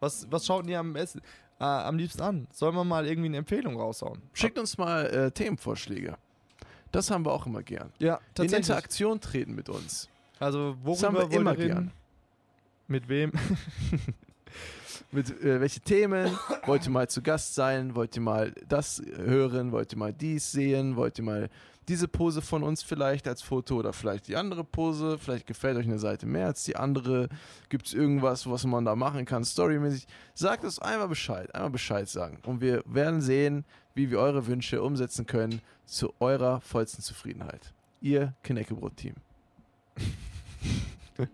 Was, 0.01 0.27
was 0.31 0.45
schaut 0.47 0.67
ihr 0.67 0.79
am 0.81 0.93
besten? 0.93 1.21
äh, 1.61 1.65
am 1.65 1.97
liebsten 1.97 2.21
an? 2.23 2.47
Sollen 2.51 2.75
wir 2.75 2.85
mal 2.85 3.07
irgendwie 3.07 3.29
eine 3.29 3.39
Empfehlung 3.39 3.79
raushauen? 3.79 4.21
Schickt 4.33 4.59
uns 4.59 4.77
mal 4.77 5.07
äh, 5.07 5.31
Themenvorschläge. 5.31 6.17
Das 6.91 7.11
haben 7.11 7.25
wir 7.25 7.33
auch 7.33 7.47
immer 7.47 7.63
gern. 7.63 7.93
Ja, 7.99 8.21
In 8.39 8.53
Interaktion 8.53 9.21
treten 9.21 9.55
mit 9.55 9.69
uns. 9.69 10.09
Also 10.41 10.77
Das 10.85 11.03
haben 11.03 11.15
worüber 11.17 11.31
wir 11.31 11.41
immer 11.41 11.53
reden? 11.53 11.67
gern. 11.69 11.91
Mit 12.89 13.09
wem? 13.09 13.33
Mit 15.15 15.31
äh, 15.45 15.61
welche 15.61 15.79
Themen? 15.79 16.37
Wollt 16.67 16.85
ihr 16.87 16.91
mal 16.91 17.09
zu 17.09 17.23
Gast 17.23 17.55
sein? 17.55 17.95
Wollt 17.95 18.17
ihr 18.17 18.23
mal 18.23 18.53
das 18.69 19.01
hören? 19.17 19.71
Wollt 19.71 19.93
ihr 19.93 19.99
mal 19.99 20.13
dies 20.13 20.51
sehen? 20.51 20.97
Wollt 20.97 21.19
ihr 21.19 21.25
mal 21.25 21.51
diese 21.87 22.09
Pose 22.09 22.43
von 22.43 22.65
uns 22.65 22.83
vielleicht 22.83 23.29
als 23.29 23.41
Foto 23.41 23.77
oder 23.77 23.93
vielleicht 23.93 24.27
die 24.27 24.35
andere 24.35 24.65
Pose? 24.65 25.17
Vielleicht 25.17 25.47
gefällt 25.47 25.77
euch 25.77 25.87
eine 25.87 26.01
Seite 26.01 26.27
mehr 26.27 26.47
als 26.47 26.65
die 26.65 26.75
andere. 26.75 27.29
Gibt 27.69 27.87
es 27.87 27.95
irgendwas, 27.95 28.51
was 28.51 28.65
man 28.65 28.85
da 28.85 28.97
machen 28.97 29.25
kann, 29.25 29.45
storymäßig? 29.45 30.09
Sagt 30.35 30.65
uns 30.65 30.81
einmal 30.81 31.07
Bescheid, 31.07 31.55
einmal 31.55 31.71
Bescheid 31.71 32.09
sagen. 32.09 32.41
Und 32.45 32.61
wir 32.61 32.83
werden 32.85 33.21
sehen, 33.21 33.65
wie 33.95 34.11
wir 34.11 34.19
eure 34.19 34.49
Wünsche 34.49 34.83
umsetzen 34.83 35.27
können 35.27 35.61
zu 35.87 36.13
eurer 36.19 36.61
vollsten 36.61 37.05
Zufriedenheit. 37.05 37.73
Ihr 38.01 38.35
Kneckebrot-Team. 38.43 39.15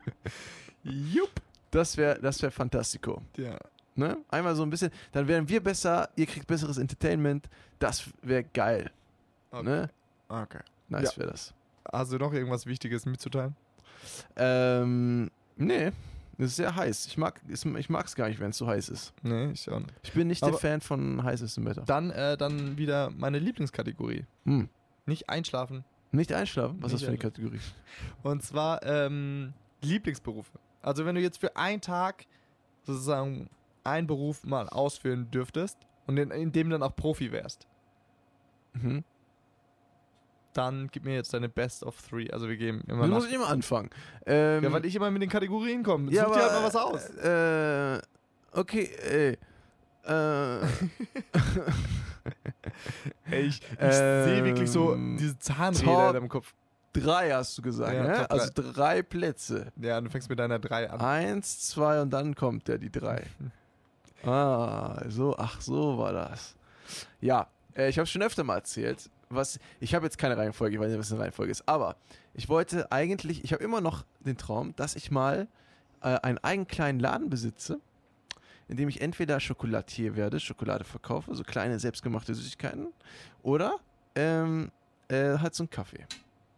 Jupp. 0.84 1.30
Das 1.70 1.96
wäre 1.96 2.20
das 2.20 2.42
wär 2.42 2.50
fantastico. 2.50 3.22
Ja. 3.36 3.56
Ne? 3.94 4.16
Einmal 4.28 4.54
so 4.54 4.62
ein 4.62 4.70
bisschen, 4.70 4.90
dann 5.12 5.26
wären 5.28 5.48
wir 5.48 5.62
besser, 5.62 6.08
ihr 6.16 6.26
kriegt 6.26 6.46
besseres 6.46 6.78
Entertainment. 6.78 7.48
Das 7.78 8.04
wäre 8.22 8.44
geil. 8.44 8.90
Okay. 9.50 9.64
Ne? 9.64 9.90
okay. 10.28 10.60
Nice 10.88 11.16
wäre 11.18 11.30
das. 11.30 11.54
Hast 11.92 12.12
du 12.12 12.18
noch 12.18 12.32
irgendwas 12.32 12.66
Wichtiges 12.66 13.06
mitzuteilen? 13.06 13.56
Ähm, 14.36 15.30
nee, 15.56 15.92
es 16.38 16.46
ist 16.46 16.56
sehr 16.56 16.74
heiß. 16.74 17.06
Ich 17.06 17.18
mag 17.18 17.40
es 17.50 17.64
ich 17.64 17.90
mag's 17.90 18.14
gar 18.14 18.28
nicht, 18.28 18.40
wenn 18.40 18.50
es 18.50 18.56
so 18.58 18.66
heiß 18.66 18.88
ist. 18.88 19.12
Nee, 19.22 19.50
ich 19.50 19.68
auch 19.70 19.78
nicht. 19.78 19.92
Ich 20.02 20.12
bin 20.12 20.28
nicht 20.28 20.42
Aber- 20.42 20.52
der 20.52 20.60
Fan 20.60 20.80
von 20.80 21.22
heißestem 21.22 21.64
Wetter. 21.66 21.82
Dann, 21.82 22.10
äh, 22.10 22.36
dann 22.36 22.78
wieder 22.78 23.10
meine 23.10 23.38
Lieblingskategorie. 23.38 24.24
Hm. 24.44 24.68
Nicht 25.06 25.28
einschlafen. 25.28 25.84
Nicht 26.12 26.32
einschlafen? 26.32 26.78
Was 26.80 26.92
ist 26.92 27.00
das 27.00 27.02
für 27.02 27.08
eine 27.08 27.18
Kategorie? 27.18 27.60
Und 28.22 28.42
zwar 28.42 28.82
ähm, 28.84 29.52
Lieblingsberufe. 29.82 30.58
Also 30.82 31.04
wenn 31.04 31.14
du 31.14 31.20
jetzt 31.20 31.38
für 31.38 31.56
einen 31.56 31.80
Tag 31.80 32.26
sozusagen 32.84 33.48
einen 33.84 34.06
Beruf 34.06 34.44
mal 34.44 34.68
ausführen 34.68 35.30
dürftest 35.30 35.78
und 36.06 36.16
in, 36.18 36.30
in 36.30 36.52
dem 36.52 36.70
dann 36.70 36.82
auch 36.82 36.94
Profi 36.96 37.32
wärst, 37.32 37.66
Mhm. 38.72 39.02
dann 40.52 40.88
gib 40.92 41.04
mir 41.04 41.14
jetzt 41.14 41.32
deine 41.34 41.48
Best 41.48 41.82
of 41.84 42.00
Three. 42.02 42.30
Also 42.30 42.48
wir 42.48 42.56
geben 42.56 42.82
immer 42.86 43.06
Du 43.06 43.12
musst 43.14 43.32
immer 43.32 43.48
anfangen. 43.48 43.90
Ähm, 44.26 44.62
Ja, 44.64 44.72
weil 44.72 44.84
ich 44.86 44.94
immer 44.94 45.10
mit 45.10 45.22
den 45.22 45.28
Kategorien 45.30 45.82
komme. 45.82 46.06
Such 46.06 46.12
ja, 46.14 46.24
dir 46.24 46.30
aber, 46.30 46.42
halt 46.42 46.52
mal 46.52 46.64
was 46.64 46.76
aus. 46.76 47.10
Äh, 47.16 48.00
okay, 48.52 48.90
ey. 49.08 49.38
Äh, 50.04 50.66
Ey, 53.30 53.42
ich, 53.42 53.60
ich 53.60 53.76
ähm, 53.78 54.24
sehe 54.24 54.44
wirklich 54.44 54.70
so 54.70 54.94
diese 55.18 55.38
Zahnräder 55.38 55.84
Top 55.84 56.06
in 56.08 56.12
deinem 56.14 56.28
Kopf. 56.28 56.54
drei 56.92 57.30
hast 57.32 57.56
du 57.58 57.62
gesagt, 57.62 57.92
Ja, 57.94 58.02
ne? 58.02 58.12
Drei. 58.14 58.24
Also 58.26 58.50
drei 58.54 59.02
Plätze. 59.02 59.72
Ja, 59.76 60.00
du 60.00 60.10
fängst 60.10 60.28
mit 60.28 60.38
deiner 60.38 60.58
3 60.58 60.90
an. 60.90 61.00
Eins, 61.00 61.60
zwei 61.68 62.00
und 62.02 62.10
dann 62.10 62.34
kommt 62.34 62.68
der, 62.68 62.78
die 62.78 62.90
drei. 62.90 63.22
Ah, 64.24 65.02
so, 65.08 65.36
ach, 65.38 65.60
so 65.60 65.98
war 65.98 66.12
das. 66.12 66.54
Ja, 67.20 67.48
äh, 67.74 67.88
ich 67.88 67.98
habe 67.98 68.06
schon 68.06 68.22
öfter 68.22 68.44
mal 68.44 68.56
erzählt, 68.56 69.10
was, 69.28 69.58
ich 69.78 69.94
habe 69.94 70.06
jetzt 70.06 70.18
keine 70.18 70.36
Reihenfolge, 70.36 70.74
ich 70.76 70.80
weiß 70.80 70.90
nicht, 70.90 70.98
was 70.98 71.12
eine 71.12 71.22
Reihenfolge 71.22 71.52
ist, 71.52 71.68
aber 71.68 71.96
ich 72.34 72.48
wollte 72.48 72.90
eigentlich, 72.90 73.44
ich 73.44 73.52
habe 73.52 73.62
immer 73.62 73.80
noch 73.80 74.04
den 74.20 74.36
Traum, 74.36 74.74
dass 74.76 74.96
ich 74.96 75.10
mal 75.10 75.46
äh, 76.02 76.16
einen 76.16 76.38
eigenen 76.38 76.66
kleinen 76.66 77.00
Laden 77.00 77.30
besitze, 77.30 77.80
in 78.68 78.76
dem 78.76 78.88
ich 78.88 79.00
entweder 79.00 79.40
Schokolatier 79.40 80.16
werde, 80.16 80.40
Schokolade 80.40 80.84
verkaufe, 80.84 81.34
so 81.34 81.44
kleine 81.44 81.78
selbstgemachte 81.78 82.34
Süßigkeiten, 82.34 82.88
oder 83.42 83.76
ähm, 84.14 84.70
äh, 85.08 85.38
halt 85.38 85.54
so 85.54 85.64
ein 85.64 85.70
Kaffee. 85.70 86.06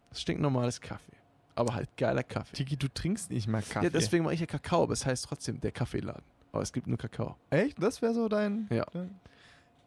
Das 0.09 0.21
stinknormales 0.21 0.81
Kaffee. 0.81 1.13
Aber 1.55 1.75
halt 1.75 1.89
geiler 1.97 2.23
Kaffee. 2.23 2.55
Tiki, 2.55 2.77
du 2.77 2.87
trinkst 2.87 3.29
nicht 3.29 3.47
mal 3.47 3.61
Kaffee. 3.61 3.85
Ja, 3.85 3.89
deswegen 3.91 4.23
mache 4.23 4.33
ich 4.33 4.39
ja 4.39 4.47
Kakao, 4.47 4.83
aber 4.83 4.93
es 4.93 5.05
heißt 5.05 5.25
trotzdem 5.25 5.61
der 5.61 5.71
Kaffeeladen. 5.71 6.23
Aber 6.53 6.61
es 6.61 6.71
gibt 6.71 6.87
nur 6.87 6.97
Kakao. 6.97 7.35
Echt? 7.49 7.81
Das 7.81 8.01
wäre 8.01 8.13
so 8.13 8.29
dein. 8.29 8.67
Ja. 8.69 8.85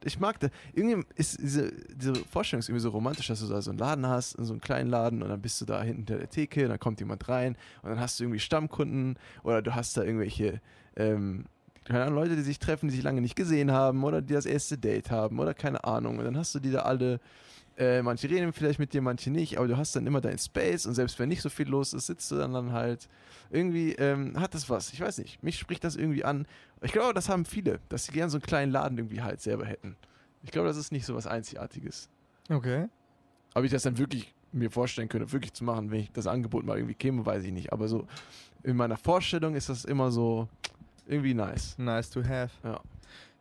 Ich 0.05 0.19
mag 0.19 0.39
das. 0.41 0.51
Irgendwie 0.75 1.07
ist 1.15 1.41
diese, 1.41 1.73
diese 1.95 2.15
Vorstellung 2.15 2.59
ist 2.59 2.69
irgendwie 2.69 2.83
so 2.83 2.91
romantisch, 2.91 3.29
dass 3.29 3.41
du 3.41 3.47
da 3.47 3.63
so 3.63 3.71
einen 3.71 3.79
Laden 3.79 4.07
hast, 4.07 4.33
so 4.33 4.53
einen 4.53 4.61
kleinen 4.61 4.91
Laden 4.91 5.23
und 5.23 5.29
dann 5.29 5.41
bist 5.41 5.61
du 5.61 5.65
da 5.65 5.83
hinten 5.83 6.07
der 6.07 6.29
Theke, 6.29 6.65
und 6.65 6.71
dann 6.71 6.81
kommt 6.81 7.01
jemand 7.01 7.29
rein 7.29 7.57
und 7.83 7.91
dann 7.91 8.01
hast 8.01 8.19
du 8.19 8.25
irgendwie 8.25 8.41
Stammkunden 8.41 9.17
oder 9.45 9.63
du 9.63 9.75
hast 9.75 9.97
da 9.97 10.03
irgendwelche, 10.03 10.61
ähm, 10.97 11.47
keine 11.85 12.03
Ahnung, 12.03 12.17
Leute, 12.17 12.35
die 12.35 12.43
sich 12.43 12.59
treffen, 12.59 12.89
die 12.89 12.97
sich 12.97 13.05
lange 13.05 13.21
nicht 13.21 13.37
gesehen 13.37 13.71
haben 13.71 14.03
oder 14.03 14.21
die 14.21 14.35
das 14.35 14.45
erste 14.45 14.77
Date 14.77 15.11
haben 15.13 15.39
oder 15.39 15.55
keine 15.55 15.85
Ahnung. 15.85 16.19
Und 16.19 16.25
dann 16.25 16.37
hast 16.37 16.53
du 16.55 16.59
die 16.59 16.73
da 16.73 16.81
alle, 16.81 17.21
äh, 17.79 18.03
manche 18.03 18.31
reden 18.31 18.53
vielleicht 18.53 18.79
mit 18.79 18.93
dir, 18.95 19.03
manche 19.03 19.31
nicht, 19.31 19.59
aber 19.59 19.69
du 19.69 19.77
hast 19.77 19.95
dann 19.95 20.07
immer 20.07 20.21
deinen 20.21 20.39
Space 20.39 20.87
und 20.87 20.95
selbst 20.95 21.19
wenn 21.19 21.29
nicht 21.29 21.43
so 21.43 21.51
viel 21.51 21.69
los 21.69 21.93
ist, 21.93 22.07
sitzt 22.07 22.31
du 22.31 22.37
dann, 22.37 22.53
dann 22.53 22.73
halt. 22.73 23.09
Irgendwie 23.51 23.93
ähm, 23.93 24.41
hat 24.41 24.55
das 24.55 24.69
was. 24.69 24.93
Ich 24.93 25.01
weiß 25.01 25.19
nicht. 25.19 25.43
Mich 25.43 25.59
spricht 25.59 25.85
das 25.85 25.95
irgendwie 25.95 26.25
an. 26.25 26.47
Ich 26.83 26.93
glaube, 26.93 27.15
das 27.15 27.29
haben 27.29 27.45
viele, 27.45 27.79
dass 27.89 28.05
sie 28.05 28.13
gerne 28.13 28.31
so 28.31 28.39
einen 28.39 28.43
kleinen 28.43 28.73
Laden 28.73 28.99
irgendwie 28.99 29.23
halt 29.23 29.41
selber 29.41 29.67
hätten. 29.67 29.97
Ich 30.43 30.51
glaube, 30.51 30.69
das 30.69 30.77
ist 30.77 30.91
nicht 30.91 31.07
so 31.07 31.15
was 31.15 31.27
Einzigartiges. 31.27 32.09
Okay. 32.49 32.89
Ob 33.55 33.65
ich 33.65 33.71
das 33.71 33.83
dann 33.83 33.99
wirklich 33.99 34.35
mir 34.53 34.71
vorstellen 34.71 35.09
könnte, 35.09 35.31
wirklich 35.33 35.53
zu 35.53 35.65
machen, 35.65 35.91
wenn 35.91 36.01
ich 36.01 36.13
das 36.13 36.27
Angebot 36.27 36.65
mal 36.65 36.77
irgendwie 36.77 36.95
käme, 36.95 37.25
weiß 37.25 37.45
ich 37.45 37.53
nicht. 37.53 37.73
Aber 37.73 37.89
so 37.89 38.07
in 38.63 38.77
meiner 38.77 38.97
Vorstellung 38.97 39.55
ist 39.55 39.69
das 39.69 39.85
immer 39.85 40.11
so 40.11 40.49
irgendwie 41.07 41.35
nice. 41.35 41.79
Nice 41.79 42.11
to 42.11 42.25
have. 42.25 42.51
Ja. 42.65 42.81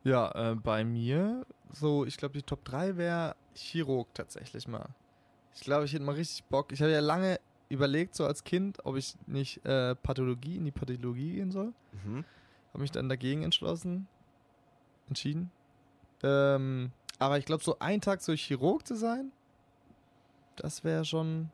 Ja, 0.04 0.52
äh, 0.52 0.56
bei 0.56 0.84
mir, 0.84 1.48
so, 1.72 2.06
ich 2.06 2.18
glaube, 2.18 2.34
die 2.34 2.44
Top 2.44 2.64
3 2.66 2.96
wäre 2.98 3.36
Chirurg 3.56 4.14
tatsächlich 4.14 4.68
mal. 4.68 4.90
Ich 5.56 5.62
glaube, 5.62 5.86
ich 5.86 5.94
hätte 5.94 6.04
mal 6.04 6.16
richtig 6.16 6.44
Bock. 6.46 6.72
Ich 6.72 6.82
habe 6.82 6.92
ja 6.92 7.00
lange 7.00 7.40
überlegt, 7.70 8.16
so 8.16 8.26
als 8.26 8.44
Kind, 8.44 8.86
ob 8.86 8.96
ich 8.98 9.16
nicht 9.28 9.66
äh, 9.66 9.96
Pathologie, 9.96 10.58
in 10.58 10.66
die 10.66 10.72
Pathologie 10.72 11.36
gehen 11.36 11.52
soll. 11.52 11.74
Habe 12.70 12.82
mich 12.82 12.92
dann 12.92 13.10
dagegen 13.10 13.44
entschlossen. 13.44 14.08
Entschieden. 15.08 15.52
Ähm, 16.24 16.92
aber 17.20 17.38
ich 17.38 17.46
glaube, 17.46 17.64
so 17.64 17.80
einen 17.80 18.02
Tag 18.02 18.22
so 18.22 18.34
Chirurg 18.34 18.86
zu 18.86 18.96
sein, 18.96 19.32
das 20.58 20.84
wäre 20.84 21.06
schon 21.06 21.50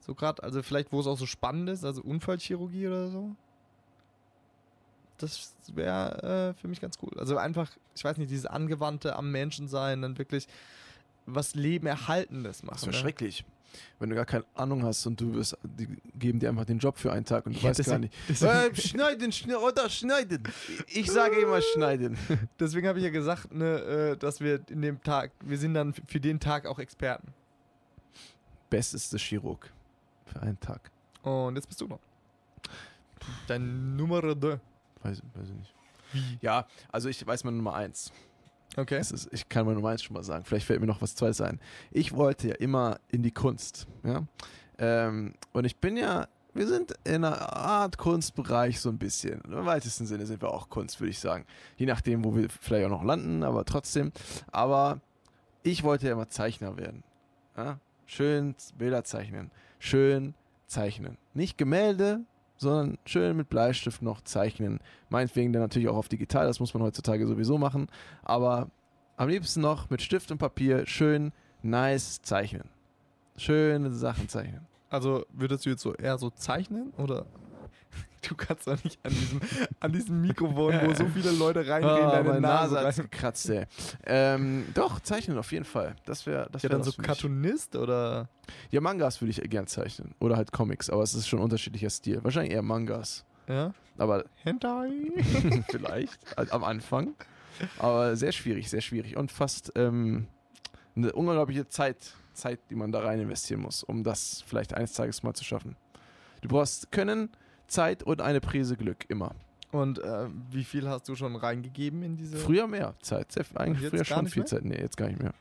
so 0.00 0.14
gerade, 0.14 0.42
also 0.42 0.62
vielleicht, 0.62 0.92
wo 0.92 1.00
es 1.00 1.06
auch 1.06 1.18
so 1.18 1.26
spannend 1.26 1.68
ist, 1.68 1.84
also 1.84 2.02
Unfallchirurgie 2.02 2.86
oder 2.86 3.10
so. 3.10 3.34
Das 5.18 5.54
wäre 5.74 6.54
äh, 6.56 6.60
für 6.60 6.68
mich 6.68 6.80
ganz 6.80 6.96
cool. 7.02 7.12
Also 7.18 7.36
einfach, 7.36 7.70
ich 7.94 8.02
weiß 8.02 8.16
nicht, 8.16 8.30
dieses 8.30 8.46
Angewandte 8.46 9.16
am 9.16 9.30
Menschen 9.30 9.68
sein, 9.68 10.00
dann 10.00 10.16
wirklich 10.16 10.48
was 11.26 11.54
Leben 11.54 11.86
Erhaltendes 11.86 12.62
machen. 12.62 12.74
Das 12.76 12.82
wäre 12.86 12.92
ne? 12.96 13.00
schrecklich. 13.00 13.44
Wenn 14.00 14.10
du 14.10 14.16
gar 14.16 14.24
keine 14.24 14.44
Ahnung 14.54 14.82
hast 14.82 15.06
und 15.06 15.20
du 15.20 15.32
wirst, 15.34 15.56
die 15.62 15.86
geben 16.18 16.40
dir 16.40 16.48
einfach 16.48 16.64
den 16.64 16.78
Job 16.80 16.98
für 16.98 17.12
einen 17.12 17.24
Tag 17.24 17.46
und 17.46 17.54
du 17.54 17.60
Ja, 17.60 17.68
weißt 17.68 17.84
gar 17.86 17.98
deswegen- 17.98 18.00
nicht. 18.00 18.14
deswegen- 18.28 18.52
Äh, 18.52 18.74
schneiden, 18.76 19.32
schne 19.32 19.58
oder 19.60 19.88
schneiden. 19.88 20.42
Ich 20.88 21.08
sage 21.10 21.36
immer 21.36 21.60
schneiden. 21.62 22.18
Deswegen 22.58 22.88
habe 22.88 22.98
ich 22.98 23.04
ja 23.04 23.10
gesagt, 23.10 23.54
ne, 23.54 23.78
äh, 23.78 24.16
dass 24.16 24.40
wir 24.40 24.60
in 24.70 24.82
dem 24.82 25.00
Tag, 25.04 25.30
wir 25.44 25.56
sind 25.56 25.74
dann 25.74 25.94
für 25.94 26.18
den 26.18 26.40
Tag 26.40 26.66
auch 26.66 26.80
Experten. 26.80 27.28
Besteste 28.70 29.18
Chirurg 29.18 29.70
für 30.26 30.40
einen 30.42 30.58
Tag. 30.58 30.90
Und 31.22 31.54
jetzt 31.56 31.68
bist 31.68 31.80
du 31.80 31.86
noch. 31.86 32.00
Dein 33.46 33.94
Nummer 33.96 34.20
2. 34.20 34.58
Weiß, 35.02 35.22
weiß 35.34 35.48
ich 35.48 35.54
nicht. 35.54 35.74
Ja, 36.40 36.66
also 36.90 37.08
ich 37.08 37.24
weiß 37.24 37.44
meine 37.44 37.56
Nummer 37.56 37.74
eins. 37.74 38.12
Okay. 38.76 39.00
Ist, 39.00 39.28
ich 39.32 39.48
kann 39.48 39.66
meine 39.66 39.76
Nummer 39.76 39.90
eins 39.90 40.02
schon 40.02 40.14
mal 40.14 40.22
sagen. 40.22 40.44
Vielleicht 40.44 40.66
fällt 40.66 40.80
mir 40.80 40.86
noch 40.86 41.02
was 41.02 41.14
Zweites 41.14 41.40
ein. 41.40 41.60
Ich 41.90 42.14
wollte 42.14 42.48
ja 42.48 42.54
immer 42.56 43.00
in 43.08 43.22
die 43.22 43.32
Kunst. 43.32 43.86
Ja? 44.04 44.26
Ähm, 44.78 45.34
und 45.52 45.64
ich 45.64 45.76
bin 45.76 45.96
ja, 45.96 46.28
wir 46.54 46.66
sind 46.66 46.94
in 47.04 47.24
einer 47.24 47.56
Art 47.56 47.98
Kunstbereich 47.98 48.80
so 48.80 48.88
ein 48.88 48.98
bisschen. 48.98 49.40
Im 49.42 49.66
weitesten 49.66 50.06
Sinne 50.06 50.26
sind 50.26 50.42
wir 50.42 50.52
auch 50.52 50.68
Kunst, 50.68 51.00
würde 51.00 51.10
ich 51.10 51.18
sagen. 51.18 51.46
Je 51.76 51.86
nachdem, 51.86 52.24
wo 52.24 52.34
wir 52.34 52.48
vielleicht 52.48 52.86
auch 52.86 52.90
noch 52.90 53.04
landen, 53.04 53.42
aber 53.42 53.64
trotzdem. 53.64 54.12
Aber 54.50 55.00
ich 55.62 55.82
wollte 55.82 56.06
ja 56.06 56.12
immer 56.12 56.28
Zeichner 56.28 56.76
werden. 56.76 57.02
Ja? 57.56 57.78
Schön 58.06 58.54
Bilder 58.76 59.04
zeichnen. 59.04 59.50
Schön 59.78 60.34
zeichnen. 60.66 61.18
Nicht 61.34 61.58
Gemälde, 61.58 62.24
sondern 62.60 62.98
schön 63.06 63.36
mit 63.36 63.48
Bleistift 63.48 64.02
noch 64.02 64.20
zeichnen. 64.20 64.80
Meinetwegen 65.08 65.52
dann 65.52 65.62
natürlich 65.62 65.88
auch 65.88 65.96
auf 65.96 66.08
digital, 66.08 66.46
das 66.46 66.60
muss 66.60 66.74
man 66.74 66.82
heutzutage 66.82 67.26
sowieso 67.26 67.58
machen. 67.58 67.88
Aber 68.22 68.70
am 69.16 69.28
liebsten 69.28 69.60
noch 69.60 69.90
mit 69.90 70.02
Stift 70.02 70.30
und 70.30 70.38
Papier 70.38 70.86
schön 70.86 71.32
nice 71.62 72.20
zeichnen. 72.22 72.68
Schöne 73.36 73.90
Sachen 73.92 74.28
zeichnen. 74.28 74.66
Also 74.90 75.24
würdest 75.32 75.64
du 75.64 75.70
jetzt 75.70 75.82
so 75.82 75.94
eher 75.94 76.18
so 76.18 76.30
zeichnen 76.30 76.92
oder? 76.98 77.26
Du 78.28 78.34
kannst 78.34 78.66
doch 78.66 78.82
nicht 78.84 78.98
an 79.02 79.12
diesem, 79.12 79.40
an 79.80 79.92
diesem 79.92 80.20
Mikrofon, 80.20 80.74
wo 80.84 80.94
so 80.94 81.06
viele 81.08 81.30
Leute 81.30 81.60
reingehen, 81.66 82.06
Ah, 82.06 82.10
deine 82.12 82.28
meine 82.28 82.40
Nase, 82.40 82.74
Nase 82.74 83.00
rein. 83.02 83.10
gekratzt, 83.10 83.48
ey. 83.50 83.66
ähm, 84.06 84.66
doch, 84.74 85.00
zeichnen 85.00 85.38
auf 85.38 85.50
jeden 85.52 85.64
Fall. 85.64 85.96
Das 86.04 86.26
wäre 86.26 86.48
das 86.52 86.62
Ja, 86.62 86.68
wär 86.70 86.76
dann 86.78 86.84
so. 86.84 86.92
Cartoonist 87.00 87.76
oder? 87.76 88.28
Ja, 88.70 88.80
Mangas 88.80 89.20
würde 89.20 89.30
ich 89.30 89.40
gern 89.50 89.66
zeichnen. 89.66 90.14
Oder 90.20 90.36
halt 90.36 90.52
Comics, 90.52 90.90
aber 90.90 91.02
es 91.02 91.14
ist 91.14 91.28
schon 91.28 91.38
ein 91.38 91.44
unterschiedlicher 91.44 91.88
Stil. 91.90 92.22
Wahrscheinlich 92.22 92.52
eher 92.52 92.62
Mangas. 92.62 93.24
Ja? 93.48 93.72
Aber 93.96 94.24
Hentai? 94.42 94.90
vielleicht, 95.70 96.18
halt 96.36 96.52
am 96.52 96.64
Anfang. 96.64 97.14
Aber 97.78 98.16
sehr 98.16 98.32
schwierig, 98.32 98.68
sehr 98.70 98.80
schwierig. 98.80 99.16
Und 99.16 99.32
fast 99.32 99.72
ähm, 99.76 100.26
eine 100.96 101.12
unglaubliche 101.12 101.68
Zeit, 101.68 102.12
Zeit, 102.32 102.58
die 102.70 102.74
man 102.74 102.92
da 102.92 103.00
rein 103.00 103.20
investieren 103.20 103.60
muss, 103.60 103.82
um 103.82 104.02
das 104.04 104.42
vielleicht 104.46 104.74
eines 104.74 104.92
Tages 104.92 105.22
mal 105.22 105.34
zu 105.34 105.44
schaffen. 105.44 105.76
Du 106.42 106.48
brauchst 106.48 106.90
Können, 106.90 107.28
Zeit 107.70 108.02
und 108.02 108.20
eine 108.20 108.40
Prise 108.40 108.76
Glück, 108.76 109.04
immer. 109.08 109.34
Und 109.72 109.98
äh, 110.00 110.26
wie 110.50 110.64
viel 110.64 110.88
hast 110.88 111.08
du 111.08 111.14
schon 111.14 111.36
reingegeben 111.36 112.02
in 112.02 112.16
diese? 112.16 112.36
Früher 112.36 112.66
mehr 112.66 112.94
Zeit. 113.00 113.30
Sehr, 113.32 113.44
eigentlich 113.54 113.88
früher 113.88 114.04
schon 114.04 114.26
viel 114.26 114.40
mehr? 114.42 114.46
Zeit. 114.46 114.64
Nee, 114.64 114.78
jetzt 114.80 114.96
gar 114.96 115.06
nicht 115.08 115.22
mehr. 115.22 115.32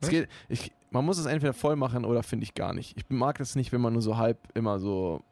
Es 0.00 0.08
geht, 0.08 0.28
ich, 0.48 0.72
man 0.90 1.04
muss 1.04 1.18
es 1.18 1.26
entweder 1.26 1.52
voll 1.54 1.76
machen 1.76 2.04
oder 2.04 2.22
finde 2.22 2.42
ich 2.44 2.54
gar 2.54 2.74
nicht. 2.74 2.96
Ich 2.96 3.04
mag 3.08 3.38
das 3.38 3.54
nicht, 3.56 3.72
wenn 3.72 3.80
man 3.80 3.92
nur 3.92 4.02
so 4.02 4.16
halb 4.16 4.38
immer 4.54 4.78
so 4.78 5.22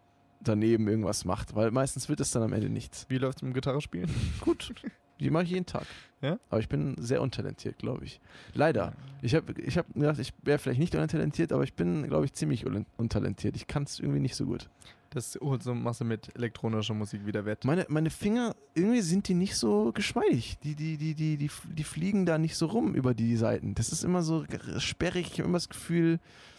daneben 0.40 0.88
irgendwas 0.88 1.24
macht, 1.24 1.54
weil 1.54 1.70
meistens 1.70 2.08
wird 2.08 2.20
es 2.20 2.30
dann 2.30 2.42
am 2.42 2.52
Ende 2.52 2.68
nichts. 2.70 3.06
Wie 3.08 3.18
läuft 3.18 3.38
es 3.38 3.42
mit 3.42 3.50
dem 3.50 3.54
Gitarrespielen? 3.54 4.08
Gut, 4.40 4.72
die 5.20 5.30
mache 5.30 5.44
ich 5.44 5.50
jeden 5.50 5.66
Tag. 5.66 5.84
Ja? 6.22 6.38
Aber 6.50 6.60
ich 6.60 6.68
bin 6.68 6.94
sehr 6.98 7.20
untalentiert, 7.20 7.78
glaube 7.78 8.04
ich. 8.04 8.20
Leider. 8.54 8.92
Ich 9.22 9.34
habe 9.34 9.52
ich 9.60 9.76
hab 9.76 9.92
gedacht, 9.92 10.18
ich 10.18 10.32
wäre 10.42 10.58
vielleicht 10.58 10.80
nicht 10.80 10.94
untalentiert, 10.94 11.52
aber 11.52 11.64
ich 11.64 11.74
bin, 11.74 12.06
glaube 12.08 12.24
ich, 12.26 12.32
ziemlich 12.32 12.64
un- 12.66 12.86
untalentiert. 12.96 13.56
Ich 13.56 13.66
kann 13.66 13.82
es 13.84 13.98
irgendwie 14.00 14.20
nicht 14.20 14.34
so 14.36 14.44
gut. 14.46 14.68
Das 15.14 15.38
holst 15.40 15.66
du, 15.66 15.74
machst 15.74 16.00
du 16.00 16.04
mit 16.04 16.34
elektronischer 16.34 16.92
Musik 16.92 17.24
wieder 17.24 17.44
wett. 17.44 17.64
Meine, 17.64 17.86
meine 17.88 18.10
Finger, 18.10 18.56
irgendwie 18.74 19.00
sind 19.00 19.28
die 19.28 19.34
nicht 19.34 19.56
so 19.56 19.92
geschmeidig. 19.92 20.58
Die, 20.64 20.74
die, 20.74 20.96
die, 20.96 21.14
die, 21.14 21.36
die, 21.36 21.50
die 21.64 21.84
fliegen 21.84 22.26
da 22.26 22.36
nicht 22.36 22.56
so 22.56 22.66
rum 22.66 22.94
über 22.94 23.14
die 23.14 23.36
Seiten. 23.36 23.76
Das 23.76 23.92
ist 23.92 24.02
immer 24.02 24.22
so 24.22 24.44
sperrig. 24.78 25.28
Ich 25.30 25.38
habe 25.38 25.48
immer 25.48 25.58
das 25.58 25.68
Gefühl, 25.68 26.18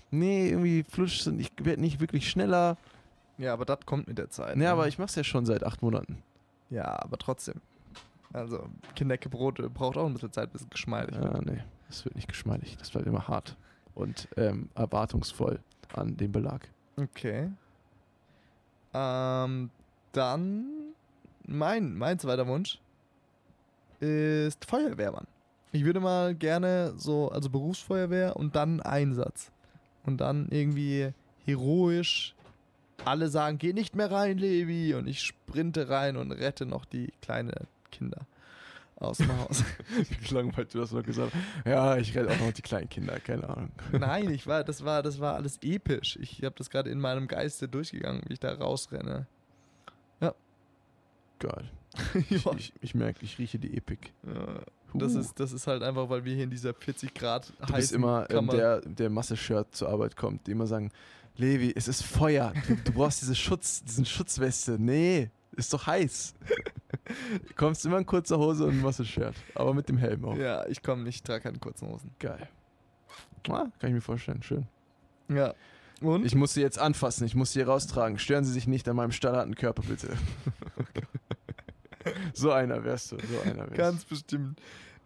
nee, 0.09 0.49
irgendwie 0.49 0.83
flutscht 0.83 1.27
und 1.27 1.39
ich 1.39 1.51
werde 1.61 1.81
nicht 1.81 1.99
wirklich 1.99 2.29
schneller. 2.29 2.77
Ja, 3.37 3.51
aber 3.51 3.65
das 3.65 3.79
kommt 3.85 4.07
mit 4.07 4.17
der 4.17 4.29
Zeit. 4.29 4.55
Nee, 4.55 4.63
ne? 4.63 4.69
aber 4.69 4.87
ich 4.87 4.97
mache 4.97 5.09
es 5.09 5.15
ja 5.15 5.25
schon 5.25 5.45
seit 5.45 5.65
acht 5.65 5.81
Monaten. 5.81 6.23
Ja, 6.69 6.97
aber 7.03 7.17
trotzdem. 7.17 7.55
Also, 8.31 8.69
Kinderbrot 8.95 9.73
braucht 9.73 9.97
auch 9.97 10.05
ein 10.05 10.13
bisschen 10.13 10.31
Zeit, 10.31 10.53
bis 10.53 10.61
es 10.61 10.69
geschmeidig 10.69 11.19
wird. 11.19 11.33
Ja, 11.33 11.41
nee, 11.41 11.61
das 11.87 12.05
wird 12.05 12.15
nicht 12.15 12.29
geschmeidig. 12.29 12.77
Das 12.77 12.89
bleibt 12.91 13.05
immer 13.05 13.27
hart 13.27 13.57
und 13.93 14.29
ähm, 14.37 14.69
erwartungsvoll 14.75 15.59
an 15.93 16.15
den 16.15 16.31
Belag. 16.31 16.69
Okay. 16.95 17.49
Ähm, 18.95 19.69
dann 20.13 20.65
mein, 21.45 21.95
mein 21.95 22.17
zweiter 22.17 22.47
Wunsch 22.47 22.79
ist 23.99 24.63
Feuerwehrmann. 24.65 25.27
Ich 25.73 25.83
würde 25.83 25.99
mal 25.99 26.33
gerne 26.33 26.93
so, 26.95 27.29
also 27.29 27.49
Berufsfeuerwehr 27.49 28.37
und 28.37 28.55
dann 28.55 28.79
Einsatz. 28.79 29.51
Und 30.05 30.21
dann 30.21 30.47
irgendwie 30.49 31.11
heroisch 31.45 32.35
alle 33.03 33.27
sagen, 33.27 33.57
geh 33.57 33.73
nicht 33.73 33.95
mehr 33.95 34.11
rein, 34.11 34.37
Levi. 34.37 34.93
Und 34.93 35.07
ich 35.07 35.21
sprinte 35.21 35.89
rein 35.89 36.15
und 36.15 36.31
rette 36.31 36.65
noch 36.65 36.85
die 36.85 37.11
kleinen 37.21 37.51
Kinder 37.91 38.25
aus 38.97 39.17
dem 39.17 39.37
Haus. 39.37 39.63
Wie 40.21 40.33
langweilig 40.33 40.69
du 40.71 40.79
das 40.79 40.91
noch 40.91 41.03
gesagt 41.03 41.33
hast. 41.33 41.65
Ja, 41.67 41.97
ich 41.97 42.15
rede 42.15 42.29
auch 42.31 42.39
noch 42.39 42.51
die 42.53 42.61
kleinen 42.61 42.89
Kinder, 42.89 43.19
keine 43.19 43.49
Ahnung. 43.49 43.71
Nein, 43.91 44.29
ich 44.29 44.47
war, 44.47 44.63
das 44.63 44.83
war, 44.85 45.03
das 45.03 45.19
war 45.19 45.35
alles 45.35 45.59
episch. 45.61 46.17
Ich 46.21 46.43
habe 46.43 46.55
das 46.57 46.69
gerade 46.69 46.89
in 46.89 46.99
meinem 46.99 47.27
Geiste 47.27 47.67
durchgegangen, 47.67 48.21
wie 48.27 48.33
ich 48.33 48.39
da 48.39 48.53
rausrenne. 48.53 49.27
Geil. 51.39 51.69
Ja. 52.29 52.37
Ich, 52.37 52.45
ich, 52.57 52.73
ich 52.81 52.95
merke, 52.95 53.19
ich 53.23 53.37
rieche 53.39 53.57
die 53.59 53.75
Epik. 53.77 54.11
Ja, 54.25 54.59
das, 54.93 55.13
Huh. 55.15 55.19
ist, 55.19 55.39
das 55.39 55.51
ist 55.53 55.67
halt 55.67 55.81
einfach, 55.83 56.09
weil 56.09 56.23
wir 56.25 56.33
hier 56.33 56.43
in 56.45 56.49
dieser 56.49 56.73
40 56.73 57.13
Grad 57.13 57.49
Du 57.49 57.55
bist 57.59 57.73
heißen 57.73 57.95
immer 57.97 58.25
Kammer- 58.25 58.53
der, 58.53 58.81
der 58.81 59.09
Masse-Shirt 59.09 59.73
zur 59.75 59.89
Arbeit 59.89 60.15
kommt, 60.17 60.47
die 60.47 60.51
immer 60.51 60.67
sagen, 60.67 60.91
Levi, 61.37 61.73
es 61.75 61.87
ist 61.87 62.03
Feuer. 62.03 62.53
Du, 62.67 62.75
du 62.75 62.91
brauchst 62.91 63.21
diese 63.21 63.35
Schutz, 63.35 63.83
diesen 63.83 64.05
Schutzweste. 64.05 64.77
Nee, 64.79 65.29
ist 65.55 65.73
doch 65.73 65.85
heiß. 65.87 66.33
Du 67.47 67.53
kommst 67.55 67.85
immer 67.85 67.97
in 67.97 68.05
kurzer 68.05 68.37
Hose 68.37 68.65
und 68.65 68.71
ein 68.71 68.81
Masse-Shirt, 68.81 69.35
aber 69.53 69.73
mit 69.73 69.89
dem 69.89 69.97
Helm 69.97 70.25
auch. 70.25 70.37
Ja, 70.37 70.65
ich 70.67 70.81
komme 70.81 71.03
nicht, 71.03 71.25
trage 71.25 71.43
keine 71.43 71.59
kurzen 71.59 71.89
Hosen. 71.89 72.11
Geil. 72.19 72.47
Ah, 73.49 73.67
kann 73.79 73.89
ich 73.89 73.93
mir 73.93 74.01
vorstellen, 74.01 74.41
schön. 74.41 74.67
Ja. 75.29 75.53
Und? 76.01 76.25
Ich 76.25 76.35
muss 76.35 76.53
sie 76.53 76.61
jetzt 76.61 76.79
anfassen, 76.79 77.25
ich 77.25 77.35
muss 77.35 77.53
sie 77.53 77.59
hier 77.59 77.67
raustragen. 77.67 78.19
Stören 78.19 78.43
Sie 78.43 78.51
sich 78.51 78.67
nicht 78.67 78.87
an 78.89 78.95
meinem 78.95 79.11
stahlharten 79.11 79.55
Körper, 79.55 79.83
bitte. 79.87 80.09
so 82.33 82.51
einer 82.51 82.83
wärst 82.83 83.11
du, 83.11 83.17
so 83.17 83.49
einer 83.49 83.63
wärst. 83.67 83.75
Ganz 83.75 84.05
bestimmt. 84.05 84.59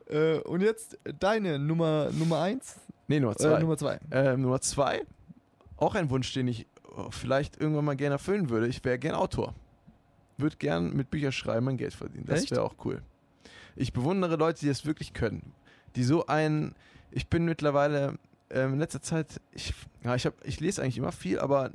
Äh, 0.07 0.39
und 0.39 0.61
jetzt 0.61 0.97
deine 1.19 1.59
Nummer, 1.59 2.09
Nummer 2.11 2.41
1? 2.41 2.79
Nee, 3.07 3.19
Nummer 3.19 3.35
zwei. 3.35 3.57
Äh, 3.57 3.59
Nummer 3.59 3.77
2. 3.77 3.99
Ähm, 4.11 4.41
Nummer 4.41 4.61
zwei, 4.61 5.05
auch 5.81 5.95
ein 5.95 6.09
Wunsch, 6.09 6.33
den 6.33 6.47
ich 6.47 6.67
oh, 6.95 7.09
vielleicht 7.11 7.59
irgendwann 7.59 7.85
mal 7.85 7.95
gerne 7.95 8.15
erfüllen 8.15 8.49
würde. 8.49 8.67
Ich 8.67 8.83
wäre 8.83 8.99
gern 8.99 9.15
Autor. 9.15 9.55
Würde 10.37 10.55
gern 10.57 10.95
mit 10.95 11.09
Büchern 11.09 11.31
schreiben 11.31 11.65
mein 11.65 11.77
Geld 11.77 11.93
verdienen. 11.93 12.25
Das 12.25 12.49
wäre 12.49 12.63
auch 12.63 12.75
cool. 12.85 13.01
Ich 13.75 13.93
bewundere 13.93 14.35
Leute, 14.35 14.61
die 14.61 14.67
das 14.67 14.85
wirklich 14.85 15.13
können. 15.13 15.53
Die 15.95 16.03
so 16.03 16.27
ein. 16.27 16.75
Ich 17.11 17.27
bin 17.27 17.45
mittlerweile 17.45 18.17
ähm, 18.49 18.73
in 18.73 18.79
letzter 18.79 19.01
Zeit. 19.01 19.41
Ich, 19.51 19.73
ja, 20.03 20.15
ich, 20.15 20.25
hab, 20.25 20.33
ich 20.45 20.59
lese 20.59 20.81
eigentlich 20.81 20.97
immer 20.97 21.11
viel, 21.11 21.39
aber 21.39 21.71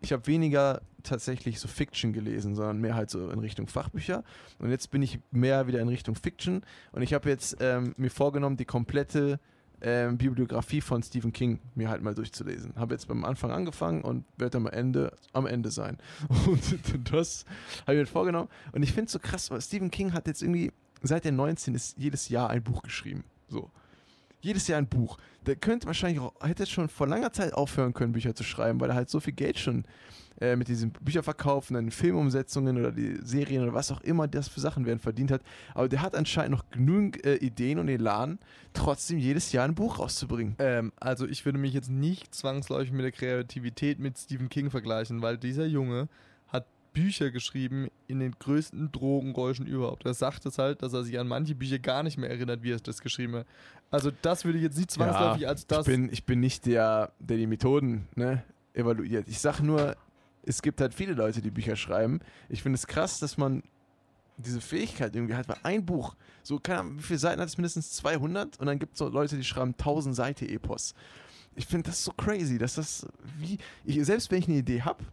ich 0.00 0.12
habe 0.12 0.26
weniger 0.26 0.82
tatsächlich 1.02 1.60
so 1.60 1.68
Fiction 1.68 2.12
gelesen, 2.12 2.54
sondern 2.54 2.80
mehr 2.80 2.94
halt 2.94 3.10
so 3.10 3.30
in 3.30 3.38
Richtung 3.38 3.66
Fachbücher. 3.66 4.22
Und 4.58 4.70
jetzt 4.70 4.90
bin 4.90 5.02
ich 5.02 5.18
mehr 5.30 5.66
wieder 5.66 5.80
in 5.80 5.88
Richtung 5.88 6.14
Fiction. 6.14 6.62
Und 6.92 7.02
ich 7.02 7.14
habe 7.14 7.28
jetzt 7.28 7.56
ähm, 7.60 7.94
mir 7.96 8.10
vorgenommen, 8.10 8.56
die 8.56 8.64
komplette 8.64 9.40
ähm, 9.84 10.16
Bibliografie 10.16 10.80
von 10.80 11.02
Stephen 11.02 11.32
King 11.32 11.60
mir 11.74 11.90
halt 11.90 12.02
mal 12.02 12.14
durchzulesen. 12.14 12.72
Habe 12.76 12.94
jetzt 12.94 13.06
beim 13.06 13.24
Anfang 13.24 13.50
angefangen 13.50 14.02
und 14.02 14.24
werde 14.38 14.56
am 14.56 14.66
Ende 14.66 15.14
am 15.34 15.46
Ende 15.46 15.70
sein. 15.70 15.98
Und 16.46 17.12
das 17.12 17.44
habe 17.82 17.94
ich 17.94 18.00
mir 18.00 18.06
vorgenommen. 18.06 18.48
Und 18.72 18.82
ich 18.82 18.92
finde 18.92 19.06
es 19.06 19.12
so 19.12 19.18
krass, 19.18 19.50
weil 19.50 19.60
Stephen 19.60 19.90
King 19.90 20.14
hat 20.14 20.26
jetzt 20.26 20.42
irgendwie 20.42 20.72
seit 21.02 21.26
er 21.26 21.32
19 21.32 21.74
ist 21.74 21.98
jedes 21.98 22.30
Jahr 22.30 22.48
ein 22.50 22.62
Buch 22.62 22.82
geschrieben. 22.82 23.24
So. 23.48 23.70
Jedes 24.44 24.68
Jahr 24.68 24.76
ein 24.76 24.86
Buch. 24.86 25.16
Der 25.46 25.56
könnte 25.56 25.86
wahrscheinlich 25.86 26.20
auch, 26.20 26.34
hätte 26.42 26.66
schon 26.66 26.90
vor 26.90 27.06
langer 27.06 27.32
Zeit 27.32 27.54
aufhören 27.54 27.94
können, 27.94 28.12
Bücher 28.12 28.34
zu 28.34 28.44
schreiben, 28.44 28.78
weil 28.78 28.90
er 28.90 28.94
halt 28.94 29.08
so 29.08 29.18
viel 29.18 29.32
Geld 29.32 29.58
schon 29.58 29.84
äh, 30.38 30.54
mit 30.54 30.68
diesen 30.68 30.90
Bücherverkaufen, 30.90 31.72
dann 31.74 31.90
Filmumsetzungen 31.90 32.76
oder 32.76 32.92
die 32.92 33.18
Serien 33.22 33.62
oder 33.62 33.72
was 33.72 33.90
auch 33.90 34.02
immer 34.02 34.28
das 34.28 34.48
für 34.48 34.60
Sachen 34.60 34.84
werden 34.84 34.98
verdient 34.98 35.30
hat. 35.30 35.40
Aber 35.72 35.88
der 35.88 36.02
hat 36.02 36.14
anscheinend 36.14 36.50
noch 36.50 36.68
genügend 36.70 37.24
äh, 37.24 37.36
Ideen 37.36 37.78
und 37.78 37.88
Elan, 37.88 38.38
trotzdem 38.74 39.18
jedes 39.18 39.50
Jahr 39.52 39.64
ein 39.64 39.74
Buch 39.74 39.98
rauszubringen. 39.98 40.56
Ähm, 40.58 40.92
also 41.00 41.26
ich 41.26 41.46
würde 41.46 41.58
mich 41.58 41.72
jetzt 41.72 41.90
nicht 41.90 42.34
zwangsläufig 42.34 42.92
mit 42.92 43.04
der 43.04 43.12
Kreativität 43.12 43.98
mit 43.98 44.18
Stephen 44.18 44.50
King 44.50 44.70
vergleichen, 44.70 45.22
weil 45.22 45.38
dieser 45.38 45.64
Junge 45.64 46.08
Bücher 46.94 47.30
geschrieben 47.30 47.88
in 48.06 48.20
den 48.20 48.32
größten 48.38 48.90
Drogengeräuschen 48.92 49.66
überhaupt. 49.66 50.06
Er 50.06 50.14
sagt 50.14 50.46
es 50.46 50.56
halt, 50.56 50.82
dass 50.82 50.94
er 50.94 51.04
sich 51.04 51.18
an 51.18 51.28
manche 51.28 51.54
Bücher 51.54 51.78
gar 51.78 52.02
nicht 52.02 52.16
mehr 52.16 52.30
erinnert, 52.30 52.62
wie 52.62 52.72
er 52.72 52.78
das 52.78 53.02
geschrieben 53.02 53.34
hat. 53.34 53.46
Also 53.90 54.10
das 54.22 54.44
würde 54.44 54.58
ich 54.58 54.64
jetzt 54.64 54.78
nicht 54.78 54.90
zwangsläufig 54.90 55.42
Ja, 55.42 55.48
als 55.48 55.66
das... 55.66 55.86
Ich 55.86 55.92
bin, 55.92 56.10
ich 56.10 56.24
bin 56.24 56.40
nicht 56.40 56.64
der, 56.64 57.12
der 57.18 57.36
die 57.36 57.46
Methoden 57.46 58.08
ne, 58.14 58.44
evaluiert. 58.72 59.28
Ich 59.28 59.40
sage 59.40 59.62
nur, 59.62 59.96
es 60.44 60.62
gibt 60.62 60.80
halt 60.80 60.94
viele 60.94 61.12
Leute, 61.12 61.42
die 61.42 61.50
Bücher 61.50 61.76
schreiben. 61.76 62.20
Ich 62.48 62.62
finde 62.62 62.76
es 62.76 62.86
krass, 62.86 63.18
dass 63.18 63.36
man 63.36 63.62
diese 64.36 64.60
Fähigkeit 64.60 65.14
irgendwie 65.14 65.34
hat, 65.34 65.48
weil 65.48 65.58
ein 65.62 65.84
Buch, 65.84 66.16
so, 66.42 66.58
keine 66.58 66.80
Ahnung, 66.80 66.98
wie 66.98 67.02
viele 67.02 67.18
Seiten 67.18 67.40
hat 67.40 67.48
es 67.48 67.58
mindestens 67.58 67.92
200 67.92 68.58
und 68.58 68.66
dann 68.66 68.78
gibt 68.78 68.94
es 68.94 68.98
so 68.98 69.08
Leute, 69.08 69.36
die 69.36 69.44
schreiben 69.44 69.74
1000 69.78 70.14
Seiten 70.14 70.48
Epos. 70.48 70.94
Ich 71.56 71.66
finde 71.66 71.90
das 71.90 72.02
so 72.02 72.12
crazy, 72.12 72.58
dass 72.58 72.74
das 72.74 73.06
wie, 73.38 73.58
ich, 73.84 74.04
selbst 74.04 74.30
wenn 74.30 74.38
ich 74.38 74.48
eine 74.48 74.58
Idee 74.58 74.82
habe 74.82 75.04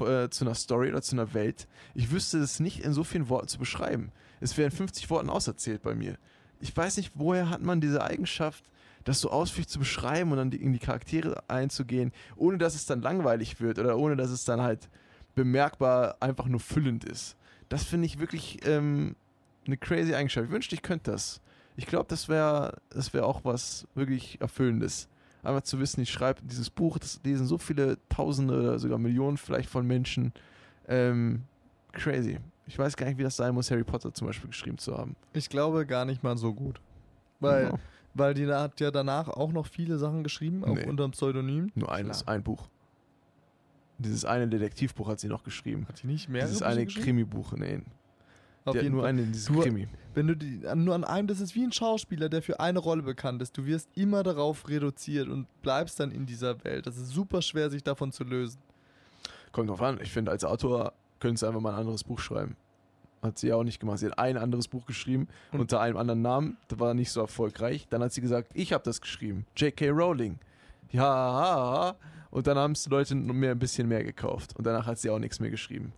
äh, 0.00 0.30
zu 0.30 0.44
einer 0.44 0.54
Story 0.54 0.90
oder 0.90 1.02
zu 1.02 1.16
einer 1.16 1.34
Welt, 1.34 1.66
ich 1.94 2.10
wüsste 2.10 2.40
das 2.40 2.60
nicht 2.60 2.80
in 2.80 2.92
so 2.92 3.04
vielen 3.04 3.28
Worten 3.28 3.48
zu 3.48 3.58
beschreiben. 3.58 4.12
Es 4.40 4.56
wären 4.56 4.70
50 4.70 5.08
Worten 5.10 5.30
auserzählt 5.30 5.82
bei 5.82 5.94
mir. 5.94 6.16
Ich 6.60 6.76
weiß 6.76 6.96
nicht, 6.96 7.12
woher 7.14 7.50
hat 7.50 7.62
man 7.62 7.80
diese 7.80 8.02
Eigenschaft, 8.02 8.64
das 9.04 9.20
so 9.20 9.30
ausführlich 9.30 9.68
zu 9.68 9.78
beschreiben 9.78 10.32
und 10.32 10.38
dann 10.38 10.50
die, 10.50 10.62
in 10.62 10.72
die 10.72 10.78
Charaktere 10.78 11.42
einzugehen, 11.48 12.12
ohne 12.34 12.58
dass 12.58 12.74
es 12.74 12.86
dann 12.86 13.02
langweilig 13.02 13.60
wird 13.60 13.78
oder 13.78 13.96
ohne 13.98 14.16
dass 14.16 14.30
es 14.30 14.44
dann 14.44 14.60
halt 14.62 14.88
bemerkbar 15.34 16.16
einfach 16.20 16.46
nur 16.46 16.60
füllend 16.60 17.04
ist. 17.04 17.36
Das 17.68 17.84
finde 17.84 18.06
ich 18.06 18.18
wirklich 18.18 18.66
ähm, 18.66 19.14
eine 19.66 19.76
crazy 19.76 20.14
Eigenschaft. 20.14 20.46
Ich 20.46 20.52
wünschte, 20.52 20.74
ich 20.74 20.82
könnte 20.82 21.12
das. 21.12 21.40
Ich 21.76 21.86
glaube, 21.86 22.06
das 22.08 22.28
wäre 22.28 22.78
das 22.90 23.12
wär 23.12 23.26
auch 23.26 23.44
was 23.44 23.86
wirklich 23.94 24.40
Erfüllendes. 24.40 25.08
Einfach 25.46 25.62
zu 25.62 25.78
wissen, 25.78 26.00
ich 26.00 26.10
schreibe 26.10 26.40
dieses 26.42 26.70
Buch, 26.70 26.98
das 26.98 27.20
lesen 27.24 27.46
so 27.46 27.56
viele 27.58 27.98
Tausende 28.08 28.58
oder 28.58 28.78
sogar 28.78 28.98
Millionen 28.98 29.36
vielleicht 29.36 29.68
von 29.68 29.86
Menschen. 29.86 30.32
Ähm, 30.88 31.42
crazy. 31.92 32.38
Ich 32.66 32.78
weiß 32.78 32.96
gar 32.96 33.06
nicht, 33.06 33.16
wie 33.18 33.22
das 33.22 33.36
sein 33.36 33.54
muss, 33.54 33.70
Harry 33.70 33.84
Potter 33.84 34.12
zum 34.12 34.26
Beispiel 34.26 34.48
geschrieben 34.50 34.78
zu 34.78 34.96
haben. 34.98 35.14
Ich 35.34 35.48
glaube 35.48 35.86
gar 35.86 36.04
nicht 36.04 36.22
mal 36.24 36.36
so 36.36 36.52
gut. 36.52 36.80
Weil, 37.38 37.64
Ja. 37.66 37.74
weil 38.14 38.34
die 38.34 38.46
hat 38.48 38.80
ja 38.80 38.90
danach 38.90 39.28
auch 39.28 39.52
noch 39.52 39.66
viele 39.66 39.98
Sachen 39.98 40.24
geschrieben, 40.24 40.64
auch 40.64 40.74
Nee. 40.74 40.86
unter 40.86 41.04
dem 41.06 41.12
Pseudonym. 41.12 41.70
Nur 41.74 41.92
eines, 41.92 42.22
Klar. 42.24 42.34
ein 42.34 42.42
Buch. 42.42 42.66
Dieses 43.98 44.24
eine 44.24 44.48
Detektivbuch 44.48 45.08
hat 45.08 45.20
sie 45.20 45.28
noch 45.28 45.44
geschrieben. 45.44 45.86
Hat 45.88 46.02
die 46.02 46.06
nicht 46.08 46.28
mehr? 46.28 46.44
Dieses 46.44 46.62
eine 46.62 46.84
Krimi-Buch, 46.86 47.52
nee. 47.52 47.80
Auf 48.66 48.74
hat 48.74 48.82
jeden 48.82 48.94
nur 48.94 49.02
Fall. 49.02 49.10
eine, 49.10 49.22
dieses 49.24 49.46
Du- 49.46 49.60
Krimi. 49.60 49.88
Wenn 50.14 50.26
du 50.28 50.36
die, 50.36 50.60
nur 50.74 50.94
an 50.94 51.04
einem, 51.04 51.28
das 51.28 51.40
ist 51.40 51.54
wie 51.54 51.62
ein 51.64 51.72
Schauspieler, 51.72 52.28
der 52.30 52.40
für 52.42 52.58
eine 52.60 52.78
Rolle 52.78 53.02
bekannt 53.02 53.42
ist. 53.42 53.56
Du 53.58 53.66
wirst 53.66 53.88
immer 53.96 54.22
darauf 54.22 54.66
reduziert 54.68 55.28
und 55.28 55.46
bleibst 55.62 56.00
dann 56.00 56.10
in 56.10 56.24
dieser 56.26 56.62
Welt. 56.64 56.86
Das 56.86 56.96
ist 56.96 57.10
super 57.10 57.42
schwer, 57.42 57.68
sich 57.70 57.82
davon 57.82 58.12
zu 58.12 58.24
lösen. 58.24 58.58
Kommt 59.52 59.68
drauf 59.68 59.82
an. 59.82 59.98
Ich 60.02 60.10
finde, 60.10 60.30
als 60.30 60.42
Autor 60.44 60.92
könntest 61.20 61.42
du 61.42 61.46
einfach 61.48 61.60
mal 61.60 61.72
ein 61.74 61.80
anderes 61.80 62.02
Buch 62.04 62.18
schreiben. 62.18 62.56
Hat 63.22 63.38
sie 63.38 63.48
ja 63.48 63.56
auch 63.56 63.64
nicht 63.64 63.78
gemacht. 63.80 63.98
Sie 63.98 64.06
hat 64.06 64.18
ein 64.18 64.36
anderes 64.38 64.68
Buch 64.68 64.86
geschrieben 64.86 65.28
Und- 65.52 65.60
unter 65.60 65.80
einem 65.80 65.96
anderen 65.98 66.22
Namen. 66.22 66.56
Das 66.68 66.78
war 66.78 66.94
nicht 66.94 67.10
so 67.10 67.20
erfolgreich. 67.20 67.86
Dann 67.90 68.02
hat 68.02 68.12
sie 68.12 68.20
gesagt, 68.22 68.50
ich 68.54 68.72
habe 68.72 68.84
das 68.84 69.00
geschrieben. 69.02 69.44
J.K. 69.56 69.90
Rowling. 69.90 70.38
Ja. 70.92 71.94
Und 72.30 72.46
dann 72.46 72.56
haben 72.58 72.72
es 72.72 72.84
die 72.84 72.90
Leute 72.90 73.14
mehr, 73.14 73.52
ein 73.52 73.58
bisschen 73.58 73.88
mehr 73.88 74.02
gekauft. 74.04 74.54
Und 74.56 74.66
danach 74.66 74.86
hat 74.86 74.98
sie 74.98 75.10
auch 75.10 75.18
nichts 75.18 75.40
mehr 75.40 75.50
geschrieben. 75.50 75.92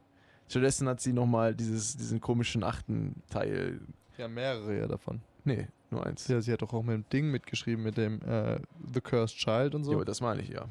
Stattdessen 0.48 0.88
hat 0.88 1.00
sie 1.00 1.12
nochmal 1.12 1.54
diesen 1.54 2.20
komischen 2.20 2.64
achten 2.64 3.22
Teil. 3.30 3.80
Ja, 4.16 4.28
mehrere 4.28 4.78
ja 4.78 4.86
davon. 4.86 5.20
Nee, 5.44 5.68
nur 5.90 6.04
eins. 6.06 6.26
Ja, 6.28 6.40
sie 6.40 6.52
hat 6.52 6.62
doch 6.62 6.72
auch 6.72 6.82
mit 6.82 6.94
dem 6.94 7.08
Ding 7.10 7.30
mitgeschrieben, 7.30 7.84
mit 7.84 7.96
dem 7.96 8.20
äh, 8.22 8.58
The 8.92 9.00
Cursed 9.00 9.36
Child 9.36 9.74
und 9.74 9.84
so. 9.84 9.98
Ja, 9.98 10.04
das 10.04 10.20
meine 10.20 10.42
ich 10.42 10.48
ja. 10.48 10.66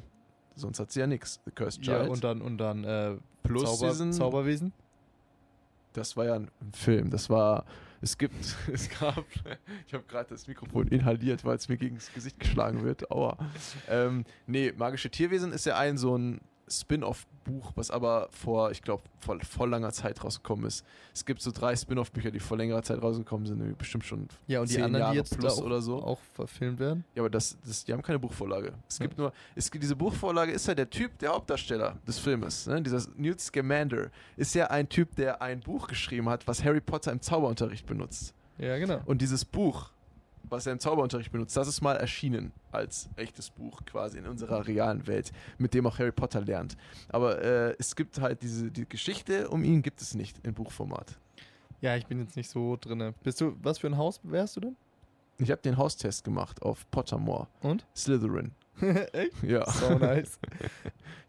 Sonst 0.56 0.80
hat 0.80 0.90
sie 0.90 1.00
ja 1.00 1.06
nichts. 1.06 1.40
The 1.44 1.52
Cursed 1.52 1.86
Ja, 1.86 1.98
Child. 2.00 2.10
und 2.10 2.24
dann, 2.24 2.42
und 2.42 2.58
dann 2.58 2.84
äh, 2.84 3.16
Plus 3.42 3.62
Zauber, 3.64 3.90
diesen- 3.92 4.12
Zauberwesen. 4.12 4.72
Das 5.92 6.16
war 6.16 6.26
ja 6.26 6.34
ein 6.34 6.50
Film. 6.72 7.10
Das 7.10 7.30
war. 7.30 7.64
Es 8.00 8.18
gibt. 8.18 8.34
Es 8.72 8.88
gab. 9.00 9.24
Ich 9.86 9.94
habe 9.94 10.04
gerade 10.06 10.28
das 10.30 10.46
Mikrofon 10.46 10.86
inhaliert, 10.88 11.44
weil 11.44 11.56
es 11.56 11.68
mir 11.68 11.76
gegen 11.76 11.96
das 11.96 12.12
Gesicht 12.12 12.38
geschlagen 12.38 12.84
wird. 12.84 13.10
Aua. 13.10 13.36
Ähm, 13.88 14.24
nee, 14.46 14.72
Magische 14.76 15.10
Tierwesen 15.10 15.52
ist 15.52 15.64
ja 15.66 15.76
ein 15.78 15.96
so 15.98 16.16
ein 16.16 16.40
Spin-off-Buch, 16.70 17.72
was 17.74 17.90
aber 17.90 18.28
vor, 18.30 18.70
ich 18.70 18.82
glaube, 18.82 19.02
vor 19.20 19.38
voll 19.40 19.70
langer 19.70 19.90
Zeit 19.92 20.22
rausgekommen 20.22 20.66
ist. 20.66 20.84
Es 21.14 21.24
gibt 21.24 21.40
so 21.42 21.50
drei 21.50 21.74
Spin-off-Bücher, 21.74 22.30
die 22.30 22.40
vor 22.40 22.56
längerer 22.56 22.82
Zeit 22.82 23.02
rausgekommen 23.02 23.46
sind, 23.46 23.76
bestimmt 23.78 24.04
schon 24.04 24.28
Ja, 24.46 24.60
und 24.60 24.70
die 24.70 24.80
anderen, 24.80 25.00
Jahre 25.00 25.12
die 25.12 25.18
jetzt 25.18 25.38
plus 25.38 25.58
auch, 25.58 25.64
oder 25.64 25.80
so. 25.80 26.02
auch 26.02 26.18
verfilmt 26.34 26.78
werden. 26.78 27.04
Ja, 27.14 27.22
aber 27.22 27.30
das, 27.30 27.56
das, 27.66 27.84
die 27.84 27.92
haben 27.92 28.02
keine 28.02 28.18
Buchvorlage. 28.18 28.74
Es 28.88 28.98
gibt 28.98 29.14
Ja. 29.18 29.24
nur, 29.24 29.32
es, 29.54 29.70
diese 29.70 29.96
Buchvorlage 29.96 30.52
ist 30.52 30.66
ja 30.66 30.74
der 30.74 30.90
Typ, 30.90 31.18
der 31.18 31.30
Hauptdarsteller 31.30 31.98
des 32.06 32.18
Filmes. 32.18 32.66
Ne? 32.66 32.82
Dieser 32.82 33.02
Newt 33.16 33.40
Scamander 33.40 34.10
ist 34.36 34.54
ja 34.54 34.68
ein 34.68 34.88
Typ, 34.88 35.14
der 35.16 35.40
ein 35.42 35.60
Buch 35.60 35.88
geschrieben 35.88 36.28
hat, 36.28 36.46
was 36.46 36.62
Harry 36.64 36.80
Potter 36.80 37.12
im 37.12 37.20
Zauberunterricht 37.20 37.86
benutzt. 37.86 38.34
Ja, 38.58 38.76
genau. 38.78 39.00
Und 39.06 39.22
dieses 39.22 39.44
Buch, 39.44 39.90
was 40.48 40.66
er 40.66 40.72
im 40.72 40.78
Zauberunterricht 40.78 41.32
benutzt, 41.32 41.56
das 41.56 41.68
ist 41.68 41.80
mal 41.80 41.96
erschienen 41.96 42.52
als 42.72 43.08
echtes 43.16 43.50
Buch 43.50 43.80
quasi 43.86 44.18
in 44.18 44.26
unserer 44.26 44.66
realen 44.66 45.06
Welt, 45.06 45.32
mit 45.58 45.74
dem 45.74 45.86
auch 45.86 45.98
Harry 45.98 46.12
Potter 46.12 46.40
lernt. 46.40 46.76
Aber 47.08 47.42
äh, 47.42 47.74
es 47.78 47.96
gibt 47.96 48.20
halt 48.20 48.42
diese 48.42 48.70
die 48.70 48.88
Geschichte 48.88 49.48
um 49.48 49.64
ihn 49.64 49.82
gibt 49.82 50.00
es 50.00 50.14
nicht 50.14 50.38
in 50.44 50.54
Buchformat. 50.54 51.18
Ja, 51.80 51.96
ich 51.96 52.06
bin 52.06 52.18
jetzt 52.20 52.36
nicht 52.36 52.50
so 52.50 52.76
drinne. 52.80 53.14
Bist 53.22 53.40
du, 53.40 53.56
was 53.62 53.78
für 53.78 53.86
ein 53.86 53.96
Haus 53.96 54.20
wärst 54.24 54.56
du 54.56 54.60
denn? 54.60 54.76
Ich 55.38 55.50
habe 55.52 55.62
den 55.62 55.76
Haustest 55.76 56.24
gemacht 56.24 56.62
auf 56.62 56.90
Pottermore. 56.90 57.46
Und? 57.60 57.86
Slytherin. 57.94 58.50
Echt? 59.12 59.42
Ja. 59.42 59.70
So 59.70 59.96
nice. 59.98 60.38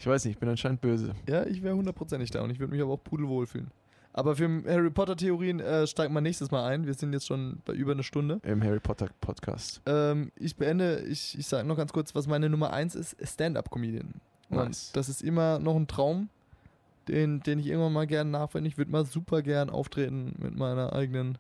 Ich 0.02 0.08
weiß 0.08 0.24
nicht, 0.24 0.36
ich 0.36 0.40
bin 0.40 0.48
anscheinend 0.48 0.80
böse. 0.80 1.14
ja, 1.28 1.46
ich 1.46 1.62
wäre 1.62 1.76
hundertprozentig 1.76 2.32
da 2.32 2.42
und 2.42 2.52
ich 2.52 2.60
würde 2.60 2.72
mich 2.72 2.82
aber 2.82 2.94
auch 2.94 3.04
pudelwohl 3.04 3.46
fühlen. 3.46 3.70
Aber 4.14 4.36
für 4.36 4.64
Harry 4.68 4.90
Potter 4.90 5.16
Theorien 5.16 5.60
äh, 5.60 5.86
steigen 5.86 6.14
wir 6.14 6.22
nächstes 6.22 6.52
Mal 6.52 6.66
ein. 6.68 6.86
Wir 6.88 6.94
sind 6.96 7.14
jetzt 7.14 7.28
schon 7.28 7.62
bei 7.66 7.74
über 7.74 7.92
einer 7.92 8.04
Stunde. 8.04 8.40
Im 8.44 8.64
Harry 8.64 8.80
Potter 8.80 9.08
Podcast. 9.22 9.82
Ähm, 9.86 10.32
ich 10.36 10.56
beende, 10.56 11.02
ich, 11.02 11.38
ich 11.38 11.48
sage 11.48 11.68
noch 11.68 11.78
ganz 11.78 11.94
kurz, 11.94 12.16
was 12.16 12.28
meine 12.28 12.50
Nummer 12.50 12.74
eins 12.74 12.96
ist: 12.96 13.16
Stand-up-Comedian. 13.22 14.16
Und 14.50 14.58
Nice. 14.58 14.92
das 14.94 15.10
ist 15.10 15.22
immer 15.22 15.60
noch 15.60 15.76
ein 15.76 15.88
Traum, 15.88 16.30
den, 17.08 17.42
den 17.42 17.60
ich 17.60 17.68
irgendwann 17.68 17.94
mal 17.94 18.08
gerne 18.08 18.32
nachwende. 18.32 18.68
Ich 18.68 18.78
würde 18.80 18.92
mal 18.92 19.06
super 19.06 19.44
gern 19.44 19.70
auftreten 19.70 20.34
mit 20.40 20.56
meiner 20.56 20.92
eigenen 20.94 21.38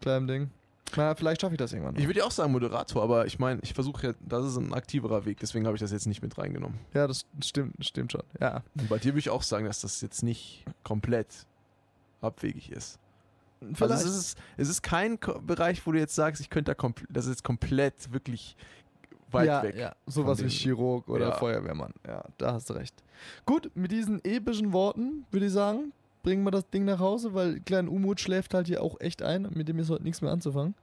kleinen 0.00 0.28
Ding. 0.28 0.50
Na, 0.96 1.14
vielleicht 1.14 1.40
schaffe 1.42 1.54
ich 1.54 1.58
das 1.58 1.72
irgendwann. 1.72 1.94
noch. 1.94 2.00
Ich 2.00 2.06
würde 2.06 2.20
ja 2.20 2.24
auch 2.26 2.30
sagen 2.30 2.52
Moderator, 2.52 3.02
aber 3.02 3.26
ich 3.26 3.38
meine, 3.38 3.60
ich 3.62 3.74
versuche 3.74 4.06
ja, 4.06 4.12
das 4.20 4.46
ist 4.46 4.56
ein 4.56 4.72
aktiverer 4.72 5.26
Weg, 5.26 5.38
deswegen 5.40 5.66
habe 5.66 5.76
ich 5.76 5.80
das 5.80 5.90
jetzt 5.92 6.06
nicht 6.06 6.22
mit 6.22 6.38
reingenommen. 6.38 6.78
ja, 6.94 7.06
das 7.06 7.26
stimmt, 7.44 7.74
stimmt 7.84 8.12
schon. 8.12 8.22
Ja. 8.40 8.62
Und 8.78 8.88
bei 8.88 8.98
dir 8.98 9.10
würde 9.12 9.18
ich 9.18 9.30
auch 9.30 9.42
sagen, 9.42 9.66
dass 9.66 9.80
das 9.82 10.00
jetzt 10.00 10.22
nicht 10.22 10.64
komplett 10.84 11.26
abwegig 12.20 12.70
ist. 12.72 12.98
Vielleicht. 13.60 13.82
Also 13.82 14.08
es 14.08 14.16
ist, 14.16 14.38
es 14.56 14.68
ist 14.68 14.82
kein 14.82 15.18
Ko 15.18 15.40
Bereich, 15.40 15.84
wo 15.86 15.92
du 15.92 15.98
jetzt 15.98 16.14
sagst, 16.14 16.40
ich 16.40 16.50
könnte 16.50 16.74
da 16.74 16.90
das 17.08 17.24
ist 17.24 17.30
jetzt 17.30 17.44
komplett 17.44 18.12
wirklich 18.12 18.56
weit 19.30 19.46
ja, 19.46 19.62
weg. 19.62 19.76
Ja, 19.76 19.94
sowas 20.06 20.42
wie 20.42 20.48
Chirurg 20.48 21.08
oder 21.08 21.30
Ja. 21.30 21.32
Feuerwehrmann. 21.32 21.92
Ja, 22.06 22.24
da 22.38 22.52
hast 22.52 22.70
du 22.70 22.74
recht. 22.74 22.94
Gut, 23.46 23.70
mit 23.74 23.90
diesen 23.90 24.24
epischen 24.24 24.72
Worten 24.72 25.26
würde 25.30 25.46
ich 25.46 25.52
sagen, 25.52 25.92
bringen 26.22 26.44
wir 26.44 26.50
das 26.50 26.68
Ding 26.70 26.84
nach 26.84 26.98
Hause, 26.98 27.34
weil 27.34 27.60
kleinen 27.60 27.88
Umut 27.88 28.20
schläft 28.20 28.54
halt 28.54 28.66
hier 28.66 28.82
auch 28.82 29.00
echt 29.00 29.22
ein. 29.22 29.48
Mit 29.54 29.68
dem 29.68 29.78
ist 29.78 29.90
heute 29.90 30.04
nichts 30.04 30.22
mehr 30.22 30.30
anzufangen. 30.30 30.74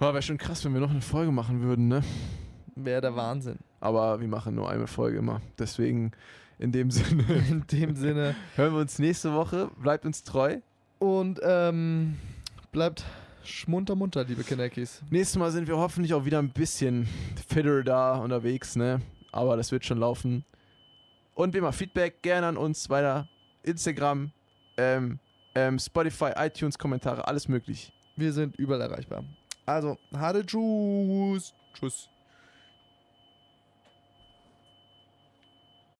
Oh, 0.00 0.06
Wäre 0.06 0.22
schon 0.22 0.38
krass, 0.38 0.64
wenn 0.64 0.74
wir 0.74 0.80
noch 0.80 0.90
eine 0.90 1.00
Folge 1.00 1.32
machen 1.32 1.60
würden, 1.62 1.88
ne? 1.88 2.02
Wäre 2.76 3.00
der 3.00 3.16
Wahnsinn. 3.16 3.58
Aber 3.80 4.20
wir 4.20 4.28
machen 4.28 4.54
nur 4.54 4.70
eine 4.70 4.86
Folge 4.86 5.18
immer. 5.18 5.40
Deswegen, 5.58 6.12
in 6.58 6.72
dem 6.72 6.90
Sinne, 6.90 7.24
In 7.50 7.66
dem 7.66 7.96
Sinne. 7.96 8.34
hören 8.56 8.74
wir 8.74 8.80
uns 8.80 8.98
nächste 8.98 9.32
Woche. 9.32 9.70
Bleibt 9.80 10.04
uns 10.04 10.24
treu. 10.24 10.58
Und 10.98 11.40
ähm, 11.42 12.16
bleibt 12.72 13.04
schmunter 13.44 13.94
munter, 13.94 14.24
liebe 14.24 14.42
Kineckies. 14.42 15.02
Nächstes 15.10 15.38
Mal 15.38 15.50
sind 15.50 15.68
wir 15.68 15.76
hoffentlich 15.76 16.12
auch 16.14 16.24
wieder 16.24 16.38
ein 16.40 16.50
bisschen 16.50 17.08
fitter 17.48 17.82
da 17.84 18.16
unterwegs, 18.18 18.76
ne? 18.76 19.00
Aber 19.32 19.56
das 19.56 19.70
wird 19.70 19.84
schon 19.84 19.98
laufen. 19.98 20.44
Und 21.34 21.54
wie 21.54 21.58
immer, 21.58 21.72
Feedback 21.72 22.20
gerne 22.22 22.48
an 22.48 22.56
uns 22.56 22.90
weiter. 22.90 23.28
Instagram, 23.62 24.32
ähm, 24.76 25.20
ähm, 25.54 25.78
Spotify, 25.78 26.32
iTunes, 26.36 26.78
Kommentare, 26.78 27.26
alles 27.28 27.46
möglich. 27.48 27.92
Wir 28.16 28.32
sind 28.32 28.56
überall 28.56 28.80
erreichbar. 28.80 29.24
Also, 29.66 29.98
harte 30.12 30.44
Tschüss. 30.44 31.54
Tschüss. 31.74 32.08